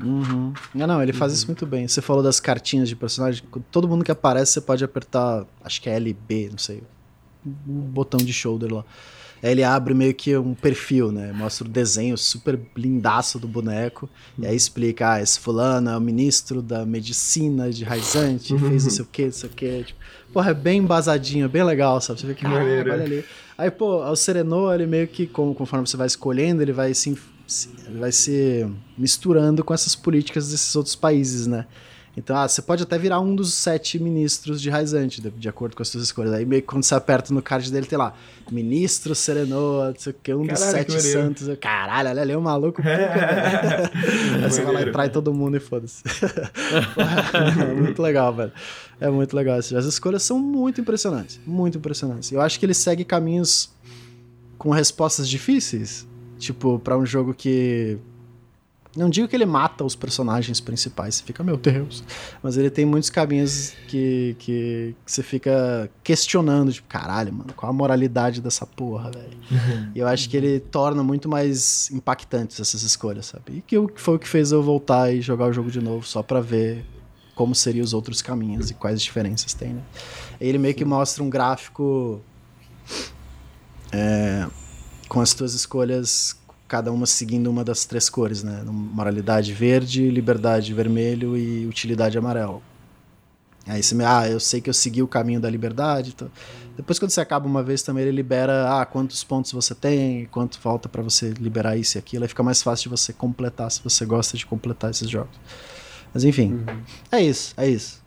Uhum. 0.02 0.52
Não, 0.74 0.86
não, 0.86 1.02
ele 1.02 1.12
faz 1.12 1.32
uhum. 1.32 1.38
isso 1.38 1.46
muito 1.46 1.66
bem. 1.66 1.86
Você 1.86 2.02
falou 2.02 2.22
das 2.22 2.40
cartinhas 2.40 2.88
de 2.88 2.96
personagem. 2.96 3.42
Todo 3.70 3.88
mundo 3.88 4.04
que 4.04 4.10
aparece, 4.10 4.52
você 4.52 4.60
pode 4.60 4.84
apertar, 4.84 5.46
acho 5.64 5.80
que 5.80 5.88
é 5.88 5.96
LB, 5.96 6.50
não 6.50 6.58
sei, 6.58 6.82
o 7.44 7.50
botão 7.70 8.18
de 8.18 8.32
shoulder 8.32 8.72
lá. 8.72 8.84
Aí 9.42 9.50
ele 9.50 9.64
abre 9.64 9.92
meio 9.92 10.14
que 10.14 10.36
um 10.36 10.54
perfil, 10.54 11.10
né? 11.10 11.32
Mostra 11.32 11.66
o 11.66 11.68
desenho 11.68 12.16
super 12.16 12.60
lindaço 12.76 13.40
do 13.40 13.48
boneco. 13.48 14.08
Uhum. 14.38 14.44
E 14.44 14.46
aí 14.46 14.54
explica, 14.54 15.14
ah, 15.14 15.22
esse 15.22 15.40
fulano 15.40 15.90
é 15.90 15.96
o 15.96 16.00
ministro 16.00 16.62
da 16.62 16.86
medicina 16.86 17.68
de 17.68 17.82
Raizante, 17.82 18.56
fez 18.56 18.84
não 18.84 18.90
sei 18.90 19.02
o 19.02 19.06
que, 19.06 19.24
não 19.24 19.32
sei 19.32 19.50
o 19.50 19.52
que. 19.52 19.84
Tipo, 19.84 20.00
porra, 20.32 20.52
é 20.52 20.54
bem 20.54 20.78
embasadinho, 20.78 21.44
é 21.46 21.48
bem 21.48 21.64
legal, 21.64 22.00
sabe? 22.00 22.20
Você 22.20 22.26
vê 22.28 22.34
que, 22.34 22.46
ah, 22.46 22.52
olha 22.52 22.94
ali. 22.94 23.24
Aí, 23.58 23.70
pô, 23.70 24.04
o 24.04 24.16
Serenô, 24.16 24.72
ele 24.72 24.86
meio 24.86 25.08
que, 25.08 25.26
conforme 25.26 25.86
você 25.86 25.96
vai 25.96 26.06
escolhendo, 26.06 26.62
ele 26.62 26.72
vai 26.72 26.94
se 26.94 27.16
vai 27.98 28.12
se 28.12 28.66
misturando 28.96 29.64
com 29.64 29.72
essas 29.72 29.94
políticas 29.94 30.50
desses 30.50 30.74
outros 30.76 30.94
países, 30.94 31.46
né? 31.46 31.66
Então, 32.14 32.36
ah, 32.36 32.46
você 32.46 32.60
pode 32.60 32.82
até 32.82 32.98
virar 32.98 33.20
um 33.20 33.34
dos 33.34 33.54
sete 33.54 33.98
ministros 33.98 34.60
de 34.60 34.68
Raizante, 34.68 35.20
de, 35.20 35.30
de, 35.30 35.48
acordo 35.48 35.74
com 35.74 35.82
as 35.82 35.88
suas 35.88 36.04
escolhas. 36.04 36.34
Aí, 36.34 36.44
meio 36.44 36.60
que 36.60 36.68
quando 36.68 36.82
você 36.82 36.94
aperta 36.94 37.32
no 37.32 37.40
card 37.40 37.72
dele, 37.72 37.86
tem 37.86 37.98
lá, 37.98 38.12
ministro 38.50 39.14
Serenô, 39.14 39.84
não 39.86 39.94
sei 39.96 40.12
o 40.12 40.16
que, 40.22 40.34
um 40.34 40.46
Caralho, 40.46 40.62
dos 40.62 40.70
sete 40.70 41.00
santos. 41.00 41.48
Caralho, 41.58 42.10
olha 42.10 42.20
ali, 42.20 42.32
é 42.32 42.36
um 42.36 42.42
maluco. 42.42 42.82
Aí 42.84 44.50
você 44.50 44.62
vai 44.62 44.74
lá 44.74 44.82
e 44.82 44.92
trai 44.92 45.08
todo 45.08 45.32
mundo 45.32 45.56
e 45.56 45.60
foda-se. 45.60 46.02
é 47.58 47.72
muito 47.72 48.02
legal, 48.02 48.34
velho. 48.34 48.52
É 49.00 49.08
muito 49.08 49.34
legal. 49.34 49.56
As 49.56 49.70
escolhas 49.70 50.22
são 50.22 50.38
muito 50.38 50.82
impressionantes, 50.82 51.40
muito 51.46 51.78
impressionantes. 51.78 52.30
Eu 52.30 52.42
acho 52.42 52.60
que 52.60 52.66
ele 52.66 52.74
segue 52.74 53.04
caminhos 53.04 53.70
com 54.58 54.68
respostas 54.68 55.26
difíceis, 55.26 56.06
Tipo, 56.42 56.76
para 56.80 56.98
um 56.98 57.06
jogo 57.06 57.32
que. 57.32 57.96
Não 58.96 59.08
digo 59.08 59.28
que 59.28 59.34
ele 59.34 59.46
mata 59.46 59.84
os 59.84 59.94
personagens 59.94 60.60
principais, 60.60 61.14
você 61.14 61.22
fica, 61.22 61.42
meu 61.42 61.56
Deus. 61.56 62.02
Mas 62.42 62.58
ele 62.58 62.68
tem 62.68 62.84
muitos 62.84 63.08
caminhos 63.08 63.72
que, 63.88 64.36
que, 64.40 64.94
que 65.06 65.12
você 65.12 65.22
fica 65.22 65.88
questionando, 66.02 66.70
tipo, 66.72 66.86
caralho, 66.88 67.32
mano, 67.32 67.54
qual 67.54 67.70
a 67.70 67.72
moralidade 67.72 68.42
dessa 68.42 68.66
porra, 68.66 69.10
velho? 69.10 69.38
Uhum. 69.50 69.92
E 69.94 70.00
eu 70.00 70.06
acho 70.06 70.28
que 70.28 70.36
ele 70.36 70.60
torna 70.60 71.02
muito 71.02 71.26
mais 71.26 71.90
impactantes 71.90 72.60
essas 72.60 72.82
escolhas, 72.82 73.26
sabe? 73.26 73.58
E 73.58 73.60
que 73.62 73.76
foi 73.94 74.16
o 74.16 74.18
que 74.18 74.28
fez 74.28 74.50
eu 74.52 74.62
voltar 74.62 75.14
e 75.14 75.22
jogar 75.22 75.46
o 75.46 75.52
jogo 75.52 75.70
de 75.70 75.80
novo, 75.80 76.04
só 76.04 76.22
pra 76.22 76.40
ver 76.40 76.84
como 77.34 77.54
seriam 77.54 77.84
os 77.84 77.94
outros 77.94 78.20
caminhos 78.20 78.70
e 78.70 78.74
quais 78.74 79.00
diferenças 79.00 79.54
tem, 79.54 79.74
né? 79.74 79.82
Ele 80.40 80.58
meio 80.58 80.74
que 80.74 80.84
mostra 80.84 81.22
um 81.22 81.30
gráfico. 81.30 82.20
É, 83.90 84.46
com 85.12 85.20
as 85.20 85.34
tuas 85.34 85.52
escolhas, 85.52 86.34
cada 86.66 86.90
uma 86.90 87.04
seguindo 87.04 87.50
uma 87.50 87.62
das 87.62 87.84
três 87.84 88.08
cores, 88.08 88.42
né? 88.42 88.62
Moralidade 88.64 89.52
verde, 89.52 90.08
liberdade 90.08 90.72
vermelho 90.72 91.36
e 91.36 91.66
utilidade 91.66 92.16
amarelo. 92.16 92.62
Aí 93.66 93.82
você, 93.82 93.94
ah, 94.02 94.26
eu 94.26 94.40
sei 94.40 94.62
que 94.62 94.70
eu 94.70 94.74
segui 94.74 95.02
o 95.02 95.06
caminho 95.06 95.38
da 95.38 95.50
liberdade. 95.50 96.14
Então... 96.16 96.30
Depois, 96.74 96.98
quando 96.98 97.10
você 97.10 97.20
acaba 97.20 97.46
uma 97.46 97.62
vez 97.62 97.82
também, 97.82 98.04
ele 98.04 98.16
libera, 98.16 98.80
ah, 98.80 98.86
quantos 98.86 99.22
pontos 99.22 99.52
você 99.52 99.74
tem, 99.74 100.24
quanto 100.30 100.58
falta 100.58 100.88
para 100.88 101.02
você 101.02 101.34
liberar 101.38 101.76
isso 101.76 101.98
e 101.98 101.98
aquilo. 101.98 102.24
Aí 102.24 102.28
fica 102.28 102.42
mais 102.42 102.62
fácil 102.62 102.84
de 102.84 102.88
você 102.88 103.12
completar, 103.12 103.70
se 103.70 103.84
você 103.84 104.06
gosta 104.06 104.38
de 104.38 104.46
completar 104.46 104.92
esses 104.92 105.10
jogos. 105.10 105.38
Mas 106.14 106.24
enfim, 106.24 106.54
uhum. 106.54 106.82
é 107.10 107.20
isso, 107.22 107.52
é 107.58 107.68
isso. 107.68 108.02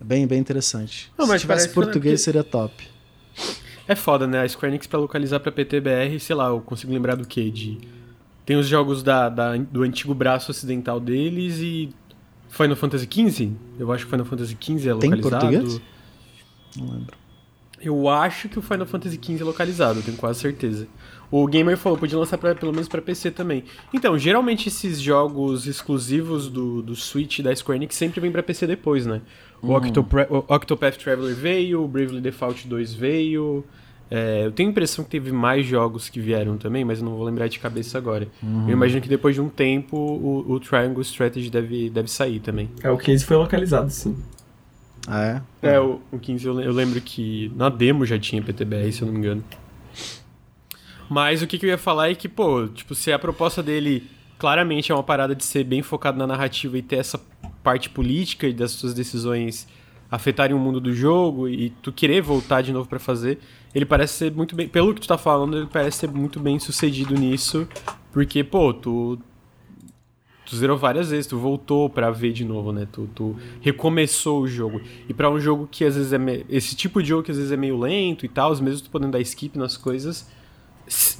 É 0.00 0.04
bem, 0.04 0.24
bem 0.24 0.38
interessante. 0.38 1.12
Não, 1.18 1.26
se 1.26 1.36
tivesse 1.40 1.70
português, 1.70 2.20
que... 2.20 2.24
seria 2.24 2.44
top. 2.44 2.88
É 3.86 3.94
foda, 3.94 4.26
né? 4.26 4.42
A 4.42 4.48
Square 4.48 4.72
Enix 4.72 4.86
pra 4.86 4.98
localizar 4.98 5.40
pra 5.40 5.52
PTBR, 5.52 6.18
sei 6.18 6.34
lá, 6.34 6.48
eu 6.48 6.60
consigo 6.60 6.92
lembrar 6.92 7.16
do 7.16 7.26
que? 7.26 7.50
De... 7.50 7.78
Tem 8.46 8.56
os 8.56 8.66
jogos 8.66 9.02
da, 9.02 9.28
da, 9.28 9.56
do 9.56 9.82
antigo 9.82 10.14
braço 10.14 10.50
ocidental 10.50 11.00
deles 11.00 11.58
e 11.58 11.90
Final 12.48 12.76
Fantasy 12.76 13.08
XV? 13.10 13.52
Eu 13.78 13.92
acho 13.92 14.04
que 14.04 14.10
Final 14.10 14.26
Fantasy 14.26 14.56
XV 14.60 14.88
é 14.88 14.94
localizado. 14.94 15.00
Tem 15.00 15.20
português? 15.20 15.80
Não 16.76 16.90
lembro. 16.90 17.16
Eu 17.80 18.08
acho 18.08 18.48
que 18.48 18.58
o 18.58 18.62
Final 18.62 18.86
Fantasy 18.86 19.20
XV 19.22 19.42
é 19.42 19.44
localizado, 19.44 20.02
tenho 20.02 20.16
quase 20.16 20.40
certeza. 20.40 20.88
O 21.30 21.46
Gamer 21.46 21.76
falou, 21.76 21.98
podia 21.98 22.18
lançar 22.18 22.38
pra, 22.38 22.54
pelo 22.54 22.72
menos 22.72 22.88
para 22.88 23.02
PC 23.02 23.30
também. 23.30 23.64
Então, 23.92 24.18
geralmente 24.18 24.68
esses 24.68 25.00
jogos 25.00 25.66
exclusivos 25.66 26.48
do, 26.48 26.82
do 26.82 26.94
Switch 26.94 27.40
da 27.40 27.54
Square 27.54 27.78
Enix 27.78 27.96
sempre 27.96 28.20
vêm 28.20 28.30
para 28.30 28.42
PC 28.42 28.66
depois, 28.66 29.06
né? 29.06 29.20
O, 29.62 29.68
uhum. 29.68 29.78
o 30.30 30.54
Octopath 30.54 30.96
Traveler 30.96 31.34
veio, 31.34 31.82
o 31.82 31.88
Bravely 31.88 32.20
Default 32.20 32.68
2 32.68 32.94
veio. 32.94 33.64
É, 34.10 34.44
eu 34.44 34.52
tenho 34.52 34.68
a 34.68 34.72
impressão 34.72 35.04
que 35.04 35.10
teve 35.10 35.32
mais 35.32 35.66
jogos 35.66 36.08
que 36.08 36.20
vieram 36.20 36.58
também, 36.58 36.84
mas 36.84 36.98
eu 36.98 37.04
não 37.04 37.16
vou 37.16 37.24
lembrar 37.24 37.48
de 37.48 37.58
cabeça 37.58 37.96
agora. 37.96 38.28
Uhum. 38.42 38.68
Eu 38.68 38.72
imagino 38.72 39.00
que 39.00 39.08
depois 39.08 39.34
de 39.34 39.40
um 39.40 39.48
tempo 39.48 39.96
o, 39.96 40.52
o 40.52 40.60
Triangle 40.60 41.02
Strategy 41.02 41.50
deve, 41.50 41.88
deve 41.90 42.10
sair 42.10 42.38
também. 42.38 42.68
É, 42.82 42.90
o 42.90 42.98
15 42.98 43.24
foi 43.24 43.36
localizado, 43.36 43.90
sim. 43.90 44.16
Ah, 45.06 45.42
é? 45.62 45.72
É, 45.74 45.80
o, 45.80 46.00
o 46.12 46.18
15 46.18 46.46
eu, 46.46 46.60
eu 46.60 46.72
lembro 46.72 47.00
que 47.00 47.50
na 47.56 47.68
demo 47.68 48.06
já 48.06 48.18
tinha 48.18 48.42
PTBR, 48.42 48.92
se 48.92 49.02
eu 49.02 49.06
não 49.06 49.14
me 49.14 49.18
engano. 49.20 49.44
Mas 51.08 51.42
o 51.42 51.46
que, 51.46 51.58
que 51.58 51.66
eu 51.66 51.70
ia 51.70 51.78
falar 51.78 52.10
é 52.10 52.14
que, 52.14 52.28
pô, 52.28 52.66
tipo, 52.68 52.94
se 52.94 53.12
a 53.12 53.18
proposta 53.18 53.62
dele 53.62 54.04
claramente 54.38 54.90
é 54.90 54.94
uma 54.94 55.02
parada 55.02 55.34
de 55.34 55.44
ser 55.44 55.64
bem 55.64 55.82
focado 55.82 56.18
na 56.18 56.26
narrativa 56.26 56.76
e 56.76 56.82
ter 56.82 56.96
essa 56.96 57.20
parte 57.62 57.88
política 57.88 58.46
e 58.46 58.52
das 58.52 58.72
suas 58.72 58.94
decisões 58.94 59.66
afetarem 60.10 60.54
o 60.54 60.58
mundo 60.58 60.80
do 60.80 60.92
jogo 60.92 61.48
e 61.48 61.70
tu 61.70 61.92
querer 61.92 62.20
voltar 62.20 62.62
de 62.62 62.72
novo 62.72 62.88
para 62.88 62.98
fazer, 62.98 63.38
ele 63.74 63.84
parece 63.84 64.14
ser 64.14 64.32
muito 64.32 64.54
bem, 64.54 64.68
pelo 64.68 64.94
que 64.94 65.00
tu 65.00 65.08
tá 65.08 65.18
falando, 65.18 65.56
ele 65.56 65.66
parece 65.66 65.98
ser 65.98 66.10
muito 66.10 66.38
bem 66.38 66.58
sucedido 66.58 67.14
nisso, 67.14 67.66
porque, 68.12 68.44
pô, 68.44 68.72
tu 68.72 69.18
tu 70.46 70.54
zerou 70.56 70.76
várias 70.76 71.10
vezes, 71.10 71.26
tu 71.26 71.38
voltou 71.38 71.88
para 71.88 72.10
ver 72.10 72.32
de 72.32 72.44
novo, 72.44 72.70
né? 72.70 72.86
Tu, 72.92 73.08
tu 73.14 73.34
recomeçou 73.62 74.42
o 74.42 74.46
jogo. 74.46 74.80
E 75.08 75.14
para 75.14 75.30
um 75.30 75.40
jogo 75.40 75.66
que 75.70 75.84
às 75.84 75.96
vezes 75.96 76.12
é 76.12 76.18
me... 76.18 76.44
esse 76.50 76.76
tipo 76.76 77.02
de 77.02 77.08
jogo 77.08 77.22
que 77.22 77.30
às 77.30 77.38
vezes 77.38 77.50
é 77.50 77.56
meio 77.56 77.78
lento 77.78 78.26
e 78.26 78.28
tal, 78.28 78.54
mesmo 78.60 78.82
tu 78.82 78.90
podendo 78.90 79.12
dar 79.12 79.20
skip 79.20 79.58
nas 79.58 79.76
coisas, 79.76 80.30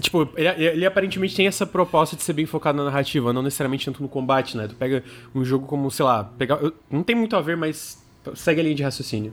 tipo, 0.01 0.29
ele, 0.37 0.49
ele, 0.65 0.87
aparentemente 0.87 1.35
tem 1.35 1.47
essa 1.47 1.67
proposta 1.67 2.17
de 2.17 2.23
ser 2.23 2.33
bem 2.33 2.47
focado 2.47 2.79
na 2.79 2.85
narrativa, 2.85 3.33
não 3.33 3.43
necessariamente 3.43 3.85
tanto 3.85 4.03
no 4.03 4.09
combate, 4.09 4.57
né? 4.57 4.69
Tu 4.69 4.75
pega 4.75 5.03
um 5.35 5.45
jogo 5.45 5.67
como, 5.67 5.91
sei 5.91 6.05
lá, 6.05 6.25
pegar, 6.25 6.59
não 6.91 7.03
tem 7.03 7.17
muito 7.17 7.35
a 7.37 7.41
ver, 7.41 7.57
mas 7.57 8.03
segue 8.35 8.61
a 8.61 8.65
linha 8.65 8.75
de 8.75 8.83
raciocínio. 8.83 9.33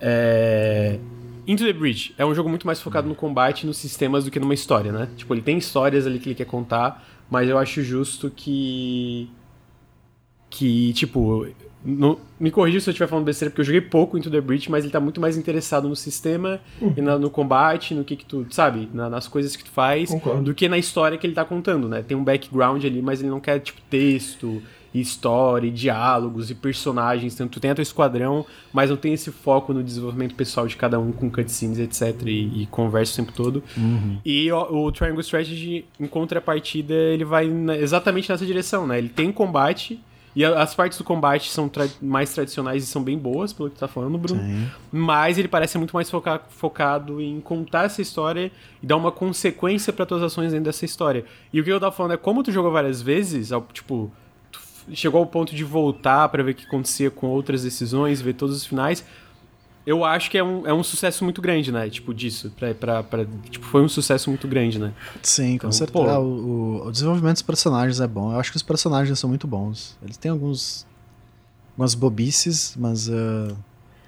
É... 0.00 0.98
Into 1.46 1.64
the 1.64 1.72
Breach 1.72 2.14
é 2.18 2.26
um 2.26 2.34
jogo 2.34 2.48
muito 2.48 2.66
mais 2.66 2.80
focado 2.80 3.08
no 3.08 3.14
combate 3.14 3.62
e 3.62 3.66
nos 3.66 3.78
sistemas 3.78 4.24
do 4.24 4.30
que 4.30 4.38
numa 4.38 4.52
história, 4.52 4.92
né? 4.92 5.08
Tipo, 5.16 5.34
ele 5.34 5.40
tem 5.40 5.56
histórias 5.56 6.06
ali 6.06 6.18
que 6.18 6.28
ele 6.28 6.34
quer 6.34 6.44
contar, 6.44 7.06
mas 7.30 7.48
eu 7.48 7.56
acho 7.56 7.82
justo 7.82 8.30
que. 8.30 9.30
Que, 10.50 10.92
tipo. 10.92 11.46
No, 11.84 12.18
me 12.40 12.50
corrija 12.50 12.80
se 12.80 12.88
eu 12.88 12.92
estiver 12.92 13.06
falando 13.06 13.24
besteira, 13.24 13.50
porque 13.50 13.60
eu 13.60 13.64
joguei 13.64 13.80
pouco 13.80 14.18
Into 14.18 14.30
the 14.30 14.40
Breach, 14.40 14.70
mas 14.70 14.84
ele 14.84 14.92
tá 14.92 15.00
muito 15.00 15.20
mais 15.20 15.36
interessado 15.36 15.88
no 15.88 15.94
sistema 15.94 16.60
uhum. 16.80 16.94
e 16.96 17.00
na, 17.00 17.18
no 17.18 17.30
combate, 17.30 17.94
no 17.94 18.04
que 18.04 18.16
que 18.16 18.24
tu, 18.24 18.46
sabe, 18.50 18.88
na, 18.92 19.08
nas 19.08 19.28
coisas 19.28 19.54
que 19.54 19.64
tu 19.64 19.70
faz, 19.70 20.10
Concordo. 20.10 20.42
do 20.42 20.54
que 20.54 20.68
na 20.68 20.76
história 20.76 21.16
que 21.16 21.26
ele 21.26 21.34
tá 21.34 21.44
contando, 21.44 21.88
né? 21.88 22.02
Tem 22.02 22.16
um 22.16 22.24
background 22.24 22.84
ali, 22.84 23.00
mas 23.00 23.20
ele 23.20 23.30
não 23.30 23.40
quer, 23.40 23.60
tipo, 23.60 23.80
texto, 23.88 24.60
história, 24.94 25.70
diálogos 25.70 26.50
e 26.50 26.54
personagens. 26.54 27.34
Tanto 27.34 27.52
tu 27.52 27.60
tem 27.60 27.70
a 27.70 27.74
tua 27.74 27.82
esquadrão, 27.82 28.44
mas 28.72 28.90
não 28.90 28.96
tem 28.96 29.12
esse 29.12 29.30
foco 29.30 29.72
no 29.72 29.82
desenvolvimento 29.82 30.34
pessoal 30.34 30.66
de 30.66 30.76
cada 30.76 30.98
um 30.98 31.12
com 31.12 31.30
cutscenes, 31.30 31.78
etc. 31.78 32.22
E, 32.26 32.62
e 32.62 32.66
conversa 32.66 33.12
o 33.12 33.24
tempo 33.24 33.36
todo. 33.36 33.62
Uhum. 33.76 34.18
E 34.24 34.50
o, 34.50 34.86
o, 34.86 34.92
Triangle 34.92 35.20
Strategy, 35.20 35.84
em 35.98 36.06
contrapartida, 36.06 36.94
ele 36.94 37.24
vai 37.24 37.48
na, 37.48 37.76
exatamente 37.76 38.30
nessa 38.30 38.46
direção, 38.46 38.86
né? 38.86 38.98
Ele 38.98 39.08
tem 39.08 39.30
combate. 39.30 40.00
E 40.38 40.44
as 40.44 40.72
partes 40.72 40.96
do 40.96 41.02
combate 41.02 41.50
são 41.50 41.68
tra 41.68 41.88
mais 42.00 42.32
tradicionais 42.32 42.84
e 42.84 42.86
são 42.86 43.02
bem 43.02 43.18
boas, 43.18 43.52
pelo 43.52 43.68
que 43.68 43.74
tu 43.74 43.80
tá 43.80 43.88
falando, 43.88 44.16
Bruno. 44.16 44.40
Sim. 44.40 44.68
Mas 44.92 45.36
ele 45.36 45.48
parece 45.48 45.76
muito 45.78 45.90
mais 45.90 46.08
foca 46.08 46.40
focado 46.48 47.20
em 47.20 47.40
contar 47.40 47.86
essa 47.86 48.00
história 48.00 48.52
e 48.80 48.86
dar 48.86 48.96
uma 48.98 49.10
consequência 49.10 49.92
para 49.92 50.06
tuas 50.06 50.22
ações 50.22 50.52
dentro 50.52 50.66
dessa 50.66 50.84
história. 50.84 51.24
E 51.52 51.60
o 51.60 51.64
que 51.64 51.70
eu 51.70 51.80
tava 51.80 51.90
falando 51.90 52.12
é 52.12 52.16
como 52.16 52.44
tu 52.44 52.52
jogou 52.52 52.70
várias 52.70 53.02
vezes, 53.02 53.50
tipo, 53.72 54.12
chegou 54.92 55.18
ao 55.18 55.26
ponto 55.26 55.56
de 55.56 55.64
voltar 55.64 56.28
para 56.28 56.40
ver 56.44 56.52
o 56.52 56.54
que 56.54 56.66
acontecia 56.66 57.10
com 57.10 57.26
outras 57.26 57.64
decisões, 57.64 58.20
ver 58.20 58.34
todos 58.34 58.54
os 58.54 58.64
finais. 58.64 59.04
Eu 59.88 60.04
acho 60.04 60.30
que 60.30 60.36
é 60.36 60.44
um, 60.44 60.66
é 60.66 60.74
um 60.74 60.82
sucesso 60.82 61.24
muito 61.24 61.40
grande, 61.40 61.72
né? 61.72 61.88
Tipo, 61.88 62.12
disso. 62.12 62.52
Pra, 62.54 62.74
pra, 62.74 63.02
pra 63.02 63.24
tipo, 63.48 63.64
foi 63.64 63.80
um 63.80 63.88
sucesso 63.88 64.28
muito 64.28 64.46
grande, 64.46 64.78
né? 64.78 64.92
Sim, 65.22 65.54
então, 65.54 65.70
com 65.70 65.72
certeza. 65.72 66.10
É, 66.10 66.18
o, 66.18 66.82
o, 66.84 66.92
desenvolvimento 66.92 67.36
dos 67.36 67.42
personagens 67.42 67.98
é 67.98 68.06
bom. 68.06 68.30
Eu 68.30 68.38
acho 68.38 68.50
que 68.50 68.58
os 68.58 68.62
personagens 68.62 69.18
são 69.18 69.30
muito 69.30 69.46
bons. 69.46 69.96
Eles 70.02 70.18
têm 70.18 70.30
alguns. 70.30 70.86
algumas 71.70 71.94
bobices, 71.94 72.76
mas. 72.76 73.08
Uh, 73.08 73.56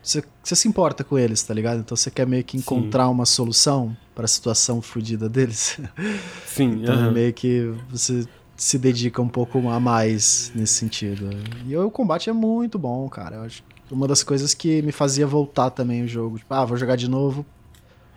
você, 0.03 0.22
você 0.43 0.55
se 0.55 0.68
importa 0.68 1.03
com 1.03 1.18
eles, 1.18 1.43
tá 1.43 1.55
ligado? 1.55 1.81
Então 1.81 1.97
você 1.97 2.11
quer 2.11 2.26
meio 2.26 2.45
que 2.45 2.59
encontrar 2.59 3.07
Sim. 3.07 3.12
uma 3.12 3.24
solução 3.24 3.97
para 4.14 4.26
a 4.26 4.28
situação 4.28 4.83
fodida 4.83 5.31
deles. 5.31 5.81
Sim. 6.45 6.83
então 6.83 6.95
uh 6.95 7.09
-huh. 7.09 7.12
meio 7.12 7.33
que 7.33 7.72
você 7.89 8.26
se 8.55 8.78
dedica 8.78 9.22
um 9.22 9.28
pouco 9.28 9.66
a 9.70 9.81
mais 9.81 10.53
nesse 10.55 10.74
sentido. 10.74 11.31
E 11.66 11.74
o 11.74 11.91
combate 11.91 12.28
é 12.28 12.35
muito 12.35 12.78
bom, 12.78 13.09
cara. 13.09 13.37
Eu 13.37 13.43
acho 13.45 13.62
que 13.62 13.80
uma 13.91 14.07
das 14.07 14.22
coisas 14.22 14.55
que 14.55 14.82
me 14.82 14.93
fazia 14.93 15.26
voltar 15.26 15.70
também 15.70 16.05
o 16.05 16.09
jogo. 16.09 16.38
Tipo, 16.38 16.55
ah, 16.55 16.64
vou 16.64 16.76
jogar 16.76 16.97
de 16.97 17.09
novo. 17.09 17.45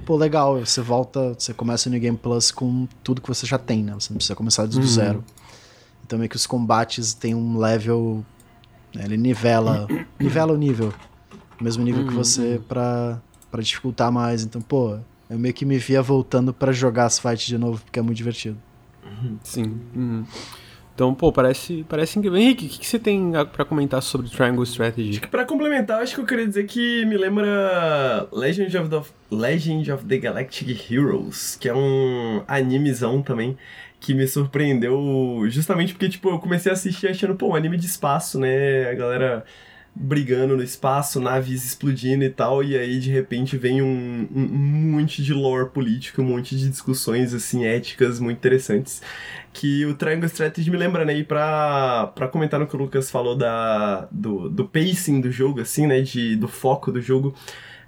Pô, 0.05 0.15
legal, 0.15 0.59
você 0.59 0.81
volta, 0.81 1.33
você 1.37 1.53
começa 1.53 1.87
o 1.87 1.91
New 1.91 1.99
Game 1.99 2.17
Plus 2.17 2.51
com 2.51 2.87
tudo 3.03 3.21
que 3.21 3.27
você 3.27 3.45
já 3.45 3.57
tem, 3.57 3.83
né? 3.83 3.93
Você 3.93 4.11
não 4.11 4.17
precisa 4.17 4.35
começar 4.35 4.65
do 4.65 4.77
uhum. 4.77 4.85
zero. 4.85 5.23
Então 6.05 6.19
meio 6.19 6.29
que 6.29 6.35
os 6.35 6.45
combates 6.45 7.13
têm 7.13 7.33
um 7.33 7.57
level. 7.57 8.25
Né, 8.93 9.03
ele 9.05 9.17
nivela. 9.17 9.87
nivela 10.19 10.53
o 10.53 10.57
nível. 10.57 10.93
O 11.59 11.63
mesmo 11.63 11.83
nível 11.83 12.01
uhum. 12.01 12.09
que 12.09 12.13
você 12.13 12.61
pra, 12.67 13.21
pra 13.49 13.61
dificultar 13.61 14.11
mais. 14.11 14.43
Então, 14.43 14.61
pô, 14.61 14.97
eu 15.29 15.39
meio 15.39 15.53
que 15.53 15.65
me 15.65 15.77
via 15.77 16.01
voltando 16.01 16.53
para 16.53 16.71
jogar 16.71 17.05
as 17.05 17.17
fights 17.19 17.45
de 17.45 17.57
novo, 17.57 17.81
porque 17.83 17.99
é 17.99 18.01
muito 18.01 18.17
divertido. 18.17 18.57
Sim. 19.43 19.79
Uhum. 19.95 20.25
Então, 20.93 21.13
pô, 21.13 21.31
parece, 21.31 21.83
parece 21.89 22.19
incrível. 22.19 22.37
Henrique, 22.37 22.67
o 22.67 22.69
que, 22.69 22.79
que 22.79 22.85
você 22.85 22.99
tem 22.99 23.31
para 23.51 23.65
comentar 23.65 24.01
sobre 24.01 24.29
Triangle 24.29 24.63
Strategy? 24.63 25.19
Para 25.21 25.43
complementar, 25.43 26.01
acho 26.01 26.13
que 26.13 26.21
eu 26.21 26.25
queria 26.25 26.47
dizer 26.47 26.65
que 26.65 27.03
me 27.05 27.17
lembra 27.17 28.27
Legend 28.31 28.77
of 28.77 28.89
the, 28.89 29.01
Legend 29.31 29.91
of 29.91 30.05
the 30.05 30.17
Galactic 30.17 30.91
Heroes, 30.91 31.57
que 31.59 31.67
é 31.67 31.73
um 31.73 32.43
animezão 32.47 33.23
também 33.23 33.57
que 33.99 34.13
me 34.13 34.27
surpreendeu 34.27 35.45
justamente 35.47 35.93
porque, 35.93 36.09
tipo, 36.09 36.29
eu 36.29 36.37
comecei 36.37 36.69
a 36.69 36.73
assistir 36.73 37.07
achando, 37.07 37.35
pô, 37.35 37.47
um 37.49 37.55
anime 37.55 37.77
de 37.77 37.85
espaço, 37.85 38.37
né? 38.37 38.89
A 38.89 38.93
galera 38.93 39.45
brigando 39.95 40.57
no 40.57 40.63
espaço, 40.63 41.19
naves 41.19 41.63
explodindo 41.63 42.23
e 42.23 42.29
tal, 42.29 42.63
e 42.63 42.77
aí 42.77 42.99
de 42.99 43.11
repente 43.11 43.57
vem 43.57 43.81
um, 43.81 44.27
um, 44.33 44.41
um, 44.41 44.91
monte 44.93 45.23
de 45.23 45.33
lore 45.33 45.69
político, 45.69 46.21
um 46.21 46.25
monte 46.25 46.57
de 46.57 46.67
discussões 46.67 47.33
assim 47.33 47.65
éticas 47.65 48.19
muito 48.19 48.37
interessantes 48.37 49.01
que 49.53 49.85
o 49.85 49.93
Triangle 49.93 50.25
Strategy 50.25 50.71
me 50.71 50.77
lembra, 50.77 51.05
né? 51.05 51.15
E 51.15 51.23
pra, 51.23 52.11
pra 52.15 52.27
comentar 52.27 52.59
no 52.59 52.65
que 52.65 52.75
o 52.75 52.79
Lucas 52.79 53.11
falou 53.11 53.35
da, 53.35 54.07
do, 54.11 54.49
do 54.49 54.65
pacing 54.65 55.21
do 55.21 55.31
jogo, 55.31 55.61
assim, 55.61 55.85
né? 55.85 56.01
De, 56.01 56.35
do 56.35 56.47
foco 56.47 56.91
do 56.91 56.99
jogo 56.99 57.35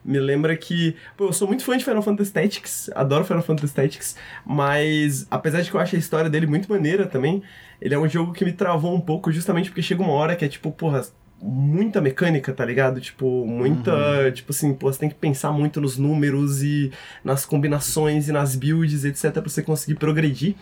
me 0.05 0.19
lembra 0.19 0.55
que. 0.55 0.95
Pô, 1.17 1.25
eu 1.25 1.33
sou 1.33 1.47
muito 1.47 1.63
fã 1.63 1.75
de 1.75 1.83
Final 1.83 2.03
Fantasy 2.03 2.31
Tactics, 2.31 2.91
adoro 2.93 3.25
Final 3.25 3.41
Fantasy 3.41 3.73
Tactics, 3.73 4.15
mas 4.45 5.25
apesar 5.31 5.61
de 5.61 5.71
que 5.71 5.75
eu 5.75 5.81
acho 5.81 5.95
a 5.95 5.99
história 5.99 6.29
dele 6.29 6.45
muito 6.45 6.71
maneira 6.71 7.07
também, 7.07 7.41
ele 7.81 7.95
é 7.95 7.99
um 7.99 8.07
jogo 8.07 8.31
que 8.31 8.45
me 8.45 8.53
travou 8.53 8.93
um 8.93 9.01
pouco 9.01 9.31
justamente 9.31 9.69
porque 9.69 9.81
chega 9.81 10.03
uma 10.03 10.13
hora 10.13 10.35
que 10.35 10.45
é 10.45 10.47
tipo, 10.47 10.71
porra, 10.71 11.03
muita 11.41 12.01
mecânica, 12.01 12.53
tá 12.53 12.65
ligado? 12.65 12.99
Tipo, 12.99 13.45
muita. 13.45 13.93
Uhum. 13.93 14.31
Tipo 14.31 14.51
assim, 14.51 14.73
pô, 14.73 14.91
você 14.91 14.99
tem 14.99 15.09
que 15.09 15.15
pensar 15.15 15.51
muito 15.51 15.79
nos 15.81 15.97
números 15.97 16.63
e 16.63 16.91
nas 17.23 17.45
combinações 17.45 18.27
e 18.27 18.31
nas 18.31 18.55
builds, 18.55 19.05
etc, 19.05 19.31
pra 19.31 19.41
você 19.43 19.61
conseguir 19.61 19.95
progredir. 19.95 20.55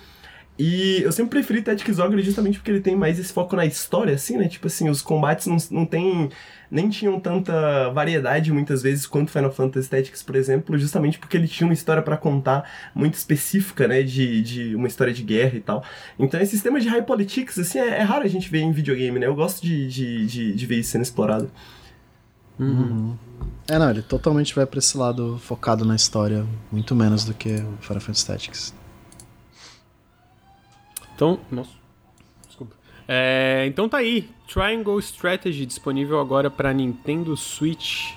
E 0.57 1.01
eu 1.01 1.11
sempre 1.11 1.31
preferi 1.31 1.63
Tactics 1.63 1.97
Ogre 1.97 2.21
justamente 2.21 2.59
porque 2.59 2.69
ele 2.69 2.79
tem 2.79 2.95
mais 2.95 3.17
esse 3.17 3.33
foco 3.33 3.55
na 3.55 3.65
história, 3.65 4.13
assim, 4.13 4.37
né? 4.37 4.47
Tipo 4.47 4.67
assim, 4.67 4.87
os 4.87 5.01
combates 5.01 5.47
não, 5.47 5.57
não 5.71 5.85
tem. 5.85 6.29
nem 6.69 6.89
tinham 6.89 7.19
tanta 7.19 7.89
variedade 7.89 8.51
muitas 8.51 8.83
vezes 8.83 9.07
quanto 9.07 9.31
Final 9.31 9.51
Fantasy 9.51 9.89
Tactics, 9.89 10.21
por 10.21 10.35
exemplo, 10.35 10.77
justamente 10.77 11.17
porque 11.17 11.37
ele 11.37 11.47
tinha 11.47 11.67
uma 11.67 11.73
história 11.73 12.03
para 12.03 12.17
contar 12.17 12.69
muito 12.93 13.15
específica, 13.15 13.87
né? 13.87 14.03
De, 14.03 14.43
de 14.43 14.75
uma 14.75 14.87
história 14.87 15.11
de 15.11 15.23
guerra 15.23 15.55
e 15.55 15.61
tal. 15.61 15.83
Então 16.19 16.39
esse 16.39 16.51
sistema 16.51 16.79
de 16.79 16.87
high 16.87 17.03
politics, 17.03 17.57
assim, 17.57 17.79
é, 17.79 17.87
é 17.99 18.01
raro 18.03 18.23
a 18.23 18.29
gente 18.29 18.47
ver 18.47 18.59
em 18.59 18.71
videogame, 18.71 19.17
né? 19.17 19.25
Eu 19.25 19.35
gosto 19.35 19.59
de, 19.65 19.87
de, 19.87 20.27
de, 20.27 20.53
de 20.53 20.65
ver 20.67 20.77
isso 20.77 20.91
sendo 20.91 21.01
explorado. 21.01 21.49
Uhum. 22.59 23.17
É, 23.67 23.79
não, 23.79 23.89
ele 23.89 24.03
totalmente 24.03 24.53
vai 24.53 24.67
pra 24.67 24.77
esse 24.77 24.95
lado 24.95 25.39
focado 25.39 25.83
na 25.83 25.95
história, 25.95 26.45
muito 26.71 26.93
menos 26.93 27.25
do 27.25 27.33
que 27.33 27.55
o 27.55 27.77
Final 27.81 28.01
Fantasy 28.01 28.27
Tactics. 28.27 28.82
Então, 31.23 31.39
nossa. 31.49 31.71
Desculpa. 32.45 32.75
É, 33.07 33.63
então 33.65 33.87
tá 33.87 33.99
aí, 33.99 34.29
Triangle 34.45 34.99
Strategy 34.99 35.65
disponível 35.65 36.19
agora 36.19 36.51
para 36.51 36.73
Nintendo 36.73 37.37
Switch. 37.37 38.11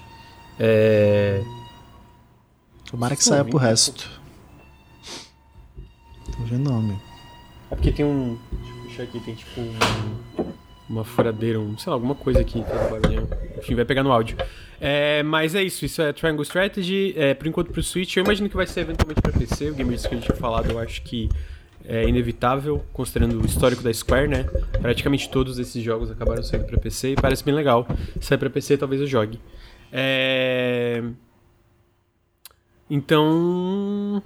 É... 0.59 1.41
Tomara 2.91 3.15
que 3.15 3.23
saia 3.23 3.45
pro 3.45 3.59
resto. 3.59 4.11
Tô 6.37 6.43
vendo 6.45 6.69
nome. 6.69 6.99
É 7.71 7.77
porque 7.77 7.93
tem 7.93 8.05
um. 8.05 8.37
Deixa 8.51 8.73
eu 8.73 8.83
puxar 8.83 9.03
aqui, 9.05 9.21
tem 9.21 9.35
tipo 9.37 9.61
um, 9.61 10.53
uma 10.89 11.05
furadeira, 11.05 11.61
um, 11.61 11.79
sei 11.79 11.91
lá, 11.91 11.95
alguma 11.95 12.17
coisa 12.17 12.41
aqui 12.41 12.65
barulhinho. 12.91 13.29
Enfim, 13.57 13.77
vai 13.77 13.85
pegar 13.85 14.03
no 14.03 14.11
áudio. 14.11 14.37
É, 14.81 15.23
mas 15.23 15.55
é 15.55 15.63
isso, 15.63 15.85
isso 15.85 16.03
é 16.03 16.13
Triangle 16.13 16.43
Strategy. 16.43 17.15
É, 17.17 17.35
por 17.35 17.47
enquanto 17.47 17.71
pro 17.71 17.83
Switch, 17.85 18.17
eu 18.17 18.25
imagino 18.25 18.49
que 18.49 18.57
vai 18.57 18.67
ser 18.67 18.81
eventualmente 18.81 19.21
pra 19.21 19.33
PC. 19.33 19.71
O 19.71 19.75
Game 19.75 19.97
que 19.97 20.07
a 20.07 20.11
gente 20.11 20.25
tinha 20.25 20.37
falado, 20.37 20.73
eu 20.73 20.79
acho 20.81 21.03
que 21.03 21.29
é 21.89 22.09
inevitável, 22.09 22.85
considerando 22.93 23.41
o 23.41 23.47
histórico 23.47 23.83
da 23.83 23.93
Square, 23.93 24.29
né? 24.29 24.45
Praticamente 24.81 25.31
todos 25.31 25.59
esses 25.59 25.83
jogos 25.83 26.11
acabaram 26.11 26.43
saindo 26.43 26.67
para 26.67 26.79
PC 26.79 27.13
e 27.13 27.17
parece 27.17 27.45
bem 27.45 27.55
legal. 27.55 27.87
Se 28.21 28.27
sair 28.27 28.39
para 28.39 28.51
PC, 28.51 28.77
talvez 28.77 29.01
eu 29.01 29.07
jogue. 29.07 29.41
É... 29.93 31.03
Então. 32.91 34.23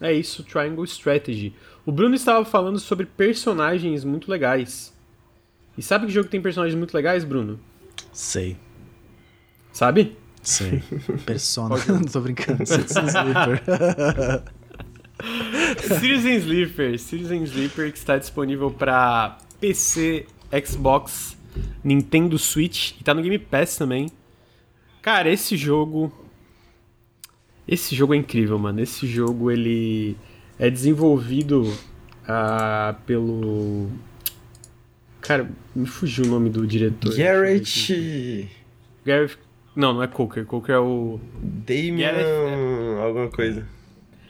É 0.00 0.12
isso, 0.12 0.44
Triangle 0.44 0.84
Strategy. 0.84 1.54
O 1.84 1.92
Bruno 1.92 2.14
estava 2.14 2.44
falando 2.44 2.78
sobre 2.78 3.04
personagens 3.04 4.04
muito 4.04 4.30
legais. 4.30 4.94
E 5.76 5.82
sabe 5.82 6.06
que 6.06 6.12
jogo 6.12 6.28
tem 6.28 6.40
personagens 6.40 6.76
muito 6.76 6.94
legais, 6.94 7.24
Bruno? 7.24 7.58
Sei. 8.12 8.56
Sabe? 9.72 10.16
Sei. 10.42 10.82
Persona. 11.26 11.76
Não 11.88 12.02
tô 12.06 12.20
brincando. 12.20 12.62
Sleeper. 12.62 13.62
Citizen 15.98 16.36
Sleeper. 16.36 16.98
Citizen 16.98 17.42
Sleeper 17.44 17.92
que 17.92 17.98
está 17.98 18.16
disponível 18.16 18.70
para 18.70 19.38
PC, 19.60 20.26
Xbox, 20.64 21.36
Nintendo 21.82 22.38
Switch 22.38 22.92
e 23.00 23.04
tá 23.04 23.14
no 23.14 23.22
Game 23.22 23.38
Pass 23.38 23.76
também. 23.76 24.10
Cara, 25.02 25.30
esse 25.30 25.56
jogo. 25.56 26.12
Esse 27.66 27.94
jogo 27.94 28.14
é 28.14 28.16
incrível, 28.16 28.58
mano. 28.58 28.80
Esse 28.80 29.06
jogo 29.06 29.50
ele 29.50 30.16
é 30.58 30.68
desenvolvido 30.68 31.62
uh, 31.62 32.94
pelo. 33.06 33.88
Cara, 35.20 35.50
me 35.74 35.86
fugiu 35.86 36.24
o 36.24 36.28
nome 36.28 36.50
do 36.50 36.66
diretor. 36.66 37.14
Garrett. 37.16 38.48
Garrett. 39.04 39.38
Não, 39.74 39.94
não 39.94 40.02
é 40.02 40.06
Coker. 40.06 40.44
Coker 40.44 40.74
é 40.74 40.78
o. 40.78 41.20
Gareth, 41.66 42.24
é... 42.24 43.02
alguma 43.02 43.30
coisa. 43.30 43.66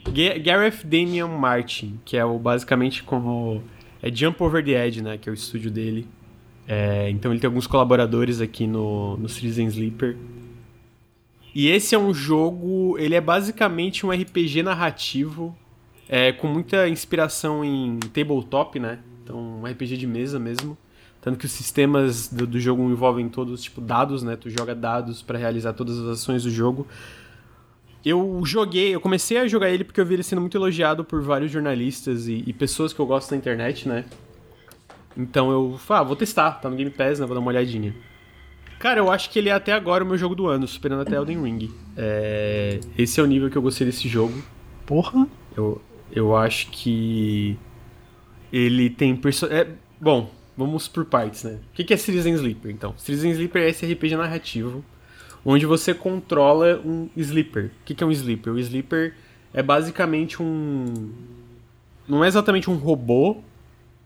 Gareth 0.05 0.85
Damian 0.85 1.29
Martin, 1.29 2.01
que 2.05 2.17
é 2.17 2.25
o 2.25 2.39
basicamente 2.39 3.03
como. 3.03 3.63
É 4.03 4.11
Jump 4.11 4.43
Over 4.43 4.65
the 4.65 4.87
Edge, 4.87 5.03
né? 5.03 5.19
Que 5.19 5.29
é 5.29 5.33
o 5.33 5.35
estúdio 5.35 5.71
dele. 5.71 6.07
É, 6.67 7.11
então 7.11 7.33
ele 7.33 7.41
tem 7.41 7.49
alguns 7.49 7.67
colaboradores 7.67 8.41
aqui 8.41 8.67
no, 8.67 9.17
no 9.17 9.29
Citizen 9.29 9.67
Sleeper. 9.67 10.17
E 11.55 11.69
esse 11.69 11.95
é 11.95 11.99
um 11.99 12.15
jogo. 12.15 12.97
Ele 12.99 13.15
é 13.15 13.21
basicamente 13.21 14.07
um 14.07 14.11
RPG 14.11 14.63
narrativo. 14.63 15.57
É, 16.09 16.33
com 16.33 16.49
muita 16.49 16.89
inspiração 16.89 17.65
em 17.65 17.99
tabletop, 18.13 18.81
né? 18.81 18.99
Então, 19.23 19.61
um 19.61 19.65
RPG 19.65 19.97
de 19.97 20.07
mesa 20.07 20.39
mesmo. 20.39 20.77
Tanto 21.21 21.39
que 21.39 21.45
os 21.45 21.53
sistemas 21.53 22.29
do, 22.29 22.47
do 22.47 22.59
jogo 22.59 22.83
envolvem 22.91 23.29
todos, 23.29 23.63
tipo, 23.63 23.81
dados, 23.81 24.23
né? 24.23 24.37
Tu 24.37 24.51
joga 24.51 24.75
dados 24.75 25.23
para 25.23 25.39
realizar 25.39 25.73
todas 25.73 25.99
as 25.99 26.07
ações 26.07 26.43
do 26.43 26.51
jogo. 26.51 26.87
Eu 28.05 28.41
joguei, 28.45 28.95
eu 28.95 29.01
comecei 29.01 29.37
a 29.37 29.47
jogar 29.47 29.69
ele 29.69 29.85
porque 29.85 30.01
eu 30.01 30.07
vi 30.07 30.15
ele 30.15 30.23
sendo 30.23 30.41
muito 30.41 30.57
elogiado 30.57 31.05
por 31.05 31.21
vários 31.21 31.51
jornalistas 31.51 32.29
e, 32.29 32.43
e 32.47 32.53
pessoas 32.53 32.93
que 32.93 33.01
eu 33.01 33.07
gosto 33.07 33.31
na 33.31 33.37
internet, 33.37 33.87
né? 33.87 34.05
Então 35.17 35.51
eu 35.51 35.77
falei, 35.79 36.03
ah, 36.03 36.05
vou 36.05 36.17
testar, 36.17 36.53
tá 36.53 36.71
no 36.71 36.77
Game 36.77 36.91
Pass, 36.91 37.19
né? 37.19 37.27
Vou 37.27 37.35
dar 37.35 37.41
uma 37.41 37.51
olhadinha. 37.51 37.95
Cara, 38.79 39.01
eu 39.01 39.11
acho 39.11 39.29
que 39.29 39.39
ele 39.39 39.51
é 39.51 39.53
até 39.53 39.73
agora 39.73 40.03
o 40.03 40.07
meu 40.07 40.17
jogo 40.17 40.35
do 40.35 40.47
ano, 40.47 40.67
superando 40.67 41.03
até 41.03 41.17
Elden 41.17 41.43
Ring. 41.43 41.71
É... 41.97 42.81
Esse 42.97 43.21
é 43.21 43.23
o 43.23 43.27
nível 43.27 43.51
que 43.51 43.59
eu 43.59 43.63
gostei 43.63 43.87
desse 43.87 44.09
jogo. 44.09 44.43
Porra! 44.87 45.29
Eu, 45.55 45.83
eu 46.11 46.35
acho 46.35 46.71
que 46.71 47.59
ele 48.51 48.89
tem 48.89 49.15
perso... 49.15 49.45
É, 49.47 49.69
bom, 50.01 50.31
vamos 50.57 50.89
por 50.89 51.05
partes, 51.05 51.45
né? 51.45 51.59
O 51.71 51.75
que 51.75 51.93
é 51.93 51.97
Citizen 51.99 52.33
Sleeper, 52.33 52.71
então? 52.71 52.95
Citizen 52.97 53.33
Sleeper 53.33 53.63
é 53.63 53.69
esse 53.69 53.85
RPG 53.85 54.17
narrativo 54.17 54.83
onde 55.45 55.67
você 55.67 55.95
controla 55.95 56.81
um 56.85 57.09
sleeper. 57.17 57.71
O 57.81 57.85
que 57.85 58.03
é 58.03 58.07
um 58.07 58.11
sleeper? 58.11 58.53
O 58.53 58.59
sleeper 58.59 59.15
é 59.53 59.63
basicamente 59.63 60.43
um... 60.43 61.11
Não 62.09 62.25
é 62.25 62.29
exatamente 62.29 62.69
um 62.69 62.75
robô, 62.75 63.39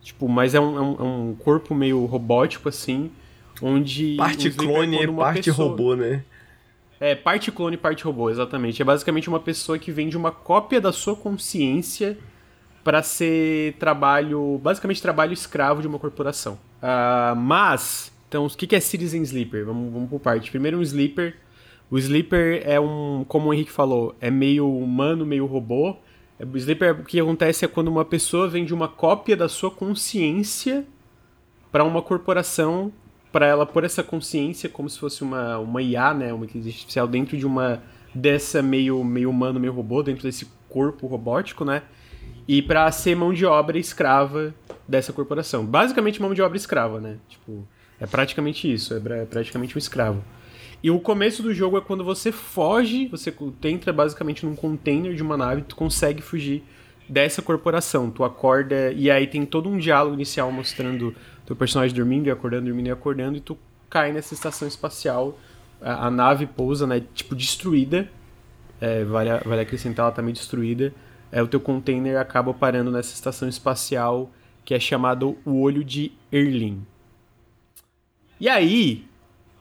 tipo, 0.03 0.29
mas 0.29 0.55
é 0.55 0.61
um, 0.61 0.77
é 0.77 0.81
um, 0.81 0.97
é 0.99 1.03
um 1.03 1.37
corpo 1.39 1.75
meio 1.75 2.05
robótico, 2.05 2.69
assim, 2.69 3.11
onde... 3.63 4.17
Parte 4.17 4.51
clone 4.51 5.03
e 5.03 5.13
parte 5.13 5.51
pessoa... 5.51 5.69
robô, 5.69 5.97
né? 5.97 6.23
É, 7.01 7.15
parte 7.15 7.51
clone 7.51 7.75
e 7.75 7.79
parte 7.79 8.05
robô, 8.05 8.31
exatamente. 8.31 8.81
É 8.81 8.85
basicamente 8.85 9.29
uma 9.29 9.41
pessoa 9.41 9.79
que 9.79 9.91
vende 9.91 10.17
uma 10.17 10.31
cópia 10.31 10.81
da 10.81 10.93
sua 10.93 11.17
consciência 11.17 12.17
para 12.85 13.03
ser 13.03 13.75
trabalho, 13.79 14.61
basicamente 14.63 15.01
trabalho 15.01 15.33
escravo 15.33 15.81
de 15.81 15.89
uma 15.89 15.99
corporação. 15.99 16.59
Uh, 16.83 17.35
mas, 17.35 18.13
então, 18.35 18.47
o 18.47 18.51
que 18.51 18.75
é 18.75 18.81
Citizen 18.81 19.23
Sleeper? 19.23 19.65
Vamos, 19.65 19.93
vamos 19.93 20.11
por 20.11 20.19
parte. 20.19 20.51
Primeiro, 20.51 20.79
um 20.79 20.83
Sleeper. 20.83 21.37
O 21.89 21.97
Sleeper 21.97 22.65
é 22.67 22.81
um, 22.81 23.25
como 23.29 23.49
o 23.49 23.55
Henrique 23.55 23.71
falou, 23.71 24.17
é 24.21 24.29
meio 24.29 24.69
humano, 24.69 25.25
meio 25.25 25.47
robô. 25.47 25.97
O 26.41 26.57
Sleeper, 26.57 27.01
o 27.01 27.05
que 27.05 27.21
acontece 27.21 27.65
é 27.65 27.69
quando 27.69 27.87
uma 27.87 28.05
pessoa 28.05 28.49
vende 28.49 28.75
uma 28.75 28.89
cópia 28.89 29.37
da 29.37 29.49
sua 29.49 29.71
consciência 29.71 30.85
para 31.71 31.85
uma 31.85 32.03
corporação, 32.03 32.93
para 33.31 33.47
ela 33.47 33.65
pôr 33.65 33.85
essa 33.85 34.03
consciência 34.03 34.69
como 34.69 34.91
se 34.91 34.99
fosse 34.99 35.23
uma, 35.23 35.59
uma 35.59 35.81
IA, 35.81 36.13
né, 36.13 36.33
uma 36.33 36.45
inteligência 36.45 36.79
artificial 36.79 37.07
dentro 37.07 37.37
de 37.37 37.47
uma 37.47 37.85
dessa 38.13 38.61
meio 38.61 39.05
meio 39.05 39.31
humano, 39.31 39.61
meio 39.61 39.73
robô, 39.73 40.03
dentro 40.03 40.25
desse 40.25 40.49
corpo 40.69 41.07
robótico, 41.07 41.65
né? 41.65 41.83
E 42.49 42.61
para 42.61 42.91
ser 42.91 43.15
mão 43.15 43.33
de 43.33 43.47
obra 43.47 43.79
escrava 43.79 44.53
dessa 44.89 45.13
corporação. 45.13 45.65
Basicamente 45.65 46.21
mão 46.21 46.35
de 46.35 46.43
obra 46.43 46.57
escrava, 46.57 47.01
né? 47.01 47.19
Tipo, 47.29 47.65
é 48.01 48.07
praticamente 48.07 48.73
isso, 48.73 48.95
é 48.95 49.25
praticamente 49.25 49.77
um 49.77 49.79
escravo. 49.79 50.25
E 50.83 50.91
o 50.91 51.01
começo 51.01 51.43
do 51.43 51.55
jogo 51.55 51.79
é 51.79 51.81
quando 51.81 52.05
você 52.05 52.31
foge, 52.31 53.07
você 53.09 53.35
entra 53.65 53.93
basicamente 53.93 54.45
num 54.45 54.55
container 54.55 55.15
de 55.15 55.23
uma 55.23 55.37
nave, 55.37 55.63
tu 55.63 55.75
consegue 55.75 56.21
fugir 56.21 56.63
dessa 57.09 57.41
corporação. 57.41 58.11
Tu 58.11 58.23
acorda 58.23 58.93
e 58.93 59.11
aí 59.11 59.27
tem 59.27 59.47
todo 59.47 59.69
um 59.69 59.79
diálogo 59.79 60.15
inicial 60.15 60.53
mostrando 60.53 61.15
teu 61.47 61.57
personagem 61.57 61.95
dormindo 61.95 62.27
e 62.27 62.31
acordando, 62.31 62.67
dormindo 62.67 62.89
e 62.89 62.91
acordando, 62.91 63.39
e 63.39 63.41
tu 63.41 63.57
cai 63.89 64.13
nessa 64.13 64.35
estação 64.35 64.67
espacial. 64.69 65.39
A, 65.81 66.07
a 66.07 66.11
nave 66.11 66.47
pousa, 66.47 66.87
né? 66.87 67.03
Tipo, 67.15 67.35
destruída. 67.35 68.09
É, 68.81 69.05
vale, 69.05 69.31
vale 69.45 69.63
acrescentar, 69.63 70.05
ela 70.05 70.15
tá 70.15 70.21
meio 70.21 70.35
destruída. 70.35 70.93
É, 71.31 71.43
o 71.43 71.49
teu 71.49 71.61
container 71.61 72.19
acaba 72.19 72.53
parando 72.53 72.91
nessa 72.91 73.15
estação 73.15 73.49
espacial 73.49 74.31
que 74.65 74.75
é 74.75 74.81
chamado 74.81 75.37
o 75.45 75.61
Olho 75.61 75.85
de 75.85 76.13
Erlin. 76.33 76.85
E 78.41 78.49
aí, 78.49 79.05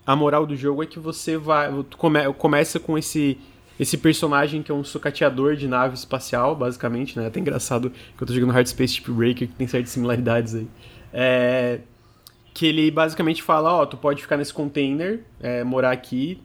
a 0.06 0.16
moral 0.16 0.46
do 0.46 0.56
jogo 0.56 0.84
é 0.84 0.86
que 0.86 1.00
você 1.00 1.38
vai. 1.38 1.70
Come, 1.98 2.34
começa 2.34 2.80
com 2.80 2.98
esse 2.98 3.38
esse 3.80 3.98
personagem 3.98 4.62
que 4.62 4.72
é 4.72 4.76
um 4.76 4.84
sucateador 4.84 5.56
de 5.56 5.68
nave 5.68 5.96
espacial, 5.96 6.56
basicamente, 6.56 7.18
né? 7.18 7.26
É 7.26 7.28
até 7.28 7.40
engraçado 7.40 7.90
que 7.90 8.24
eu 8.24 8.28
tô 8.28 8.34
jogando 8.34 8.52
Hard 8.52 8.68
Space 8.68 8.94
Ship 8.94 9.12
Breaker, 9.12 9.48
que 9.48 9.56
tem 9.56 9.68
certas 9.68 9.92
similaridades 9.92 10.54
aí. 10.56 10.68
É, 11.12 11.80
que 12.54 12.68
ele 12.68 12.92
basicamente 12.92 13.42
fala, 13.42 13.74
ó, 13.74 13.82
oh, 13.82 13.88
tu 13.88 13.98
pode 13.98 14.22
ficar 14.22 14.38
nesse 14.38 14.54
container, 14.54 15.24
é, 15.40 15.64
morar 15.64 15.92
aqui 15.92 16.40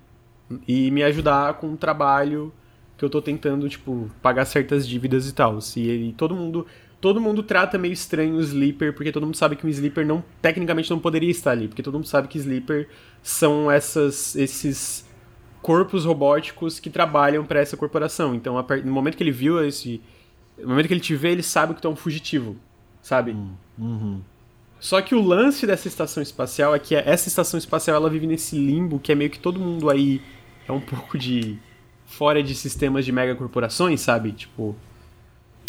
e 0.67 0.91
me 0.91 1.03
ajudar 1.03 1.55
com 1.55 1.73
o 1.75 1.77
trabalho 1.77 2.53
que 2.97 3.05
eu 3.05 3.11
tô 3.11 3.21
tentando, 3.21 3.69
tipo, 3.69 4.11
pagar 4.23 4.45
certas 4.45 4.89
dívidas 4.89 5.29
e 5.29 5.35
tal. 5.35 5.59
E 5.77 5.89
ele, 5.89 6.15
todo 6.17 6.35
mundo 6.35 6.67
todo 7.01 7.21
mundo 7.21 7.43
trata 7.43 7.79
meio 7.79 7.93
estranho 7.93 8.37
o 8.37 8.41
Sleeper, 8.41 8.93
porque 8.93 9.13
todo 9.13 9.25
mundo 9.25 9.37
sabe 9.37 9.57
que 9.57 9.67
o 9.67 9.69
Sleeper 9.69 10.07
não, 10.07 10.23
tecnicamente 10.43 10.91
não 10.91 10.99
poderia 10.99 11.31
estar 11.31 11.53
ali, 11.53 11.69
porque 11.69 11.83
todo 11.83 11.95
mundo 11.95 12.07
sabe 12.07 12.29
que 12.29 12.39
Sleeper 12.39 12.89
são 13.23 13.71
essas, 13.71 14.35
esses 14.35 15.07
corpos 15.63 16.05
robóticos 16.05 16.81
que 16.81 16.91
trabalham 16.91 17.45
para 17.45 17.61
essa 17.61 17.77
corporação. 17.77 18.35
Então, 18.35 18.65
no 18.85 18.93
momento 18.93 19.17
que 19.17 19.23
ele 19.23 19.31
viu 19.31 19.65
esse, 19.65 20.01
no 20.59 20.69
momento 20.69 20.89
que 20.89 20.95
ele 20.95 21.01
te 21.01 21.15
vê, 21.15 21.31
ele 21.31 21.43
sabe 21.43 21.75
que 21.75 21.83
tu 21.83 21.89
é 21.89 21.91
um 21.91 21.97
fugitivo, 21.97 22.57
sabe? 23.01 23.33
Hum, 23.33 23.53
uhum. 23.79 24.21
Só 24.81 25.01
que 25.03 25.15
o 25.15 25.21
lance 25.21 25.67
dessa 25.67 25.89
estação 25.89 26.23
espacial 26.23 26.75
é 26.75 26.79
que 26.79 26.95
essa 26.95 27.29
estação 27.29 27.59
espacial 27.59 27.97
ela 27.97 28.09
vive 28.09 28.27
nesse 28.27 28.57
limbo 28.57 29.01
que 29.01 29.11
é 29.11 29.15
meio 29.15 29.29
que 29.29 29.39
todo 29.39 29.59
mundo 29.59 29.91
aí 29.91 30.23
é 30.69 30.73
um 30.73 30.81
pouco 30.81 31.19
de 31.19 31.59
fora 32.07 32.43
de 32.43 32.55
sistemas 32.55 33.05
de 33.05 33.11
megacorporações, 33.11 34.01
sabe? 34.01 34.33
Tipo, 34.33 34.77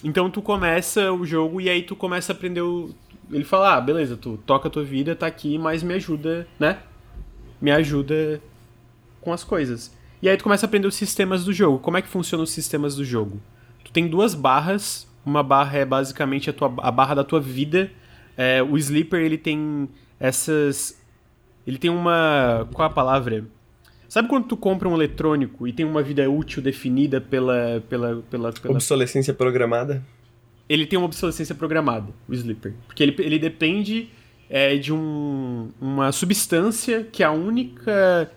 então 0.04 0.30
tu 0.30 0.41
começa 0.41 1.12
o 1.12 1.26
jogo 1.26 1.60
e 1.60 1.70
aí 1.70 1.84
tu 1.84 1.95
começa 1.95 2.32
a 2.32 2.36
aprender 2.36 2.62
o. 2.62 2.93
Ele 3.32 3.43
fala, 3.43 3.76
ah, 3.76 3.82
beleza, 3.82 4.18
tu 4.18 4.39
toca 4.45 4.68
a 4.68 4.72
tua 4.72 4.84
vida, 4.84 5.16
tá 5.16 5.28
aqui, 5.28 5.58
mas 5.58 5.84
me 5.84 5.93
ajuda, 5.93 6.47
né? 6.60 6.80
me 7.62 7.72
ajuda 7.72 8.41
com 9.22 9.34
as 9.34 9.43
coisas. 9.43 9.95
E 10.22 10.30
aí 10.30 10.38
tu 10.38 10.43
começa 10.43 10.66
a 10.66 10.68
aprender 10.68 10.88
os 10.88 10.95
sistemas 10.95 11.43
do 11.43 11.54
jogo. 11.54 11.80
Como 11.80 11.97
é 11.97 12.02
que 12.02 12.08
funcionam 12.08 12.43
os 12.43 12.52
sistemas 12.52 12.95
do 12.95 13.04
jogo? 13.04 13.41
Tu 13.84 13.91
tem 13.91 14.08
duas 14.08 14.34
barras. 14.34 15.08
Uma 15.26 15.43
barra 15.43 15.78
é 15.78 15.86
basicamente 15.86 16.50
a, 16.50 16.54
tua, 16.54 16.74
a 16.80 16.91
barra 16.91 17.16
da 17.16 17.24
tua 17.24 17.39
vida. 17.39 17.91
É, 18.36 18.64
o 18.64 18.78
Sleeper, 18.78 19.20
ele 19.20 19.38
tem 19.38 19.89
essas... 20.20 21.00
Ele 21.68 21.78
tem 21.78 21.89
uma... 21.89 22.68
Qual 22.74 22.88
é 22.88 22.91
a 22.91 22.93
palavra? 22.93 23.45
Sabe 24.10 24.28
quando 24.28 24.47
tu 24.47 24.57
compra 24.57 24.89
um 24.89 24.95
eletrônico 24.95 25.68
e 25.68 25.72
tem 25.72 25.86
uma 25.86 26.01
vida 26.01 26.28
útil 26.30 26.64
definida 26.64 27.22
pela... 27.22 27.82
pela, 27.88 28.24
pela, 28.30 28.51
pela... 28.51 28.74
Obsolescência 28.74 29.36
programada? 29.36 30.03
Ele 30.68 30.86
tem 30.88 30.97
uma 30.97 31.05
obsolescência 31.05 31.53
programada, 31.53 32.12
o 32.28 32.34
Sleeper. 32.34 32.74
Porque 32.88 33.03
ele, 33.03 33.16
ele 33.20 33.38
depende 33.38 34.10
é, 34.49 34.76
de 34.78 34.91
um, 34.91 35.70
uma 35.80 36.12
substância 36.12 37.03
que 37.03 37.24
a 37.24 37.32
única 37.32 38.32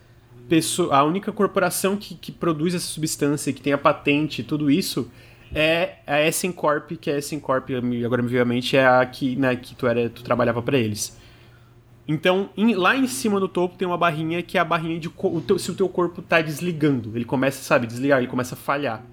pessoa, 0.48 0.94
a 0.94 1.04
única 1.04 1.32
corporação 1.32 1.96
que, 1.96 2.14
que 2.14 2.30
produz 2.30 2.74
essa 2.74 2.86
substância, 2.86 3.50
que 3.52 3.62
tem 3.62 3.72
a 3.72 3.78
patente 3.78 4.42
tudo 4.42 4.70
isso, 4.70 5.10
é 5.54 5.96
a 6.06 6.20
Essen 6.20 6.52
Corp, 6.52 6.92
que 7.00 7.10
a 7.10 7.16
Essen 7.16 7.40
Corp, 7.40 7.70
agora 8.04 8.22
me 8.22 8.28
veio 8.28 8.42
à 8.42 8.44
mente, 8.44 8.76
é 8.76 8.86
a 8.86 9.04
que, 9.06 9.36
né, 9.36 9.56
que 9.56 9.74
tu, 9.74 9.86
era, 9.86 10.10
tu 10.10 10.22
trabalhava 10.22 10.60
para 10.62 10.78
eles. 10.78 11.18
Então, 12.06 12.50
em, 12.56 12.74
lá 12.74 12.96
em 12.96 13.06
cima 13.06 13.38
do 13.38 13.46
topo 13.46 13.76
tem 13.76 13.86
uma 13.86 13.96
barrinha 13.96 14.42
que 14.42 14.58
é 14.58 14.60
a 14.60 14.64
barrinha 14.64 14.98
de 14.98 15.08
o 15.08 15.40
teu, 15.40 15.58
se 15.58 15.70
o 15.70 15.74
teu 15.74 15.88
corpo 15.88 16.20
tá 16.20 16.40
desligando. 16.40 17.12
Ele 17.16 17.24
começa, 17.24 17.62
sabe, 17.62 17.86
desligar, 17.86 18.18
ele 18.18 18.26
começa 18.26 18.54
a 18.54 18.58
falhar. 18.58 19.04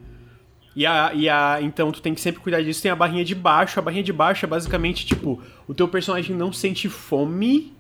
E 0.75 0.85
a, 0.85 1.13
e 1.13 1.27
a, 1.27 1.59
então 1.61 1.91
tu 1.91 2.01
tem 2.01 2.13
que 2.13 2.21
sempre 2.21 2.41
cuidar 2.41 2.61
disso. 2.61 2.81
Tem 2.81 2.91
a 2.91 2.95
barrinha 2.95 3.23
de 3.23 3.35
baixo. 3.35 3.79
A 3.79 3.81
barrinha 3.81 4.03
de 4.03 4.13
baixo 4.13 4.45
é 4.45 4.47
basicamente 4.47 5.05
tipo: 5.05 5.41
o 5.67 5.73
teu 5.73 5.87
personagem 5.87 6.35
não 6.35 6.53
sente 6.53 6.87
fome, 6.87 7.73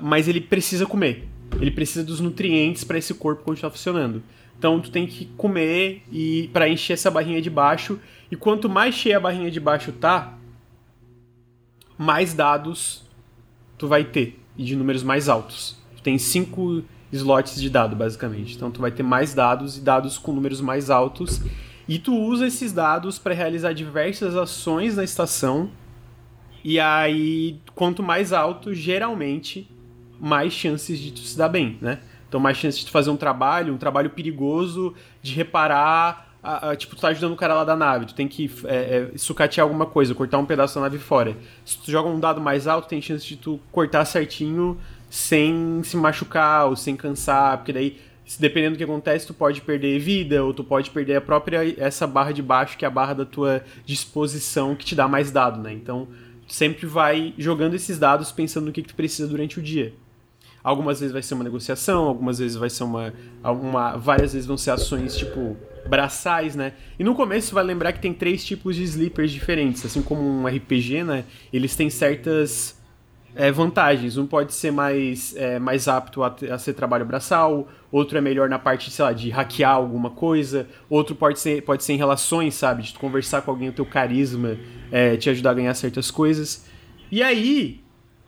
mas 0.00 0.28
ele 0.28 0.40
precisa 0.40 0.86
comer. 0.86 1.28
Ele 1.60 1.70
precisa 1.70 2.04
dos 2.04 2.20
nutrientes 2.20 2.84
para 2.84 2.98
esse 2.98 3.14
corpo 3.14 3.44
continuar 3.44 3.70
funcionando. 3.70 4.22
Então 4.58 4.78
tu 4.80 4.90
tem 4.90 5.06
que 5.06 5.26
comer 5.36 6.02
e 6.12 6.50
para 6.52 6.68
encher 6.68 6.92
essa 6.92 7.10
barrinha 7.10 7.40
de 7.40 7.48
baixo. 7.48 7.98
E 8.30 8.36
quanto 8.36 8.68
mais 8.68 8.94
cheia 8.94 9.16
a 9.16 9.20
barrinha 9.20 9.50
de 9.50 9.58
baixo 9.58 9.90
tá, 9.92 10.38
mais 12.00 12.32
dados 12.32 13.02
tu 13.76 13.86
vai 13.86 14.04
ter 14.04 14.40
e 14.56 14.64
de 14.64 14.74
números 14.74 15.02
mais 15.02 15.28
altos. 15.28 15.76
Tu 15.96 16.02
tem 16.02 16.16
cinco 16.16 16.82
slots 17.12 17.60
de 17.60 17.68
dado 17.68 17.94
basicamente. 17.94 18.56
Então 18.56 18.70
tu 18.70 18.80
vai 18.80 18.90
ter 18.90 19.02
mais 19.02 19.34
dados 19.34 19.76
e 19.76 19.82
dados 19.82 20.16
com 20.16 20.32
números 20.32 20.62
mais 20.62 20.88
altos. 20.88 21.42
E 21.86 21.98
tu 21.98 22.16
usa 22.16 22.46
esses 22.46 22.72
dados 22.72 23.18
para 23.18 23.34
realizar 23.34 23.74
diversas 23.74 24.34
ações 24.34 24.96
na 24.96 25.04
estação. 25.04 25.70
E 26.64 26.80
aí, 26.80 27.60
quanto 27.74 28.02
mais 28.02 28.32
alto, 28.32 28.72
geralmente 28.72 29.70
mais 30.18 30.54
chances 30.54 30.98
de 30.98 31.12
tu 31.12 31.20
se 31.20 31.36
dar 31.36 31.48
bem, 31.50 31.76
né? 31.82 32.00
Então, 32.26 32.40
mais 32.40 32.56
chances 32.56 32.80
de 32.80 32.86
tu 32.86 32.92
fazer 32.92 33.10
um 33.10 33.16
trabalho, 33.16 33.74
um 33.74 33.78
trabalho 33.78 34.08
perigoso, 34.08 34.94
de 35.20 35.34
reparar. 35.34 36.29
A, 36.42 36.70
a, 36.70 36.76
tipo, 36.76 36.96
tu 36.96 37.02
tá 37.02 37.08
ajudando 37.08 37.32
o 37.32 37.36
cara 37.36 37.52
lá 37.52 37.64
da 37.64 37.76
nave, 37.76 38.06
tu 38.06 38.14
tem 38.14 38.26
que 38.26 38.50
é, 38.64 39.10
é, 39.14 39.18
sucatear 39.18 39.64
alguma 39.64 39.84
coisa, 39.84 40.14
cortar 40.14 40.38
um 40.38 40.46
pedaço 40.46 40.74
da 40.76 40.82
nave 40.82 40.98
fora. 40.98 41.36
Se 41.64 41.78
tu 41.78 41.90
joga 41.90 42.08
um 42.08 42.18
dado 42.18 42.40
mais 42.40 42.66
alto, 42.66 42.88
tem 42.88 43.02
chance 43.02 43.26
de 43.26 43.36
tu 43.36 43.60
cortar 43.70 44.04
certinho 44.06 44.78
sem 45.10 45.82
se 45.82 45.96
machucar 45.96 46.66
ou 46.66 46.76
sem 46.76 46.96
cansar, 46.96 47.58
porque 47.58 47.72
daí, 47.72 47.98
dependendo 48.38 48.76
do 48.76 48.78
que 48.78 48.84
acontece, 48.84 49.26
tu 49.26 49.34
pode 49.34 49.60
perder 49.60 49.98
vida 49.98 50.42
ou 50.42 50.54
tu 50.54 50.64
pode 50.64 50.90
perder 50.90 51.16
a 51.16 51.20
própria 51.20 51.74
essa 51.76 52.06
barra 52.06 52.32
de 52.32 52.42
baixo, 52.42 52.78
que 52.78 52.84
é 52.84 52.88
a 52.88 52.90
barra 52.90 53.12
da 53.12 53.26
tua 53.26 53.62
disposição 53.84 54.74
que 54.74 54.84
te 54.84 54.94
dá 54.94 55.06
mais 55.06 55.30
dado, 55.30 55.60
né? 55.60 55.72
Então, 55.72 56.08
tu 56.46 56.54
sempre 56.54 56.86
vai 56.86 57.34
jogando 57.36 57.74
esses 57.74 57.98
dados 57.98 58.32
pensando 58.32 58.66
no 58.66 58.72
que, 58.72 58.82
que 58.82 58.88
tu 58.88 58.94
precisa 58.94 59.28
durante 59.28 59.58
o 59.58 59.62
dia. 59.62 59.92
Algumas 60.62 61.00
vezes 61.00 61.12
vai 61.12 61.22
ser 61.22 61.34
uma 61.34 61.44
negociação, 61.44 62.04
algumas 62.04 62.38
vezes 62.38 62.56
vai 62.56 62.70
ser 62.70 62.84
uma, 62.84 63.12
uma. 63.42 63.96
Várias 63.96 64.32
vezes 64.32 64.46
vão 64.46 64.58
ser 64.58 64.70
ações 64.70 65.16
tipo 65.16 65.56
braçais, 65.88 66.54
né? 66.54 66.72
E 66.98 67.04
no 67.04 67.14
começo 67.14 67.54
vai 67.54 67.64
lembrar 67.64 67.92
que 67.92 68.00
tem 68.00 68.12
três 68.12 68.44
tipos 68.44 68.76
de 68.76 68.82
sleepers 68.82 69.30
diferentes. 69.30 69.84
Assim 69.84 70.02
como 70.02 70.22
um 70.22 70.46
RPG, 70.46 71.04
né? 71.04 71.24
Eles 71.52 71.74
têm 71.76 71.90
certas 71.90 72.80
é, 73.34 73.50
vantagens. 73.50 74.16
Um 74.16 74.26
pode 74.26 74.52
ser 74.52 74.70
mais, 74.70 75.34
é, 75.36 75.58
mais 75.58 75.88
apto 75.88 76.22
a, 76.22 76.34
a, 76.50 76.58
ser 76.58 76.74
trabalho 76.74 77.04
braçal, 77.04 77.68
outro 77.90 78.18
é 78.18 78.20
melhor 78.20 78.48
na 78.48 78.58
parte, 78.58 78.90
sei 78.90 79.04
lá, 79.04 79.12
de 79.12 79.30
hackear 79.30 79.74
alguma 79.74 80.10
coisa, 80.10 80.66
outro 80.88 81.14
pode 81.14 81.38
ser, 81.38 81.62
pode 81.62 81.84
ser 81.84 81.94
em 81.94 81.96
relações, 81.96 82.54
sabe? 82.54 82.82
De 82.82 82.92
conversar 82.94 83.42
com 83.42 83.50
alguém, 83.50 83.68
o 83.68 83.72
teu 83.72 83.86
carisma, 83.86 84.56
é, 84.90 85.16
te 85.16 85.30
ajudar 85.30 85.50
a 85.50 85.54
ganhar 85.54 85.74
certas 85.74 86.10
coisas. 86.10 86.68
E 87.10 87.22
aí, 87.22 87.80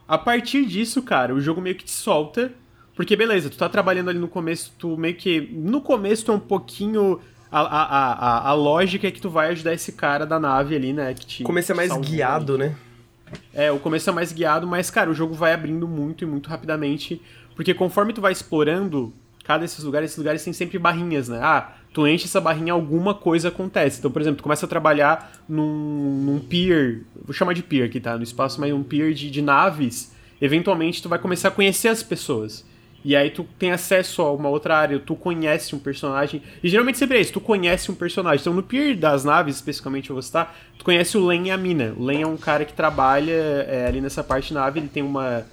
a 0.07 0.17
partir 0.17 0.65
disso, 0.65 1.01
cara, 1.01 1.33
o 1.33 1.41
jogo 1.41 1.61
meio 1.61 1.75
que 1.75 1.85
te 1.85 1.91
solta. 1.91 2.51
Porque 2.95 3.15
beleza, 3.15 3.49
tu 3.49 3.57
tá 3.57 3.67
trabalhando 3.67 4.09
ali 4.09 4.19
no 4.19 4.27
começo, 4.27 4.71
tu 4.77 4.95
meio 4.95 5.15
que. 5.15 5.41
No 5.51 5.81
começo 5.81 6.25
tu 6.25 6.31
é 6.31 6.35
um 6.35 6.39
pouquinho. 6.39 7.19
A, 7.53 7.61
a, 7.61 8.13
a, 8.13 8.49
a 8.49 8.53
lógica 8.53 9.07
é 9.07 9.11
que 9.11 9.21
tu 9.21 9.29
vai 9.29 9.49
ajudar 9.49 9.73
esse 9.73 9.91
cara 9.91 10.25
da 10.25 10.39
nave 10.39 10.75
ali, 10.75 10.91
né? 10.91 11.13
Que 11.13 11.23
te. 11.23 11.43
Começo 11.43 11.71
é 11.71 11.75
mais 11.75 11.95
guiado, 11.97 12.57
né? 12.57 12.75
É, 13.53 13.71
o 13.71 13.77
começo 13.77 14.09
é 14.09 14.13
mais 14.13 14.31
guiado, 14.31 14.65
mas, 14.65 14.89
cara, 14.89 15.09
o 15.09 15.13
jogo 15.13 15.35
vai 15.35 15.53
abrindo 15.53 15.87
muito 15.87 16.23
e 16.23 16.27
muito 16.27 16.49
rapidamente. 16.49 17.21
Porque 17.55 17.71
conforme 17.73 18.11
tu 18.11 18.21
vai 18.21 18.31
explorando 18.31 19.13
cada 19.43 19.59
desses 19.59 19.83
lugares, 19.83 20.09
esses 20.09 20.17
lugares 20.17 20.43
tem 20.43 20.51
sempre 20.51 20.79
barrinhas, 20.79 21.29
né? 21.29 21.39
Ah, 21.43 21.73
tu 21.93 22.07
enche 22.07 22.25
essa 22.25 22.41
barrinha, 22.41 22.73
alguma 22.73 23.13
coisa 23.13 23.49
acontece. 23.49 23.99
Então, 23.99 24.09
por 24.09 24.21
exemplo, 24.21 24.37
tu 24.37 24.43
começa 24.43 24.65
a 24.65 24.69
trabalhar 24.69 25.31
num, 25.47 26.23
num 26.25 26.39
pier, 26.39 27.01
vou 27.23 27.33
chamar 27.33 27.53
de 27.53 27.61
pier 27.61 27.85
aqui, 27.85 27.99
tá? 27.99 28.17
No 28.17 28.23
espaço, 28.23 28.59
mas 28.59 28.73
um 28.73 28.81
pier 28.81 29.13
de, 29.13 29.29
de 29.29 29.41
naves. 29.43 30.11
Eventualmente, 30.41 31.03
tu 31.03 31.09
vai 31.09 31.19
começar 31.19 31.49
a 31.49 31.51
conhecer 31.51 31.89
as 31.89 32.01
pessoas. 32.01 32.65
E 33.03 33.15
aí 33.15 33.29
tu 33.29 33.45
tem 33.59 33.71
acesso 33.71 34.21
a 34.21 34.31
uma 34.31 34.47
outra 34.47 34.77
área, 34.77 34.97
tu 34.97 35.15
conhece 35.15 35.75
um 35.75 35.79
personagem. 35.79 36.41
E 36.63 36.69
geralmente 36.69 36.97
sempre 36.97 37.17
é 37.17 37.21
isso, 37.21 37.33
tu 37.33 37.41
conhece 37.41 37.91
um 37.91 37.95
personagem. 37.95 38.39
Então 38.41 38.53
no 38.53 38.63
Pier 38.63 38.95
das 38.95 39.25
naves, 39.25 39.55
especificamente 39.55 40.09
eu 40.09 40.15
vou 40.15 40.21
citar, 40.21 40.57
tu 40.77 40.85
conhece 40.85 41.17
o 41.17 41.25
Len 41.25 41.47
e 41.47 41.51
a 41.51 41.57
Mina. 41.57 41.93
O 41.97 42.05
Len 42.05 42.21
é 42.21 42.27
um 42.27 42.37
cara 42.37 42.63
que 42.63 42.73
trabalha 42.73 43.31
é, 43.31 43.85
ali 43.87 43.99
nessa 43.99 44.23
parte 44.23 44.53
nave, 44.53 44.79
ele 44.79 44.87
tem 44.87 45.03
uma. 45.03 45.45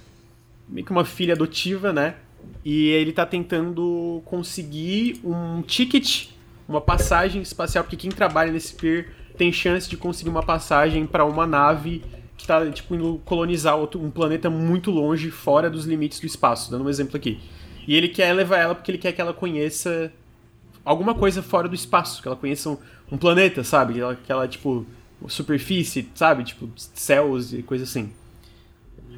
meio 0.67 0.85
que 0.85 0.91
uma 0.91 1.03
filha 1.03 1.33
adotiva, 1.33 1.91
né? 1.91 2.15
E 2.63 2.87
ele 2.89 3.11
tá 3.11 3.25
tentando 3.25 4.21
conseguir 4.25 5.19
um 5.23 5.61
ticket, 5.61 6.27
uma 6.67 6.79
passagem 6.79 7.41
espacial, 7.41 7.83
porque 7.83 7.97
quem 7.97 8.11
trabalha 8.11 8.51
nesse 8.51 8.73
Pier 8.73 9.09
tem 9.37 9.51
chance 9.51 9.89
de 9.89 9.97
conseguir 9.97 10.29
uma 10.29 10.43
passagem 10.43 11.05
para 11.05 11.25
uma 11.25 11.45
nave 11.45 12.01
que 12.41 12.47
tá, 12.47 12.69
tipo, 12.71 12.95
indo 12.95 13.21
colonizar 13.23 13.77
outro, 13.77 14.01
um 14.01 14.09
planeta 14.09 14.49
muito 14.49 14.91
longe, 14.91 15.29
fora 15.31 15.69
dos 15.69 15.85
limites 15.85 16.19
do 16.19 16.25
espaço, 16.25 16.71
dando 16.71 16.85
um 16.85 16.89
exemplo 16.89 17.15
aqui. 17.15 17.39
E 17.87 17.95
ele 17.95 18.09
quer 18.09 18.33
levar 18.33 18.57
ela 18.57 18.75
porque 18.75 18.91
ele 18.91 18.97
quer 18.97 19.11
que 19.11 19.21
ela 19.21 19.33
conheça 19.33 20.11
alguma 20.83 21.13
coisa 21.13 21.41
fora 21.41 21.67
do 21.67 21.75
espaço, 21.75 22.21
que 22.21 22.27
ela 22.27 22.37
conheça 22.37 22.69
um, 22.69 22.77
um 23.11 23.17
planeta, 23.17 23.63
sabe? 23.63 23.93
Que 23.93 23.99
ela, 23.99 24.15
que 24.15 24.31
ela, 24.31 24.47
tipo, 24.47 24.85
superfície, 25.27 26.09
sabe? 26.15 26.43
Tipo, 26.43 26.69
céus 26.75 27.53
e 27.53 27.61
coisa 27.61 27.83
assim. 27.83 28.11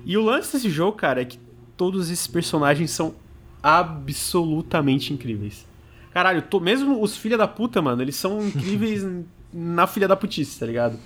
E 0.06 0.18
o 0.18 0.22
lance 0.22 0.54
desse 0.54 0.70
jogo, 0.70 0.98
cara, 0.98 1.22
é 1.22 1.26
que 1.26 1.40
todos 1.78 2.10
esses 2.10 2.28
personagens 2.28 2.92
são 2.92 3.16
absolutamente 3.62 5.14
incríveis. 5.14 5.66
Caralho, 6.12 6.42
tô, 6.42 6.60
mesmo 6.60 7.02
os 7.02 7.18
filha 7.18 7.38
da 7.38 7.48
puta, 7.48 7.82
mano, 7.82 8.02
eles 8.02 8.16
são 8.16 8.46
incríveis 8.46 9.06
na 9.54 9.88
filha 9.88 10.08
da 10.08 10.16
putice, 10.16 10.60
tá 10.60 10.66
ligado? 10.66 11.00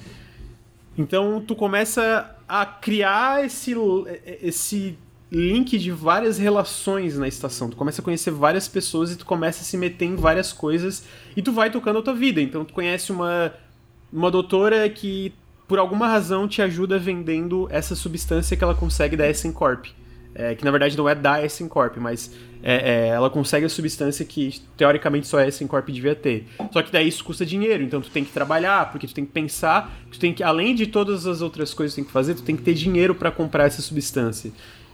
Então 0.97 1.43
tu 1.45 1.55
começa 1.55 2.35
a 2.47 2.65
criar 2.65 3.45
esse, 3.45 3.75
esse 4.41 4.97
link 5.31 5.77
de 5.77 5.91
várias 5.91 6.37
relações 6.37 7.17
na 7.17 7.27
estação. 7.27 7.69
Tu 7.69 7.75
começa 7.75 8.01
a 8.01 8.03
conhecer 8.03 8.31
várias 8.31 8.67
pessoas 8.67 9.11
e 9.11 9.15
tu 9.17 9.25
começa 9.25 9.61
a 9.61 9.63
se 9.63 9.77
meter 9.77 10.05
em 10.05 10.15
várias 10.15 10.51
coisas 10.51 11.03
e 11.35 11.41
tu 11.41 11.51
vai 11.51 11.69
tocando 11.69 11.99
a 11.99 12.01
tua 12.01 12.15
vida. 12.15 12.41
Então 12.41 12.65
tu 12.65 12.73
conhece 12.73 13.11
uma, 13.11 13.53
uma 14.11 14.31
doutora 14.31 14.89
que 14.89 15.33
por 15.67 15.77
alguma 15.77 16.07
razão 16.07 16.47
te 16.47 16.61
ajuda 16.61 16.97
vendendo 16.97 17.67
essa 17.69 17.93
substância 17.93 18.55
que 18.55 18.63
ela 18.63 18.73
consegue 18.73 19.17
da 19.17 19.29
Essen 19.29 19.51
Corp. 19.51 19.87
É, 20.33 20.55
que 20.55 20.63
na 20.63 20.71
verdade 20.71 20.95
não 20.95 21.09
é 21.09 21.15
da 21.15 21.43
Essen 21.43 21.67
Corp, 21.67 21.97
mas 21.97 22.31
é, 22.61 23.07
é, 23.07 23.07
ela 23.09 23.29
consegue 23.29 23.65
a 23.65 23.69
substância 23.69 24.25
que 24.25 24.59
teoricamente 24.75 25.27
só 25.27 25.39
a 25.39 25.47
Essen 25.47 25.67
Corp 25.67 25.87
devia 25.89 26.15
ter. 26.15 26.45
Só 26.71 26.81
que 26.81 26.91
daí 26.91 27.07
isso 27.07 27.23
custa 27.23 27.45
dinheiro, 27.45 27.83
então 27.83 28.01
tu 28.01 28.09
tem 28.09 28.23
que 28.23 28.31
trabalhar, 28.31 28.91
porque 28.91 29.07
tu 29.07 29.13
tem 29.13 29.25
que 29.25 29.31
pensar, 29.31 29.95
tu 30.11 30.19
tem 30.19 30.33
que, 30.33 30.43
além 30.43 30.75
de 30.75 30.87
todas 30.87 31.25
as 31.25 31.41
outras 31.41 31.73
coisas 31.73 31.93
que 31.93 32.01
tu 32.01 32.03
tem 32.03 32.07
que 32.07 32.11
fazer, 32.11 32.35
tu 32.35 32.43
tem 32.43 32.55
que 32.55 32.63
ter 32.63 32.73
dinheiro 32.73 33.15
para 33.15 33.31
comprar 33.31 33.65
essa 33.65 33.81
substância. 33.81 34.51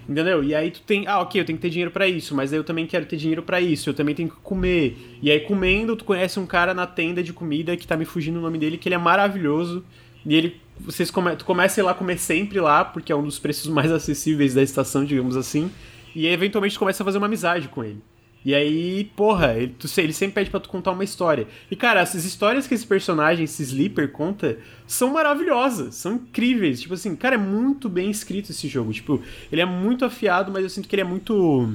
Entendeu? 0.07 0.43
E 0.43 0.53
aí 0.53 0.69
tu 0.69 0.81
tem, 0.81 1.07
ah, 1.07 1.19
ok, 1.21 1.39
eu 1.39 1.45
tenho 1.45 1.57
que 1.57 1.61
ter 1.61 1.69
dinheiro 1.69 1.91
para 1.91 2.07
isso, 2.07 2.35
mas 2.35 2.51
aí 2.51 2.59
eu 2.59 2.63
também 2.63 2.85
quero 2.85 3.05
ter 3.05 3.15
dinheiro 3.15 3.41
para 3.41 3.61
isso, 3.61 3.89
eu 3.89 3.93
também 3.93 4.13
tenho 4.13 4.29
que 4.29 4.35
comer. 4.35 4.97
E 5.21 5.31
aí 5.31 5.39
comendo, 5.39 5.95
tu 5.95 6.03
conhece 6.03 6.39
um 6.39 6.45
cara 6.45 6.73
na 6.73 6.85
tenda 6.85 7.23
de 7.23 7.31
comida 7.31 7.77
que 7.77 7.87
tá 7.87 7.95
me 7.95 8.03
fugindo 8.03 8.37
o 8.37 8.41
nome 8.41 8.57
dele, 8.57 8.77
que 8.77 8.89
ele 8.89 8.95
é 8.95 8.97
maravilhoso. 8.97 9.83
E 10.25 10.35
ele 10.35 10.61
vocês 10.79 11.11
come, 11.11 11.35
tu 11.35 11.45
começa 11.45 11.79
a 11.79 11.81
ir 11.81 11.85
lá 11.85 11.93
comer 11.93 12.17
sempre 12.17 12.59
lá, 12.59 12.83
porque 12.83 13.11
é 13.11 13.15
um 13.15 13.23
dos 13.23 13.39
preços 13.39 13.67
mais 13.71 13.91
acessíveis 13.91 14.53
da 14.53 14.61
estação, 14.61 15.05
digamos 15.05 15.37
assim. 15.37 15.71
E 16.15 16.27
aí, 16.27 16.33
eventualmente 16.33 16.75
tu 16.75 16.79
começa 16.79 17.03
a 17.03 17.05
fazer 17.05 17.17
uma 17.17 17.27
amizade 17.27 17.67
com 17.67 17.83
ele. 17.83 18.01
E 18.45 18.53
aí, 18.53 19.05
porra, 19.15 19.53
ele, 19.53 19.73
tu, 19.79 19.87
ele 19.97 20.11
sempre 20.11 20.35
pede 20.35 20.49
pra 20.49 20.59
tu 20.59 20.67
contar 20.67 20.91
uma 20.91 21.03
história. 21.03 21.47
E, 21.71 21.75
cara, 21.75 22.01
essas 22.01 22.25
histórias 22.25 22.67
que 22.67 22.73
esse 22.73 22.85
personagem, 22.85 23.45
esse 23.45 23.63
Sleeper, 23.63 24.11
conta, 24.11 24.57
são 24.85 25.13
maravilhosas, 25.13 25.95
são 25.95 26.15
incríveis. 26.15 26.81
Tipo 26.81 26.93
assim, 26.93 27.15
cara, 27.15 27.35
é 27.35 27.37
muito 27.37 27.87
bem 27.87 28.11
escrito 28.11 28.51
esse 28.51 28.67
jogo. 28.67 28.91
Tipo, 28.91 29.21
ele 29.49 29.61
é 29.61 29.65
muito 29.65 30.03
afiado, 30.03 30.51
mas 30.51 30.63
eu 30.63 30.69
sinto 30.69 30.89
que 30.89 30.95
ele 30.95 31.03
é 31.03 31.05
muito. 31.05 31.73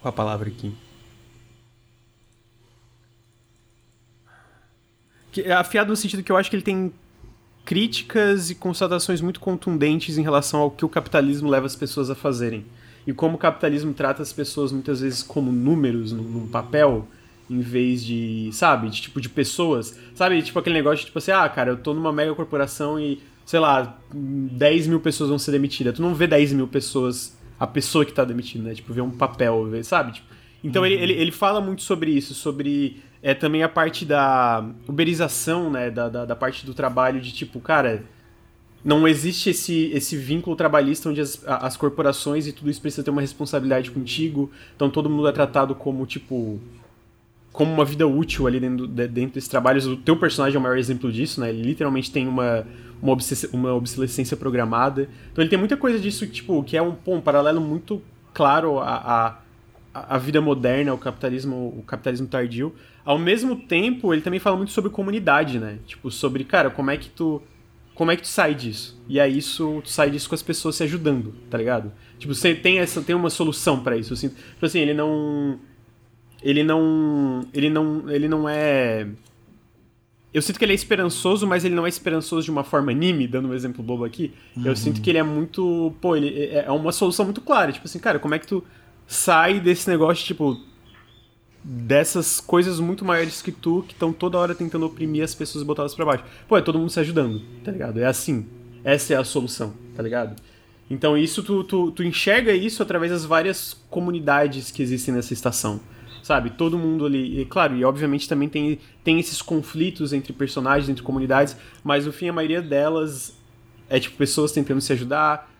Qual 0.00 0.10
a 0.10 0.12
palavra 0.12 0.48
aqui? 0.48 0.74
É 5.38 5.52
afiado 5.52 5.90
no 5.90 5.96
sentido 5.96 6.22
que 6.22 6.32
eu 6.32 6.36
acho 6.36 6.50
que 6.50 6.56
ele 6.56 6.62
tem 6.62 6.92
críticas 7.66 8.48
e 8.48 8.54
constatações 8.54 9.20
muito 9.20 9.40
contundentes 9.40 10.16
em 10.16 10.22
relação 10.22 10.60
ao 10.60 10.70
que 10.70 10.84
o 10.84 10.88
capitalismo 10.88 11.50
leva 11.50 11.66
as 11.66 11.76
pessoas 11.76 12.08
a 12.08 12.14
fazerem 12.14 12.64
e 13.06 13.12
como 13.12 13.36
o 13.36 13.38
capitalismo 13.38 13.94
trata 13.94 14.22
as 14.22 14.32
pessoas 14.32 14.72
muitas 14.72 15.00
vezes 15.00 15.22
como 15.22 15.52
números 15.52 16.10
num, 16.12 16.48
papel 16.48 17.06
em 17.48 17.60
vez 17.60 18.04
de, 18.04 18.50
sabe, 18.52 18.88
de 18.90 19.00
tipo 19.00 19.20
de 19.20 19.28
pessoas. 19.28 19.96
Sabe, 20.14 20.42
tipo 20.42 20.58
aquele 20.58 20.74
negócio 20.74 20.98
de 20.98 21.06
tipo 21.06 21.18
assim, 21.18 21.30
ah, 21.30 21.48
cara, 21.48 21.70
eu 21.70 21.76
tô 21.76 21.94
numa 21.94 22.12
mega 22.12 22.34
corporação 22.34 22.98
e, 22.98 23.20
sei 23.44 23.60
lá, 23.60 23.96
10 24.12 24.88
mil 24.88 24.98
pessoas 24.98 25.30
vão 25.30 25.38
ser 25.38 25.52
demitidas. 25.52 25.94
Tu 25.94 26.02
não 26.02 26.12
vê 26.12 26.26
10 26.26 26.54
mil 26.54 26.66
pessoas, 26.66 27.38
a 27.60 27.66
pessoa 27.66 28.04
que 28.04 28.12
tá 28.12 28.24
demitida, 28.24 28.64
né? 28.64 28.74
Tipo, 28.74 28.92
vê 28.92 29.00
um 29.00 29.12
papel, 29.12 29.68
sabe? 29.84 30.14
Tipo, 30.14 30.26
então 30.64 30.82
uhum. 30.82 30.86
ele, 30.86 31.00
ele, 31.00 31.12
ele 31.12 31.30
fala 31.30 31.60
muito 31.60 31.82
sobre 31.82 32.10
isso, 32.10 32.34
sobre 32.34 33.00
é 33.26 33.34
também 33.34 33.64
a 33.64 33.68
parte 33.68 34.04
da 34.04 34.64
uberização, 34.86 35.68
né? 35.68 35.90
Da, 35.90 36.08
da, 36.08 36.24
da 36.24 36.36
parte 36.36 36.64
do 36.64 36.72
trabalho 36.72 37.20
de 37.20 37.32
tipo, 37.32 37.58
cara 37.58 38.04
não 38.84 39.08
existe 39.08 39.50
esse, 39.50 39.90
esse 39.92 40.16
vínculo 40.16 40.54
trabalhista 40.54 41.08
onde 41.08 41.20
as, 41.20 41.42
as 41.44 41.76
corporações 41.76 42.46
e 42.46 42.52
tudo 42.52 42.70
isso 42.70 42.80
precisa 42.80 43.02
ter 43.02 43.10
uma 43.10 43.20
responsabilidade 43.20 43.90
contigo. 43.90 44.48
Então 44.76 44.88
todo 44.88 45.10
mundo 45.10 45.26
é 45.26 45.32
tratado 45.32 45.74
como, 45.74 46.06
tipo, 46.06 46.60
como 47.52 47.72
uma 47.72 47.84
vida 47.84 48.06
útil 48.06 48.46
ali 48.46 48.60
dentro, 48.60 48.86
dentro 48.86 49.34
desses 49.34 49.48
trabalhos. 49.48 49.88
O 49.88 49.96
teu 49.96 50.16
personagem 50.16 50.54
é 50.54 50.60
o 50.60 50.62
maior 50.62 50.78
exemplo 50.78 51.10
disso, 51.10 51.40
né? 51.40 51.50
Ele 51.50 51.62
literalmente 51.62 52.12
tem 52.12 52.28
uma, 52.28 52.64
uma, 53.02 53.16
uma 53.52 53.74
obsolescência 53.74 54.36
programada. 54.36 55.08
Então 55.32 55.42
ele 55.42 55.50
tem 55.50 55.58
muita 55.58 55.76
coisa 55.76 55.98
disso, 55.98 56.24
tipo, 56.28 56.62
que 56.62 56.76
é 56.76 56.82
um, 56.82 56.92
pô, 56.92 57.16
um 57.16 57.20
paralelo 57.20 57.60
muito 57.60 58.00
claro 58.32 58.78
à, 58.78 59.40
à, 59.92 60.04
à 60.14 60.16
vida 60.16 60.40
moderna, 60.40 60.92
ao 60.92 60.98
capitalismo, 60.98 61.74
o 61.76 61.82
capitalismo 61.82 62.28
tardio. 62.28 62.72
Ao 63.06 63.18
mesmo 63.18 63.54
tempo, 63.54 64.12
ele 64.12 64.20
também 64.20 64.40
fala 64.40 64.56
muito 64.56 64.72
sobre 64.72 64.90
comunidade, 64.90 65.58
né? 65.60 65.78
Tipo, 65.86 66.10
sobre, 66.10 66.44
cara, 66.44 66.68
como 66.68 66.90
é 66.90 66.96
que 66.96 67.08
tu 67.08 67.40
como 67.94 68.10
é 68.10 68.16
que 68.16 68.22
tu 68.22 68.28
sai 68.28 68.54
disso? 68.54 69.00
E 69.08 69.18
é 69.18 69.26
isso, 69.26 69.80
tu 69.82 69.88
sai 69.88 70.10
disso 70.10 70.28
com 70.28 70.34
as 70.34 70.42
pessoas 70.42 70.76
se 70.76 70.82
ajudando, 70.82 71.32
tá 71.48 71.56
ligado? 71.56 71.90
Tipo, 72.18 72.34
você 72.34 72.54
tem 72.54 72.78
essa 72.78 73.00
tem 73.00 73.16
uma 73.16 73.30
solução 73.30 73.80
para 73.82 73.96
isso, 73.96 74.12
assim. 74.12 74.28
Tipo 74.28 74.66
assim, 74.66 74.80
ele 74.80 74.92
não 74.92 75.58
ele 76.42 76.62
não 76.62 77.46
ele 77.54 77.70
não 77.70 78.10
ele 78.10 78.28
não 78.28 78.48
é 78.48 79.06
eu 80.34 80.42
sinto 80.42 80.58
que 80.58 80.64
ele 80.66 80.72
é 80.72 80.74
esperançoso, 80.74 81.46
mas 81.46 81.64
ele 81.64 81.74
não 81.74 81.86
é 81.86 81.88
esperançoso 81.88 82.44
de 82.44 82.50
uma 82.50 82.62
forma 82.62 82.90
anime, 82.92 83.26
dando 83.26 83.48
um 83.48 83.54
exemplo 83.54 83.82
bobo 83.82 84.04
aqui. 84.04 84.34
Uhum. 84.54 84.66
Eu 84.66 84.76
sinto 84.76 85.00
que 85.00 85.08
ele 85.08 85.16
é 85.16 85.22
muito, 85.22 85.94
pô, 85.98 86.14
ele 86.14 86.28
é, 86.28 86.66
é 86.66 86.70
uma 86.70 86.92
solução 86.92 87.24
muito 87.24 87.40
clara, 87.40 87.72
tipo 87.72 87.86
assim, 87.86 87.98
cara, 87.98 88.18
como 88.18 88.34
é 88.34 88.38
que 88.38 88.46
tu 88.46 88.62
sai 89.06 89.60
desse 89.60 89.88
negócio, 89.88 90.26
tipo, 90.26 90.60
dessas 91.68 92.38
coisas 92.38 92.78
muito 92.78 93.04
maiores 93.04 93.42
que 93.42 93.50
tu, 93.50 93.84
que 93.88 93.92
estão 93.92 94.12
toda 94.12 94.38
hora 94.38 94.54
tentando 94.54 94.86
oprimir 94.86 95.24
as 95.24 95.34
pessoas 95.34 95.64
e 95.64 95.66
botá-las 95.66 95.96
pra 95.96 96.04
baixo. 96.04 96.24
Pô, 96.46 96.56
é 96.56 96.62
todo 96.62 96.78
mundo 96.78 96.90
se 96.90 97.00
ajudando, 97.00 97.42
tá 97.64 97.72
ligado? 97.72 97.98
É 97.98 98.06
assim. 98.06 98.46
Essa 98.84 99.14
é 99.14 99.16
a 99.16 99.24
solução, 99.24 99.74
tá 99.96 100.00
ligado? 100.00 100.40
Então 100.88 101.18
isso, 101.18 101.42
tu, 101.42 101.64
tu, 101.64 101.90
tu 101.90 102.04
enxerga 102.04 102.52
isso 102.52 102.84
através 102.84 103.10
das 103.10 103.24
várias 103.24 103.76
comunidades 103.90 104.70
que 104.70 104.80
existem 104.80 105.12
nessa 105.12 105.32
estação. 105.32 105.80
Sabe? 106.22 106.50
Todo 106.50 106.78
mundo 106.78 107.04
ali. 107.04 107.40
E, 107.40 107.44
claro, 107.44 107.76
e 107.76 107.84
obviamente 107.84 108.28
também 108.28 108.48
tem, 108.48 108.78
tem 109.02 109.18
esses 109.18 109.42
conflitos 109.42 110.12
entre 110.12 110.32
personagens, 110.32 110.88
entre 110.88 111.02
comunidades, 111.02 111.56
mas 111.82 112.06
no 112.06 112.12
fim 112.12 112.28
a 112.28 112.32
maioria 112.32 112.62
delas 112.62 113.36
é 113.88 113.98
tipo 113.98 114.16
pessoas 114.16 114.52
tentando 114.52 114.80
se 114.80 114.92
ajudar, 114.92 115.50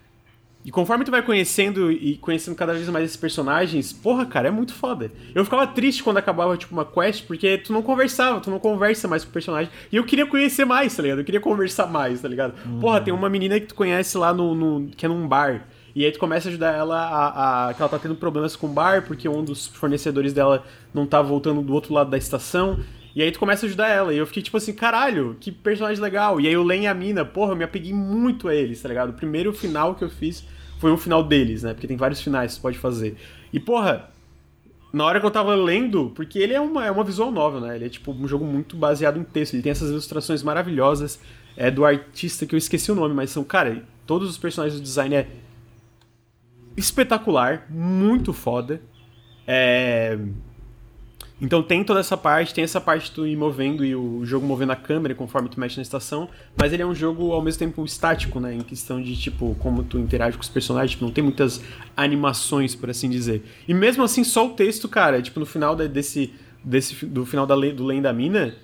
e 0.67 0.71
conforme 0.73 1.05
tu 1.05 1.13
vai 1.13 1.23
conhecendo 1.23 1.93
e 1.93 2.17
conhecendo 2.17 2.57
cada 2.57 2.75
vez 2.75 2.89
mais 2.89 3.05
esses 3.05 3.17
personagens, 3.17 3.93
porra, 3.93 4.27
cara, 4.27 4.49
é 4.49 4.51
muito 4.51 4.75
foda. 4.75 5.13
Eu 5.33 5.45
ficava 5.45 5.65
triste 5.65 6.03
quando 6.03 6.17
acabava, 6.17 6.57
tipo, 6.57 6.75
uma 6.75 6.85
quest, 6.85 7.25
porque 7.25 7.57
tu 7.57 7.73
não 7.73 7.83
conversava, 7.83 8.41
tu 8.41 8.51
não 8.51 8.59
conversa 8.59 9.07
mais 9.07 9.23
com 9.23 9.31
o 9.31 9.33
personagem. 9.33 9.71
E 9.93 9.97
eu 9.97 10.03
queria 10.03 10.27
conhecer 10.27 10.65
mais, 10.65 10.97
tá 10.97 11.05
ligado? 11.05 11.21
Eu 11.21 11.25
queria 11.25 11.41
conversar 11.41 11.87
mais, 11.87 12.21
tá 12.21 12.27
ligado? 12.27 12.55
Uhum. 12.67 12.81
Porra, 12.81 13.01
tem 13.01 13.15
uma 13.15 13.31
menina 13.31 13.61
que 13.61 13.67
tu 13.67 13.77
conhece 13.77 14.19
lá 14.19 14.35
no, 14.35 14.57
no, 14.57 14.89
que 14.89 15.07
é 15.07 15.09
num 15.09 15.29
bar. 15.29 15.69
E 15.95 16.05
aí 16.05 16.11
tu 16.11 16.19
começa 16.19 16.49
a 16.49 16.51
ajudar 16.51 16.73
ela 16.73 16.99
a, 16.99 17.69
a, 17.69 17.75
que 17.75 17.81
ela 17.81 17.89
tá 17.89 18.01
tendo 18.01 18.17
problemas 18.17 18.57
com 18.57 18.67
o 18.67 18.71
bar, 18.71 19.07
porque 19.07 19.29
um 19.29 19.45
dos 19.45 19.69
fornecedores 19.69 20.33
dela 20.33 20.65
não 20.93 21.07
tá 21.07 21.23
voltando 21.23 21.63
do 21.63 21.73
outro 21.73 21.95
lado 21.95 22.11
da 22.11 22.19
estação. 22.19 22.81
E 23.15 23.23
aí 23.23 23.31
tu 23.31 23.39
começa 23.39 23.67
a 23.67 23.69
ajudar 23.69 23.87
ela. 23.87 24.13
E 24.13 24.19
eu 24.19 24.27
fiquei 24.27 24.43
tipo 24.43 24.57
assim, 24.57 24.73
caralho, 24.73 25.37
que 25.39 25.53
personagem 25.53 26.03
legal. 26.03 26.41
E 26.41 26.49
aí 26.49 26.57
o 26.57 26.65
Len 26.65 26.83
e 26.83 26.87
a 26.89 26.93
mina, 26.93 27.25
porra, 27.25 27.53
eu 27.53 27.57
me 27.57 27.63
apeguei 27.63 27.93
muito 27.93 28.49
a 28.49 28.55
eles, 28.55 28.83
tá 28.83 28.89
ligado? 28.89 29.11
O 29.11 29.13
primeiro 29.13 29.53
final 29.53 29.95
que 29.95 30.03
eu 30.03 30.11
fiz 30.11 30.45
foi 30.79 30.93
um 30.93 30.97
final 30.97 31.23
deles, 31.23 31.63
né? 31.63 31.73
Porque 31.73 31.87
tem 31.87 31.97
vários 31.97 32.21
finais 32.21 32.53
que 32.53 32.57
você 32.57 32.63
pode 32.63 32.79
fazer. 32.79 33.17
E, 33.53 33.59
porra, 33.59 34.11
na 34.93 35.05
hora 35.05 35.21
que 35.21 35.27
eu 35.27 35.31
tava 35.31 35.55
lendo, 35.55 36.11
porque 36.15 36.39
ele 36.39 36.55
é 36.55 36.61
uma, 36.61 36.85
é 36.87 36.91
uma 36.91 37.05
visual 37.05 37.31
novel, 37.31 37.61
né? 37.61 37.77
Ele 37.77 37.87
é 37.87 37.89
tipo 37.89 38.13
um 38.13 38.27
jogo 38.27 38.45
muito 38.45 38.77
baseado 38.77 39.19
em 39.19 39.25
texto. 39.25 39.55
Ele 39.55 39.63
tem 39.63 39.73
essas 39.73 39.91
ilustrações 39.91 40.43
maravilhosas 40.43 41.21
é 41.57 41.71
do 41.71 41.85
artista 41.85 42.45
que 42.45 42.55
eu 42.55 42.59
esqueci 42.59 42.93
o 42.93 42.95
nome, 42.95 43.15
mas 43.15 43.31
são, 43.31 43.43
cara, 43.43 43.83
todos 44.07 44.29
os 44.29 44.37
personagens 44.37 44.79
do 44.79 44.83
design 44.83 45.15
é 45.15 45.27
espetacular, 46.77 47.67
muito 47.71 48.33
foda. 48.33 48.81
É 49.47 50.19
então 51.41 51.63
tem 51.63 51.85
toda 51.85 52.01
essa 52.01 52.17
parte, 52.17 52.55
tem 52.55 52.65
essa 52.65 52.81
parte 52.81 53.13
tu 53.13 53.27
ir 53.27 53.37
movendo 53.37 53.85
e 53.85 53.95
o 53.95 54.25
jogo 54.25 54.47
movendo 54.47 54.73
a 54.73 54.77
câmera 54.77 55.15
conforme 55.15 55.51
tu 55.51 55.61
mexe 55.61 55.77
na 55.77 55.83
estação, 55.83 56.29
mas 56.57 56.73
ele 56.73 56.83
é 56.83 56.87
um 56.87 56.95
jogo 56.95 57.33
ao 57.33 57.43
mesmo 57.43 57.59
tempo 57.59 57.85
estático, 57.85 58.41
né? 58.41 58.55
Em 58.55 58.61
questão 58.61 59.03
de, 59.03 59.15
tipo, 59.15 59.55
como 59.59 59.83
tu 59.83 59.99
interage 59.99 60.37
com 60.39 60.43
os 60.43 60.49
personagens, 60.49 60.93
tipo, 60.93 61.05
não 61.05 61.13
tem 61.13 61.23
muitas 61.23 61.63
animações, 61.95 62.75
por 62.75 62.89
assim 62.89 63.11
dizer. 63.11 63.45
E 63.69 63.75
mesmo 63.75 64.03
assim, 64.03 64.25
só 64.25 64.47
o 64.47 64.51
texto, 64.51 64.89
cara, 64.89 65.21
tipo, 65.21 65.39
no 65.39 65.45
final 65.45 65.77
desse, 65.77 66.33
desse 66.65 67.05
do 67.05 67.27
final 67.27 67.47
da, 67.47 67.55
do 67.55 68.01
da 68.01 68.13
Mina, 68.15 68.55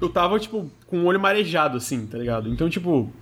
eu 0.00 0.08
tava, 0.08 0.38
tipo, 0.40 0.70
com 0.86 1.00
o 1.00 1.04
olho 1.04 1.20
marejado, 1.20 1.76
assim, 1.76 2.06
tá 2.06 2.16
ligado? 2.16 2.48
Então, 2.48 2.70
tipo, 2.70 3.12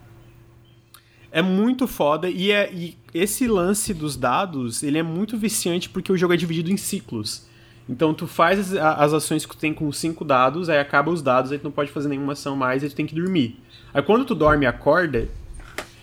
é 1.33 1.43
muito 1.43 1.89
foda 1.89 2.31
e, 2.31 2.53
é, 2.53 2.73
e 2.73 2.97
esse 3.13 3.49
lance 3.49 3.93
dos 3.93 4.17
dados, 4.17 4.85
ele 4.85 4.97
é 4.97 5.03
muito 5.03 5.37
viciante 5.37 5.89
porque 5.89 6.13
o 6.13 6.17
jogo 6.17 6.35
é 6.35 6.37
dividido 6.37 6.71
em 6.71 6.77
ciclos. 6.77 7.50
Então 7.91 8.15
tu 8.15 8.29
faz 8.29 8.73
as, 8.73 8.73
as, 8.75 9.13
ações 9.13 9.45
que 9.45 9.57
tu 9.57 9.59
tem 9.59 9.75
com 9.75 9.91
cinco 9.91 10.25
dados, 10.25 10.69
aí 10.71 10.79
acaba 10.79 11.11
os 11.11 11.21
dados, 11.21 11.51
aí 11.51 11.59
tu 11.59 11.65
não 11.65 11.73
pode 11.73 11.91
fazer 11.91 12.09
nenhuma 12.09 12.35
ação 12.35 12.55
mais, 12.55 12.85
aí 12.85 12.89
tu 12.89 12.95
tem 12.95 13.05
que 13.05 13.17
dormir. 13.17 13.59
Aí 13.93 14.01
quando 14.01 14.25
tu 14.25 14.33
dorme 14.33 14.65
e 14.65 14.69
acorda, 14.69 15.29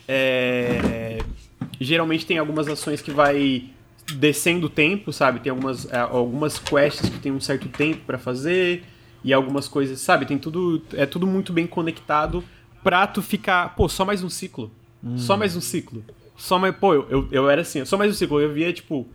é, 0.05 1.19
geralmente 1.79 2.25
tem 2.25 2.37
algumas 2.37 2.67
ações 2.67 3.01
que 3.01 3.09
vai 3.09 3.69
descendo 4.15 4.67
o 4.67 4.69
tempo, 4.69 5.13
sabe? 5.13 5.39
Tem 5.39 5.49
algumas, 5.49 5.89
é, 5.91 5.97
algumas 5.97 6.59
quests 6.59 7.09
que 7.09 7.19
tem 7.19 7.31
um 7.31 7.39
certo 7.39 7.69
tempo 7.69 8.01
para 8.05 8.17
fazer 8.17 8.83
e 9.23 9.31
algumas 9.31 9.69
coisas, 9.69 10.01
sabe? 10.01 10.25
Tem 10.25 10.37
tudo, 10.37 10.81
é 10.93 11.05
tudo 11.05 11.25
muito 11.25 11.53
bem 11.53 11.65
conectado 11.65 12.43
pra 12.83 13.07
tu 13.07 13.21
ficar, 13.21 13.75
pô, 13.75 13.87
só 13.87 14.03
mais 14.03 14.21
um 14.21 14.29
ciclo. 14.29 14.69
Hum. 15.01 15.17
Só 15.17 15.37
mais 15.37 15.55
um 15.55 15.61
ciclo. 15.61 16.03
Só 16.35 16.59
mais, 16.59 16.75
pô, 16.75 16.93
eu, 16.93 17.07
eu, 17.09 17.27
eu 17.31 17.49
era 17.49 17.61
assim, 17.61 17.83
só 17.85 17.97
mais 17.97 18.11
um 18.11 18.13
ciclo. 18.13 18.41
Eu 18.41 18.51
via, 18.51 18.73
tipo, 18.73 19.07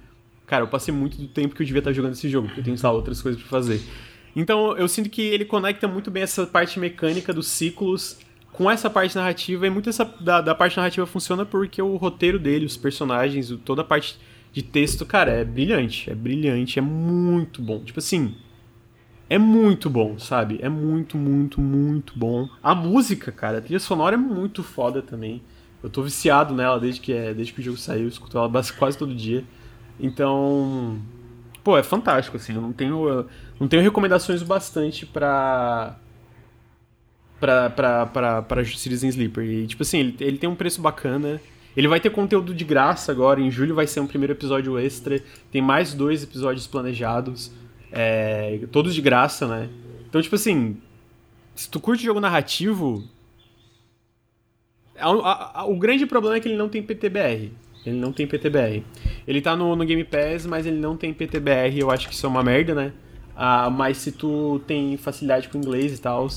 cara, 0.47 0.64
eu 0.64 0.68
passei 0.68 0.93
muito 0.93 1.16
do 1.16 1.28
tempo 1.28 1.55
que 1.55 1.62
eu 1.62 1.66
devia 1.66 1.80
estar 1.80 1.93
jogando 1.93 2.12
esse 2.12 2.28
jogo, 2.28 2.47
porque 2.49 2.61
eu 2.61 2.64
tenho, 2.64 2.78
só 2.78 2.95
outras 2.95 3.20
coisas 3.20 3.40
para 3.40 3.51
fazer. 3.51 3.80
Então, 4.34 4.76
eu 4.76 4.88
sinto 4.88 5.11
que 5.11 5.22
ele 5.22 5.45
conecta 5.45 5.86
muito 5.86 6.11
bem 6.11 6.22
essa 6.22 6.47
parte 6.47 6.78
mecânica 6.78 7.32
dos 7.32 7.49
ciclos 7.49 8.18
com 8.53 8.70
essa 8.70 8.90
parte 8.90 9.16
narrativa, 9.16 9.66
e 9.66 9.70
muito 9.70 9.88
essa, 9.88 10.05
da, 10.20 10.40
da 10.40 10.55
parte 10.55 10.76
narrativa 10.76 11.07
funciona 11.07 11.45
porque 11.45 11.80
o 11.80 11.97
roteiro 11.97 12.38
dele, 12.38 12.66
os 12.66 12.76
personagens, 12.76 13.53
toda 13.64 13.80
a 13.80 13.84
parte 13.84 14.18
de 14.53 14.62
texto, 14.62 15.07
cara, 15.07 15.32
é 15.32 15.45
brilhante, 15.45 16.11
é 16.11 16.14
brilhante, 16.14 16.78
é 16.78 16.82
muito 16.82 17.62
bom. 17.62 17.80
Tipo 17.82 17.99
assim, 17.99 18.34
é 19.30 19.38
muito 19.38 19.88
bom, 19.88 20.18
sabe? 20.18 20.59
É 20.61 20.68
muito, 20.68 21.16
muito, 21.16 21.59
muito 21.59 22.12
bom. 22.18 22.47
A 22.62 22.74
música, 22.74 23.32
cara, 23.32 23.59
a 23.59 23.61
trilha 23.62 23.80
sonora 23.80 24.14
é 24.14 24.18
muito 24.18 24.62
foda 24.62 25.01
também. 25.01 25.43
Eu 25.82 25.88
tô 25.88 26.03
viciado 26.03 26.55
nela 26.55 26.78
desde 26.78 27.01
que, 27.01 27.12
é, 27.12 27.32
desde 27.32 27.55
que 27.55 27.61
o 27.61 27.62
jogo 27.62 27.78
saiu, 27.78 28.03
eu 28.03 28.09
escuto 28.09 28.36
ela 28.36 28.51
quase 28.78 28.99
todo 28.99 29.14
dia. 29.14 29.43
Então, 30.03 31.00
pô, 31.62 31.78
é 31.78 31.82
fantástico, 31.82 32.36
assim. 32.36 32.55
Eu 32.55 32.61
não 32.61 32.72
tenho, 32.72 33.09
eu 33.09 33.26
não 33.61 33.68
tenho 33.68 33.82
recomendações 33.82 34.42
bastante 34.42 35.07
pra. 35.07 35.96
pra, 37.38 37.70
pra, 37.70 38.07
pra, 38.07 38.42
pra 38.42 38.64
Citizen 38.64 39.09
Sleeper. 39.11 39.44
E, 39.44 39.66
tipo 39.68 39.82
assim, 39.84 40.00
ele, 40.00 40.16
ele 40.20 40.38
tem 40.38 40.50
um 40.50 40.57
preço 40.57 40.82
bacana. 40.82 41.40
Ele 41.76 41.88
vai 41.88 42.00
ter 42.00 42.11
conteúdo 42.11 42.53
de 42.53 42.64
graça 42.64 43.12
agora. 43.12 43.40
Em 43.40 43.50
julho 43.50 43.76
vai 43.76 43.86
ser 43.86 44.00
um 44.00 44.07
primeiro 44.07 44.32
episódio 44.32 44.76
extra. 44.76 45.22
Tem 45.53 45.62
mais 45.62 45.94
dois 45.94 46.24
episódios 46.24 46.66
planejados. 46.66 47.53
É, 47.92 48.61
todos 48.72 48.94
de 48.94 49.00
graça, 49.00 49.46
né? 49.46 49.70
Então, 50.09 50.20
tipo 50.20 50.34
assim, 50.34 50.76
se 51.55 51.70
tu 51.70 51.78
curte 51.78 52.05
jogo 52.05 52.20
narrativo. 52.20 53.05
A, 54.98 55.09
a, 55.09 55.61
a, 55.61 55.64
o 55.66 55.76
grande 55.76 56.07
problema 56.07 56.36
é 56.36 56.40
que 56.40 56.48
ele 56.48 56.57
não 56.57 56.68
tem 56.68 56.82
PTBR. 56.82 57.53
Ele 57.85 57.97
não 57.97 58.12
tem 58.12 58.26
PTBR. 58.26 58.85
Ele 59.26 59.41
tá 59.41 59.57
no, 59.57 59.74
no 59.74 59.85
Game 59.85 60.05
Pass, 60.05 60.47
mas 60.47 60.66
ele 60.66 60.78
não 60.78 60.97
tem 60.97 61.12
PTBR. 61.12 61.78
Eu 61.78 61.91
acho 61.91 62.09
que 62.09 62.14
isso 62.14 62.26
é 62.26 62.28
uma 62.28 62.43
merda, 62.43 62.74
né? 62.74 62.93
Ah, 63.37 63.70
mas 63.70 63.97
se 63.97 64.12
tu 64.12 64.61
tem 64.66 64.97
facilidade 64.97 65.49
com 65.49 65.59
inglês 65.59 65.99
e 65.99 66.01
tal, 66.01 66.28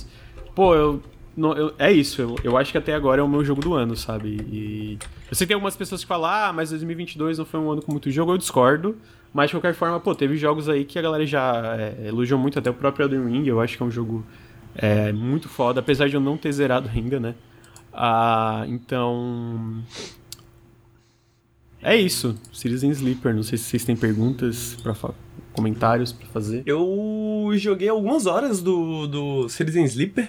pô, 0.55 0.73
eu, 0.73 1.01
não, 1.35 1.53
eu, 1.53 1.73
é 1.77 1.91
isso. 1.91 2.21
Eu, 2.21 2.35
eu 2.43 2.57
acho 2.57 2.71
que 2.71 2.77
até 2.77 2.93
agora 2.93 3.21
é 3.21 3.23
o 3.23 3.27
meu 3.27 3.43
jogo 3.43 3.61
do 3.61 3.73
ano, 3.73 3.95
sabe? 3.95 4.37
E 4.49 4.97
eu 5.29 5.35
sei 5.35 5.45
que 5.45 5.49
tem 5.49 5.55
algumas 5.55 5.75
pessoas 5.75 6.01
que 6.01 6.07
falam, 6.07 6.29
ah, 6.29 6.53
mas 6.53 6.69
2022 6.69 7.37
não 7.37 7.45
foi 7.45 7.59
um 7.59 7.69
ano 7.69 7.81
com 7.81 7.91
muito 7.91 8.09
jogo. 8.09 8.31
Eu 8.31 8.37
discordo. 8.37 8.95
Mas 9.33 9.49
de 9.49 9.55
qualquer 9.57 9.73
forma, 9.73 9.99
pô, 9.99 10.15
teve 10.15 10.37
jogos 10.37 10.69
aí 10.69 10.85
que 10.85 10.97
a 10.97 11.01
galera 11.01 11.25
já 11.25 11.75
é, 11.77 12.07
elogiou 12.07 12.39
muito, 12.39 12.57
até 12.57 12.69
o 12.69 12.73
próprio 12.73 13.03
Elden 13.03 13.25
Ring. 13.25 13.45
Eu 13.45 13.59
acho 13.59 13.75
que 13.75 13.83
é 13.83 13.85
um 13.85 13.91
jogo 13.91 14.25
é, 14.73 15.11
muito 15.11 15.49
foda, 15.49 15.81
apesar 15.81 16.07
de 16.07 16.15
eu 16.15 16.21
não 16.21 16.37
ter 16.37 16.53
zerado 16.53 16.89
ainda, 16.89 17.19
né? 17.19 17.35
Ah, 17.93 18.63
então. 18.67 19.83
É 21.85 21.95
isso, 21.95 22.35
Citizen 22.51 22.89
Sleeper. 22.89 23.35
Não 23.35 23.43
sei 23.43 23.59
se 23.59 23.65
vocês 23.65 23.85
têm 23.85 23.95
perguntas 23.95 24.75
para 24.81 24.95
comentários 25.53 26.11
para 26.11 26.25
fazer. 26.29 26.63
Eu 26.65 27.51
joguei 27.53 27.87
algumas 27.87 28.25
horas 28.25 28.59
do, 28.59 29.05
do 29.05 29.47
Citizen 29.47 29.85
Sleeper. 29.85 30.27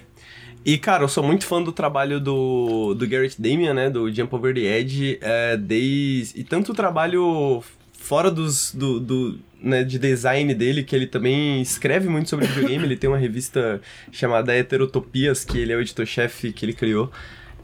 E, 0.63 0.77
cara, 0.77 1.03
eu 1.03 1.07
sou 1.07 1.23
muito 1.23 1.47
fã 1.47 1.59
do 1.59 1.71
trabalho 1.71 2.19
do, 2.19 2.93
do 2.93 3.07
Garrett 3.07 3.41
Damian, 3.41 3.73
né? 3.73 3.89
Do 3.89 4.13
Jump 4.13 4.35
Over 4.35 4.53
the 4.53 4.61
Edge. 4.61 5.17
É, 5.19 5.57
desde, 5.57 6.39
e 6.39 6.43
tanto 6.43 6.73
o 6.73 6.75
trabalho 6.75 7.63
fora 7.91 8.29
dos, 8.29 8.71
do, 8.75 8.99
do 8.99 9.39
né, 9.59 9.83
de 9.83 9.97
design 9.97 10.53
dele, 10.53 10.83
que 10.83 10.95
ele 10.95 11.07
também 11.07 11.59
escreve 11.59 12.07
muito 12.07 12.29
sobre 12.29 12.45
videogame. 12.45 12.83
ele 12.85 12.95
tem 12.95 13.09
uma 13.09 13.17
revista 13.17 13.81
chamada 14.11 14.53
Heterotopias, 14.53 15.43
que 15.43 15.57
ele 15.57 15.73
é 15.73 15.75
o 15.75 15.81
editor-chefe 15.81 16.53
que 16.53 16.63
ele 16.63 16.73
criou 16.73 17.11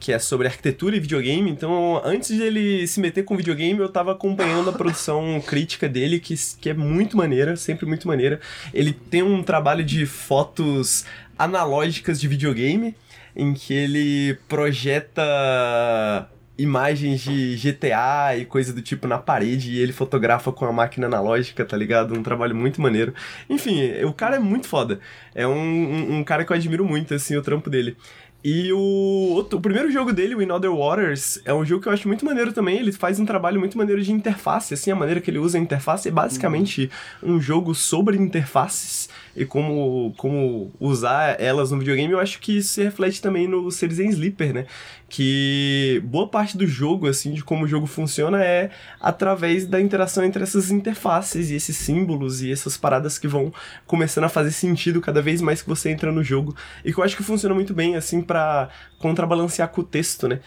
que 0.04 0.12
é 0.12 0.20
sobre 0.20 0.48
arquitetura 0.48 0.98
e 0.98 1.00
videogame. 1.00 1.50
Então, 1.50 2.02
antes 2.04 2.36
de 2.36 2.44
ele 2.44 2.86
se 2.86 3.00
meter 3.00 3.24
com 3.24 3.38
videogame, 3.38 3.80
eu 3.80 3.88
tava 3.88 4.12
acompanhando 4.12 4.70
a 4.70 4.74
produção 4.74 5.42
crítica 5.48 5.88
dele, 5.88 6.20
que, 6.20 6.36
que 6.60 6.70
é 6.70 6.74
muito 6.74 7.16
maneira, 7.16 7.56
sempre 7.56 7.86
muito 7.86 8.06
maneira. 8.06 8.42
Ele 8.74 8.92
tem 8.92 9.24
um 9.24 9.42
trabalho 9.42 9.82
de 9.82 10.06
fotos 10.06 11.06
analógicas 11.40 12.20
de 12.20 12.28
videogame, 12.28 12.94
em 13.34 13.54
que 13.54 13.74
ele 13.74 14.38
projeta 14.50 16.30
imagens 16.58 17.22
de 17.22 17.56
GTA 17.56 18.38
e 18.38 18.46
coisa 18.46 18.72
do 18.74 18.82
tipo 18.82 19.08
na 19.08 19.18
parede 19.18 19.72
e 19.72 19.80
ele 19.80 19.92
fotografa 19.92 20.52
com 20.52 20.66
a 20.66 20.72
máquina 20.72 21.08
analógica, 21.08 21.66
tá 21.66 21.76
ligado? 21.76 22.14
Um 22.18 22.22
trabalho 22.22 22.56
muito 22.56 22.82
maneiro. 22.82 23.14
Enfim, 23.50 24.04
o 24.04 24.14
cara 24.14 24.36
é 24.36 24.40
muito 24.40 24.68
foda. 24.68 25.00
É 25.34 25.48
um, 25.48 25.54
um, 25.54 26.18
um 26.18 26.24
cara 26.24 26.46
que 26.46 26.52
eu 26.52 26.56
admiro 26.56 26.86
muito, 26.86 27.14
assim, 27.14 27.36
o 27.36 27.42
trampo 27.42 27.70
dele. 27.70 27.98
E 28.44 28.74
o, 28.74 29.48
o 29.50 29.62
primeiro 29.62 29.90
jogo 29.90 30.12
dele, 30.12 30.36
o 30.36 30.42
In 30.42 30.52
Other 30.52 30.72
Waters, 30.72 31.40
é 31.46 31.54
um 31.54 31.64
jogo 31.64 31.82
que 31.82 31.88
eu 31.88 31.94
acho 31.94 32.08
muito 32.08 32.26
maneiro 32.26 32.52
também. 32.52 32.78
Ele 32.78 32.92
faz 32.92 33.18
um 33.20 33.26
trabalho 33.26 33.58
muito 33.58 33.78
maneiro 33.78 34.02
de 34.02 34.12
interface, 34.12 34.74
assim, 34.74 34.92
a 34.92 34.96
maneira 34.96 35.22
que 35.22 35.32
ele 35.32 35.40
usa 35.40 35.58
a 35.58 35.62
interface 35.62 36.10
é 36.10 36.12
basicamente 36.12 36.92
uhum. 37.22 37.36
um 37.36 37.42
jogo 37.42 37.74
sobre 37.74 38.18
interfaces 38.18 39.08
e 39.36 39.46
como, 39.46 40.14
como 40.16 40.72
usar 40.80 41.42
elas 41.42 41.72
no 41.72 41.80
videogame, 41.80 42.14
eu 42.14 42.20
acho 42.20 42.40
que 42.40 42.58
isso 42.58 42.74
se 42.74 42.84
reflete 42.84 43.22
também 43.22 43.48
no 43.48 43.72
Citizen 43.72 44.10
Sleeper, 44.10 44.54
né? 44.54 44.66
Que 45.10 46.02
boa 46.06 46.28
parte 46.28 46.56
do 46.56 46.68
jogo, 46.68 47.08
assim, 47.08 47.34
de 47.34 47.44
como 47.44 47.66
o 47.66 47.68
jogo 47.68 47.88
funciona 47.88 48.44
é 48.44 48.70
através 49.02 49.66
da 49.66 49.82
interação 49.82 50.24
entre 50.24 50.44
essas 50.44 50.70
interfaces 50.70 51.50
e 51.50 51.56
esses 51.56 51.76
símbolos 51.76 52.44
e 52.44 52.52
essas 52.52 52.78
paradas 52.78 53.18
que 53.18 53.28
vão 53.28 53.52
começando 53.88 54.26
a 54.26 54.30
fazer 54.30 54.52
sentido 54.52 55.02
cada 55.02 55.22
vez 55.22 55.42
mais 55.42 55.62
que 55.62 55.70
você 55.70 55.90
entra 55.90 56.12
no 56.12 56.24
jogo. 56.24 56.56
E 56.86 56.94
que 56.94 57.00
eu 57.00 57.04
acho 57.04 57.18
que 57.18 57.24
funciona 57.24 57.56
muito 57.56 57.74
bem, 57.74 57.96
assim, 57.96 58.22
para 58.22 58.70
contrabalancear 59.00 59.70
com 59.70 59.82
o 59.82 59.84
texto, 59.84 60.28
né? 60.28 60.42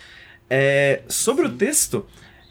É, 0.48 1.02
sobre 1.08 1.44
o 1.46 1.50
texto, 1.50 2.06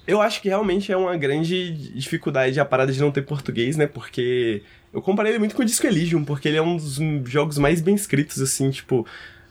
eu 0.05 0.21
acho 0.21 0.41
que 0.41 0.49
realmente 0.49 0.91
é 0.91 0.97
uma 0.97 1.15
grande 1.15 1.71
dificuldade 1.93 2.59
a 2.59 2.65
parada 2.65 2.91
de 2.91 2.99
não 2.99 3.11
ter 3.11 3.21
português, 3.21 3.77
né? 3.77 3.87
Porque 3.87 4.63
eu 4.95 5.01
comparei 5.01 5.33
ele 5.33 5.39
muito 5.39 5.53
com 5.55 5.61
o 5.61 5.65
Disco 5.65 5.85
Elysium, 5.85 6.23
porque 6.23 6.47
ele 6.47 6.55
é 6.55 6.61
um 6.61 6.77
dos 6.77 6.97
jogos 7.29 7.57
mais 7.57 7.81
bem 7.81 7.93
escritos, 7.93 8.41
assim, 8.41 8.71
tipo. 8.71 9.05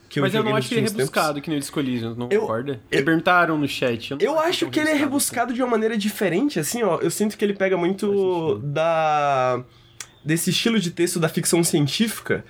Que 0.08 0.18
Mas 0.18 0.32
eu, 0.32 0.40
eu 0.40 0.44
não 0.44 0.56
acho 0.56 0.68
que 0.68 0.74
ele 0.74 0.86
é 0.86 0.88
rebuscado 0.88 1.34
tempos. 1.34 1.42
que 1.42 1.50
nem 1.50 1.58
o 1.58 1.60
Disco 1.60 1.80
Elysium, 1.80 2.14
não 2.14 2.28
eu, 2.30 2.40
concorda? 2.42 2.80
Eu, 2.90 3.04
perguntaram 3.04 3.58
no 3.58 3.68
chat. 3.68 4.12
Eu, 4.12 4.18
eu 4.20 4.40
acho 4.40 4.70
que 4.70 4.80
ele 4.80 4.88
é 4.88 4.94
rebuscado 4.94 5.48
assim. 5.48 5.56
de 5.56 5.62
uma 5.62 5.70
maneira 5.70 5.98
diferente, 5.98 6.58
assim, 6.58 6.82
ó. 6.82 6.98
Eu 7.00 7.10
sinto 7.10 7.36
que 7.36 7.44
ele 7.44 7.52
pega 7.52 7.76
muito 7.76 8.58
da. 8.60 9.62
desse 10.24 10.48
estilo 10.48 10.80
de 10.80 10.90
texto 10.90 11.20
da 11.20 11.28
ficção 11.28 11.62
científica 11.62 12.42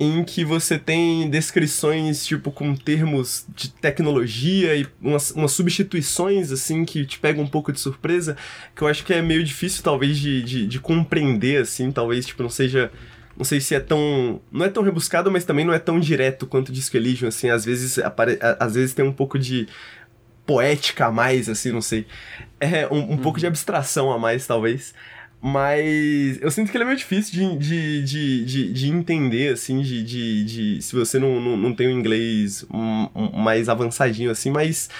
em 0.00 0.22
que 0.22 0.44
você 0.44 0.78
tem 0.78 1.28
descrições, 1.28 2.24
tipo, 2.24 2.52
com 2.52 2.74
termos 2.76 3.44
de 3.54 3.70
tecnologia 3.70 4.76
e 4.76 4.86
umas, 5.02 5.32
umas, 5.32 5.52
substituições, 5.52 6.52
assim, 6.52 6.84
que 6.84 7.04
te 7.04 7.18
pegam 7.18 7.42
um 7.42 7.48
pouco 7.48 7.72
de 7.72 7.80
surpresa, 7.80 8.36
que 8.76 8.82
eu 8.82 8.88
acho 8.88 9.04
que 9.04 9.12
é 9.12 9.20
meio 9.20 9.42
difícil, 9.42 9.82
talvez, 9.82 10.16
de, 10.16 10.42
de, 10.42 10.66
de 10.66 10.78
compreender, 10.80 11.62
assim, 11.62 11.90
talvez, 11.90 12.26
tipo, 12.26 12.42
não 12.42 12.50
seja... 12.50 12.92
Não 13.36 13.44
sei 13.44 13.60
se 13.60 13.72
é 13.72 13.78
tão... 13.80 14.40
Não 14.50 14.64
é 14.64 14.68
tão 14.68 14.82
rebuscado, 14.82 15.30
mas 15.30 15.44
também 15.44 15.64
não 15.64 15.72
é 15.72 15.78
tão 15.78 16.00
direto 16.00 16.44
quanto 16.46 16.72
Disco 16.72 16.96
Elysium, 16.96 17.28
assim, 17.28 17.50
às 17.50 17.64
vezes, 17.64 17.98
apare, 17.98 18.36
às 18.58 18.74
vezes 18.74 18.94
tem 18.94 19.04
um 19.04 19.12
pouco 19.12 19.38
de 19.38 19.68
poética 20.44 21.06
a 21.06 21.12
mais, 21.12 21.48
assim, 21.48 21.70
não 21.70 21.82
sei. 21.82 22.06
É 22.58 22.86
um, 22.88 22.96
um 22.96 23.10
uhum. 23.10 23.16
pouco 23.18 23.38
de 23.38 23.46
abstração 23.46 24.10
a 24.10 24.18
mais, 24.18 24.46
talvez. 24.46 24.94
Mas 25.40 26.40
eu 26.42 26.50
sinto 26.50 26.70
que 26.70 26.76
ele 26.76 26.82
é 26.84 26.86
meio 26.86 26.98
difícil 26.98 27.32
de, 27.32 27.58
de, 27.58 28.04
de, 28.04 28.44
de, 28.44 28.72
de 28.72 28.88
entender, 28.88 29.52
assim, 29.52 29.80
de, 29.80 30.02
de, 30.02 30.44
de, 30.44 30.82
se 30.82 30.96
você 30.96 31.18
não, 31.18 31.40
não, 31.40 31.56
não 31.56 31.72
tem 31.72 31.86
um 31.86 31.98
inglês 31.98 32.66
mais 33.34 33.68
avançadinho, 33.68 34.32
assim, 34.32 34.50
mas 34.50 34.90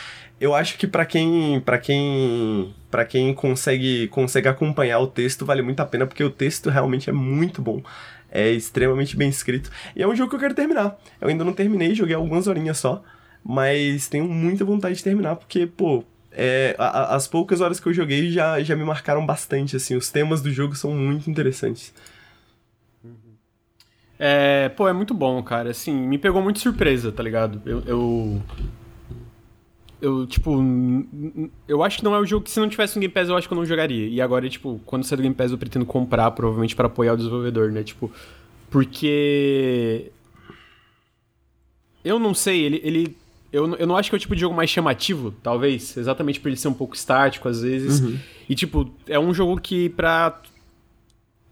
eu 0.41 0.55
acho 0.55 0.78
que 0.78 0.86
para 0.86 1.05
quem 1.05 1.61
para 1.61 1.78
quem 1.78 2.72
para 2.89 3.05
quem 3.05 3.34
consegue 3.34 4.07
consegue 4.09 4.47
acompanhar 4.47 5.01
o 5.01 5.09
texto 5.09 5.45
vale 5.45 5.62
muito 5.62 5.80
a 5.80 5.86
pena 5.86 6.07
porque 6.07 6.22
o 6.22 6.30
texto 6.30 6.70
realmente 6.70 7.11
é 7.11 7.12
muito 7.12 7.61
bom. 7.61 7.82
É 8.30 8.51
extremamente 8.51 9.16
bem 9.16 9.28
escrito. 9.28 9.70
E 9.97 10.03
é 10.03 10.07
um 10.07 10.14
jogo 10.14 10.30
que 10.30 10.36
eu 10.36 10.41
quero 10.41 10.55
terminar. 10.55 10.97
Eu 11.20 11.28
ainda 11.28 11.45
não 11.45 11.53
terminei 11.53 11.95
joguei 11.95 12.14
algumas 12.14 12.47
horinhas 12.47 12.78
só 12.78 13.03
mas 13.45 14.09
tenho 14.09 14.28
muita 14.28 14.64
vontade 14.64 14.97
de 14.97 15.05
terminar 15.05 15.36
porque 15.36 15.66
pô 15.66 16.05
é, 16.41 16.76
a, 16.78 17.16
as 17.16 17.26
poucas 17.26 17.61
horas 17.61 17.80
que 17.80 17.89
eu 17.89 17.93
joguei 17.93 18.30
já, 18.30 18.62
já 18.62 18.76
me 18.76 18.84
marcaram 18.84 19.26
bastante, 19.26 19.74
assim, 19.74 19.97
os 19.97 20.09
temas 20.09 20.41
do 20.41 20.53
jogo 20.53 20.76
são 20.76 20.93
muito 20.93 21.28
interessantes. 21.28 21.93
É, 24.16 24.68
pô, 24.68 24.89
é 24.89 24.93
muito 24.93 25.12
bom, 25.12 25.43
cara, 25.43 25.70
assim, 25.70 25.93
me 25.93 26.16
pegou 26.16 26.41
muito 26.41 26.61
surpresa, 26.61 27.11
tá 27.11 27.24
ligado? 27.24 27.61
Eu, 27.66 27.82
eu, 27.86 28.43
eu, 30.01 30.26
tipo, 30.28 30.61
eu 31.66 31.82
acho 31.82 31.99
que 31.99 32.05
não 32.05 32.14
é 32.14 32.20
o 32.20 32.26
jogo 32.26 32.45
que 32.45 32.53
se 32.53 32.61
não 32.61 32.68
tivesse 32.68 32.97
um 32.97 33.01
Game 33.01 33.12
Pass 33.12 33.28
eu 33.28 33.36
acho 33.36 33.49
que 33.49 33.53
eu 33.53 33.59
não 33.59 33.66
jogaria. 33.66 34.07
E 34.07 34.20
agora, 34.20 34.49
tipo, 34.49 34.80
quando 34.86 35.03
sair 35.03 35.16
do 35.16 35.22
Game 35.22 35.34
Pass 35.34 35.51
eu 35.51 35.59
pretendo 35.59 35.86
comprar, 35.86 36.30
provavelmente 36.30 36.76
para 36.76 36.86
apoiar 36.86 37.14
o 37.14 37.16
desenvolvedor, 37.16 37.72
né? 37.72 37.82
Tipo, 37.82 38.12
porque 38.70 40.12
eu 42.05 42.20
não 42.20 42.32
sei, 42.32 42.62
ele, 42.62 42.80
ele 42.84 43.16
eu, 43.53 43.74
eu 43.76 43.86
não 43.86 43.96
acho 43.96 44.11
que 44.11 44.16
é 44.16 44.18
o 44.18 44.20
tipo 44.20 44.34
de 44.34 44.42
jogo 44.42 44.55
mais 44.55 44.68
chamativo, 44.68 45.34
talvez. 45.42 45.96
Exatamente 45.96 46.38
por 46.38 46.49
ele 46.49 46.57
ser 46.57 46.68
um 46.68 46.74
pouco 46.74 46.94
estático 46.94 47.49
às 47.49 47.62
vezes. 47.62 48.01
Uhum. 48.01 48.18
E, 48.49 48.55
tipo, 48.55 48.92
é 49.07 49.18
um 49.18 49.32
jogo 49.32 49.61
que 49.61 49.88
pra. 49.90 50.40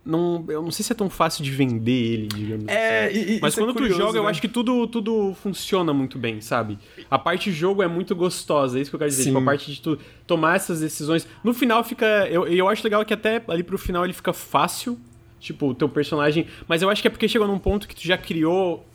Não, 0.04 0.44
eu 0.48 0.62
não 0.62 0.70
sei 0.70 0.84
se 0.84 0.92
é 0.92 0.94
tão 0.94 1.10
fácil 1.10 1.42
de 1.42 1.50
vender 1.50 1.90
ele, 1.90 2.28
digamos 2.28 2.68
é, 2.68 3.06
assim. 3.06 3.18
E, 3.18 3.40
Mas 3.40 3.56
quando 3.56 3.70
é 3.70 3.72
curioso, 3.72 3.94
tu 3.94 3.98
joga, 3.98 4.12
né? 4.12 4.18
eu 4.20 4.28
acho 4.28 4.40
que 4.40 4.46
tudo, 4.46 4.86
tudo 4.86 5.34
funciona 5.42 5.92
muito 5.92 6.16
bem, 6.16 6.40
sabe? 6.40 6.78
A 7.10 7.18
parte 7.18 7.50
jogo 7.50 7.82
é 7.82 7.88
muito 7.88 8.14
gostosa, 8.14 8.78
é 8.78 8.82
isso 8.82 8.90
que 8.90 8.94
eu 8.94 9.00
quero 9.00 9.10
dizer. 9.10 9.24
Tipo, 9.24 9.38
a 9.38 9.42
parte 9.42 9.72
de 9.72 9.80
tu 9.80 9.98
tomar 10.24 10.56
essas 10.56 10.80
decisões. 10.80 11.26
No 11.42 11.52
final 11.52 11.82
fica. 11.82 12.06
Eu, 12.30 12.46
eu 12.46 12.68
acho 12.68 12.84
legal 12.84 13.04
que 13.04 13.14
até 13.14 13.42
ali 13.48 13.64
pro 13.64 13.78
final 13.78 14.04
ele 14.04 14.12
fica 14.12 14.32
fácil. 14.32 14.98
Tipo, 15.40 15.70
o 15.70 15.74
teu 15.74 15.88
personagem. 15.88 16.46
Mas 16.68 16.82
eu 16.82 16.90
acho 16.90 17.02
que 17.02 17.08
é 17.08 17.10
porque 17.10 17.28
chegou 17.28 17.48
num 17.48 17.58
ponto 17.58 17.88
que 17.88 17.94
tu 17.94 18.02
já 18.02 18.16
criou 18.16 18.86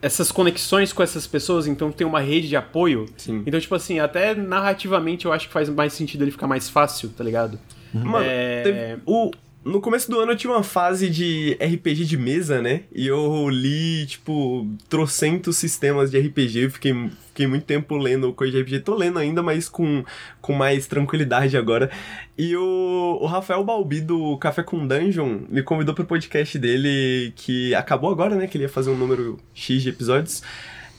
essas 0.00 0.30
conexões 0.30 0.92
com 0.92 1.02
essas 1.02 1.26
pessoas, 1.26 1.66
então 1.66 1.90
tem 1.90 2.06
uma 2.06 2.20
rede 2.20 2.48
de 2.48 2.56
apoio. 2.56 3.06
Sim. 3.16 3.42
Então, 3.46 3.58
tipo 3.58 3.74
assim, 3.74 3.98
até 3.98 4.34
narrativamente 4.34 5.26
eu 5.26 5.32
acho 5.32 5.48
que 5.48 5.52
faz 5.52 5.68
mais 5.68 5.92
sentido 5.92 6.22
ele 6.22 6.30
ficar 6.30 6.46
mais 6.46 6.68
fácil, 6.68 7.08
tá 7.10 7.24
ligado? 7.24 7.58
Mano, 7.92 8.24
é... 8.24 8.98
o, 9.06 9.30
no 9.68 9.80
começo 9.80 10.10
do 10.10 10.18
ano 10.18 10.32
eu 10.32 10.36
tinha 10.36 10.52
uma 10.52 10.62
fase 10.62 11.10
de 11.10 11.56
RPG 11.60 12.06
de 12.06 12.16
mesa, 12.16 12.62
né? 12.62 12.82
E 12.92 13.06
eu 13.06 13.48
li, 13.50 14.06
tipo, 14.06 14.66
trocentos 14.88 15.58
sistemas 15.58 16.10
de 16.10 16.18
RPG. 16.18 16.70
Fiquei, 16.70 17.10
fiquei 17.28 17.46
muito 17.46 17.64
tempo 17.64 17.96
lendo 17.96 18.32
coisa 18.32 18.52
de 18.52 18.62
RPG. 18.62 18.80
Tô 18.80 18.94
lendo 18.94 19.18
ainda, 19.18 19.42
mas 19.42 19.68
com, 19.68 20.02
com 20.40 20.54
mais 20.54 20.86
tranquilidade 20.86 21.56
agora. 21.56 21.90
E 22.36 22.56
o, 22.56 23.18
o 23.20 23.26
Rafael 23.26 23.62
Balbi 23.62 24.00
do 24.00 24.38
Café 24.38 24.62
com 24.62 24.86
Dungeon 24.86 25.40
me 25.48 25.62
convidou 25.62 25.94
pro 25.94 26.04
podcast 26.04 26.58
dele, 26.58 27.32
que 27.36 27.74
acabou 27.74 28.10
agora, 28.10 28.34
né? 28.34 28.46
Que 28.46 28.56
ele 28.56 28.64
ia 28.64 28.70
fazer 28.70 28.90
um 28.90 28.96
número 28.96 29.38
X 29.54 29.82
de 29.82 29.90
episódios. 29.90 30.42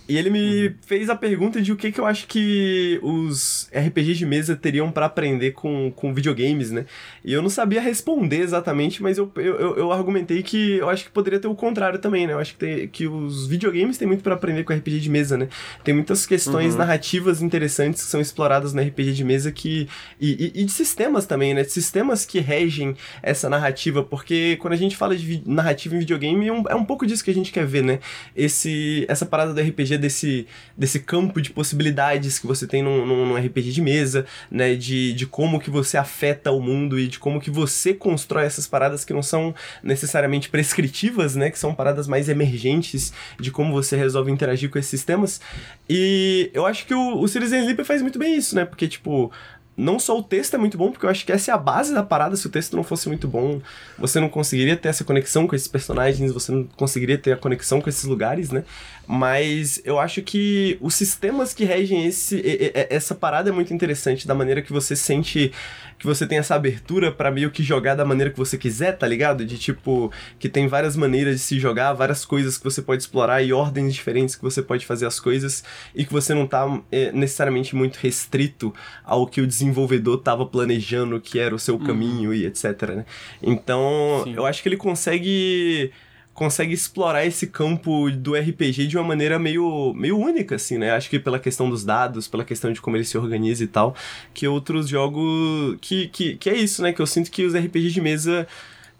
E 0.09 0.17
ele 0.17 0.31
me 0.31 0.75
fez 0.87 1.07
a 1.07 1.15
pergunta 1.15 1.61
de 1.61 1.71
o 1.71 1.75
que, 1.75 1.91
que 1.91 1.99
eu 1.99 2.05
acho 2.07 2.25
que 2.25 2.99
os 3.03 3.69
RPGs 3.71 4.17
de 4.17 4.25
mesa 4.25 4.55
teriam 4.55 4.91
para 4.91 5.05
aprender 5.05 5.51
com, 5.51 5.91
com 5.95 6.11
videogames, 6.11 6.71
né? 6.71 6.85
E 7.23 7.31
eu 7.31 7.43
não 7.43 7.49
sabia 7.49 7.79
responder 7.79 8.39
exatamente, 8.39 9.03
mas 9.03 9.19
eu, 9.19 9.31
eu, 9.35 9.77
eu 9.77 9.91
argumentei 9.91 10.41
que 10.41 10.77
eu 10.77 10.89
acho 10.89 11.05
que 11.05 11.11
poderia 11.11 11.39
ter 11.39 11.47
o 11.47 11.53
contrário 11.53 11.99
também, 11.99 12.25
né? 12.25 12.33
Eu 12.33 12.39
acho 12.39 12.57
que, 12.57 12.87
que 12.87 13.07
os 13.07 13.45
videogames 13.45 13.99
têm 13.99 14.07
muito 14.07 14.23
para 14.23 14.33
aprender 14.33 14.63
com 14.63 14.73
RPG 14.73 14.99
de 14.99 15.11
mesa, 15.11 15.37
né? 15.37 15.47
Tem 15.83 15.93
muitas 15.93 16.25
questões 16.25 16.73
uhum. 16.73 16.79
narrativas 16.79 17.43
interessantes 17.43 18.03
que 18.03 18.09
são 18.09 18.19
exploradas 18.19 18.73
no 18.73 18.81
RPG 18.81 19.13
de 19.13 19.23
mesa 19.23 19.51
que. 19.51 19.87
E, 20.19 20.51
e, 20.55 20.61
e, 20.61 20.65
de 20.65 20.71
sistemas 20.71 21.27
também, 21.27 21.53
né? 21.53 21.61
De 21.61 21.71
sistemas 21.71 22.25
que 22.25 22.39
regem 22.39 22.95
essa 23.21 23.47
narrativa, 23.47 24.01
porque 24.01 24.57
quando 24.59 24.73
a 24.73 24.77
gente 24.77 24.97
fala 24.97 25.15
de 25.15 25.43
narrativa 25.45 25.95
em 25.95 25.99
videogame, 25.99 26.47
é 26.47 26.51
um, 26.51 26.63
é 26.67 26.73
um 26.73 26.83
pouco 26.83 27.05
disso 27.05 27.23
que 27.23 27.29
a 27.29 27.33
gente 27.33 27.51
quer 27.51 27.67
ver, 27.67 27.83
né? 27.83 27.99
Esse, 28.35 29.05
essa 29.07 29.23
parada 29.23 29.53
do 29.53 29.61
RPG 29.61 29.98
desse, 29.99 30.47
desse 30.77 30.99
campo 30.99 31.41
de 31.41 31.51
possibilidades 31.51 32.39
que 32.39 32.47
você 32.47 32.65
tem 32.65 32.81
num, 32.81 33.05
num, 33.05 33.35
RPG 33.35 33.71
de 33.71 33.81
mesa, 33.81 34.25
né? 34.49 34.75
De, 34.75 35.13
de 35.13 35.25
como 35.25 35.59
que 35.59 35.69
você 35.69 35.97
afeta 35.97 36.51
o 36.51 36.59
mundo 36.59 36.99
e 36.99 37.07
de 37.07 37.19
como 37.19 37.39
que 37.39 37.51
você 37.51 37.93
constrói 37.93 38.45
essas 38.45 38.65
paradas 38.65 39.05
que 39.05 39.13
não 39.13 39.21
são 39.21 39.53
necessariamente 39.83 40.49
prescritivas, 40.49 41.35
né? 41.35 41.49
Que 41.49 41.59
são 41.59 41.75
paradas 41.75 42.07
mais 42.07 42.29
emergentes 42.29 43.13
de 43.39 43.51
como 43.51 43.73
você 43.73 43.95
resolve 43.95 44.31
interagir 44.31 44.69
com 44.69 44.79
esses 44.79 44.89
sistemas. 44.89 45.39
E 45.87 46.49
eu 46.53 46.65
acho 46.65 46.85
que 46.85 46.93
o, 46.93 47.19
o 47.19 47.27
Citizen 47.27 47.61
Sleeper 47.61 47.85
faz 47.85 48.01
muito 48.01 48.17
bem 48.17 48.35
isso, 48.35 48.55
né? 48.55 48.65
Porque, 48.65 48.87
tipo, 48.87 49.31
não 49.79 49.97
só 49.97 50.17
o 50.19 50.21
texto 50.21 50.55
é 50.55 50.57
muito 50.57 50.77
bom, 50.77 50.91
porque 50.91 51.05
eu 51.05 51.09
acho 51.09 51.25
que 51.25 51.31
essa 51.31 51.51
é 51.51 51.53
a 51.53 51.57
base 51.57 51.93
da 51.93 52.03
parada. 52.03 52.35
Se 52.35 52.45
o 52.45 52.49
texto 52.49 52.75
não 52.75 52.83
fosse 52.83 53.07
muito 53.07 53.27
bom, 53.29 53.61
você 53.97 54.19
não 54.19 54.27
conseguiria 54.27 54.75
ter 54.75 54.89
essa 54.89 55.05
conexão 55.05 55.47
com 55.47 55.55
esses 55.55 55.69
personagens, 55.69 56.33
você 56.33 56.51
não 56.51 56.65
conseguiria 56.75 57.17
ter 57.17 57.31
a 57.31 57.37
conexão 57.37 57.79
com 57.79 57.89
esses 57.89 58.03
lugares, 58.03 58.51
né? 58.51 58.65
Mas 59.11 59.81
eu 59.83 59.97
acho 59.97 60.21
que 60.21 60.77
os 60.79 60.93
sistemas 60.93 61.51
que 61.51 61.65
regem 61.65 62.05
esse, 62.05 62.43
essa 62.91 63.15
parada 63.15 63.49
é 63.49 63.51
muito 63.51 63.73
interessante, 63.73 64.27
da 64.27 64.35
maneira 64.35 64.61
que 64.61 64.71
você 64.71 64.95
sente 64.95 65.51
que 65.97 66.05
você 66.05 66.27
tem 66.27 66.37
essa 66.37 66.53
abertura 66.53 67.11
para 67.11 67.31
meio 67.31 67.49
que 67.49 67.63
jogar 67.63 67.95
da 67.95 68.05
maneira 68.05 68.29
que 68.31 68.37
você 68.37 68.55
quiser, 68.55 68.91
tá 68.99 69.07
ligado? 69.07 69.43
De 69.43 69.57
tipo, 69.57 70.11
que 70.37 70.47
tem 70.47 70.67
várias 70.67 70.95
maneiras 70.95 71.37
de 71.37 71.41
se 71.41 71.59
jogar, 71.59 71.91
várias 71.93 72.23
coisas 72.23 72.55
que 72.55 72.63
você 72.63 72.83
pode 72.83 73.01
explorar 73.01 73.41
e 73.41 73.51
ordens 73.51 73.95
diferentes 73.95 74.35
que 74.35 74.43
você 74.43 74.61
pode 74.61 74.85
fazer 74.85 75.07
as 75.07 75.19
coisas 75.19 75.63
e 75.95 76.05
que 76.05 76.13
você 76.13 76.35
não 76.35 76.45
tá 76.45 76.79
é, 76.91 77.11
necessariamente 77.11 77.75
muito 77.75 77.97
restrito 77.97 78.71
ao 79.03 79.25
que 79.25 79.41
o 79.41 79.47
desenvolvedor 79.47 80.19
tava 80.19 80.45
planejando, 80.45 81.19
que 81.19 81.39
era 81.39 81.55
o 81.55 81.59
seu 81.59 81.77
uhum. 81.77 81.83
caminho 81.83 82.31
e 82.31 82.45
etc, 82.45 82.95
né? 82.95 83.05
Então, 83.41 84.21
Sim. 84.23 84.35
eu 84.35 84.45
acho 84.45 84.61
que 84.61 84.69
ele 84.69 84.77
consegue 84.77 85.91
consegue 86.39 86.73
explorar 86.73 87.25
esse 87.25 87.47
campo 87.47 88.09
do 88.09 88.33
RPG 88.33 88.87
de 88.87 88.97
uma 88.97 89.03
maneira 89.03 89.37
meio, 89.37 89.93
meio 89.93 90.17
única, 90.17 90.55
assim, 90.55 90.77
né? 90.77 90.91
Acho 90.91 91.09
que 91.09 91.19
pela 91.19 91.37
questão 91.37 91.69
dos 91.69 91.83
dados, 91.83 92.29
pela 92.29 92.45
questão 92.45 92.71
de 92.71 92.79
como 92.79 92.95
ele 92.95 93.03
se 93.03 93.17
organiza 93.17 93.61
e 93.61 93.67
tal, 93.67 93.93
que 94.33 94.47
outros 94.47 94.87
jogos. 94.87 95.77
Que, 95.81 96.07
que, 96.07 96.37
que 96.37 96.49
é 96.49 96.55
isso, 96.55 96.81
né? 96.81 96.93
Que 96.93 97.01
eu 97.01 97.05
sinto 97.05 97.29
que 97.29 97.43
os 97.43 97.53
RPGs 97.53 97.91
de 97.91 97.99
mesa 97.99 98.47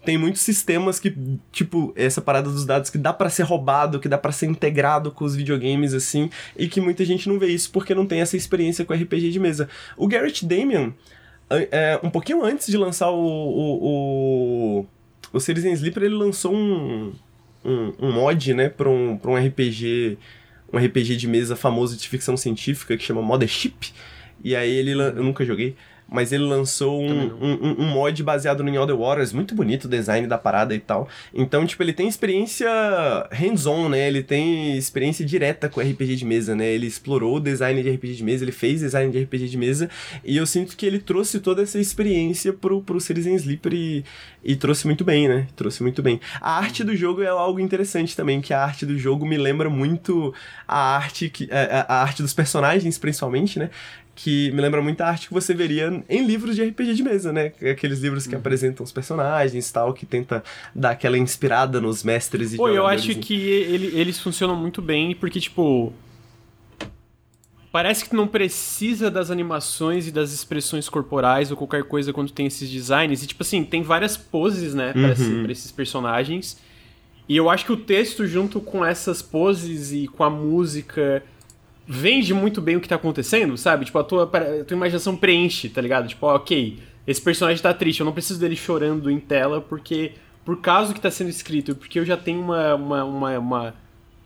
tem 0.04 0.18
muitos 0.18 0.42
sistemas 0.42 1.00
que, 1.00 1.16
tipo, 1.50 1.94
essa 1.96 2.20
parada 2.20 2.50
dos 2.50 2.66
dados 2.66 2.90
que 2.90 2.98
dá 2.98 3.10
para 3.10 3.30
ser 3.30 3.44
roubado, 3.44 3.98
que 3.98 4.08
dá 4.08 4.18
para 4.18 4.32
ser 4.32 4.44
integrado 4.44 5.10
com 5.10 5.24
os 5.24 5.34
videogames, 5.34 5.94
assim, 5.94 6.28
e 6.58 6.68
que 6.68 6.78
muita 6.78 7.06
gente 7.06 7.26
não 7.26 7.38
vê 7.38 7.46
isso 7.46 7.70
porque 7.70 7.94
não 7.94 8.04
tem 8.04 8.20
essa 8.20 8.36
experiência 8.36 8.84
com 8.84 8.92
RPG 8.92 9.30
de 9.30 9.38
mesa. 9.40 9.66
O 9.96 10.06
Garrett 10.06 10.44
Damian, 10.44 10.92
é, 11.48 11.98
um 12.02 12.10
pouquinho 12.10 12.44
antes 12.44 12.66
de 12.66 12.76
lançar 12.76 13.08
o, 13.10 13.16
o, 13.16 14.80
o, 14.82 14.86
o 15.32 15.40
Citizen 15.40 15.72
Sleeper, 15.72 16.02
ele 16.02 16.14
lançou 16.16 16.54
um, 16.54 17.14
um, 17.64 17.92
um 17.98 18.12
mod, 18.12 18.54
né, 18.54 18.68
pra 18.68 18.88
um, 18.88 19.16
pra 19.16 19.30
um 19.30 19.36
RPG 19.36 20.18
um 20.72 20.78
RPG 20.78 21.16
de 21.16 21.26
mesa 21.26 21.56
famoso 21.56 21.96
de 21.96 22.08
ficção 22.08 22.36
científica 22.36 22.96
que 22.96 23.02
chama 23.02 23.20
Mothership. 23.20 23.92
E 24.42 24.54
aí 24.54 24.70
ele 24.70 24.92
eu 24.92 25.22
nunca 25.22 25.44
joguei, 25.44 25.76
mas 26.10 26.32
ele 26.32 26.42
lançou 26.42 27.00
um, 27.00 27.32
um, 27.40 27.76
um, 27.78 27.86
mod 27.86 28.22
baseado 28.22 28.64
no 28.64 28.68
In 28.68 28.78
Other 28.78 28.96
Waters, 28.96 29.32
muito 29.32 29.54
bonito 29.54 29.84
o 29.84 29.88
design 29.88 30.26
da 30.26 30.36
parada 30.36 30.74
e 30.74 30.80
tal. 30.80 31.08
Então, 31.32 31.64
tipo, 31.64 31.82
ele 31.82 31.92
tem 31.92 32.08
experiência 32.08 32.68
hands-on, 33.30 33.88
né? 33.88 34.08
Ele 34.08 34.22
tem 34.22 34.76
experiência 34.76 35.24
direta 35.24 35.68
com 35.68 35.80
RPG 35.80 36.16
de 36.16 36.24
mesa, 36.24 36.56
né? 36.56 36.66
Ele 36.66 36.86
explorou 36.86 37.36
o 37.36 37.40
design 37.40 37.80
de 37.80 37.90
RPG 37.90 38.16
de 38.16 38.24
mesa, 38.24 38.44
ele 38.44 38.52
fez 38.52 38.80
design 38.80 39.12
de 39.12 39.22
RPG 39.22 39.48
de 39.48 39.56
mesa, 39.56 39.88
e 40.24 40.36
eu 40.36 40.46
sinto 40.46 40.76
que 40.76 40.84
ele 40.84 40.98
trouxe 40.98 41.38
toda 41.38 41.62
essa 41.62 41.78
experiência 41.78 42.52
pro, 42.52 42.82
pro 42.82 43.00
Citizen 43.00 43.36
Sleeper 43.36 43.72
e, 43.72 44.04
e 44.42 44.56
trouxe 44.56 44.86
muito 44.86 45.04
bem, 45.04 45.28
né? 45.28 45.46
Trouxe 45.54 45.82
muito 45.82 46.02
bem. 46.02 46.20
A 46.40 46.58
arte 46.58 46.82
do 46.82 46.96
jogo 46.96 47.22
é 47.22 47.28
algo 47.28 47.60
interessante 47.60 48.16
também, 48.16 48.40
que 48.40 48.52
a 48.52 48.60
arte 48.60 48.84
do 48.84 48.98
jogo 48.98 49.24
me 49.24 49.38
lembra 49.38 49.70
muito 49.70 50.34
a 50.66 50.96
arte, 50.96 51.30
que, 51.30 51.48
a, 51.52 51.86
a 51.88 52.02
arte 52.02 52.20
dos 52.20 52.34
personagens, 52.34 52.98
principalmente, 52.98 53.58
né? 53.58 53.70
Que 54.14 54.50
me 54.50 54.60
lembra 54.60 54.82
muito 54.82 55.00
a 55.00 55.06
arte 55.06 55.28
que 55.28 55.34
você 55.34 55.54
veria 55.54 56.02
em 56.08 56.26
livros 56.26 56.54
de 56.54 56.62
RPG 56.62 56.94
de 56.94 57.02
mesa, 57.02 57.32
né? 57.32 57.52
Aqueles 57.70 58.00
livros 58.00 58.26
que 58.26 58.34
uhum. 58.34 58.40
apresentam 58.40 58.84
os 58.84 58.92
personagens 58.92 59.70
tal, 59.70 59.94
que 59.94 60.04
tenta 60.04 60.42
dar 60.74 60.90
aquela 60.90 61.16
inspirada 61.16 61.80
nos 61.80 62.02
mestres 62.02 62.52
e 62.52 62.56
Pô, 62.56 62.68
eu 62.68 62.86
acho 62.86 63.14
que 63.16 63.34
ele, 63.34 63.98
eles 63.98 64.18
funcionam 64.20 64.56
muito 64.56 64.82
bem, 64.82 65.14
porque, 65.14 65.40
tipo. 65.40 65.92
Parece 67.72 68.08
que 68.08 68.16
não 68.16 68.26
precisa 68.26 69.08
das 69.08 69.30
animações 69.30 70.08
e 70.08 70.10
das 70.10 70.32
expressões 70.32 70.88
corporais 70.88 71.52
ou 71.52 71.56
qualquer 71.56 71.84
coisa 71.84 72.12
quando 72.12 72.32
tem 72.32 72.46
esses 72.46 72.68
designs. 72.68 73.22
E, 73.22 73.28
tipo 73.28 73.44
assim, 73.44 73.62
tem 73.62 73.80
várias 73.80 74.16
poses, 74.16 74.74
né, 74.74 74.92
pra, 74.92 75.14
uhum. 75.24 75.48
esses 75.48 75.70
personagens. 75.70 76.58
E 77.28 77.36
eu 77.36 77.48
acho 77.48 77.64
que 77.64 77.70
o 77.70 77.76
texto, 77.76 78.26
junto 78.26 78.60
com 78.60 78.84
essas 78.84 79.22
poses 79.22 79.92
e 79.92 80.08
com 80.08 80.24
a 80.24 80.28
música 80.28 81.22
vende 81.92 82.32
muito 82.32 82.62
bem 82.62 82.76
o 82.76 82.80
que 82.80 82.88
tá 82.88 82.94
acontecendo, 82.94 83.58
sabe? 83.58 83.84
Tipo, 83.84 83.98
a 83.98 84.04
tua, 84.04 84.22
a 84.22 84.64
tua 84.64 84.76
imaginação 84.76 85.16
preenche, 85.16 85.68
tá 85.68 85.80
ligado? 85.80 86.06
Tipo, 86.06 86.26
ok, 86.28 86.78
esse 87.04 87.20
personagem 87.20 87.60
tá 87.60 87.74
triste, 87.74 87.98
eu 87.98 88.06
não 88.06 88.12
preciso 88.12 88.38
dele 88.38 88.54
chorando 88.54 89.10
em 89.10 89.18
tela 89.18 89.60
porque 89.60 90.12
por 90.44 90.60
causa 90.60 90.94
que 90.94 91.00
tá 91.00 91.10
sendo 91.10 91.30
escrito, 91.30 91.74
porque 91.74 91.98
eu 91.98 92.04
já 92.04 92.16
tenho 92.16 92.40
uma, 92.40 92.76
uma, 92.76 93.04
uma, 93.04 93.38
uma 93.40 93.74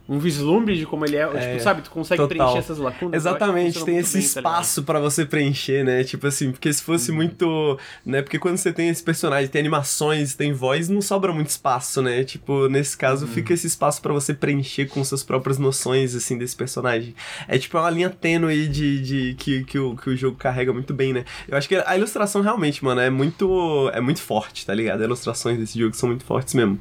um 0.06 0.18
vislumbre 0.18 0.76
de 0.76 0.84
como 0.84 1.04
ele 1.06 1.16
é, 1.16 1.22
é 1.22 1.50
tipo, 1.52 1.62
sabe, 1.62 1.82
tu 1.82 1.90
consegue 1.90 2.20
total. 2.20 2.36
preencher 2.36 2.58
essas 2.58 2.78
lacunas. 2.78 3.14
Exatamente, 3.14 3.84
tem 3.84 3.96
esse 3.96 4.18
bem, 4.18 4.26
espaço 4.26 4.82
tá 4.82 4.86
para 4.86 5.00
você 5.00 5.24
preencher, 5.24 5.82
né? 5.82 6.04
Tipo 6.04 6.26
assim, 6.26 6.52
porque 6.52 6.70
se 6.70 6.82
fosse 6.82 7.10
uhum. 7.10 7.16
muito, 7.16 7.78
né, 8.04 8.20
porque 8.20 8.38
quando 8.38 8.58
você 8.58 8.70
tem 8.70 8.90
esse 8.90 9.02
personagem, 9.02 9.48
tem 9.48 9.60
animações, 9.60 10.34
tem 10.34 10.52
voz, 10.52 10.90
não 10.90 11.00
sobra 11.00 11.32
muito 11.32 11.48
espaço, 11.48 12.02
né? 12.02 12.22
Tipo, 12.22 12.68
nesse 12.68 12.96
caso 12.96 13.24
uhum. 13.24 13.32
fica 13.32 13.54
esse 13.54 13.66
espaço 13.66 14.02
para 14.02 14.12
você 14.12 14.34
preencher 14.34 14.86
com 14.86 15.02
suas 15.02 15.22
próprias 15.22 15.58
noções 15.58 16.14
assim 16.14 16.36
desse 16.36 16.54
personagem. 16.54 17.14
É 17.48 17.56
tipo 17.56 17.78
uma 17.78 17.88
linha 17.88 18.10
tênue 18.10 18.68
de, 18.68 19.00
de 19.00 19.34
que, 19.38 19.64
que, 19.64 19.78
o, 19.78 19.96
que 19.96 20.10
o 20.10 20.16
jogo 20.16 20.36
carrega 20.36 20.72
muito 20.72 20.92
bem, 20.92 21.14
né? 21.14 21.24
Eu 21.48 21.56
acho 21.56 21.66
que 21.66 21.76
a 21.76 21.96
ilustração 21.96 22.42
realmente, 22.42 22.84
mano, 22.84 23.00
é 23.00 23.08
muito 23.08 23.90
é 23.94 24.00
muito 24.02 24.20
forte, 24.20 24.66
tá 24.66 24.74
ligado? 24.74 25.00
As 25.00 25.06
ilustrações 25.06 25.58
desse 25.58 25.78
jogo 25.78 25.94
são 25.96 26.10
muito 26.10 26.24
fortes 26.24 26.52
mesmo. 26.52 26.78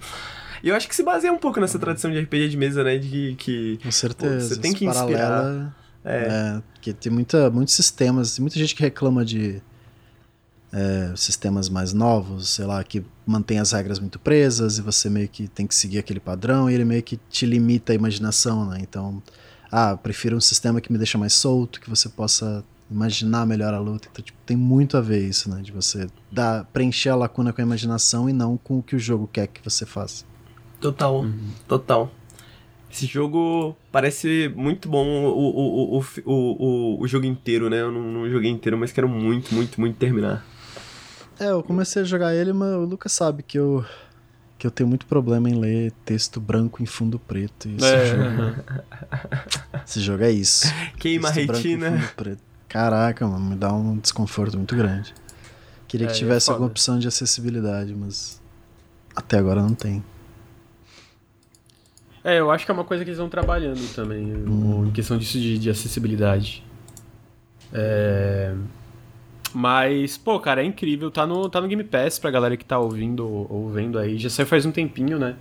E 0.63 0.69
eu 0.69 0.75
acho 0.75 0.87
que 0.87 0.95
se 0.95 1.03
baseia 1.03 1.33
um 1.33 1.37
pouco 1.37 1.59
nessa 1.59 1.77
tradição 1.77 2.09
de 2.09 2.17
RPG 2.21 2.47
de 2.47 2.57
mesa, 2.57 2.83
né? 2.85 2.97
De 2.97 3.35
que. 3.37 3.77
Com 3.83 3.91
certeza. 3.91 4.47
Pô, 4.49 4.55
você 4.55 4.61
tem 4.61 4.73
que 4.73 4.85
inspirar. 4.85 5.75
É. 6.05 6.15
é. 6.15 6.61
Porque 6.73 6.93
tem 6.93 7.11
muita, 7.11 7.49
muitos 7.49 7.73
sistemas, 7.73 8.39
muita 8.39 8.57
gente 8.57 8.73
que 8.73 8.81
reclama 8.81 9.25
de 9.25 9.61
é, 10.71 11.11
sistemas 11.17 11.67
mais 11.67 11.91
novos, 11.91 12.49
sei 12.49 12.65
lá, 12.65 12.81
que 12.83 13.05
mantém 13.25 13.59
as 13.59 13.73
regras 13.73 13.99
muito 13.99 14.17
presas 14.17 14.77
e 14.77 14.81
você 14.81 15.09
meio 15.09 15.27
que 15.27 15.49
tem 15.49 15.67
que 15.67 15.75
seguir 15.75 15.99
aquele 15.99 16.19
padrão 16.19 16.69
e 16.69 16.73
ele 16.73 16.85
meio 16.85 17.03
que 17.03 17.19
te 17.29 17.45
limita 17.45 17.91
a 17.91 17.95
imaginação, 17.95 18.69
né? 18.69 18.79
Então, 18.81 19.21
ah, 19.69 19.97
prefiro 19.97 20.37
um 20.37 20.41
sistema 20.41 20.79
que 20.79 20.91
me 20.91 20.97
deixa 20.97 21.17
mais 21.17 21.33
solto, 21.33 21.81
que 21.81 21.89
você 21.89 22.07
possa 22.07 22.63
imaginar 22.89 23.45
melhor 23.45 23.73
a 23.73 23.79
luta. 23.79 24.07
Então, 24.11 24.23
tipo, 24.23 24.37
tem 24.45 24.55
muito 24.55 24.95
a 24.95 25.01
ver 25.01 25.27
isso, 25.27 25.49
né? 25.49 25.61
De 25.61 25.73
você 25.73 26.07
dar, 26.31 26.63
preencher 26.65 27.09
a 27.09 27.15
lacuna 27.15 27.51
com 27.51 27.61
a 27.61 27.65
imaginação 27.65 28.29
e 28.29 28.33
não 28.33 28.55
com 28.55 28.79
o 28.79 28.83
que 28.83 28.95
o 28.95 28.99
jogo 28.99 29.29
quer 29.31 29.47
que 29.47 29.61
você 29.63 29.85
faça. 29.85 30.23
Total, 30.83 31.21
uhum. 31.21 31.49
total. 31.65 32.11
Esse 32.91 33.05
jogo 33.05 33.73
parece 33.89 34.51
muito 34.53 34.89
bom 34.89 35.07
o, 35.07 35.29
o, 35.29 35.97
o, 35.97 36.05
o, 36.25 36.31
o, 36.31 37.01
o 37.01 37.07
jogo 37.07 37.25
inteiro, 37.25 37.69
né? 37.69 37.79
Eu 37.79 37.89
não, 37.89 38.01
não 38.01 38.29
joguei 38.29 38.51
inteiro, 38.51 38.77
mas 38.77 38.91
quero 38.91 39.07
muito, 39.07 39.55
muito, 39.55 39.79
muito 39.79 39.95
terminar. 39.95 40.45
É, 41.39 41.51
eu 41.51 41.63
comecei 41.63 42.01
a 42.01 42.05
jogar 42.05 42.35
ele, 42.35 42.51
mas 42.51 42.75
o 42.75 42.81
Lucas 42.81 43.13
sabe 43.13 43.43
que 43.43 43.57
eu, 43.57 43.85
que 44.59 44.67
eu 44.67 44.71
tenho 44.71 44.89
muito 44.89 45.05
problema 45.05 45.49
em 45.49 45.57
ler 45.57 45.93
texto 46.03 46.41
branco 46.41 46.83
em 46.83 46.85
fundo 46.85 47.17
preto. 47.17 47.69
esse, 47.69 47.85
é. 47.85 48.07
jogo, 48.07 48.63
esse 49.87 50.01
jogo 50.01 50.23
é 50.23 50.31
isso. 50.31 50.67
Queima 50.99 51.31
texto 51.31 51.49
a 51.49 51.55
retina. 51.55 52.13
Caraca, 52.67 53.25
mano, 53.25 53.51
me 53.51 53.55
dá 53.55 53.73
um 53.73 53.97
desconforto 53.97 54.57
muito 54.57 54.75
grande. 54.75 55.13
Queria 55.87 56.07
é, 56.07 56.09
que 56.09 56.15
é 56.15 56.19
tivesse 56.19 56.49
é 56.49 56.51
alguma 56.51 56.69
opção 56.69 56.99
de 56.99 57.07
acessibilidade, 57.07 57.95
mas 57.95 58.41
até 59.15 59.37
agora 59.37 59.61
não 59.61 59.73
tem. 59.73 60.03
É, 62.23 62.39
eu 62.39 62.49
acho 62.49 62.65
que 62.65 62.71
é 62.71 62.73
uma 62.73 62.85
coisa 62.85 63.03
que 63.03 63.09
eles 63.09 63.17
estão 63.17 63.29
trabalhando 63.29 63.93
também, 63.93 64.33
hum. 64.33 64.85
em 64.87 64.91
questão 64.91 65.17
disso 65.17 65.37
de, 65.37 65.57
de 65.57 65.69
acessibilidade. 65.69 66.63
É... 67.73 68.53
Mas, 69.53 70.17
pô, 70.17 70.39
cara, 70.39 70.61
é 70.61 70.65
incrível. 70.65 71.11
Tá 71.11 71.27
no, 71.27 71.49
tá 71.49 71.59
no 71.59 71.67
Game 71.67 71.83
Pass 71.83 72.17
pra 72.17 72.31
galera 72.31 72.55
que 72.55 72.65
tá 72.65 72.79
ouvindo 72.79 73.27
ou 73.27 73.69
vendo 73.69 73.99
aí. 73.99 74.17
Já 74.17 74.29
saiu 74.29 74.47
faz 74.47 74.65
um 74.65 74.71
tempinho, 74.71 75.19
né? 75.19 75.35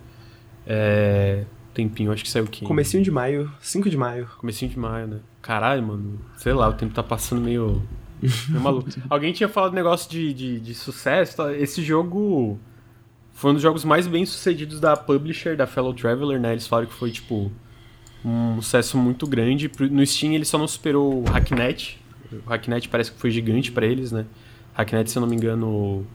É... 0.66 1.44
tempinho, 1.72 2.12
acho 2.12 2.22
que 2.22 2.30
saiu 2.30 2.46
que 2.46 2.64
Comecinho 2.64 3.02
de 3.02 3.10
maio, 3.10 3.50
5 3.60 3.88
de 3.88 3.96
maio. 3.96 4.28
Comecinho 4.38 4.70
de 4.70 4.78
maio, 4.78 5.06
né? 5.06 5.20
Caralho, 5.40 5.82
mano. 5.82 6.20
Sei 6.36 6.52
lá, 6.52 6.68
o 6.68 6.74
tempo 6.74 6.92
tá 6.92 7.02
passando 7.02 7.40
meio. 7.40 7.82
meio 8.48 8.60
maluco. 8.60 8.90
Alguém 9.08 9.32
tinha 9.32 9.48
falado 9.48 9.72
negócio 9.72 10.10
de, 10.10 10.32
de, 10.34 10.60
de 10.60 10.74
sucesso. 10.74 11.36
tá? 11.36 11.54
Esse 11.54 11.82
jogo 11.82 12.58
foi 13.42 13.50
um 13.50 13.54
dos 13.54 13.62
jogos 13.62 13.84
mais 13.84 14.06
bem 14.06 14.24
sucedidos 14.24 14.78
da 14.78 14.96
publisher, 14.96 15.56
da 15.56 15.66
Fellow 15.66 15.92
Traveler, 15.92 16.38
né? 16.38 16.52
Eles 16.52 16.64
falaram 16.64 16.88
que 16.88 16.94
foi, 16.94 17.10
tipo, 17.10 17.50
um 18.24 18.62
sucesso 18.62 18.96
muito 18.96 19.26
grande. 19.26 19.68
No 19.90 20.06
Steam 20.06 20.32
ele 20.32 20.44
só 20.44 20.56
não 20.56 20.68
superou 20.68 21.22
o 21.22 21.24
Hacknet. 21.24 21.98
O 22.46 22.48
Hacknet 22.48 22.88
parece 22.88 23.10
que 23.10 23.18
foi 23.18 23.32
gigante 23.32 23.72
pra 23.72 23.84
eles, 23.84 24.12
né? 24.12 24.26
Hacknet, 24.74 25.10
se 25.10 25.18
eu 25.18 25.20
não 25.22 25.28
me 25.28 25.34
engano, 25.34 26.06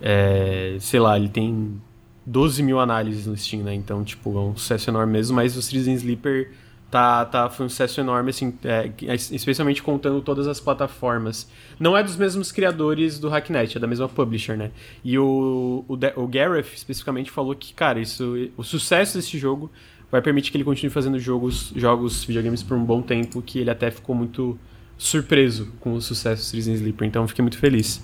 é, 0.00 0.76
sei 0.80 0.98
lá, 0.98 1.16
ele 1.16 1.28
tem 1.28 1.80
12 2.26 2.60
mil 2.64 2.80
análises 2.80 3.28
no 3.28 3.36
Steam, 3.36 3.62
né? 3.62 3.72
Então, 3.72 4.02
tipo, 4.02 4.36
é 4.36 4.40
um 4.40 4.56
sucesso 4.56 4.90
enorme 4.90 5.12
mesmo. 5.12 5.36
Mas 5.36 5.56
o 5.56 5.62
Citizen 5.62 5.94
Sleeper 5.94 6.50
tá, 6.90 7.24
tá, 7.24 7.50
foi 7.50 7.66
um 7.66 7.68
sucesso 7.68 8.00
enorme, 8.00 8.30
assim, 8.30 8.54
é, 8.64 8.90
especialmente 9.14 9.82
contando 9.82 10.20
todas 10.20 10.46
as 10.46 10.58
plataformas. 10.58 11.48
Não 11.78 11.96
é 11.96 12.02
dos 12.02 12.16
mesmos 12.16 12.50
criadores 12.50 13.18
do 13.18 13.28
Hacknet, 13.28 13.76
é 13.76 13.80
da 13.80 13.86
mesma 13.86 14.08
publisher, 14.08 14.56
né? 14.56 14.70
E 15.04 15.18
o, 15.18 15.84
o, 15.86 16.22
o 16.22 16.26
Gareth, 16.26 16.74
especificamente, 16.74 17.30
falou 17.30 17.54
que, 17.54 17.74
cara, 17.74 18.00
isso, 18.00 18.34
o 18.56 18.62
sucesso 18.62 19.16
desse 19.18 19.38
jogo 19.38 19.70
vai 20.10 20.22
permitir 20.22 20.50
que 20.50 20.56
ele 20.56 20.64
continue 20.64 20.90
fazendo 20.90 21.18
jogos, 21.18 21.72
jogos 21.76 22.24
videogames 22.24 22.62
por 22.62 22.76
um 22.76 22.84
bom 22.84 23.02
tempo, 23.02 23.42
que 23.42 23.58
ele 23.58 23.70
até 23.70 23.90
ficou 23.90 24.14
muito 24.14 24.58
surpreso 24.96 25.72
com 25.80 25.92
o 25.92 26.00
sucesso 26.00 26.42
do 26.42 26.46
Citizen 26.46 26.74
Sleeper, 26.74 27.06
então 27.06 27.28
fiquei 27.28 27.42
muito 27.42 27.58
feliz. 27.58 28.02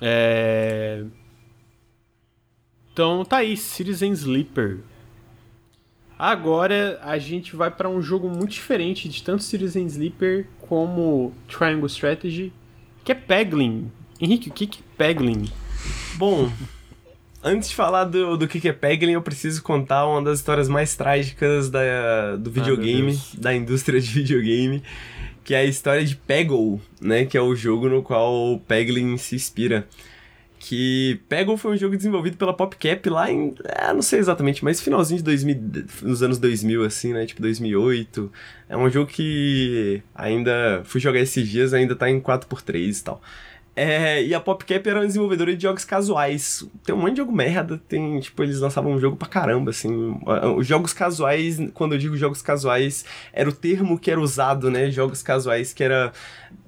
É... 0.00 1.02
Então 2.92 3.24
tá 3.24 3.38
aí, 3.38 3.56
Citizen 3.56 4.12
Sleeper. 4.12 4.80
Agora 6.18 6.98
a 7.02 7.18
gente 7.18 7.54
vai 7.54 7.70
para 7.70 7.88
um 7.88 8.00
jogo 8.00 8.28
muito 8.28 8.52
diferente 8.52 9.08
de 9.08 9.22
tanto 9.22 9.42
Citizen 9.42 9.86
Sleeper 9.86 10.46
como 10.60 11.34
Triangle 11.46 11.86
Strategy, 11.86 12.52
que 13.04 13.12
é 13.12 13.14
Peglin. 13.14 13.90
Henrique, 14.20 14.48
o 14.48 14.52
que 14.52 14.64
é 14.64 14.82
Peglin? 14.96 15.44
Bom, 16.14 16.50
antes 17.44 17.68
de 17.68 17.74
falar 17.74 18.04
do, 18.04 18.36
do 18.38 18.48
que 18.48 18.66
é 18.66 18.72
Peglin, 18.72 19.12
eu 19.12 19.22
preciso 19.22 19.62
contar 19.62 20.06
uma 20.06 20.22
das 20.22 20.38
histórias 20.38 20.68
mais 20.68 20.96
trágicas 20.96 21.68
da, 21.68 22.36
do 22.36 22.50
videogame, 22.50 23.12
Deus. 23.12 23.34
da 23.34 23.54
indústria 23.54 24.00
de 24.00 24.08
videogame, 24.08 24.82
que 25.44 25.54
é 25.54 25.58
a 25.58 25.64
história 25.64 26.04
de 26.04 26.16
Peggle, 26.16 26.80
né? 26.98 27.26
Que 27.26 27.36
é 27.36 27.42
o 27.42 27.54
jogo 27.54 27.90
no 27.90 28.02
qual 28.02 28.54
o 28.54 28.58
Peglin 28.58 29.18
se 29.18 29.36
inspira. 29.36 29.86
Que 30.68 31.20
Peggle 31.28 31.56
foi 31.56 31.74
um 31.74 31.76
jogo 31.76 31.96
desenvolvido 31.96 32.36
pela 32.36 32.52
PopCap 32.52 33.08
lá 33.08 33.30
em. 33.30 33.54
É, 33.64 33.92
não 33.92 34.02
sei 34.02 34.18
exatamente, 34.18 34.64
mas 34.64 34.80
finalzinho 34.80 35.18
de 35.18 35.24
2000, 35.24 35.56
nos 36.02 36.24
anos 36.24 36.38
2000, 36.38 36.82
assim, 36.84 37.12
né? 37.12 37.24
Tipo 37.24 37.40
2008. 37.40 38.32
É 38.68 38.76
um 38.76 38.90
jogo 38.90 39.08
que 39.08 40.02
ainda. 40.12 40.82
Fui 40.84 41.00
jogar 41.00 41.20
esses 41.20 41.48
dias, 41.48 41.72
ainda 41.72 41.94
tá 41.94 42.10
em 42.10 42.18
4x3 42.20 43.00
e 43.00 43.04
tal. 43.04 43.22
É, 43.78 44.24
e 44.24 44.34
a 44.34 44.40
PopCap 44.40 44.88
era 44.88 45.00
uma 45.00 45.06
desenvolvedora 45.06 45.54
de 45.54 45.62
jogos 45.62 45.84
casuais. 45.84 46.66
Tem 46.82 46.94
um 46.94 46.98
monte 46.98 47.10
de 47.10 47.16
jogo 47.18 47.30
merda, 47.30 47.78
tem, 47.86 48.18
tipo, 48.20 48.42
eles 48.42 48.58
lançavam 48.58 48.90
um 48.92 48.98
jogo 48.98 49.16
pra 49.18 49.28
caramba, 49.28 49.70
assim. 49.70 50.18
Os 50.56 50.66
jogos 50.66 50.94
casuais, 50.94 51.58
quando 51.74 51.92
eu 51.94 51.98
digo 51.98 52.16
jogos 52.16 52.40
casuais, 52.40 53.04
era 53.34 53.48
o 53.50 53.52
termo 53.52 53.98
que 53.98 54.10
era 54.10 54.18
usado, 54.18 54.70
né? 54.70 54.90
Jogos 54.90 55.22
casuais, 55.22 55.74
que 55.74 55.84
era 55.84 56.10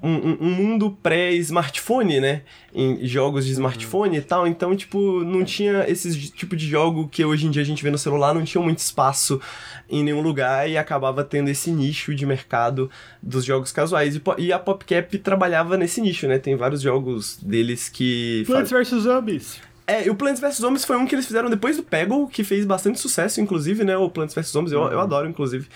um, 0.03 0.11
um- 0.13 0.39
um 0.43 0.51
mundo 0.51 0.91
pré-smartphone, 1.03 2.21
né? 2.21 2.43
Em 2.81 3.05
jogos 3.05 3.45
de 3.45 3.51
smartphone 3.51 4.19
e 4.19 4.21
tal. 4.21 4.47
Então, 4.47 4.77
tipo, 4.77 5.25
não 5.25 5.45
tinha 5.45 5.85
esse 5.89 6.31
tipo 6.31 6.55
de 6.55 6.65
jogo 6.65 7.09
que 7.09 7.25
hoje 7.25 7.45
em 7.45 7.51
dia 7.51 7.63
a 7.63 7.65
gente 7.65 7.83
vê 7.83 7.91
no 7.91 7.99
celular, 7.99 8.33
não 8.33 8.45
tinha 8.45 8.63
muito 8.63 8.79
espaço 8.79 9.41
em 9.91 10.05
nenhum 10.05 10.21
lugar 10.21 10.71
e 10.71 10.79
acabava 10.79 11.25
tendo 11.25 11.49
esse 11.49 11.73
nicho 11.73 12.15
de 12.15 12.25
mercado 12.25 12.89
dos 13.21 13.45
jogos 13.45 13.73
casuais. 13.73 14.15
E, 14.15 14.23
e 14.39 14.53
a 14.53 14.61
PopCap 14.61 15.19
trabalhava 15.19 15.77
nesse 15.77 16.01
nicho, 16.01 16.29
né? 16.29 16.39
Tem 16.39 16.55
vários 16.55 16.81
jogos 16.81 17.37
deles 17.43 17.89
que. 17.89 18.45
Plants 18.47 18.71
vs 18.71 19.03
Zombies. 19.03 19.61
É, 19.85 20.07
e 20.07 20.11
o 20.11 20.15
Plants 20.15 20.39
vs 20.39 20.59
Zombies 20.59 20.85
foi 20.85 20.97
um 20.97 21.07
que 21.07 21.15
eles 21.15 21.27
fizeram 21.27 21.51
depois 21.51 21.77
do 21.77 21.83
Peggle, 21.83 22.29
que 22.29 22.45
fez 22.45 22.65
bastante 22.65 23.01
sucesso, 23.01 23.41
inclusive, 23.41 23.83
né? 23.83 23.97
O 23.97 24.09
Plants 24.09 24.35
vs 24.35 24.51
Zombies, 24.51 24.73
eu, 24.73 24.83
eu 24.83 25.01
adoro, 25.01 25.29
inclusive. 25.29 25.67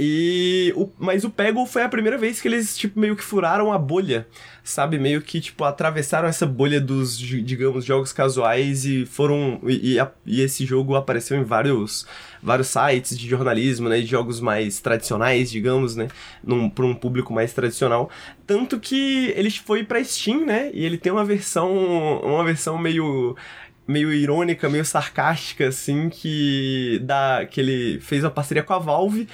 E 0.00 0.72
o, 0.76 0.88
mas 0.96 1.24
o 1.24 1.30
Peggle 1.30 1.66
foi 1.66 1.82
a 1.82 1.88
primeira 1.88 2.16
vez 2.16 2.40
que 2.40 2.46
eles, 2.46 2.76
tipo, 2.78 3.00
meio 3.00 3.16
que 3.16 3.22
furaram 3.24 3.72
a 3.72 3.78
bolha, 3.78 4.28
sabe? 4.62 4.96
Meio 4.96 5.20
que, 5.20 5.40
tipo, 5.40 5.64
atravessaram 5.64 6.28
essa 6.28 6.46
bolha 6.46 6.80
dos, 6.80 7.18
di- 7.18 7.42
digamos, 7.42 7.84
jogos 7.84 8.12
casuais 8.12 8.84
e 8.84 9.04
foram... 9.04 9.60
E, 9.66 9.94
e 9.94 9.98
a- 10.00 10.08
e 10.24 10.40
esse 10.40 10.64
jogo 10.64 10.94
apareceu 10.94 11.36
em 11.36 11.42
vários, 11.42 12.06
vários 12.40 12.68
sites 12.68 13.18
de 13.18 13.28
jornalismo, 13.28 13.88
né? 13.88 13.98
De 14.00 14.06
jogos 14.06 14.40
mais 14.40 14.78
tradicionais, 14.78 15.50
digamos, 15.50 15.96
né? 15.96 16.06
Num, 16.44 16.70
pra 16.70 16.84
um 16.86 16.94
público 16.94 17.32
mais 17.32 17.52
tradicional. 17.52 18.08
Tanto 18.46 18.78
que 18.78 19.32
ele 19.34 19.50
foi 19.50 19.82
pra 19.82 20.02
Steam, 20.04 20.46
né? 20.46 20.70
E 20.72 20.84
ele 20.84 20.96
tem 20.96 21.10
uma 21.10 21.24
versão, 21.24 21.72
uma 22.22 22.44
versão 22.44 22.78
meio 22.78 23.34
meio 23.86 24.12
irônica, 24.12 24.68
meio 24.68 24.84
sarcástica, 24.84 25.68
assim, 25.68 26.10
que 26.10 27.00
dá, 27.04 27.46
que 27.50 27.58
ele 27.58 27.98
fez 28.00 28.22
uma 28.22 28.30
parceria 28.30 28.62
com 28.62 28.74
a 28.74 28.78
Valve. 28.78 29.26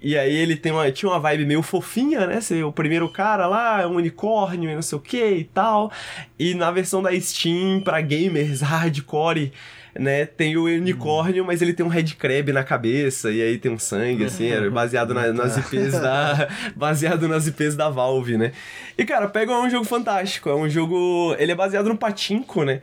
E 0.00 0.16
aí 0.16 0.34
ele 0.34 0.56
tem 0.56 0.70
uma, 0.72 0.90
tinha 0.92 1.10
uma 1.10 1.18
vibe 1.18 1.44
meio 1.46 1.62
fofinha, 1.62 2.26
né? 2.26 2.40
Ser 2.40 2.64
o 2.64 2.72
primeiro 2.72 3.08
cara 3.08 3.46
lá, 3.46 3.86
um 3.86 3.96
unicórnio 3.96 4.70
e 4.70 4.74
não 4.74 4.82
sei 4.82 4.96
o 4.98 5.00
que 5.00 5.24
e 5.24 5.44
tal. 5.44 5.90
E 6.38 6.54
na 6.54 6.70
versão 6.70 7.02
da 7.02 7.10
Steam, 7.20 7.80
pra 7.80 8.00
gamers 8.00 8.60
hardcore, 8.62 9.52
né? 9.98 10.26
Tem 10.26 10.56
o 10.56 10.64
unicórnio, 10.64 11.44
mas 11.44 11.60
ele 11.60 11.72
tem 11.72 11.84
um 11.84 11.88
red 11.88 12.04
crab 12.16 12.52
na 12.52 12.62
cabeça, 12.62 13.30
e 13.32 13.42
aí 13.42 13.58
tem 13.58 13.72
um 13.72 13.78
sangue, 13.78 14.24
assim, 14.24 14.46
era 14.48 14.70
baseado 14.70 15.12
na- 15.12 15.32
nas 15.32 15.56
IPs 15.56 15.92
da. 16.00 16.48
baseado 16.76 17.26
nas 17.26 17.46
IPs 17.48 17.74
da 17.74 17.88
Valve, 17.88 18.36
né? 18.36 18.52
E, 18.96 19.04
cara, 19.04 19.28
Pega 19.28 19.52
é 19.52 19.58
um 19.58 19.68
jogo 19.68 19.84
fantástico. 19.84 20.48
É 20.48 20.54
um 20.54 20.68
jogo. 20.68 21.34
Ele 21.38 21.50
é 21.50 21.54
baseado 21.54 21.88
no 21.88 21.96
patinco, 21.96 22.62
né? 22.64 22.80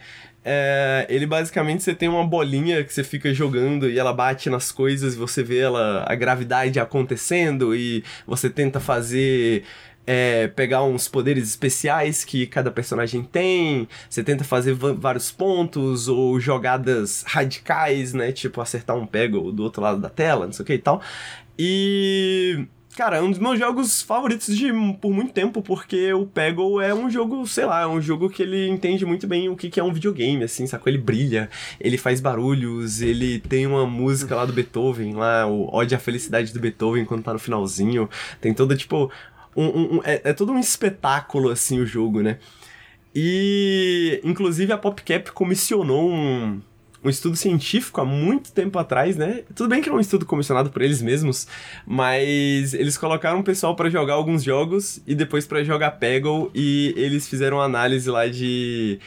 É, 0.47 1.07
ele 1.09 1.25
basicamente 1.25 1.81
você 1.81 1.95
tem 1.95 2.07
uma 2.07 2.23
bolinha 2.23 2.83
que 2.83 2.93
você 2.93 3.03
fica 3.03 3.33
jogando 3.33 3.89
e 3.89 3.97
ela 3.97 4.13
bate 4.13 4.47
nas 4.47 4.71
coisas 4.71 5.15
e 5.15 5.17
você 5.17 5.41
vê 5.41 5.57
ela, 5.59 6.05
a 6.07 6.13
gravidade 6.13 6.79
acontecendo 6.79 7.75
e 7.75 8.03
você 8.27 8.47
tenta 8.47 8.79
fazer. 8.79 9.63
é, 10.07 10.47
pegar 10.49 10.83
uns 10.83 11.07
poderes 11.07 11.49
especiais 11.49 12.23
que 12.23 12.45
cada 12.45 12.69
personagem 12.69 13.23
tem, 13.23 13.87
você 14.07 14.23
tenta 14.23 14.43
fazer 14.43 14.73
vários 14.75 15.31
pontos 15.31 16.07
ou 16.07 16.39
jogadas 16.39 17.23
radicais, 17.25 18.13
né? 18.13 18.31
Tipo 18.31 18.61
acertar 18.61 18.95
um 18.95 19.07
pego 19.07 19.51
do 19.51 19.63
outro 19.63 19.81
lado 19.81 19.99
da 19.99 20.09
tela, 20.09 20.45
não 20.45 20.53
sei 20.53 20.63
o 20.63 20.65
que 20.67 20.73
e 20.73 20.77
tal. 20.77 21.01
E. 21.57 22.67
Cara, 22.95 23.17
é 23.17 23.21
um 23.21 23.29
dos 23.29 23.39
meus 23.39 23.59
jogos 23.59 24.01
favoritos 24.01 24.55
de 24.55 24.71
por 25.01 25.11
muito 25.11 25.33
tempo, 25.33 25.61
porque 25.61 26.13
o 26.13 26.25
Peggle 26.25 26.79
é 26.81 26.93
um 26.93 27.09
jogo, 27.09 27.45
sei 27.45 27.65
lá, 27.65 27.81
é 27.81 27.87
um 27.87 28.01
jogo 28.01 28.29
que 28.29 28.41
ele 28.41 28.69
entende 28.69 29.05
muito 29.05 29.27
bem 29.27 29.49
o 29.49 29.55
que, 29.55 29.69
que 29.69 29.81
é 29.81 29.83
um 29.83 29.91
videogame, 29.91 30.45
assim, 30.45 30.65
sacou? 30.65 30.89
Ele 30.89 30.97
brilha, 30.97 31.49
ele 31.77 31.97
faz 31.97 32.21
barulhos, 32.21 33.01
ele 33.01 33.39
tem 33.39 33.67
uma 33.67 33.85
música 33.85 34.33
lá 34.33 34.45
do 34.45 34.53
Beethoven, 34.53 35.13
lá, 35.13 35.45
o 35.45 35.69
Ode 35.75 35.93
à 35.93 35.99
Felicidade 35.99 36.53
do 36.53 36.59
Beethoven, 36.61 37.03
quando 37.03 37.21
tá 37.23 37.33
no 37.33 37.39
finalzinho. 37.39 38.09
Tem 38.39 38.53
toda, 38.53 38.75
tipo. 38.77 39.11
Um, 39.57 39.65
um- 39.65 39.95
um- 39.97 40.01
é, 40.05 40.21
é 40.25 40.33
todo 40.33 40.51
um 40.53 40.59
espetáculo, 40.59 41.49
assim, 41.49 41.79
o 41.79 41.85
jogo, 41.85 42.21
né? 42.21 42.37
E, 43.13 44.19
inclusive, 44.23 44.71
a 44.73 44.77
PopCap 44.77 45.31
comissionou 45.31 46.09
um, 46.11 46.61
um 47.05 47.09
estudo 47.09 47.35
científico 47.35 48.01
há 48.01 48.05
muito 48.05 48.51
tempo 48.51 48.79
atrás, 48.79 49.15
né? 49.15 49.43
Tudo 49.53 49.69
bem 49.69 49.79
que 49.79 49.87
era 49.87 49.95
um 49.95 50.01
estudo 50.01 50.25
comissionado 50.25 50.71
por 50.71 50.81
eles 50.81 51.03
mesmos, 51.03 51.47
mas 51.85 52.73
eles 52.73 52.97
colocaram 52.97 53.41
o 53.41 53.43
pessoal 53.43 53.75
pra 53.75 53.91
jogar 53.91 54.15
alguns 54.15 54.43
jogos 54.43 54.99
e 55.05 55.13
depois 55.13 55.45
pra 55.45 55.63
jogar 55.63 55.91
Peggle 55.91 56.49
e 56.55 56.95
eles 56.97 57.29
fizeram 57.29 57.61
análise 57.61 58.09
lá 58.09 58.27
de 58.27 58.99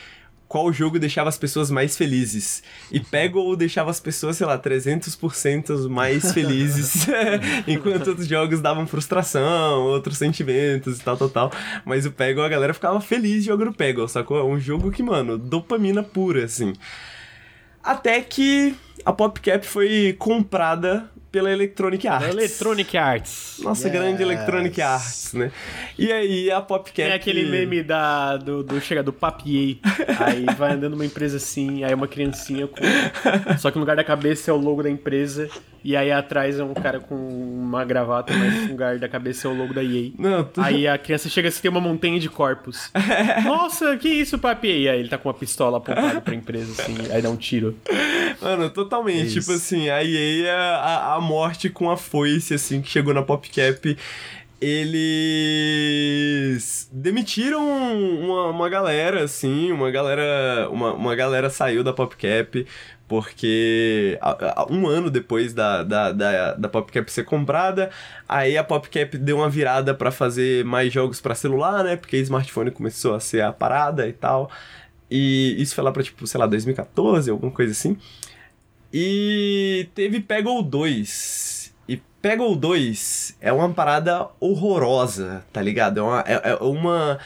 qual 0.46 0.72
jogo 0.72 0.96
deixava 0.98 1.28
as 1.28 1.36
pessoas 1.36 1.72
mais 1.72 1.96
felizes. 1.96 2.62
E 2.92 3.00
Peggle 3.00 3.56
deixava 3.56 3.90
as 3.90 3.98
pessoas, 3.98 4.36
sei 4.36 4.46
lá, 4.46 4.56
300% 4.56 5.88
mais 5.88 6.30
felizes, 6.32 7.04
enquanto 7.66 8.08
outros 8.08 8.28
jogos 8.28 8.60
davam 8.60 8.86
frustração, 8.86 9.82
outros 9.82 10.18
sentimentos 10.18 11.00
e 11.00 11.02
tal, 11.02 11.16
tal, 11.16 11.28
tal. 11.28 11.52
Mas 11.84 12.06
o 12.06 12.12
Peggle, 12.12 12.44
a 12.44 12.48
galera 12.48 12.72
ficava 12.72 13.00
feliz 13.00 13.44
jogando 13.44 13.74
Peggle, 13.74 14.08
sacou? 14.08 14.38
É 14.38 14.44
um 14.44 14.58
jogo 14.58 14.92
que, 14.92 15.02
mano, 15.02 15.36
dopamina 15.36 16.02
pura, 16.02 16.44
assim. 16.44 16.72
Até 17.82 18.20
que 18.20 18.74
a 19.04 19.12
PopCap 19.12 19.64
foi 19.66 20.14
comprada 20.18 21.08
pela 21.30 21.50
Electronic 21.50 22.08
Arts. 22.08 22.28
Electronic 22.28 22.96
Arts. 22.96 23.60
Nossa 23.62 23.88
Yes. 23.88 23.92
grande 23.92 24.22
Electronic 24.22 24.80
Arts, 24.80 25.34
né? 25.34 25.52
E 25.98 26.10
aí 26.10 26.50
a 26.50 26.60
PopCap... 26.60 27.08
Tem 27.08 27.12
aquele 27.12 27.44
meme 27.44 27.82
da, 27.82 28.36
do, 28.36 28.62
do 28.62 28.80
chega 28.80 29.02
do 29.02 29.12
papier. 29.12 29.78
Aí 30.18 30.46
vai 30.56 30.72
andando 30.72 30.94
uma 30.94 31.04
empresa 31.04 31.36
assim, 31.36 31.84
aí 31.84 31.92
uma 31.92 32.08
criancinha 32.08 32.66
com. 32.66 32.78
Só 33.58 33.70
que 33.70 33.76
no 33.76 33.80
lugar 33.80 33.96
da 33.96 34.04
cabeça 34.04 34.50
é 34.50 34.54
o 34.54 34.56
logo 34.56 34.82
da 34.82 34.90
empresa. 34.90 35.48
E 35.88 35.96
aí 35.96 36.12
atrás 36.12 36.58
é 36.58 36.62
um 36.62 36.74
cara 36.74 37.00
com 37.00 37.14
uma 37.14 37.82
gravata, 37.82 38.30
mas 38.36 38.64
no 38.64 38.68
lugar 38.72 38.98
da 38.98 39.08
cabeça 39.08 39.48
é 39.48 39.50
o 39.50 39.54
logo 39.54 39.72
da 39.72 39.82
EA. 39.82 40.10
Não, 40.18 40.44
tu... 40.44 40.60
Aí 40.60 40.86
a 40.86 40.98
criança 40.98 41.30
chega 41.30 41.48
assim, 41.48 41.62
tem 41.62 41.70
uma 41.70 41.80
montanha 41.80 42.20
de 42.20 42.28
corpos. 42.28 42.90
Nossa, 43.42 43.96
que 43.96 44.06
isso, 44.06 44.38
papier? 44.38 44.80
E 44.80 44.86
aí 44.86 45.00
ele 45.00 45.08
tá 45.08 45.16
com 45.16 45.30
uma 45.30 45.34
pistola 45.34 45.78
apontada 45.78 46.20
pra 46.20 46.34
empresa, 46.34 46.82
assim, 46.82 46.94
aí 47.10 47.22
dá 47.22 47.30
um 47.30 47.38
tiro. 47.38 47.74
Mano, 48.38 48.68
totalmente. 48.68 49.40
Tipo 49.40 49.50
assim, 49.52 49.88
a 49.88 50.04
EA, 50.04 50.46
é 50.46 50.50
a, 50.50 51.14
a 51.14 51.20
morte 51.22 51.70
com 51.70 51.90
a 51.90 51.96
foice, 51.96 52.52
assim, 52.52 52.82
que 52.82 52.90
chegou 52.90 53.14
na 53.14 53.22
PopCap. 53.22 53.96
Eles 54.60 54.90
demitiram 56.92 57.66
uma, 57.66 58.48
uma 58.50 58.68
galera, 58.68 59.24
assim, 59.24 59.72
uma 59.72 59.90
galera. 59.90 60.68
Uma, 60.70 60.92
uma 60.92 61.16
galera 61.16 61.48
saiu 61.48 61.82
da 61.82 61.94
PopCap 61.94 62.66
porque 63.08 64.18
um 64.70 64.86
ano 64.86 65.10
depois 65.10 65.54
da, 65.54 65.82
da, 65.82 66.12
da, 66.12 66.54
da 66.54 66.68
PopCap 66.68 67.10
ser 67.10 67.24
comprada, 67.24 67.90
aí 68.28 68.56
a 68.58 68.62
PopCap 68.62 69.16
deu 69.16 69.38
uma 69.38 69.48
virada 69.48 69.94
pra 69.94 70.10
fazer 70.10 70.64
mais 70.66 70.92
jogos 70.92 71.20
pra 71.20 71.34
celular, 71.34 71.82
né? 71.82 71.96
Porque 71.96 72.18
smartphone 72.18 72.70
começou 72.70 73.14
a 73.14 73.20
ser 73.20 73.40
a 73.40 73.50
parada 73.50 74.06
e 74.06 74.12
tal. 74.12 74.50
E 75.10 75.56
isso 75.58 75.74
foi 75.74 75.82
lá 75.82 75.90
pra, 75.90 76.02
tipo, 76.02 76.26
sei 76.26 76.38
lá, 76.38 76.46
2014, 76.46 77.30
alguma 77.30 77.50
coisa 77.50 77.72
assim. 77.72 77.96
E 78.92 79.88
teve 79.94 80.20
Peggle 80.20 80.62
2. 80.62 81.74
E 81.88 81.96
Peggle 82.20 82.54
2 82.56 83.36
é 83.40 83.50
uma 83.50 83.70
parada 83.70 84.28
horrorosa, 84.38 85.44
tá 85.50 85.62
ligado? 85.62 86.00
É 86.00 86.02
uma. 86.02 86.24
É, 86.26 86.50
é 86.50 86.54
uma... 86.56 87.18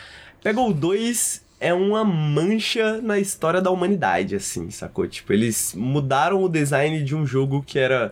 Peggle 0.43 0.73
2 0.73 1.43
é 1.63 1.73
uma 1.73 2.05
mancha 2.05 3.01
na 3.01 3.19
história 3.19 3.61
da 3.61 3.71
humanidade, 3.71 4.35
assim, 4.35 4.71
sacou? 4.71 5.07
Tipo, 5.07 5.33
eles 5.33 5.75
mudaram 5.77 6.43
o 6.43 6.49
design 6.49 7.03
de 7.05 7.15
um 7.15 7.25
jogo 7.25 7.63
que 7.67 7.79
era 7.79 8.11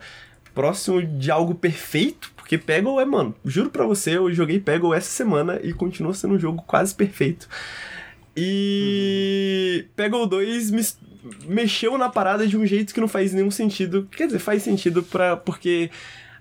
próximo 0.55 1.03
de 1.03 1.31
algo 1.31 1.55
perfeito, 1.55 2.33
porque 2.37 2.57
Peggle 2.57 3.01
é, 3.01 3.05
mano, 3.05 3.35
juro 3.45 3.71
pra 3.71 3.85
você, 3.85 4.17
eu 4.17 4.33
joguei 4.33 4.59
Peggle 4.61 4.95
essa 4.95 5.11
semana 5.11 5.59
e 5.63 5.73
continua 5.73 6.15
sendo 6.15 6.35
um 6.35 6.39
jogo 6.39 6.63
quase 6.67 6.95
perfeito. 6.95 7.49
E 8.37 9.85
Peggle 9.97 10.27
2 10.27 10.71
mis- 10.71 10.99
mexeu 11.47 11.99
na 11.99 12.09
parada 12.09 12.47
de 12.47 12.57
um 12.57 12.65
jeito 12.67 12.95
que 12.95 13.01
não 13.01 13.09
faz 13.09 13.33
nenhum 13.33 13.51
sentido. 13.51 14.09
Quer 14.11 14.27
dizer, 14.27 14.39
faz 14.39 14.63
sentido 14.63 15.03
pra, 15.03 15.37
porque 15.37 15.91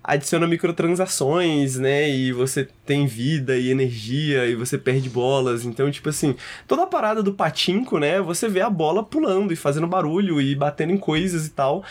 adiciona 0.09 0.47
microtransações, 0.47 1.77
né? 1.77 2.09
E 2.09 2.33
você 2.33 2.67
tem 2.83 3.05
vida 3.05 3.55
e 3.55 3.69
energia 3.69 4.47
e 4.47 4.55
você 4.55 4.75
perde 4.75 5.07
bolas. 5.07 5.63
Então, 5.65 5.89
tipo 5.91 6.09
assim, 6.09 6.35
toda 6.67 6.83
a 6.83 6.87
parada 6.87 7.21
do 7.21 7.33
patinco, 7.33 7.99
né? 7.99 8.19
Você 8.19 8.49
vê 8.49 8.61
a 8.61 8.69
bola 8.69 9.03
pulando 9.03 9.53
e 9.53 9.55
fazendo 9.55 9.85
barulho 9.85 10.41
e 10.41 10.55
batendo 10.55 10.91
em 10.91 10.97
coisas 10.97 11.45
e 11.45 11.51
tal. 11.51 11.83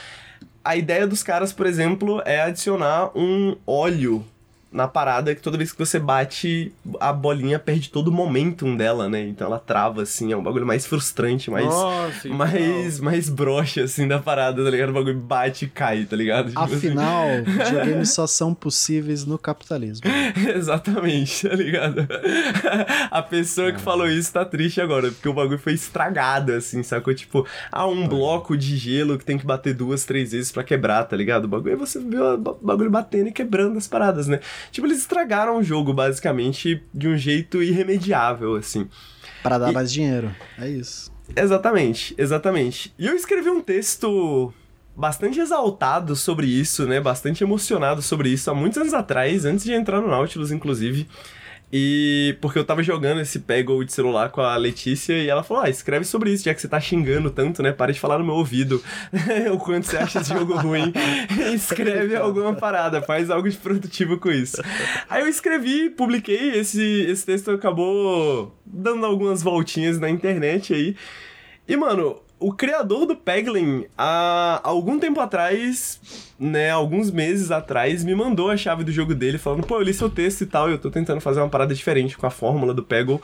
A 0.64 0.76
ideia 0.76 1.06
dos 1.06 1.22
caras, 1.22 1.52
por 1.52 1.64
exemplo, 1.64 2.20
é 2.24 2.40
adicionar 2.40 3.16
um 3.16 3.56
óleo 3.64 4.24
na 4.70 4.86
parada 4.86 5.34
que 5.34 5.40
toda 5.40 5.56
vez 5.56 5.72
que 5.72 5.78
você 5.78 5.98
bate, 5.98 6.72
a 7.00 7.12
bolinha 7.12 7.58
perde 7.58 7.88
todo 7.88 8.08
o 8.08 8.12
momentum 8.12 8.76
dela, 8.76 9.08
né? 9.08 9.26
Então 9.26 9.46
ela 9.46 9.58
trava, 9.58 10.02
assim, 10.02 10.30
é 10.32 10.36
um 10.36 10.42
bagulho 10.42 10.66
mais 10.66 10.84
frustrante, 10.86 11.50
mais. 11.50 11.64
Nossa, 11.66 12.20
que 12.20 12.28
mais, 12.28 13.00
mais 13.00 13.28
broxa, 13.30 13.84
assim, 13.84 14.06
da 14.06 14.18
parada, 14.18 14.62
tá 14.62 14.68
ligado? 14.70 14.90
O 14.90 14.92
bagulho 14.92 15.18
bate 15.18 15.64
e 15.64 15.68
cai, 15.68 16.04
tá 16.04 16.14
ligado? 16.14 16.48
Tipo 16.48 16.60
assim. 16.60 16.76
Afinal, 16.76 17.28
videogames 17.46 18.10
só 18.12 18.26
são 18.26 18.52
possíveis 18.52 19.24
no 19.24 19.38
capitalismo. 19.38 20.04
Exatamente, 20.54 21.48
tá 21.48 21.54
ligado? 21.54 22.06
A 23.10 23.22
pessoa 23.22 23.72
que 23.72 23.80
falou 23.80 24.06
isso 24.08 24.32
tá 24.32 24.44
triste 24.44 24.80
agora, 24.80 25.10
porque 25.10 25.28
o 25.28 25.32
bagulho 25.32 25.58
foi 25.58 25.72
estragado, 25.72 26.52
assim, 26.52 26.82
sacou? 26.82 27.14
Tipo, 27.14 27.46
ah, 27.72 27.86
um 27.86 28.06
bloco 28.06 28.56
de 28.56 28.76
gelo 28.76 29.18
que 29.18 29.24
tem 29.24 29.38
que 29.38 29.46
bater 29.46 29.72
duas, 29.74 30.04
três 30.04 30.32
vezes 30.32 30.52
pra 30.52 30.62
quebrar, 30.62 31.04
tá 31.04 31.16
ligado? 31.16 31.44
O 31.46 31.48
bagulho, 31.48 31.72
aí 31.72 31.78
você 31.78 31.98
vê 31.98 32.18
o 32.20 32.36
ba- 32.36 32.54
bagulho 32.60 32.90
batendo 32.90 33.28
e 33.28 33.32
quebrando 33.32 33.78
as 33.78 33.86
paradas, 33.86 34.26
né? 34.28 34.40
Tipo, 34.70 34.86
eles 34.86 34.98
estragaram 34.98 35.58
o 35.58 35.62
jogo, 35.62 35.92
basicamente, 35.92 36.82
de 36.92 37.08
um 37.08 37.16
jeito 37.16 37.62
irremediável, 37.62 38.56
assim. 38.56 38.88
Para 39.42 39.58
dar 39.58 39.70
E- 39.70 39.74
mais 39.74 39.92
dinheiro. 39.92 40.34
É 40.58 40.68
isso. 40.68 41.10
Exatamente, 41.36 42.14
exatamente. 42.18 42.92
E 42.98 43.06
eu 43.06 43.14
escrevi 43.14 43.50
um 43.50 43.60
texto 43.60 44.52
bastante 44.96 45.38
exaltado 45.38 46.16
sobre 46.16 46.46
isso, 46.46 46.86
né? 46.86 47.00
Bastante 47.00 47.44
emocionado 47.44 48.02
sobre 48.02 48.30
isso 48.30 48.50
há 48.50 48.54
muitos 48.54 48.78
anos 48.78 48.94
atrás, 48.94 49.44
antes 49.44 49.64
de 49.64 49.72
entrar 49.72 50.00
no 50.00 50.08
Nautilus, 50.08 50.50
inclusive. 50.50 51.06
E 51.70 52.36
porque 52.40 52.58
eu 52.58 52.64
tava 52.64 52.82
jogando 52.82 53.20
esse 53.20 53.40
Peggle 53.40 53.84
de 53.84 53.92
celular 53.92 54.30
com 54.30 54.40
a 54.40 54.56
Letícia 54.56 55.12
e 55.12 55.28
ela 55.28 55.42
falou: 55.42 55.62
Ah, 55.62 55.68
escreve 55.68 56.04
sobre 56.04 56.32
isso, 56.32 56.44
já 56.44 56.54
que 56.54 56.60
você 56.60 56.68
tá 56.68 56.80
xingando 56.80 57.30
tanto, 57.30 57.62
né? 57.62 57.72
Para 57.72 57.92
de 57.92 58.00
falar 58.00 58.18
no 58.18 58.24
meu 58.24 58.34
ouvido 58.34 58.82
o 59.52 59.58
quanto 59.58 59.86
você 59.86 59.98
acha 59.98 60.20
esse 60.20 60.32
jogo 60.32 60.54
ruim. 60.56 60.92
escreve 61.54 62.16
alguma 62.16 62.54
parada, 62.54 63.02
faz 63.02 63.28
algo 63.28 63.48
de 63.50 63.56
produtivo 63.58 64.18
com 64.18 64.30
isso. 64.30 64.62
Aí 65.10 65.22
eu 65.22 65.28
escrevi, 65.28 65.90
publiquei, 65.90 66.58
esse, 66.58 66.82
esse 67.02 67.26
texto 67.26 67.50
acabou 67.50 68.54
dando 68.64 69.04
algumas 69.04 69.42
voltinhas 69.42 69.98
na 69.98 70.08
internet 70.08 70.72
aí. 70.72 70.96
E, 71.68 71.76
mano, 71.76 72.18
o 72.40 72.52
criador 72.52 73.04
do 73.06 73.16
Peglin, 73.16 73.86
há 73.96 74.60
algum 74.62 74.98
tempo 74.98 75.20
atrás, 75.20 76.00
né, 76.38 76.70
alguns 76.70 77.10
meses 77.10 77.50
atrás, 77.50 78.04
me 78.04 78.14
mandou 78.14 78.48
a 78.50 78.56
chave 78.56 78.84
do 78.84 78.92
jogo 78.92 79.14
dele, 79.14 79.38
falando, 79.38 79.66
pô, 79.66 79.76
eu 79.76 79.82
li 79.82 79.92
seu 79.92 80.08
texto 80.08 80.42
e 80.42 80.46
tal, 80.46 80.68
e 80.68 80.72
eu 80.72 80.78
tô 80.78 80.88
tentando 80.90 81.20
fazer 81.20 81.40
uma 81.40 81.48
parada 81.48 81.74
diferente 81.74 82.16
com 82.16 82.26
a 82.26 82.30
fórmula 82.30 82.72
do 82.72 82.82
Peggle, 82.82 83.20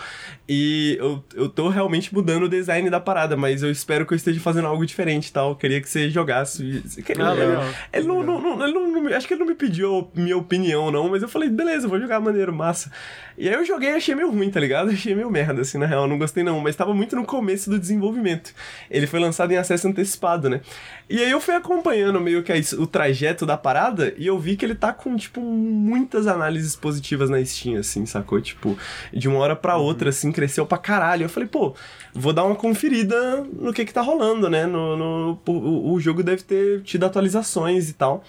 e 0.49 0.97
eu, 0.99 1.23
eu 1.35 1.49
tô 1.49 1.69
realmente 1.69 2.13
mudando 2.13 2.45
o 2.45 2.49
design 2.49 2.91
da 2.91 2.99
parada, 2.99 3.37
mas 3.37 3.63
eu 3.63 3.71
espero 3.71 4.05
que 4.05 4.13
eu 4.13 4.17
esteja 4.17 4.41
fazendo 4.41 4.67
algo 4.67 4.85
diferente 4.85 5.29
e 5.29 5.33
tal, 5.33 5.51
eu 5.51 5.57
queria 5.57 5.81
que 5.81 5.89
você 5.89 6.11
jogasse. 6.11 6.83
Ah, 7.21 7.33
legal. 7.33 7.65
Ele 7.93 8.07
não, 8.09 8.23
não, 8.23 8.41
não- 8.41 8.65
ele 8.65 8.73
não, 8.75 8.91
não 8.91 9.01
me- 9.03 9.15
acho 9.15 9.29
que 9.29 9.35
ele 9.35 9.41
não 9.41 9.49
me 9.49 9.55
pediu 9.55 10.11
minha 10.15 10.37
opinião, 10.37 10.91
não, 10.91 11.09
mas 11.09 11.23
eu 11.23 11.29
falei, 11.29 11.49
beleza, 11.49 11.87
vou 11.87 12.01
jogar 12.01 12.19
maneiro, 12.21 12.53
massa. 12.53 12.91
E 13.39 13.49
aí 13.49 13.55
eu 13.55 13.65
joguei 13.65 13.91
e 13.91 13.95
achei 13.95 14.15
meio 14.15 14.31
ruim, 14.31 14.51
tá 14.51 14.61
ligado? 14.61 14.91
Achei 14.95 15.15
meio 15.15 15.29
merda, 15.31 15.61
assim, 15.63 15.77
na 15.79 15.87
real, 15.87 16.07
não 16.07 16.19
gostei 16.19 16.43
não, 16.45 16.61
mas 16.61 16.77
tava 16.77 16.95
muito 16.95 17.17
no 17.17 17.25
começo 17.25 17.69
do 17.69 17.79
desenvolvimento. 17.79 18.53
Ele 18.91 19.04
foi 19.07 19.21
lançado 19.21 19.53
em 19.53 19.57
acesso 19.57 19.87
antecipado, 19.89 20.49
né? 20.49 20.61
E 21.09 21.23
aí 21.23 21.31
eu 21.31 21.41
fui 21.41 21.55
acompanhando 21.55 22.21
meio 22.21 22.43
que 22.43 22.53
o 22.79 22.87
trajeto 22.87 23.45
da 23.45 23.57
parada 23.57 24.15
e 24.17 24.27
eu 24.27 24.39
vi 24.39 24.57
que 24.57 24.65
ele 24.65 24.75
tá 24.75 24.93
com, 24.93 25.17
tipo, 25.17 25.41
muitas 25.41 26.27
análises 26.27 26.75
positivas 26.77 27.29
na 27.31 27.45
Steam, 27.45 27.79
assim, 27.79 28.07
sacou? 28.07 28.41
Tipo, 28.41 28.77
de 29.13 29.29
uma 29.29 29.39
hora 29.39 29.55
pra 29.57 29.77
outra, 29.77 30.09
assim, 30.11 30.33
cresceu 30.33 30.65
pra 30.67 30.79
caralho. 30.79 31.25
Eu 31.25 31.29
falei, 31.29 31.49
pô, 31.49 31.75
vou 32.15 32.33
dar 32.33 32.45
uma 32.45 32.55
conferida 32.55 33.45
no 33.59 33.73
que 33.73 33.85
que 33.85 33.93
tá 33.93 34.01
rolando, 34.01 34.49
né? 34.49 34.67
No, 34.67 34.97
no- 34.97 35.39
o, 35.47 35.93
o 35.93 36.01
jogo 36.01 36.23
deve 36.23 36.43
ter 36.43 36.81
tido 36.83 37.05
atualizações 37.05 37.89
e 37.91 37.93
tal. 37.93 38.25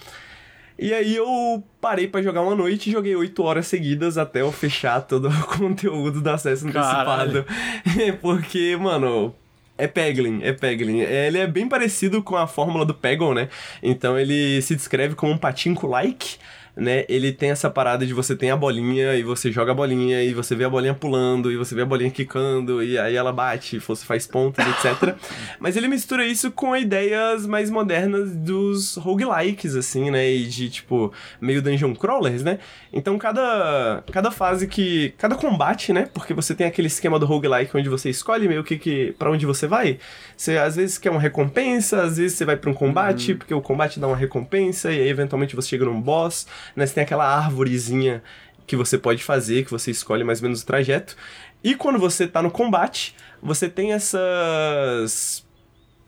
E 0.77 0.93
aí 0.93 1.15
eu 1.15 1.63
parei 1.79 2.05
pra 2.05 2.21
jogar 2.21 2.41
uma 2.41 2.53
noite 2.53 2.89
e 2.89 2.91
joguei 2.91 3.15
8 3.15 3.41
horas 3.41 3.65
seguidas 3.65 4.17
até 4.17 4.41
eu 4.41 4.51
fechar 4.51 4.99
todo 5.03 5.29
o 5.31 5.43
conteúdo 5.57 6.19
do 6.19 6.29
acesso 6.29 6.67
antecipado. 6.67 7.45
Porque, 8.21 8.75
mano, 8.75 9.33
é 9.77 9.87
Peglin, 9.87 10.41
é 10.43 10.53
Peglin. 10.53 10.99
Ele 10.99 11.37
é 11.37 11.47
bem 11.47 11.67
parecido 11.67 12.23
com 12.23 12.35
a 12.35 12.47
fórmula 12.47 12.85
do 12.85 12.93
Peggle, 12.93 13.33
né? 13.33 13.49
Então 13.81 14.17
ele 14.17 14.61
se 14.61 14.75
descreve 14.75 15.15
como 15.15 15.33
um 15.33 15.37
patinco-like, 15.37 16.37
né? 16.75 17.05
Ele 17.07 17.31
tem 17.31 17.51
essa 17.51 17.69
parada 17.69 18.05
de 18.05 18.13
você 18.13 18.35
tem 18.35 18.51
a 18.51 18.57
bolinha 18.57 19.15
e 19.15 19.23
você 19.23 19.51
joga 19.51 19.71
a 19.71 19.75
bolinha 19.75 20.23
e 20.23 20.33
você 20.33 20.55
vê 20.55 20.65
a 20.65 20.69
bolinha 20.69 20.93
pulando 20.93 21.51
e 21.51 21.57
você 21.57 21.73
vê 21.73 21.83
a 21.83 21.85
bolinha 21.85 22.11
quicando 22.11 22.83
e 22.83 22.97
aí 22.97 23.15
ela 23.15 23.31
bate, 23.31 23.79
você 23.79 24.05
faz 24.05 24.27
pontos, 24.27 24.65
etc. 24.65 25.15
Mas 25.59 25.77
ele 25.77 25.87
mistura 25.87 26.25
isso 26.25 26.51
com 26.51 26.75
ideias 26.75 27.45
mais 27.45 27.69
modernas 27.69 28.35
dos 28.35 28.95
roguelikes, 28.95 29.75
assim, 29.75 30.11
né? 30.11 30.29
E 30.29 30.45
de, 30.45 30.69
tipo, 30.69 31.13
meio 31.39 31.61
dungeon 31.61 31.95
crawlers, 31.95 32.43
né? 32.43 32.59
Então 32.91 33.17
cada, 33.17 34.03
cada 34.11 34.31
fase 34.31 34.67
que... 34.67 35.13
Cada 35.17 35.35
combate, 35.35 35.93
né? 35.93 36.09
Porque 36.13 36.33
você 36.33 36.53
tem 36.53 36.67
aquele 36.67 36.87
esquema 36.87 37.17
do 37.17 37.25
roguelike 37.25 37.75
onde 37.77 37.89
você 37.89 38.09
escolhe 38.09 38.47
meio 38.47 38.63
que, 38.63 38.77
que 38.77 39.13
para 39.17 39.31
onde 39.31 39.45
você 39.45 39.67
vai. 39.67 39.97
Você 40.35 40.57
às 40.57 40.75
vezes 40.75 40.97
quer 40.97 41.09
uma 41.09 41.19
recompensa, 41.19 42.03
às 42.03 42.17
vezes 42.17 42.37
você 42.37 42.45
vai 42.45 42.57
pra 42.57 42.69
um 42.69 42.73
combate, 42.73 43.33
porque 43.35 43.53
o 43.53 43.61
combate 43.61 43.99
dá 43.99 44.07
uma 44.07 44.17
recompensa 44.17 44.91
e 44.91 44.99
aí 44.99 45.07
eventualmente 45.07 45.55
você 45.55 45.69
chega 45.69 45.85
num 45.85 46.01
boss, 46.01 46.47
né? 46.75 46.85
Você 46.85 46.93
tem 46.93 47.03
aquela 47.03 47.25
árvorezinha 47.25 48.23
que 48.67 48.75
você 48.75 48.97
pode 48.97 49.23
fazer, 49.23 49.65
que 49.65 49.71
você 49.71 49.91
escolhe 49.91 50.23
mais 50.23 50.39
ou 50.39 50.43
menos 50.43 50.61
o 50.61 50.65
trajeto. 50.65 51.15
E 51.63 51.75
quando 51.75 51.99
você 51.99 52.27
tá 52.27 52.41
no 52.41 52.51
combate, 52.51 53.15
você 53.41 53.69
tem 53.69 53.93
essas 53.93 55.45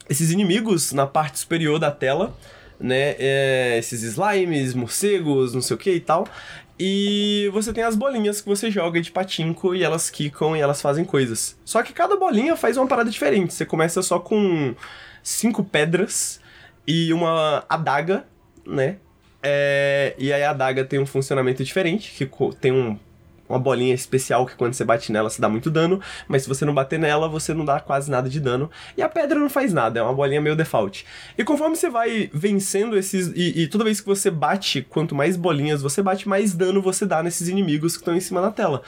esses 0.10 0.32
inimigos 0.32 0.94
na 0.94 1.06
parte 1.06 1.40
superior 1.40 1.80
da 1.80 1.92
tela, 1.92 2.36
né? 2.80 3.16
É, 3.20 3.76
esses 3.78 4.04
slimes, 4.04 4.74
morcegos, 4.74 5.54
não 5.54 5.62
sei 5.62 5.76
o 5.76 5.78
que 5.78 5.92
e 5.92 6.00
tal. 6.00 6.28
E 6.80 7.50
você 7.52 7.74
tem 7.74 7.84
as 7.84 7.96
bolinhas 7.96 8.40
que 8.40 8.48
você 8.48 8.70
joga 8.70 9.02
de 9.02 9.12
patinco 9.12 9.74
e 9.74 9.84
elas 9.84 10.10
quicam 10.10 10.56
e 10.56 10.62
elas 10.62 10.82
fazem 10.82 11.04
coisas. 11.04 11.58
Só 11.66 11.82
que 11.82 11.92
cada 11.92 12.16
bolinha 12.16 12.56
faz 12.56 12.78
uma 12.78 12.88
parada 12.88 13.10
diferente. 13.10 13.54
Você 13.54 13.66
começa 13.66 14.02
só 14.04 14.20
com 14.20 14.76
cinco 15.24 15.64
pedras 15.64 16.40
e 16.86 17.12
uma 17.12 17.66
adaga, 17.68 18.26
né? 18.66 18.98
É, 19.50 20.14
e 20.18 20.34
aí 20.34 20.44
a 20.44 20.50
adaga 20.50 20.84
tem 20.84 21.00
um 21.00 21.06
funcionamento 21.06 21.64
diferente, 21.64 22.12
que 22.12 22.30
tem 22.60 22.74
um, 22.74 23.00
uma 23.48 23.58
bolinha 23.58 23.94
especial 23.94 24.46
que 24.46 24.56
quando 24.56 24.74
você 24.74 24.84
bate 24.84 25.10
nela 25.10 25.30
você 25.30 25.42
dá 25.42 25.48
muito 25.48 25.72
dano, 25.72 26.02
mas 26.28 26.44
se 26.44 26.50
você 26.50 26.66
não 26.66 26.74
bater 26.74 27.00
nela 27.00 27.30
você 27.30 27.54
não 27.54 27.64
dá 27.64 27.80
quase 27.80 28.12
nada 28.12 28.30
de 28.30 28.42
dano. 28.42 28.70
E 28.98 29.02
a 29.02 29.08
pedra 29.08 29.40
não 29.40 29.50
faz 29.50 29.72
nada, 29.72 30.02
é 30.02 30.04
uma 30.04 30.14
bolinha 30.14 30.42
meio 30.42 30.54
default. 30.54 31.06
E 31.38 31.46
conforme 31.46 31.78
você 31.78 31.90
vai 31.90 32.30
vencendo 32.34 32.98
esses. 32.98 33.32
E, 33.34 33.62
e 33.62 33.68
toda 33.68 33.86
vez 33.86 34.02
que 34.02 34.08
você 34.08 34.30
bate, 34.30 34.82
quanto 34.82 35.16
mais 35.16 35.38
bolinhas 35.38 35.82
você 35.82 36.02
bate, 36.02 36.28
mais 36.28 36.54
dano 36.54 36.82
você 36.82 37.06
dá 37.06 37.24
nesses 37.24 37.48
inimigos 37.48 37.96
que 37.96 38.02
estão 38.02 38.16
em 38.16 38.20
cima 38.20 38.42
da 38.42 38.52
tela. 38.52 38.82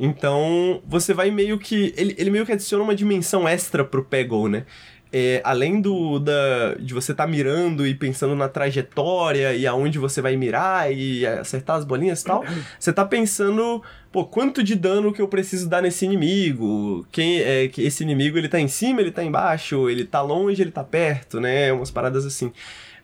Então 0.00 0.80
você 0.86 1.12
vai 1.12 1.30
meio 1.30 1.58
que. 1.58 1.92
Ele, 1.94 2.14
ele 2.16 2.30
meio 2.30 2.46
que 2.46 2.52
adiciona 2.52 2.82
uma 2.82 2.94
dimensão 2.94 3.46
extra 3.46 3.84
pro 3.84 4.02
Peggle, 4.02 4.48
né? 4.48 4.64
É, 5.12 5.40
além 5.44 5.80
do 5.80 6.18
da, 6.18 6.74
de 6.78 6.92
você 6.92 7.12
estar 7.12 7.24
tá 7.24 7.30
mirando 7.30 7.86
e 7.86 7.94
pensando 7.94 8.34
na 8.34 8.48
trajetória 8.48 9.54
e 9.54 9.66
aonde 9.66 9.98
você 9.98 10.20
vai 10.20 10.36
mirar 10.36 10.92
e 10.92 11.26
acertar 11.26 11.76
as 11.76 11.84
bolinhas 11.84 12.22
e 12.22 12.24
tal, 12.24 12.44
você 12.78 12.92
tá 12.92 13.04
pensando, 13.04 13.82
pô, 14.10 14.24
quanto 14.24 14.62
de 14.62 14.74
dano 14.74 15.12
que 15.12 15.22
eu 15.22 15.28
preciso 15.28 15.68
dar 15.68 15.80
nesse 15.80 16.04
inimigo? 16.04 17.06
Quem 17.12 17.40
é 17.40 17.68
que 17.68 17.82
esse 17.82 18.02
inimigo 18.02 18.36
ele 18.36 18.48
tá 18.48 18.60
em 18.60 18.68
cima, 18.68 19.00
ele 19.00 19.12
tá 19.12 19.22
embaixo, 19.22 19.88
ele 19.88 20.04
tá 20.04 20.20
longe, 20.20 20.60
ele 20.60 20.72
tá 20.72 20.84
perto, 20.84 21.40
né? 21.40 21.72
Umas 21.72 21.90
paradas 21.90 22.26
assim 22.26 22.52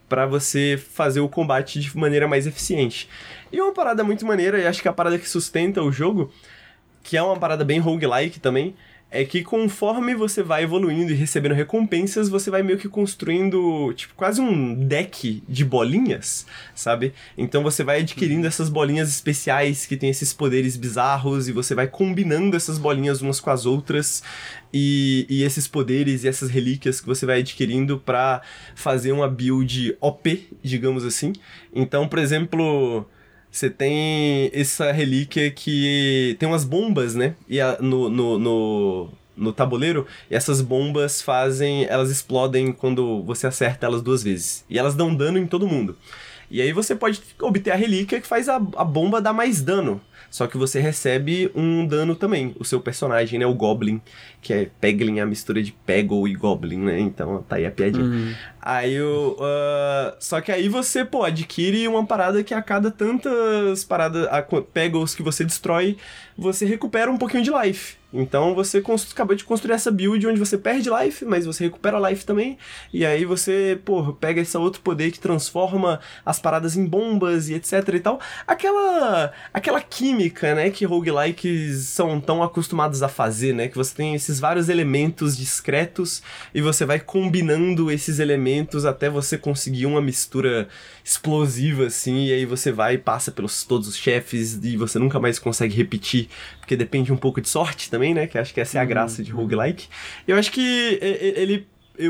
para 0.08 0.26
você 0.26 0.78
fazer 0.92 1.20
o 1.20 1.28
combate 1.28 1.80
de 1.80 1.96
maneira 1.96 2.28
mais 2.28 2.46
eficiente. 2.46 3.08
E 3.50 3.58
uma 3.58 3.72
parada 3.72 4.04
muito 4.04 4.26
maneira, 4.26 4.58
e 4.58 4.66
acho 4.66 4.82
que 4.82 4.86
é 4.86 4.90
a 4.90 4.94
parada 4.94 5.18
que 5.18 5.26
sustenta 5.26 5.82
o 5.82 5.90
jogo, 5.90 6.30
que 7.02 7.16
é 7.16 7.22
uma 7.22 7.38
parada 7.38 7.64
bem 7.64 7.78
roguelike 7.78 8.38
também, 8.38 8.74
é 9.12 9.26
que 9.26 9.42
conforme 9.44 10.14
você 10.14 10.42
vai 10.42 10.62
evoluindo 10.62 11.12
e 11.12 11.14
recebendo 11.14 11.54
recompensas, 11.54 12.30
você 12.30 12.50
vai 12.50 12.62
meio 12.62 12.78
que 12.78 12.88
construindo, 12.88 13.92
tipo, 13.92 14.14
quase 14.14 14.40
um 14.40 14.74
deck 14.74 15.42
de 15.46 15.64
bolinhas, 15.66 16.46
sabe? 16.74 17.12
Então 17.36 17.62
você 17.62 17.84
vai 17.84 18.00
adquirindo 18.00 18.46
essas 18.46 18.70
bolinhas 18.70 19.10
especiais 19.10 19.84
que 19.84 19.98
tem 19.98 20.08
esses 20.08 20.32
poderes 20.32 20.78
bizarros 20.78 21.46
e 21.46 21.52
você 21.52 21.74
vai 21.74 21.86
combinando 21.86 22.56
essas 22.56 22.78
bolinhas 22.78 23.20
umas 23.20 23.38
com 23.38 23.50
as 23.50 23.66
outras 23.66 24.22
e, 24.72 25.26
e 25.28 25.42
esses 25.42 25.68
poderes 25.68 26.24
e 26.24 26.28
essas 26.28 26.48
relíquias 26.48 26.98
que 26.98 27.06
você 27.06 27.26
vai 27.26 27.40
adquirindo 27.40 27.98
para 27.98 28.40
fazer 28.74 29.12
uma 29.12 29.28
build 29.28 29.94
OP, 30.00 30.48
digamos 30.62 31.04
assim. 31.04 31.34
Então, 31.74 32.08
por 32.08 32.18
exemplo, 32.18 33.06
você 33.52 33.68
tem 33.68 34.50
essa 34.54 34.90
relíquia 34.90 35.50
que 35.50 36.34
tem 36.38 36.48
umas 36.48 36.64
bombas, 36.64 37.14
né? 37.14 37.34
E 37.46 37.60
a, 37.60 37.76
no, 37.78 38.08
no, 38.08 38.38
no, 38.38 39.08
no, 39.36 39.52
tabuleiro, 39.52 40.06
e 40.30 40.34
essas 40.34 40.62
bombas 40.62 41.20
fazem. 41.20 41.84
Elas 41.84 42.10
explodem 42.10 42.72
quando 42.72 43.22
você 43.22 43.46
acerta 43.46 43.84
elas 43.84 44.00
duas 44.00 44.22
vezes. 44.22 44.64
E 44.70 44.78
elas 44.78 44.94
dão 44.94 45.14
dano 45.14 45.38
em 45.38 45.46
todo 45.46 45.68
mundo. 45.68 45.94
E 46.50 46.62
aí 46.62 46.72
você 46.72 46.96
pode 46.96 47.20
obter 47.40 47.72
a 47.72 47.76
relíquia 47.76 48.22
que 48.22 48.26
faz 48.26 48.48
a, 48.48 48.56
a 48.56 48.84
bomba 48.84 49.20
dar 49.20 49.34
mais 49.34 49.60
dano. 49.60 50.00
Só 50.30 50.46
que 50.46 50.56
você 50.56 50.80
recebe 50.80 51.50
um 51.54 51.86
dano 51.86 52.16
também. 52.16 52.56
O 52.58 52.64
seu 52.64 52.80
personagem, 52.80 53.38
né? 53.38 53.44
O 53.44 53.54
Goblin, 53.54 54.00
que 54.40 54.54
é 54.54 54.70
Peglin, 54.80 55.20
a 55.20 55.26
mistura 55.26 55.62
de 55.62 55.72
Peggle 55.72 56.26
e 56.26 56.34
Goblin, 56.34 56.78
né? 56.78 56.98
Então 56.98 57.44
tá 57.46 57.56
aí 57.56 57.66
a 57.66 57.70
piadinha. 57.70 58.06
Uhum. 58.06 58.34
Aí 58.64 59.02
o. 59.02 59.36
Uh, 59.40 60.16
só 60.20 60.40
que 60.40 60.52
aí 60.52 60.68
você, 60.68 61.04
pô, 61.04 61.24
adquire 61.24 61.88
uma 61.88 62.06
parada 62.06 62.44
que 62.44 62.54
a 62.54 62.62
cada 62.62 62.92
tantas 62.92 63.82
paradas. 63.82 64.28
Peggles 64.72 65.16
que 65.16 65.22
você 65.22 65.44
destrói, 65.44 65.96
você 66.38 66.64
recupera 66.64 67.10
um 67.10 67.18
pouquinho 67.18 67.42
de 67.42 67.50
life. 67.50 67.96
Então 68.12 68.54
você 68.54 68.82
acabou 69.10 69.34
de 69.34 69.42
construir 69.42 69.72
essa 69.72 69.90
build 69.90 70.26
onde 70.26 70.38
você 70.38 70.58
perde 70.58 70.90
life, 70.90 71.24
mas 71.24 71.46
você 71.46 71.64
recupera 71.64 72.10
life 72.10 72.26
também. 72.26 72.58
E 72.92 73.06
aí 73.06 73.24
você, 73.24 73.80
pô, 73.84 74.12
pega 74.12 74.40
esse 74.42 74.56
outro 74.56 74.82
poder 74.82 75.10
que 75.10 75.18
transforma 75.18 75.98
as 76.24 76.38
paradas 76.38 76.76
em 76.76 76.84
bombas 76.84 77.48
e 77.48 77.54
etc 77.54 77.72
e 77.94 78.00
tal. 78.00 78.20
Aquela 78.46 79.32
aquela 79.52 79.80
química, 79.80 80.54
né, 80.54 80.70
que 80.70 80.84
roguelikes 80.84 81.88
são 81.88 82.20
tão 82.20 82.42
acostumados 82.42 83.02
a 83.02 83.08
fazer, 83.08 83.54
né, 83.54 83.68
que 83.68 83.76
você 83.76 83.94
tem 83.94 84.14
esses 84.14 84.38
vários 84.38 84.68
elementos 84.68 85.36
discretos 85.36 86.22
e 86.54 86.60
você 86.60 86.84
vai 86.84 87.00
combinando 87.00 87.90
esses 87.90 88.18
elementos 88.18 88.51
até 88.84 89.08
você 89.08 89.38
conseguir 89.38 89.86
uma 89.86 90.00
mistura 90.00 90.68
explosiva 91.04 91.86
assim, 91.86 92.26
e 92.26 92.32
aí 92.32 92.44
você 92.44 92.70
vai 92.72 92.94
e 92.94 92.98
passa 92.98 93.30
pelos 93.30 93.64
todos 93.64 93.88
os 93.88 93.96
chefes 93.96 94.58
e 94.62 94.76
você 94.76 94.98
nunca 94.98 95.18
mais 95.18 95.38
consegue 95.38 95.74
repetir, 95.74 96.28
porque 96.58 96.76
depende 96.76 97.12
um 97.12 97.16
pouco 97.16 97.40
de 97.40 97.48
sorte 97.48 97.90
também, 97.90 98.14
né? 98.14 98.26
Que 98.26 98.38
acho 98.38 98.52
que 98.52 98.60
essa 98.60 98.78
é 98.78 98.80
a 98.80 98.84
graça 98.84 99.22
de 99.22 99.32
uhum. 99.32 99.38
roguelike. 99.38 99.88
Eu 100.26 100.36
acho 100.36 100.50
que 100.50 100.98
ele 101.00 101.66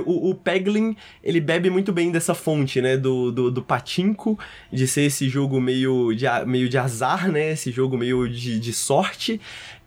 o, 0.07 0.31
o 0.31 0.35
Peglin, 0.35 0.97
ele 1.23 1.41
bebe 1.41 1.69
muito 1.69 1.93
bem 1.93 2.11
dessa 2.11 2.35
fonte, 2.35 2.81
né, 2.81 2.97
do, 2.97 3.31
do, 3.33 3.51
do 3.51 3.63
patinco, 3.63 4.39
de 4.73 4.87
ser 4.87 5.03
esse 5.03 5.29
jogo 5.29 5.61
meio 5.61 6.13
de, 6.15 6.27
meio 6.47 6.69
de 6.69 6.79
azar, 6.79 7.31
né, 7.31 7.53
esse 7.53 7.71
jogo 7.71 7.97
meio 7.97 8.29
de, 8.29 8.59
de 8.59 8.73
sorte, 8.73 9.41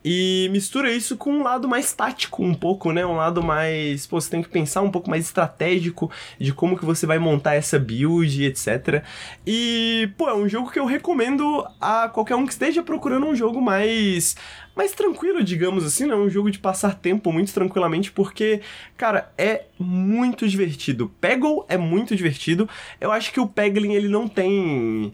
e 0.08 0.48
mistura 0.52 0.92
isso 0.92 1.16
com 1.16 1.32
um 1.32 1.42
lado 1.42 1.66
mais 1.66 1.92
tático 1.92 2.44
um 2.44 2.54
pouco, 2.54 2.92
né? 2.92 3.04
Um 3.04 3.16
lado 3.16 3.42
mais, 3.42 4.06
pô, 4.06 4.20
você 4.20 4.30
tem 4.30 4.40
que 4.40 4.48
pensar 4.48 4.80
um 4.82 4.90
pouco 4.90 5.10
mais 5.10 5.24
estratégico 5.24 6.08
de 6.38 6.52
como 6.52 6.78
que 6.78 6.84
você 6.84 7.04
vai 7.06 7.18
montar 7.18 7.54
essa 7.54 7.76
build, 7.76 8.44
etc. 8.44 9.02
E, 9.44 10.08
pô, 10.16 10.28
é 10.28 10.34
um 10.34 10.48
jogo 10.48 10.70
que 10.70 10.78
eu 10.78 10.86
recomendo 10.86 11.66
a 11.80 12.08
qualquer 12.08 12.36
um 12.36 12.46
que 12.46 12.52
esteja 12.52 12.84
procurando 12.84 13.26
um 13.26 13.34
jogo 13.34 13.60
mais 13.60 14.36
mais 14.76 14.92
tranquilo, 14.92 15.42
digamos 15.42 15.84
assim, 15.84 16.06
né? 16.06 16.14
Um 16.14 16.30
jogo 16.30 16.52
de 16.52 16.60
passar 16.60 16.94
tempo 16.94 17.32
muito 17.32 17.52
tranquilamente, 17.52 18.12
porque, 18.12 18.60
cara, 18.96 19.32
é 19.36 19.64
muito 19.76 20.46
divertido. 20.46 21.12
Peggle 21.20 21.64
é 21.68 21.76
muito 21.76 22.14
divertido. 22.14 22.68
Eu 23.00 23.10
acho 23.10 23.32
que 23.32 23.40
o 23.40 23.48
Peglin, 23.48 23.94
ele 23.94 24.06
não 24.06 24.28
tem 24.28 25.12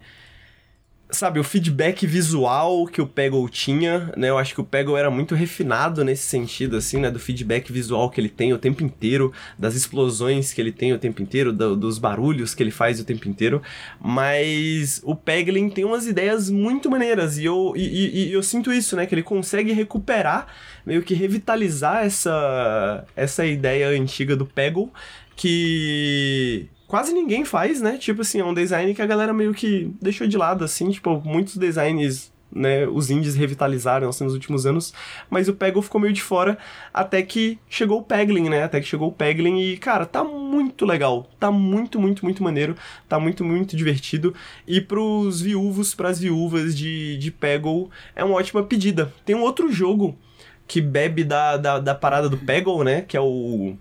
sabe, 1.13 1.39
o 1.39 1.45
feedback 1.45 2.07
visual 2.07 2.87
que 2.87 3.01
o 3.01 3.07
Peggle 3.07 3.49
tinha, 3.49 4.13
né? 4.17 4.31
Eu 4.31 4.39
acho 4.39 4.55
que 4.55 4.61
o 4.61 4.65
Peggle 4.65 4.97
era 4.97 5.11
muito 5.11 5.35
refinado 5.35 6.03
nesse 6.05 6.27
sentido, 6.27 6.77
assim, 6.77 6.99
né? 6.99 7.11
Do 7.11 7.19
feedback 7.19 7.71
visual 7.71 8.11
que 8.11 8.21
ele 8.21 8.29
tem 8.29 8.53
o 8.53 8.59
tempo 8.59 8.83
inteiro, 8.83 9.33
das 9.59 9.75
explosões 9.75 10.53
que 10.53 10.61
ele 10.61 10.73
tem 10.73 10.93
o 10.93 10.99
tempo 10.99 11.23
inteiro, 11.23 11.53
do, 11.53 11.77
dos 11.77 11.99
barulhos 11.99 12.55
que 12.55 12.63
ele 12.63 12.71
faz 12.71 12.99
o 12.99 13.05
tempo 13.05 13.29
inteiro. 13.29 13.63
Mas 14.01 15.01
o 15.05 15.15
Peglin 15.15 15.69
tem 15.69 15.85
umas 15.85 16.07
ideias 16.07 16.49
muito 16.49 16.91
maneiras 16.91 17.39
e 17.39 17.45
eu, 17.45 17.75
e, 17.77 17.83
e, 17.83 18.29
e 18.29 18.33
eu 18.33 18.43
sinto 18.43 18.73
isso, 18.73 18.97
né? 18.97 19.07
Que 19.07 19.15
ele 19.15 19.23
consegue 19.23 19.73
recuperar, 19.73 20.47
meio 20.85 21.03
que 21.03 21.15
revitalizar 21.15 22.05
essa, 22.05 23.05
essa 23.15 23.45
ideia 23.45 23.89
antiga 23.89 24.35
do 24.35 24.47
Peggle 24.47 24.91
que 25.37 26.69
quase 26.93 27.15
ninguém 27.15 27.43
faz, 27.43 27.81
né? 27.81 27.97
Tipo 27.97 28.21
assim, 28.21 28.41
é 28.41 28.45
um 28.45 28.53
design 28.53 28.95
que 28.95 29.01
a 29.01 29.07
galera 29.07 29.33
meio 29.33 29.55
que 29.55 29.91
deixou 29.99 30.27
de 30.27 30.37
lado, 30.37 30.63
assim, 30.63 30.91
tipo, 30.91 31.23
muitos 31.25 31.57
designs 31.57 32.31
né, 32.55 32.87
os 32.87 33.11
indies 33.11 33.35
revitalizaram 33.35 34.11
assim, 34.11 34.25
nos 34.25 34.35
últimos 34.35 34.67
anos, 34.67 34.93
mas 35.31 35.49
o 35.49 35.55
Peggle 35.55 35.81
ficou 35.81 35.99
meio 35.99 36.13
de 36.13 36.21
fora 36.21 36.59
até 36.93 37.23
que 37.23 37.59
chegou 37.67 38.01
o 38.01 38.03
Peglin, 38.03 38.51
né? 38.51 38.65
Até 38.65 38.79
que 38.79 38.87
chegou 38.87 39.09
o 39.09 39.13
Peglin 39.13 39.59
e, 39.59 39.79
cara, 39.79 40.05
tá 40.05 40.23
muito 40.23 40.85
legal, 40.85 41.27
tá 41.41 41.51
muito, 41.51 41.99
muito, 41.99 42.27
muito 42.27 42.43
maneiro, 42.43 42.77
tá 43.09 43.19
muito, 43.19 43.43
muito 43.43 43.75
divertido. 43.75 44.35
E 44.69 44.79
pros 44.79 45.41
viúvos, 45.41 45.95
pras 45.95 46.21
viúvas 46.21 46.77
de, 46.77 47.17
de 47.17 47.31
Peggle, 47.31 47.89
é 48.15 48.23
uma 48.23 48.35
ótima 48.35 48.63
pedida. 48.63 49.11
Tem 49.25 49.35
um 49.35 49.41
outro 49.41 49.73
jogo 49.73 50.15
que 50.69 50.83
bebe 50.83 51.25
da, 51.25 51.57
da, 51.57 51.79
da 51.79 51.95
parada 51.95 52.29
do 52.29 52.37
Peggle, 52.37 52.85
né? 52.85 53.01
Que 53.01 53.17
é 53.17 53.21
o 53.23 53.79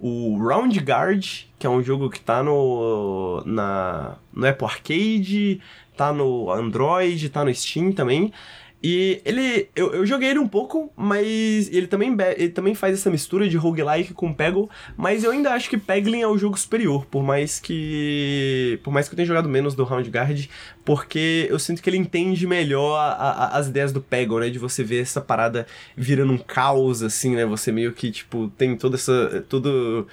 o 0.00 0.38
Round 0.38 0.78
Guard, 0.80 1.44
que 1.58 1.66
é 1.66 1.70
um 1.70 1.82
jogo 1.82 2.08
que 2.08 2.20
tá 2.20 2.42
no, 2.42 3.42
na, 3.44 4.16
no 4.32 4.46
Apple 4.46 4.66
Arcade, 4.66 5.60
tá 5.96 6.12
no 6.12 6.50
Android, 6.52 7.28
tá 7.28 7.44
no 7.44 7.52
Steam 7.52 7.92
também. 7.92 8.32
E 8.82 9.20
ele. 9.24 9.68
Eu, 9.74 9.92
eu 9.92 10.06
joguei 10.06 10.30
ele 10.30 10.38
um 10.38 10.46
pouco, 10.46 10.92
mas 10.96 11.68
ele 11.72 11.88
também, 11.88 12.16
ele 12.36 12.50
também 12.50 12.74
faz 12.74 12.94
essa 12.94 13.10
mistura 13.10 13.48
de 13.48 13.56
roguelike 13.56 14.14
com 14.14 14.32
Peggle, 14.32 14.68
mas 14.96 15.24
eu 15.24 15.32
ainda 15.32 15.50
acho 15.52 15.68
que 15.68 15.76
Peglin 15.76 16.20
é 16.20 16.28
o 16.28 16.38
jogo 16.38 16.56
superior, 16.56 17.04
por 17.06 17.22
mais 17.22 17.58
que. 17.58 18.78
Por 18.84 18.92
mais 18.92 19.08
que 19.08 19.14
eu 19.14 19.16
tenha 19.16 19.26
jogado 19.26 19.48
menos 19.48 19.74
do 19.74 19.82
Round 19.82 20.08
Guard, 20.08 20.46
porque 20.84 21.48
eu 21.50 21.58
sinto 21.58 21.82
que 21.82 21.90
ele 21.90 21.96
entende 21.96 22.46
melhor 22.46 22.96
a, 22.96 23.12
a, 23.12 23.58
as 23.58 23.66
ideias 23.66 23.92
do 23.92 24.00
Peggle, 24.00 24.40
né? 24.40 24.50
De 24.50 24.60
você 24.60 24.84
ver 24.84 25.02
essa 25.02 25.20
parada 25.20 25.66
virando 25.96 26.32
um 26.32 26.38
caos, 26.38 27.02
assim, 27.02 27.34
né? 27.34 27.44
Você 27.46 27.72
meio 27.72 27.92
que, 27.92 28.12
tipo, 28.12 28.48
tem 28.56 28.76
toda 28.76 28.94
essa. 28.94 29.44
Todo 29.48 30.06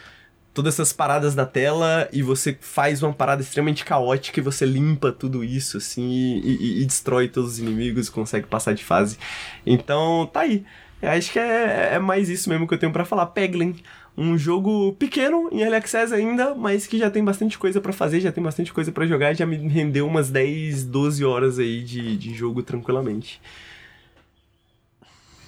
todas 0.56 0.74
essas 0.74 0.94
paradas 0.94 1.36
na 1.36 1.46
tela 1.46 2.08
e 2.14 2.24
você 2.24 2.58
faz 2.60 3.04
uma 3.04 3.14
parada 3.14 3.42
extremamente 3.42 3.84
caótica 3.84 4.40
e 4.40 4.44
você 4.44 4.66
limpa 4.66 5.12
tudo 5.12 5.44
isso, 5.44 5.78
assim, 5.78 6.42
e, 6.44 6.56
e, 6.56 6.82
e 6.82 6.86
destrói 6.86 7.28
todos 7.28 7.52
os 7.52 7.60
inimigos 7.60 8.08
e 8.08 8.12
consegue 8.12 8.48
passar 8.48 8.74
de 8.74 8.84
fase. 8.84 9.18
Então, 9.66 10.28
tá 10.32 10.40
aí. 10.40 10.66
Eu 11.02 11.10
acho 11.10 11.32
que 11.32 11.38
é, 11.38 11.96
é 11.96 12.00
mais 12.00 12.30
isso 12.30 12.50
mesmo 12.50 12.66
que 12.66 12.74
eu 12.74 12.78
tenho 12.78 12.94
para 12.94 13.04
falar. 13.04 13.28
Peglin, 13.28 13.76
um 14.18 14.38
jogo 14.38 14.94
pequeno, 14.94 15.50
em 15.52 15.60
Early 15.60 15.76
Access 15.76 16.14
ainda, 16.14 16.56
mas 16.56 16.88
que 16.88 16.98
já 16.98 17.12
tem 17.12 17.24
bastante 17.24 17.58
coisa 17.58 17.82
para 17.82 17.92
fazer, 17.92 18.22
já 18.22 18.32
tem 18.32 18.44
bastante 18.44 18.72
coisa 18.72 18.94
para 18.94 19.06
jogar, 19.06 19.36
já 19.36 19.46
me 19.46 19.58
rendeu 19.58 20.08
umas 20.08 20.30
10, 20.30 20.86
12 20.86 21.26
horas 21.26 21.60
aí 21.60 21.84
de, 21.84 22.16
de 22.16 22.34
jogo 22.34 22.64
tranquilamente. 22.64 23.42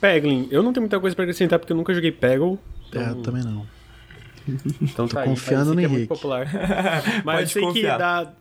Peglin, 0.02 0.50
eu 0.52 0.62
não 0.62 0.74
tenho 0.74 0.82
muita 0.82 1.00
coisa 1.00 1.16
para 1.16 1.24
acrescentar 1.24 1.58
porque 1.60 1.72
eu 1.72 1.78
nunca 1.78 1.94
joguei 1.94 2.12
Peggle. 2.12 2.60
Então... 2.90 3.02
É, 3.02 3.10
eu 3.12 3.22
também 3.22 3.42
não. 3.42 3.77
Então 4.82 5.08
Tô 5.08 5.16
tá 5.16 5.24
confiando 5.24 5.74
no 5.74 5.82
Henrique. 5.82 6.04
É 6.04 6.08
popular. 6.08 6.48
Mas 7.24 7.42
eu 7.42 7.48
sei 7.48 7.62
confiar. 7.64 7.94
que 7.94 8.00
da, 8.00 8.34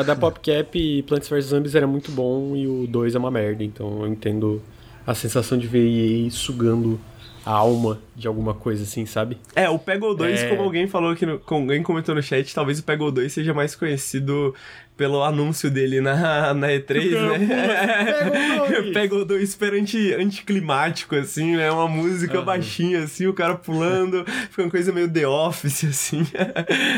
a 0.00 0.02
da 0.02 0.16
PopCap 0.16 0.78
e 0.78 1.02
Plants 1.02 1.28
vs 1.28 1.44
Zombies 1.46 1.74
era 1.74 1.86
muito 1.86 2.10
bom 2.12 2.54
e 2.56 2.66
o 2.66 2.86
2 2.86 3.14
é 3.14 3.18
uma 3.18 3.30
merda. 3.30 3.62
Então 3.64 4.02
eu 4.02 4.08
entendo 4.08 4.62
a 5.06 5.14
sensação 5.14 5.56
de 5.58 5.66
ver 5.66 5.86
EA 5.88 6.30
sugando 6.30 7.00
a 7.46 7.52
alma 7.52 7.98
de 8.14 8.28
alguma 8.28 8.52
coisa 8.52 8.82
assim, 8.82 9.06
sabe? 9.06 9.38
É, 9.56 9.70
o 9.70 9.78
Peggle 9.78 10.14
2, 10.14 10.40
É. 10.40 10.48
como 10.50 10.62
alguém 10.62 10.86
falou 10.86 11.12
aqui, 11.12 11.24
no, 11.24 11.38
como 11.38 11.62
alguém 11.62 11.82
comentou 11.82 12.14
no 12.14 12.22
chat, 12.22 12.54
talvez 12.54 12.78
o 12.78 12.82
Peggle 12.82 13.10
2 13.10 13.32
seja 13.32 13.54
mais 13.54 13.74
conhecido 13.74 14.54
pelo 14.98 15.22
anúncio 15.22 15.70
dele 15.70 16.00
na, 16.00 16.52
na 16.52 16.66
E3, 16.66 17.38
né? 17.38 17.46
Peggle 17.46 18.82
2. 18.82 18.92
Peggle 18.92 19.24
2 19.24 19.48
super 19.48 19.72
anti, 19.74 20.12
anticlimático, 20.12 21.14
assim, 21.14 21.56
né? 21.56 21.70
Uma 21.70 21.86
música 21.86 22.38
Aham. 22.38 22.44
baixinha, 22.44 23.04
assim, 23.04 23.28
o 23.28 23.32
cara 23.32 23.54
pulando, 23.54 24.24
fica 24.50 24.62
uma 24.64 24.70
coisa 24.70 24.92
meio 24.92 25.08
The 25.10 25.26
Office, 25.26 25.84
assim. 25.84 26.24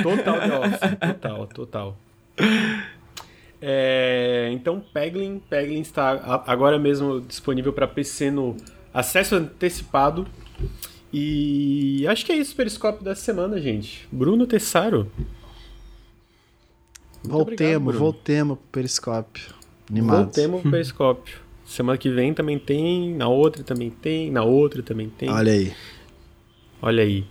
Total 0.03 0.41
The 0.41 0.59
Office. 0.59 0.81
Total, 1.21 1.47
total. 1.47 1.99
É, 3.61 4.49
então, 4.53 4.83
Peglin, 4.95 5.39
Peglin 5.51 5.83
está 5.83 6.43
agora 6.47 6.79
mesmo 6.79 7.21
disponível 7.21 7.73
para 7.75 7.87
PC 7.87 8.31
no 8.31 8.57
acesso 8.95 9.37
antecipado. 9.37 10.27
E 11.13 12.07
acho 12.09 12.25
que 12.25 12.33
é 12.33 12.37
isso 12.37 12.55
o 12.55 12.57
Periscópio 12.57 13.05
da 13.05 13.15
semana, 13.15 13.61
gente. 13.61 14.09
Bruno 14.11 14.47
Tessaro. 14.47 15.11
Voltemos, 17.23 17.95
voltemos 17.97 18.59
pro 18.59 18.67
Periscópio. 18.73 19.55
Animado. 19.91 20.25
Voltemos 20.25 20.63
pro 20.63 20.71
Periscópio. 20.71 21.39
Semana 21.65 21.99
que 21.99 22.11
vem 22.11 22.35
também 22.35 22.59
tem, 22.59 23.15
na 23.15 23.29
outra 23.29 23.63
também 23.63 23.91
tem, 23.91 24.31
na 24.31 24.43
outra 24.43 24.83
também 24.83 25.09
tem. 25.09 25.31
Olha 25.31 25.53
aí. 25.53 25.73
Olha 26.83 27.03
aí. 27.03 27.25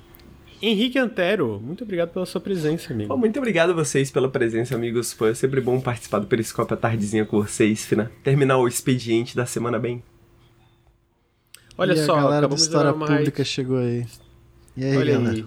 Henrique 0.61 0.99
Antero, 0.99 1.59
muito 1.63 1.83
obrigado 1.83 2.09
pela 2.09 2.25
sua 2.25 2.41
presença, 2.41 2.93
amigo. 2.93 3.07
Pô, 3.09 3.17
muito 3.17 3.37
obrigado 3.37 3.69
a 3.71 3.73
vocês 3.73 4.11
pela 4.11 4.29
presença, 4.29 4.75
amigos. 4.75 5.15
É 5.21 5.33
sempre 5.33 5.61
bom 5.61 5.79
participar 5.79 6.19
do 6.19 6.27
Periscópio 6.27 6.73
à 6.73 6.77
tardezinha 6.77 7.25
com 7.25 7.41
vocês, 7.41 7.85
fina. 7.85 8.11
Terminar 8.23 8.57
o 8.57 8.67
expediente 8.67 9.35
da 9.35 9.45
semana 9.45 9.79
bem. 9.79 10.03
Olha 11.77 11.93
e 11.93 12.05
só, 12.05 12.17
a 12.17 12.21
galera 12.23 12.47
da 12.47 12.55
História 12.55 12.93
Pública 12.93 13.43
chegou 13.43 13.77
aí. 13.77 14.05
E 14.75 14.83
aí, 14.83 14.97
Olha 14.97 15.13
galera? 15.13 15.35
aí. 15.35 15.45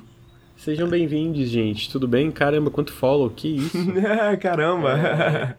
Sejam 0.63 0.89
bem-vindos, 0.89 1.49
gente. 1.49 1.91
Tudo 1.91 2.07
bem? 2.07 2.31
Caramba, 2.31 2.71
quanto 2.71 2.93
follow. 2.93 3.29
Que 3.29 3.49
isso? 3.49 3.77
Caramba! 4.41 5.59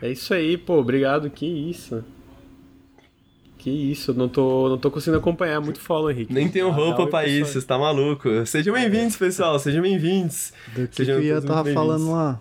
é 0.00 0.10
isso 0.10 0.32
aí, 0.32 0.56
pô. 0.56 0.78
Obrigado. 0.78 1.28
Que 1.28 1.44
isso. 1.44 2.02
Que 3.58 3.68
isso. 3.68 4.12
Eu 4.12 4.14
não 4.14 4.26
tô, 4.26 4.70
não 4.70 4.78
tô 4.78 4.90
conseguindo 4.90 5.18
acompanhar. 5.18 5.60
Muito 5.60 5.80
follow, 5.80 6.10
Henrique. 6.10 6.32
Nem 6.32 6.48
tenho 6.48 6.70
Dá- 6.70 6.76
dá 6.76 6.82
roupa 6.82 7.04
pessoal. 7.04 7.26
isso, 7.26 7.60
você 7.60 7.66
tá 7.66 7.78
maluco? 7.78 8.46
Sejam 8.46 8.72
bem-vindos, 8.72 9.18
pessoal, 9.18 9.58
sejam 9.58 9.82
bem-vindos. 9.82 10.54
Do 10.68 10.88
que, 10.88 10.88
que 10.88 10.96
Sejam 10.96 11.18
o 11.18 11.22
Ian 11.22 11.34
todos 11.42 11.50
tava 11.56 11.70
falando 11.74 12.10
lá. 12.10 12.40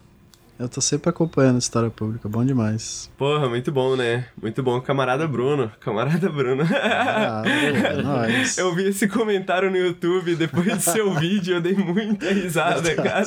Eu 0.60 0.68
tô 0.68 0.82
sempre 0.82 1.10
acompanhando 1.10 1.56
a 1.56 1.60
História 1.60 1.90
Pública, 1.90 2.28
bom 2.28 2.44
demais. 2.44 3.10
Porra, 3.18 3.48
muito 3.48 3.72
bom, 3.72 3.96
né? 3.96 4.26
Muito 4.42 4.62
bom. 4.62 4.82
Camarada 4.82 5.26
Bruno, 5.26 5.72
camarada 5.80 6.28
Bruno. 6.30 6.64
Ah, 6.70 7.44
é 7.46 8.02
nóis. 8.02 8.58
Eu 8.58 8.76
vi 8.76 8.90
esse 8.90 9.08
comentário 9.08 9.72
no 9.72 9.78
YouTube 9.78 10.36
depois 10.36 10.66
do 10.68 10.82
seu 10.82 11.14
vídeo, 11.16 11.56
eu 11.56 11.62
dei 11.62 11.76
muita 11.76 12.30
risada, 12.34 12.94
cara. 12.94 13.26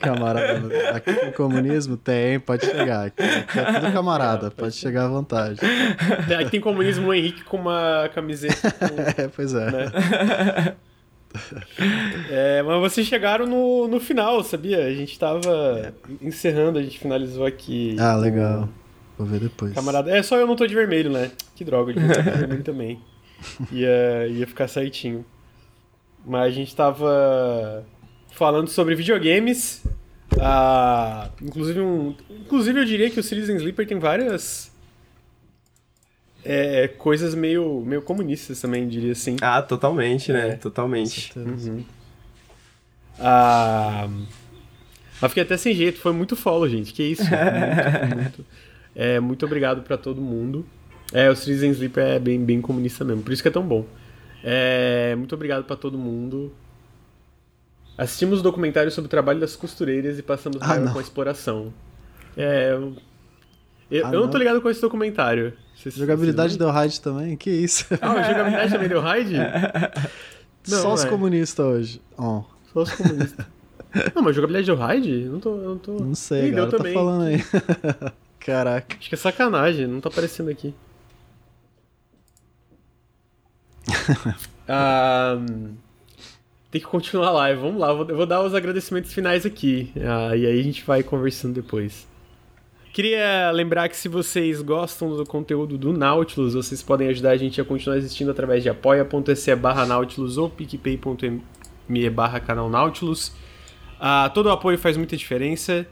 Camarada, 0.00 0.90
aqui 0.90 1.14
com 1.14 1.26
o 1.28 1.32
comunismo 1.32 1.96
tem, 1.96 2.40
pode 2.40 2.66
chegar. 2.66 3.06
Aqui, 3.06 3.22
aqui 3.22 3.58
é 3.60 3.72
tudo 3.80 3.92
camarada, 3.92 4.50
pode 4.50 4.74
chegar 4.74 5.04
à 5.04 5.08
vontade. 5.08 5.60
Tem- 6.26 6.36
Aqui 6.36 6.50
tem 6.50 6.60
comunismo 6.60 7.06
o 7.10 7.14
Henrique 7.14 7.44
com 7.44 7.58
uma 7.58 8.10
camiseta. 8.12 8.72
com- 8.72 8.96
É, 9.22 9.28
pois 9.28 9.54
é. 9.54 9.70
né? 9.70 10.74
É, 12.30 12.62
mas 12.62 12.80
vocês 12.80 13.06
chegaram 13.06 13.46
no, 13.46 13.88
no 13.88 14.00
final, 14.00 14.42
sabia? 14.42 14.84
A 14.84 14.94
gente 14.94 15.18
tava 15.18 15.94
encerrando, 16.20 16.78
a 16.78 16.82
gente 16.82 16.98
finalizou 16.98 17.46
aqui. 17.46 17.96
Ah, 17.98 18.16
legal. 18.16 18.68
Vou 19.18 19.26
ver 19.26 19.40
depois. 19.40 19.72
Camarada, 19.72 20.10
é 20.10 20.22
só 20.22 20.36
eu 20.36 20.46
não 20.46 20.56
tô 20.56 20.66
de 20.66 20.74
vermelho, 20.74 21.10
né? 21.10 21.30
Que 21.54 21.64
droga, 21.64 21.92
eu 21.92 21.94
de 21.94 22.30
vermelho 22.30 22.62
também. 22.62 23.00
Ia, 23.72 24.26
ia 24.28 24.46
ficar 24.46 24.68
certinho. 24.68 25.24
Mas 26.24 26.46
a 26.46 26.50
gente 26.50 26.74
tava 26.74 27.86
falando 28.32 28.68
sobre 28.68 28.94
videogames. 28.94 29.84
Ah, 30.40 31.30
inclusive, 31.40 31.80
um, 31.80 32.14
inclusive, 32.30 32.78
eu 32.78 32.84
diria 32.84 33.10
que 33.10 33.18
o 33.18 33.22
Citizen 33.22 33.56
Sleeper 33.56 33.86
tem 33.86 33.98
várias 33.98 34.75
é, 36.46 36.88
coisas 36.88 37.34
meio, 37.34 37.80
meio 37.84 38.02
comunistas 38.02 38.60
também, 38.60 38.86
diria 38.88 39.12
assim. 39.12 39.36
Ah, 39.40 39.60
totalmente, 39.62 40.32
né? 40.32 40.50
É. 40.50 40.54
Totalmente. 40.56 41.32
Uhum. 41.38 41.84
Ah, 43.18 44.08
mas 45.20 45.30
fiquei 45.30 45.42
até 45.42 45.56
sem 45.56 45.74
jeito, 45.74 45.98
foi 45.98 46.12
muito 46.12 46.36
follow, 46.36 46.68
gente. 46.68 46.92
Que 46.92 47.02
isso? 47.02 47.22
Muito, 47.30 48.16
muito. 48.16 48.46
É, 48.94 49.20
muito 49.20 49.44
obrigado 49.44 49.82
pra 49.82 49.96
todo 49.98 50.20
mundo. 50.22 50.64
É, 51.12 51.28
o 51.30 51.36
Citizen 51.36 51.70
Sleeper 51.72 52.02
é 52.04 52.18
bem, 52.18 52.42
bem 52.42 52.60
comunista 52.62 53.04
mesmo, 53.04 53.22
por 53.22 53.32
isso 53.32 53.42
que 53.42 53.48
é 53.48 53.50
tão 53.50 53.62
bom. 53.62 53.84
É, 54.42 55.14
muito 55.16 55.34
obrigado 55.34 55.64
pra 55.64 55.76
todo 55.76 55.98
mundo. 55.98 56.52
Assistimos 57.98 58.40
o 58.40 58.42
documentário 58.42 58.90
sobre 58.90 59.06
o 59.06 59.10
trabalho 59.10 59.38
das 59.40 59.54
costureiras 59.56 60.18
e 60.18 60.22
passamos 60.22 60.58
Ah, 60.62 60.90
com 60.92 60.98
a 60.98 61.02
exploração. 61.02 61.72
É, 62.36 62.72
eu, 62.72 62.96
Ah, 64.04 64.12
eu 64.12 64.20
não. 64.20 64.30
tô 64.30 64.36
ligado 64.38 64.60
com 64.60 64.68
esse 64.70 64.80
documentário. 64.80 65.52
Jogabilidade 65.84 66.58
deu 66.58 66.70
raid 66.70 67.00
também? 67.00 67.36
Que 67.36 67.50
isso? 67.50 67.86
Ah, 68.00 68.12
a 68.12 68.22
jogabilidade 68.22 68.72
também 68.72 68.88
deu 68.88 69.00
raid? 69.00 69.34
Não, 70.68 70.82
Só 70.82 70.94
os 70.94 71.04
é. 71.04 71.08
comunistas 71.08 71.64
hoje. 71.64 72.00
Ó, 72.16 72.42
Só 72.72 72.82
os 72.82 72.92
comunistas. 72.92 73.46
Não, 74.14 74.22
mas 74.22 74.34
jogabilidade 74.34 74.66
deu 74.66 74.76
raid? 74.76 75.24
Não 75.26 75.40
tô. 75.40 75.56
Não, 75.56 75.78
tô... 75.78 75.92
não 75.92 76.14
sei, 76.14 76.50
galera 76.50 76.70
tá 76.70 76.76
também. 76.78 76.94
falando 76.94 77.22
aí. 77.22 77.38
Caraca. 78.40 78.96
Acho 78.98 79.08
que 79.08 79.14
é 79.14 79.18
sacanagem, 79.18 79.86
não 79.86 80.00
tá 80.00 80.08
aparecendo 80.08 80.50
aqui. 80.50 80.74
Ah, 84.68 85.36
tem 86.70 86.80
que 86.80 86.86
continuar 86.86 87.28
a 87.28 87.32
live, 87.32 87.60
vamos 87.60 87.80
lá, 87.80 87.88
eu 87.88 88.16
vou 88.16 88.26
dar 88.26 88.42
os 88.42 88.54
agradecimentos 88.54 89.12
finais 89.12 89.46
aqui. 89.46 89.92
ah, 89.96 90.36
e 90.36 90.46
aí 90.46 90.60
a 90.60 90.62
gente 90.62 90.84
vai 90.84 91.02
conversando 91.02 91.54
depois. 91.54 92.06
Queria 92.96 93.50
lembrar 93.50 93.90
que 93.90 93.96
se 93.98 94.08
vocês 94.08 94.62
gostam 94.62 95.14
do 95.14 95.26
conteúdo 95.26 95.76
do 95.76 95.92
Nautilus, 95.92 96.54
vocês 96.54 96.82
podem 96.82 97.08
ajudar 97.08 97.32
a 97.32 97.36
gente 97.36 97.60
a 97.60 97.64
continuar 97.66 97.98
existindo 97.98 98.30
através 98.30 98.62
de 98.62 98.70
apoia.se 98.70 99.54
barra 99.54 99.84
Nautilus 99.84 100.38
ou 100.38 100.48
picpay.me 100.48 102.08
barra 102.08 102.40
canal 102.40 102.70
Nautilus. 102.70 103.34
Ah, 104.00 104.30
todo 104.32 104.46
o 104.46 104.50
apoio 104.50 104.78
faz 104.78 104.96
muita 104.96 105.14
diferença. 105.14 105.86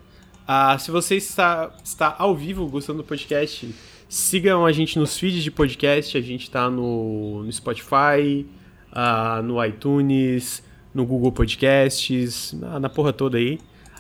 Ah, 0.49 0.79
se 0.79 0.91
você 0.91 1.17
está, 1.17 1.77
está 1.85 2.17
ao 2.19 2.35
vivo 2.35 2.67
gostando 2.69 3.03
do 3.03 3.05
podcast, 3.05 3.69
sigam 4.09 4.65
a 4.65 4.73
gente 4.73 4.99
nos 4.99 5.19
feeds 5.19 5.45
de 5.45 5.51
podcast. 5.51 6.17
A 6.17 6.23
gente 6.23 6.45
está 6.45 6.71
no, 6.71 7.43
no 7.43 7.53
Spotify, 7.53 8.47
ah, 8.91 9.43
no 9.45 9.63
iTunes, 9.63 10.65
no 10.95 11.05
Google 11.05 11.33
Podcasts, 11.33 12.55
na, 12.55 12.81
na 12.81 12.89
porra 12.89 13.13
toda 13.13 13.37
aí. 13.37 13.59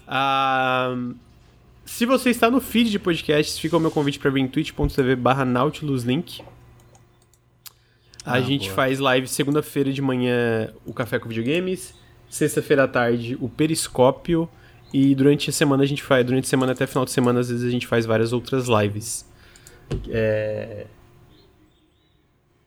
Ah, 0.09 0.97
se 1.85 2.07
você 2.07 2.31
está 2.31 2.51
no 2.51 2.61
feed 2.61 2.91
de 2.91 2.99
podcasts, 2.99 3.59
fica 3.59 3.77
o 3.77 3.81
meu 3.81 3.91
convite 3.91 4.19
para 4.19 4.31
vir 4.31 4.41
em 4.41 4.49
twitch.tv 4.49 5.17
barra 5.17 5.45
nautiluslink. 5.45 6.43
A 8.25 8.35
Ah, 8.35 8.41
gente 8.41 8.65
boa. 8.65 8.75
faz 8.75 8.99
live 8.99 9.27
segunda-feira 9.29 9.93
de 9.93 10.01
manhã 10.01 10.73
o 10.87 10.95
Café 10.95 11.19
com 11.19 11.29
Videogames, 11.29 11.95
sexta-feira 12.31 12.85
à 12.85 12.89
tarde 12.89 13.37
o 13.41 13.49
Periscópio 13.49 14.49
e 14.93 15.15
durante 15.15 15.51
a 15.51 15.53
semana 15.53 15.83
a 15.83 15.87
gente 15.87 16.03
faz, 16.03 16.25
durante 16.25 16.45
a 16.45 16.49
semana 16.49 16.73
até 16.73 16.87
final 16.87 17.05
de 17.05 17.11
semana 17.11 17.41
às 17.41 17.51
vezes 17.51 17.65
a 17.67 17.71
gente 17.71 17.87
faz 17.87 18.07
várias 18.07 18.33
outras 18.33 18.67
lives. 18.67 19.27
É... 20.09 20.87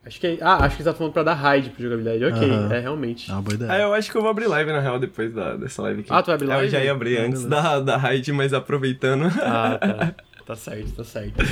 Acho 0.08 0.20
que 0.20 0.28
é... 0.28 0.38
Ah, 0.42 0.64
acho 0.66 0.78
que 0.78 0.84
você 0.84 0.90
tá 0.90 0.96
falando 0.96 1.14
pra 1.14 1.22
dar 1.24 1.34
raid 1.36 1.70
pro 1.70 1.84
jogabilidade. 1.84 2.24
Ok, 2.26 2.50
Aham. 2.50 2.74
é 2.74 2.80
realmente. 2.80 3.30
É 3.30 3.34
uma 3.34 3.42
boa 3.42 3.54
Ah, 3.54 3.56
ideia. 3.56 3.82
eu 3.84 3.94
acho 3.94 4.10
que 4.12 4.18
eu 4.18 4.22
vou 4.22 4.32
abrir 4.32 4.48
live, 4.48 4.72
na 4.72 4.80
real, 4.80 4.98
depois 5.00 5.34
da, 5.34 5.56
dessa 5.56 5.82
live 5.84 6.00
aqui. 6.02 6.10
Ah, 6.12 6.22
tu 6.24 6.28
vai 6.28 6.36
abrir 6.36 6.48
É, 6.48 6.54
Eu 6.54 6.58
live? 6.58 6.72
já 6.72 6.84
ia 6.84 6.92
abrir 6.92 7.18
Ah, 7.18 7.24
antes 7.24 7.44
da, 7.46 7.80
da 7.80 7.98
raid, 7.98 8.32
mas 8.32 8.54
aproveitando. 8.54 9.26
Ah, 9.42 9.78
tá. 9.80 10.16
Tá 10.48 10.56
certo, 10.56 10.94
tá 10.94 11.04
certo. 11.04 11.44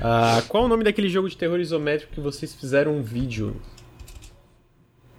Ah, 0.00 0.40
qual 0.46 0.62
o 0.66 0.68
nome 0.68 0.84
daquele 0.84 1.08
jogo 1.08 1.28
de 1.28 1.36
terror 1.36 1.58
isométrico 1.58 2.12
que 2.14 2.20
vocês 2.20 2.54
fizeram 2.54 2.96
um 2.96 3.02
vídeo? 3.02 3.56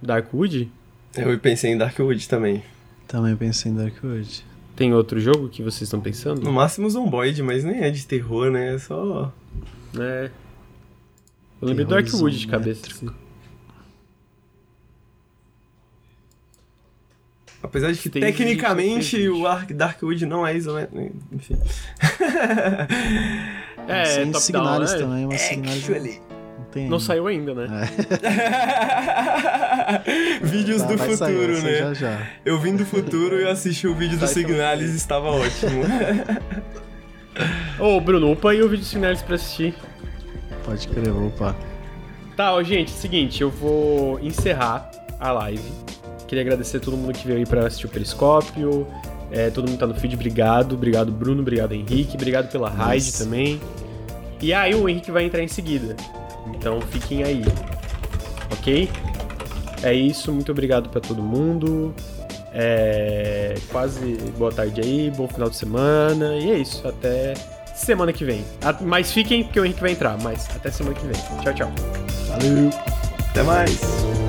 Darkwood? 0.02 0.72
eu 1.18 1.38
pensei 1.40 1.72
em 1.74 1.78
Darkwood 1.78 2.28
também. 2.30 2.64
Também 3.06 3.36
pensei 3.36 3.74
em 3.74 3.76
Darkwood. 3.76 4.46
Tem 4.76 4.94
outro 4.94 5.20
jogo 5.20 5.50
que 5.50 5.62
vocês 5.62 5.82
estão 5.84 6.00
pensando? 6.02 6.42
No 6.42 6.54
máximo 6.54 6.90
Zomboid, 6.90 7.44
mas 7.44 7.66
nem 7.66 7.84
é 7.84 7.90
de 7.92 8.08
terror, 8.08 8.50
né? 8.50 8.76
É 8.76 8.80
só. 8.80 9.32
É. 10.00 10.32
Eu 11.64 11.68
lembrei 11.70 11.86
do 11.86 11.96
Darkwood 11.96 12.38
de 12.38 12.48
cabeça. 12.48 12.82
assim. 12.92 13.08
Apesar 17.62 17.92
de 17.94 18.00
que 18.00 18.10
Tem 18.10 18.22
tecnicamente 18.22 19.16
vídeo, 19.16 19.38
o 19.40 19.48
Ark 19.48 19.74
Darkwood 19.74 20.26
não 20.26 20.46
é 20.46 20.54
isométrico. 20.56 21.18
Enfim. 21.32 21.58
É, 23.88 24.06
Sem 24.06 24.32
top 24.32 24.44
Signalis 24.44 24.92
down, 24.92 25.00
né? 25.00 25.06
também, 25.06 25.26
mas 25.28 25.42
Signalis 25.42 25.88
não, 25.88 25.96
Actually. 25.96 26.22
não 26.58 26.66
tem 26.66 26.84
Não 26.90 26.98
ainda. 26.98 27.06
saiu 27.06 27.28
ainda, 27.28 27.54
né? 27.56 27.68
Vídeos 30.44 30.82
Tá, 30.82 30.88
do 30.90 30.98
futuro, 30.98 31.18
sair 31.18 31.64
né? 31.64 31.78
Já, 31.80 31.94
já. 31.94 32.28
Eu 32.46 32.60
vim 32.60 32.76
do 32.76 32.86
futuro 32.86 33.40
e 33.40 33.48
assisti 33.48 33.88
o 33.88 33.96
vídeo 33.96 34.18
do. 34.18 34.28
Signalis 34.28 34.92
e 34.92 34.98
estava 34.98 35.30
ótimo. 35.32 35.84
Ô, 37.80 38.00
Bruno, 38.02 38.32
upa 38.34 38.52
aí 38.52 38.62
o 38.62 38.68
vídeo 38.70 38.86
finais 38.86 39.22
pra 39.22 39.36
assistir. 39.36 39.74
Pode 40.66 40.88
crer, 40.88 41.10
opa. 41.10 41.56
Tá, 42.36 42.54
ó, 42.54 42.64
gente, 42.64 42.92
seguinte, 42.92 43.42
eu 43.42 43.50
vou 43.50 44.20
encerrar 44.20 44.90
a 45.20 45.32
live. 45.32 45.64
Queria 46.28 46.42
agradecer 46.42 46.78
a 46.78 46.80
todo 46.80 46.98
mundo 46.98 47.14
que 47.14 47.28
veio 47.28 47.40
aí 47.40 47.46
pra 47.46 47.68
assistir 47.68 47.86
o 47.86 47.90
Periscópio. 47.90 48.88
É, 49.32 49.50
todo 49.50 49.68
mundo 49.68 49.80
tá 49.80 49.86
no 49.86 49.94
feed, 49.94 50.16
obrigado. 50.16 50.74
Obrigado, 50.74 51.12
Bruno. 51.12 51.42
Obrigado, 51.42 51.74
Henrique. 51.74 52.16
Obrigado 52.16 52.52
pela 52.52 52.70
raid 52.70 53.14
também. 53.18 53.62
E 54.42 54.54
aí, 54.54 54.74
o 54.74 54.90
Henrique 54.90 55.12
vai 55.12 55.26
entrar 55.26 55.44
em 55.44 55.48
seguida. 55.48 55.96
Então 56.56 56.82
fiquem 56.82 57.24
aí. 57.24 57.44
Ok? 58.52 58.90
É 59.82 59.94
isso, 59.94 60.32
muito 60.32 60.52
obrigado 60.52 60.90
pra 60.90 61.02
todo 61.02 61.22
mundo. 61.22 61.94
É, 62.54 63.56
quase 63.72 64.16
boa 64.38 64.52
tarde 64.52 64.80
aí, 64.80 65.12
bom 65.12 65.28
final 65.28 65.50
de 65.50 65.56
semana. 65.56 66.36
E 66.36 66.52
é 66.52 66.58
isso, 66.58 66.88
até 66.88 67.34
semana 67.84 68.14
que 68.14 68.24
vem. 68.26 68.44
Mas 68.82 69.12
fiquem, 69.12 69.44
porque 69.44 69.60
o 69.60 69.66
Henrique 69.66 69.82
vai 69.82 69.92
entrar. 69.92 70.18
Mas 70.22 70.48
até 70.56 70.72
semana 70.72 70.96
que 70.96 71.06
vem. 71.06 71.22
Tchau, 71.42 71.54
tchau. 71.54 71.72
Valeu! 72.28 72.70
Até 73.30 73.44
mais! 73.44 74.23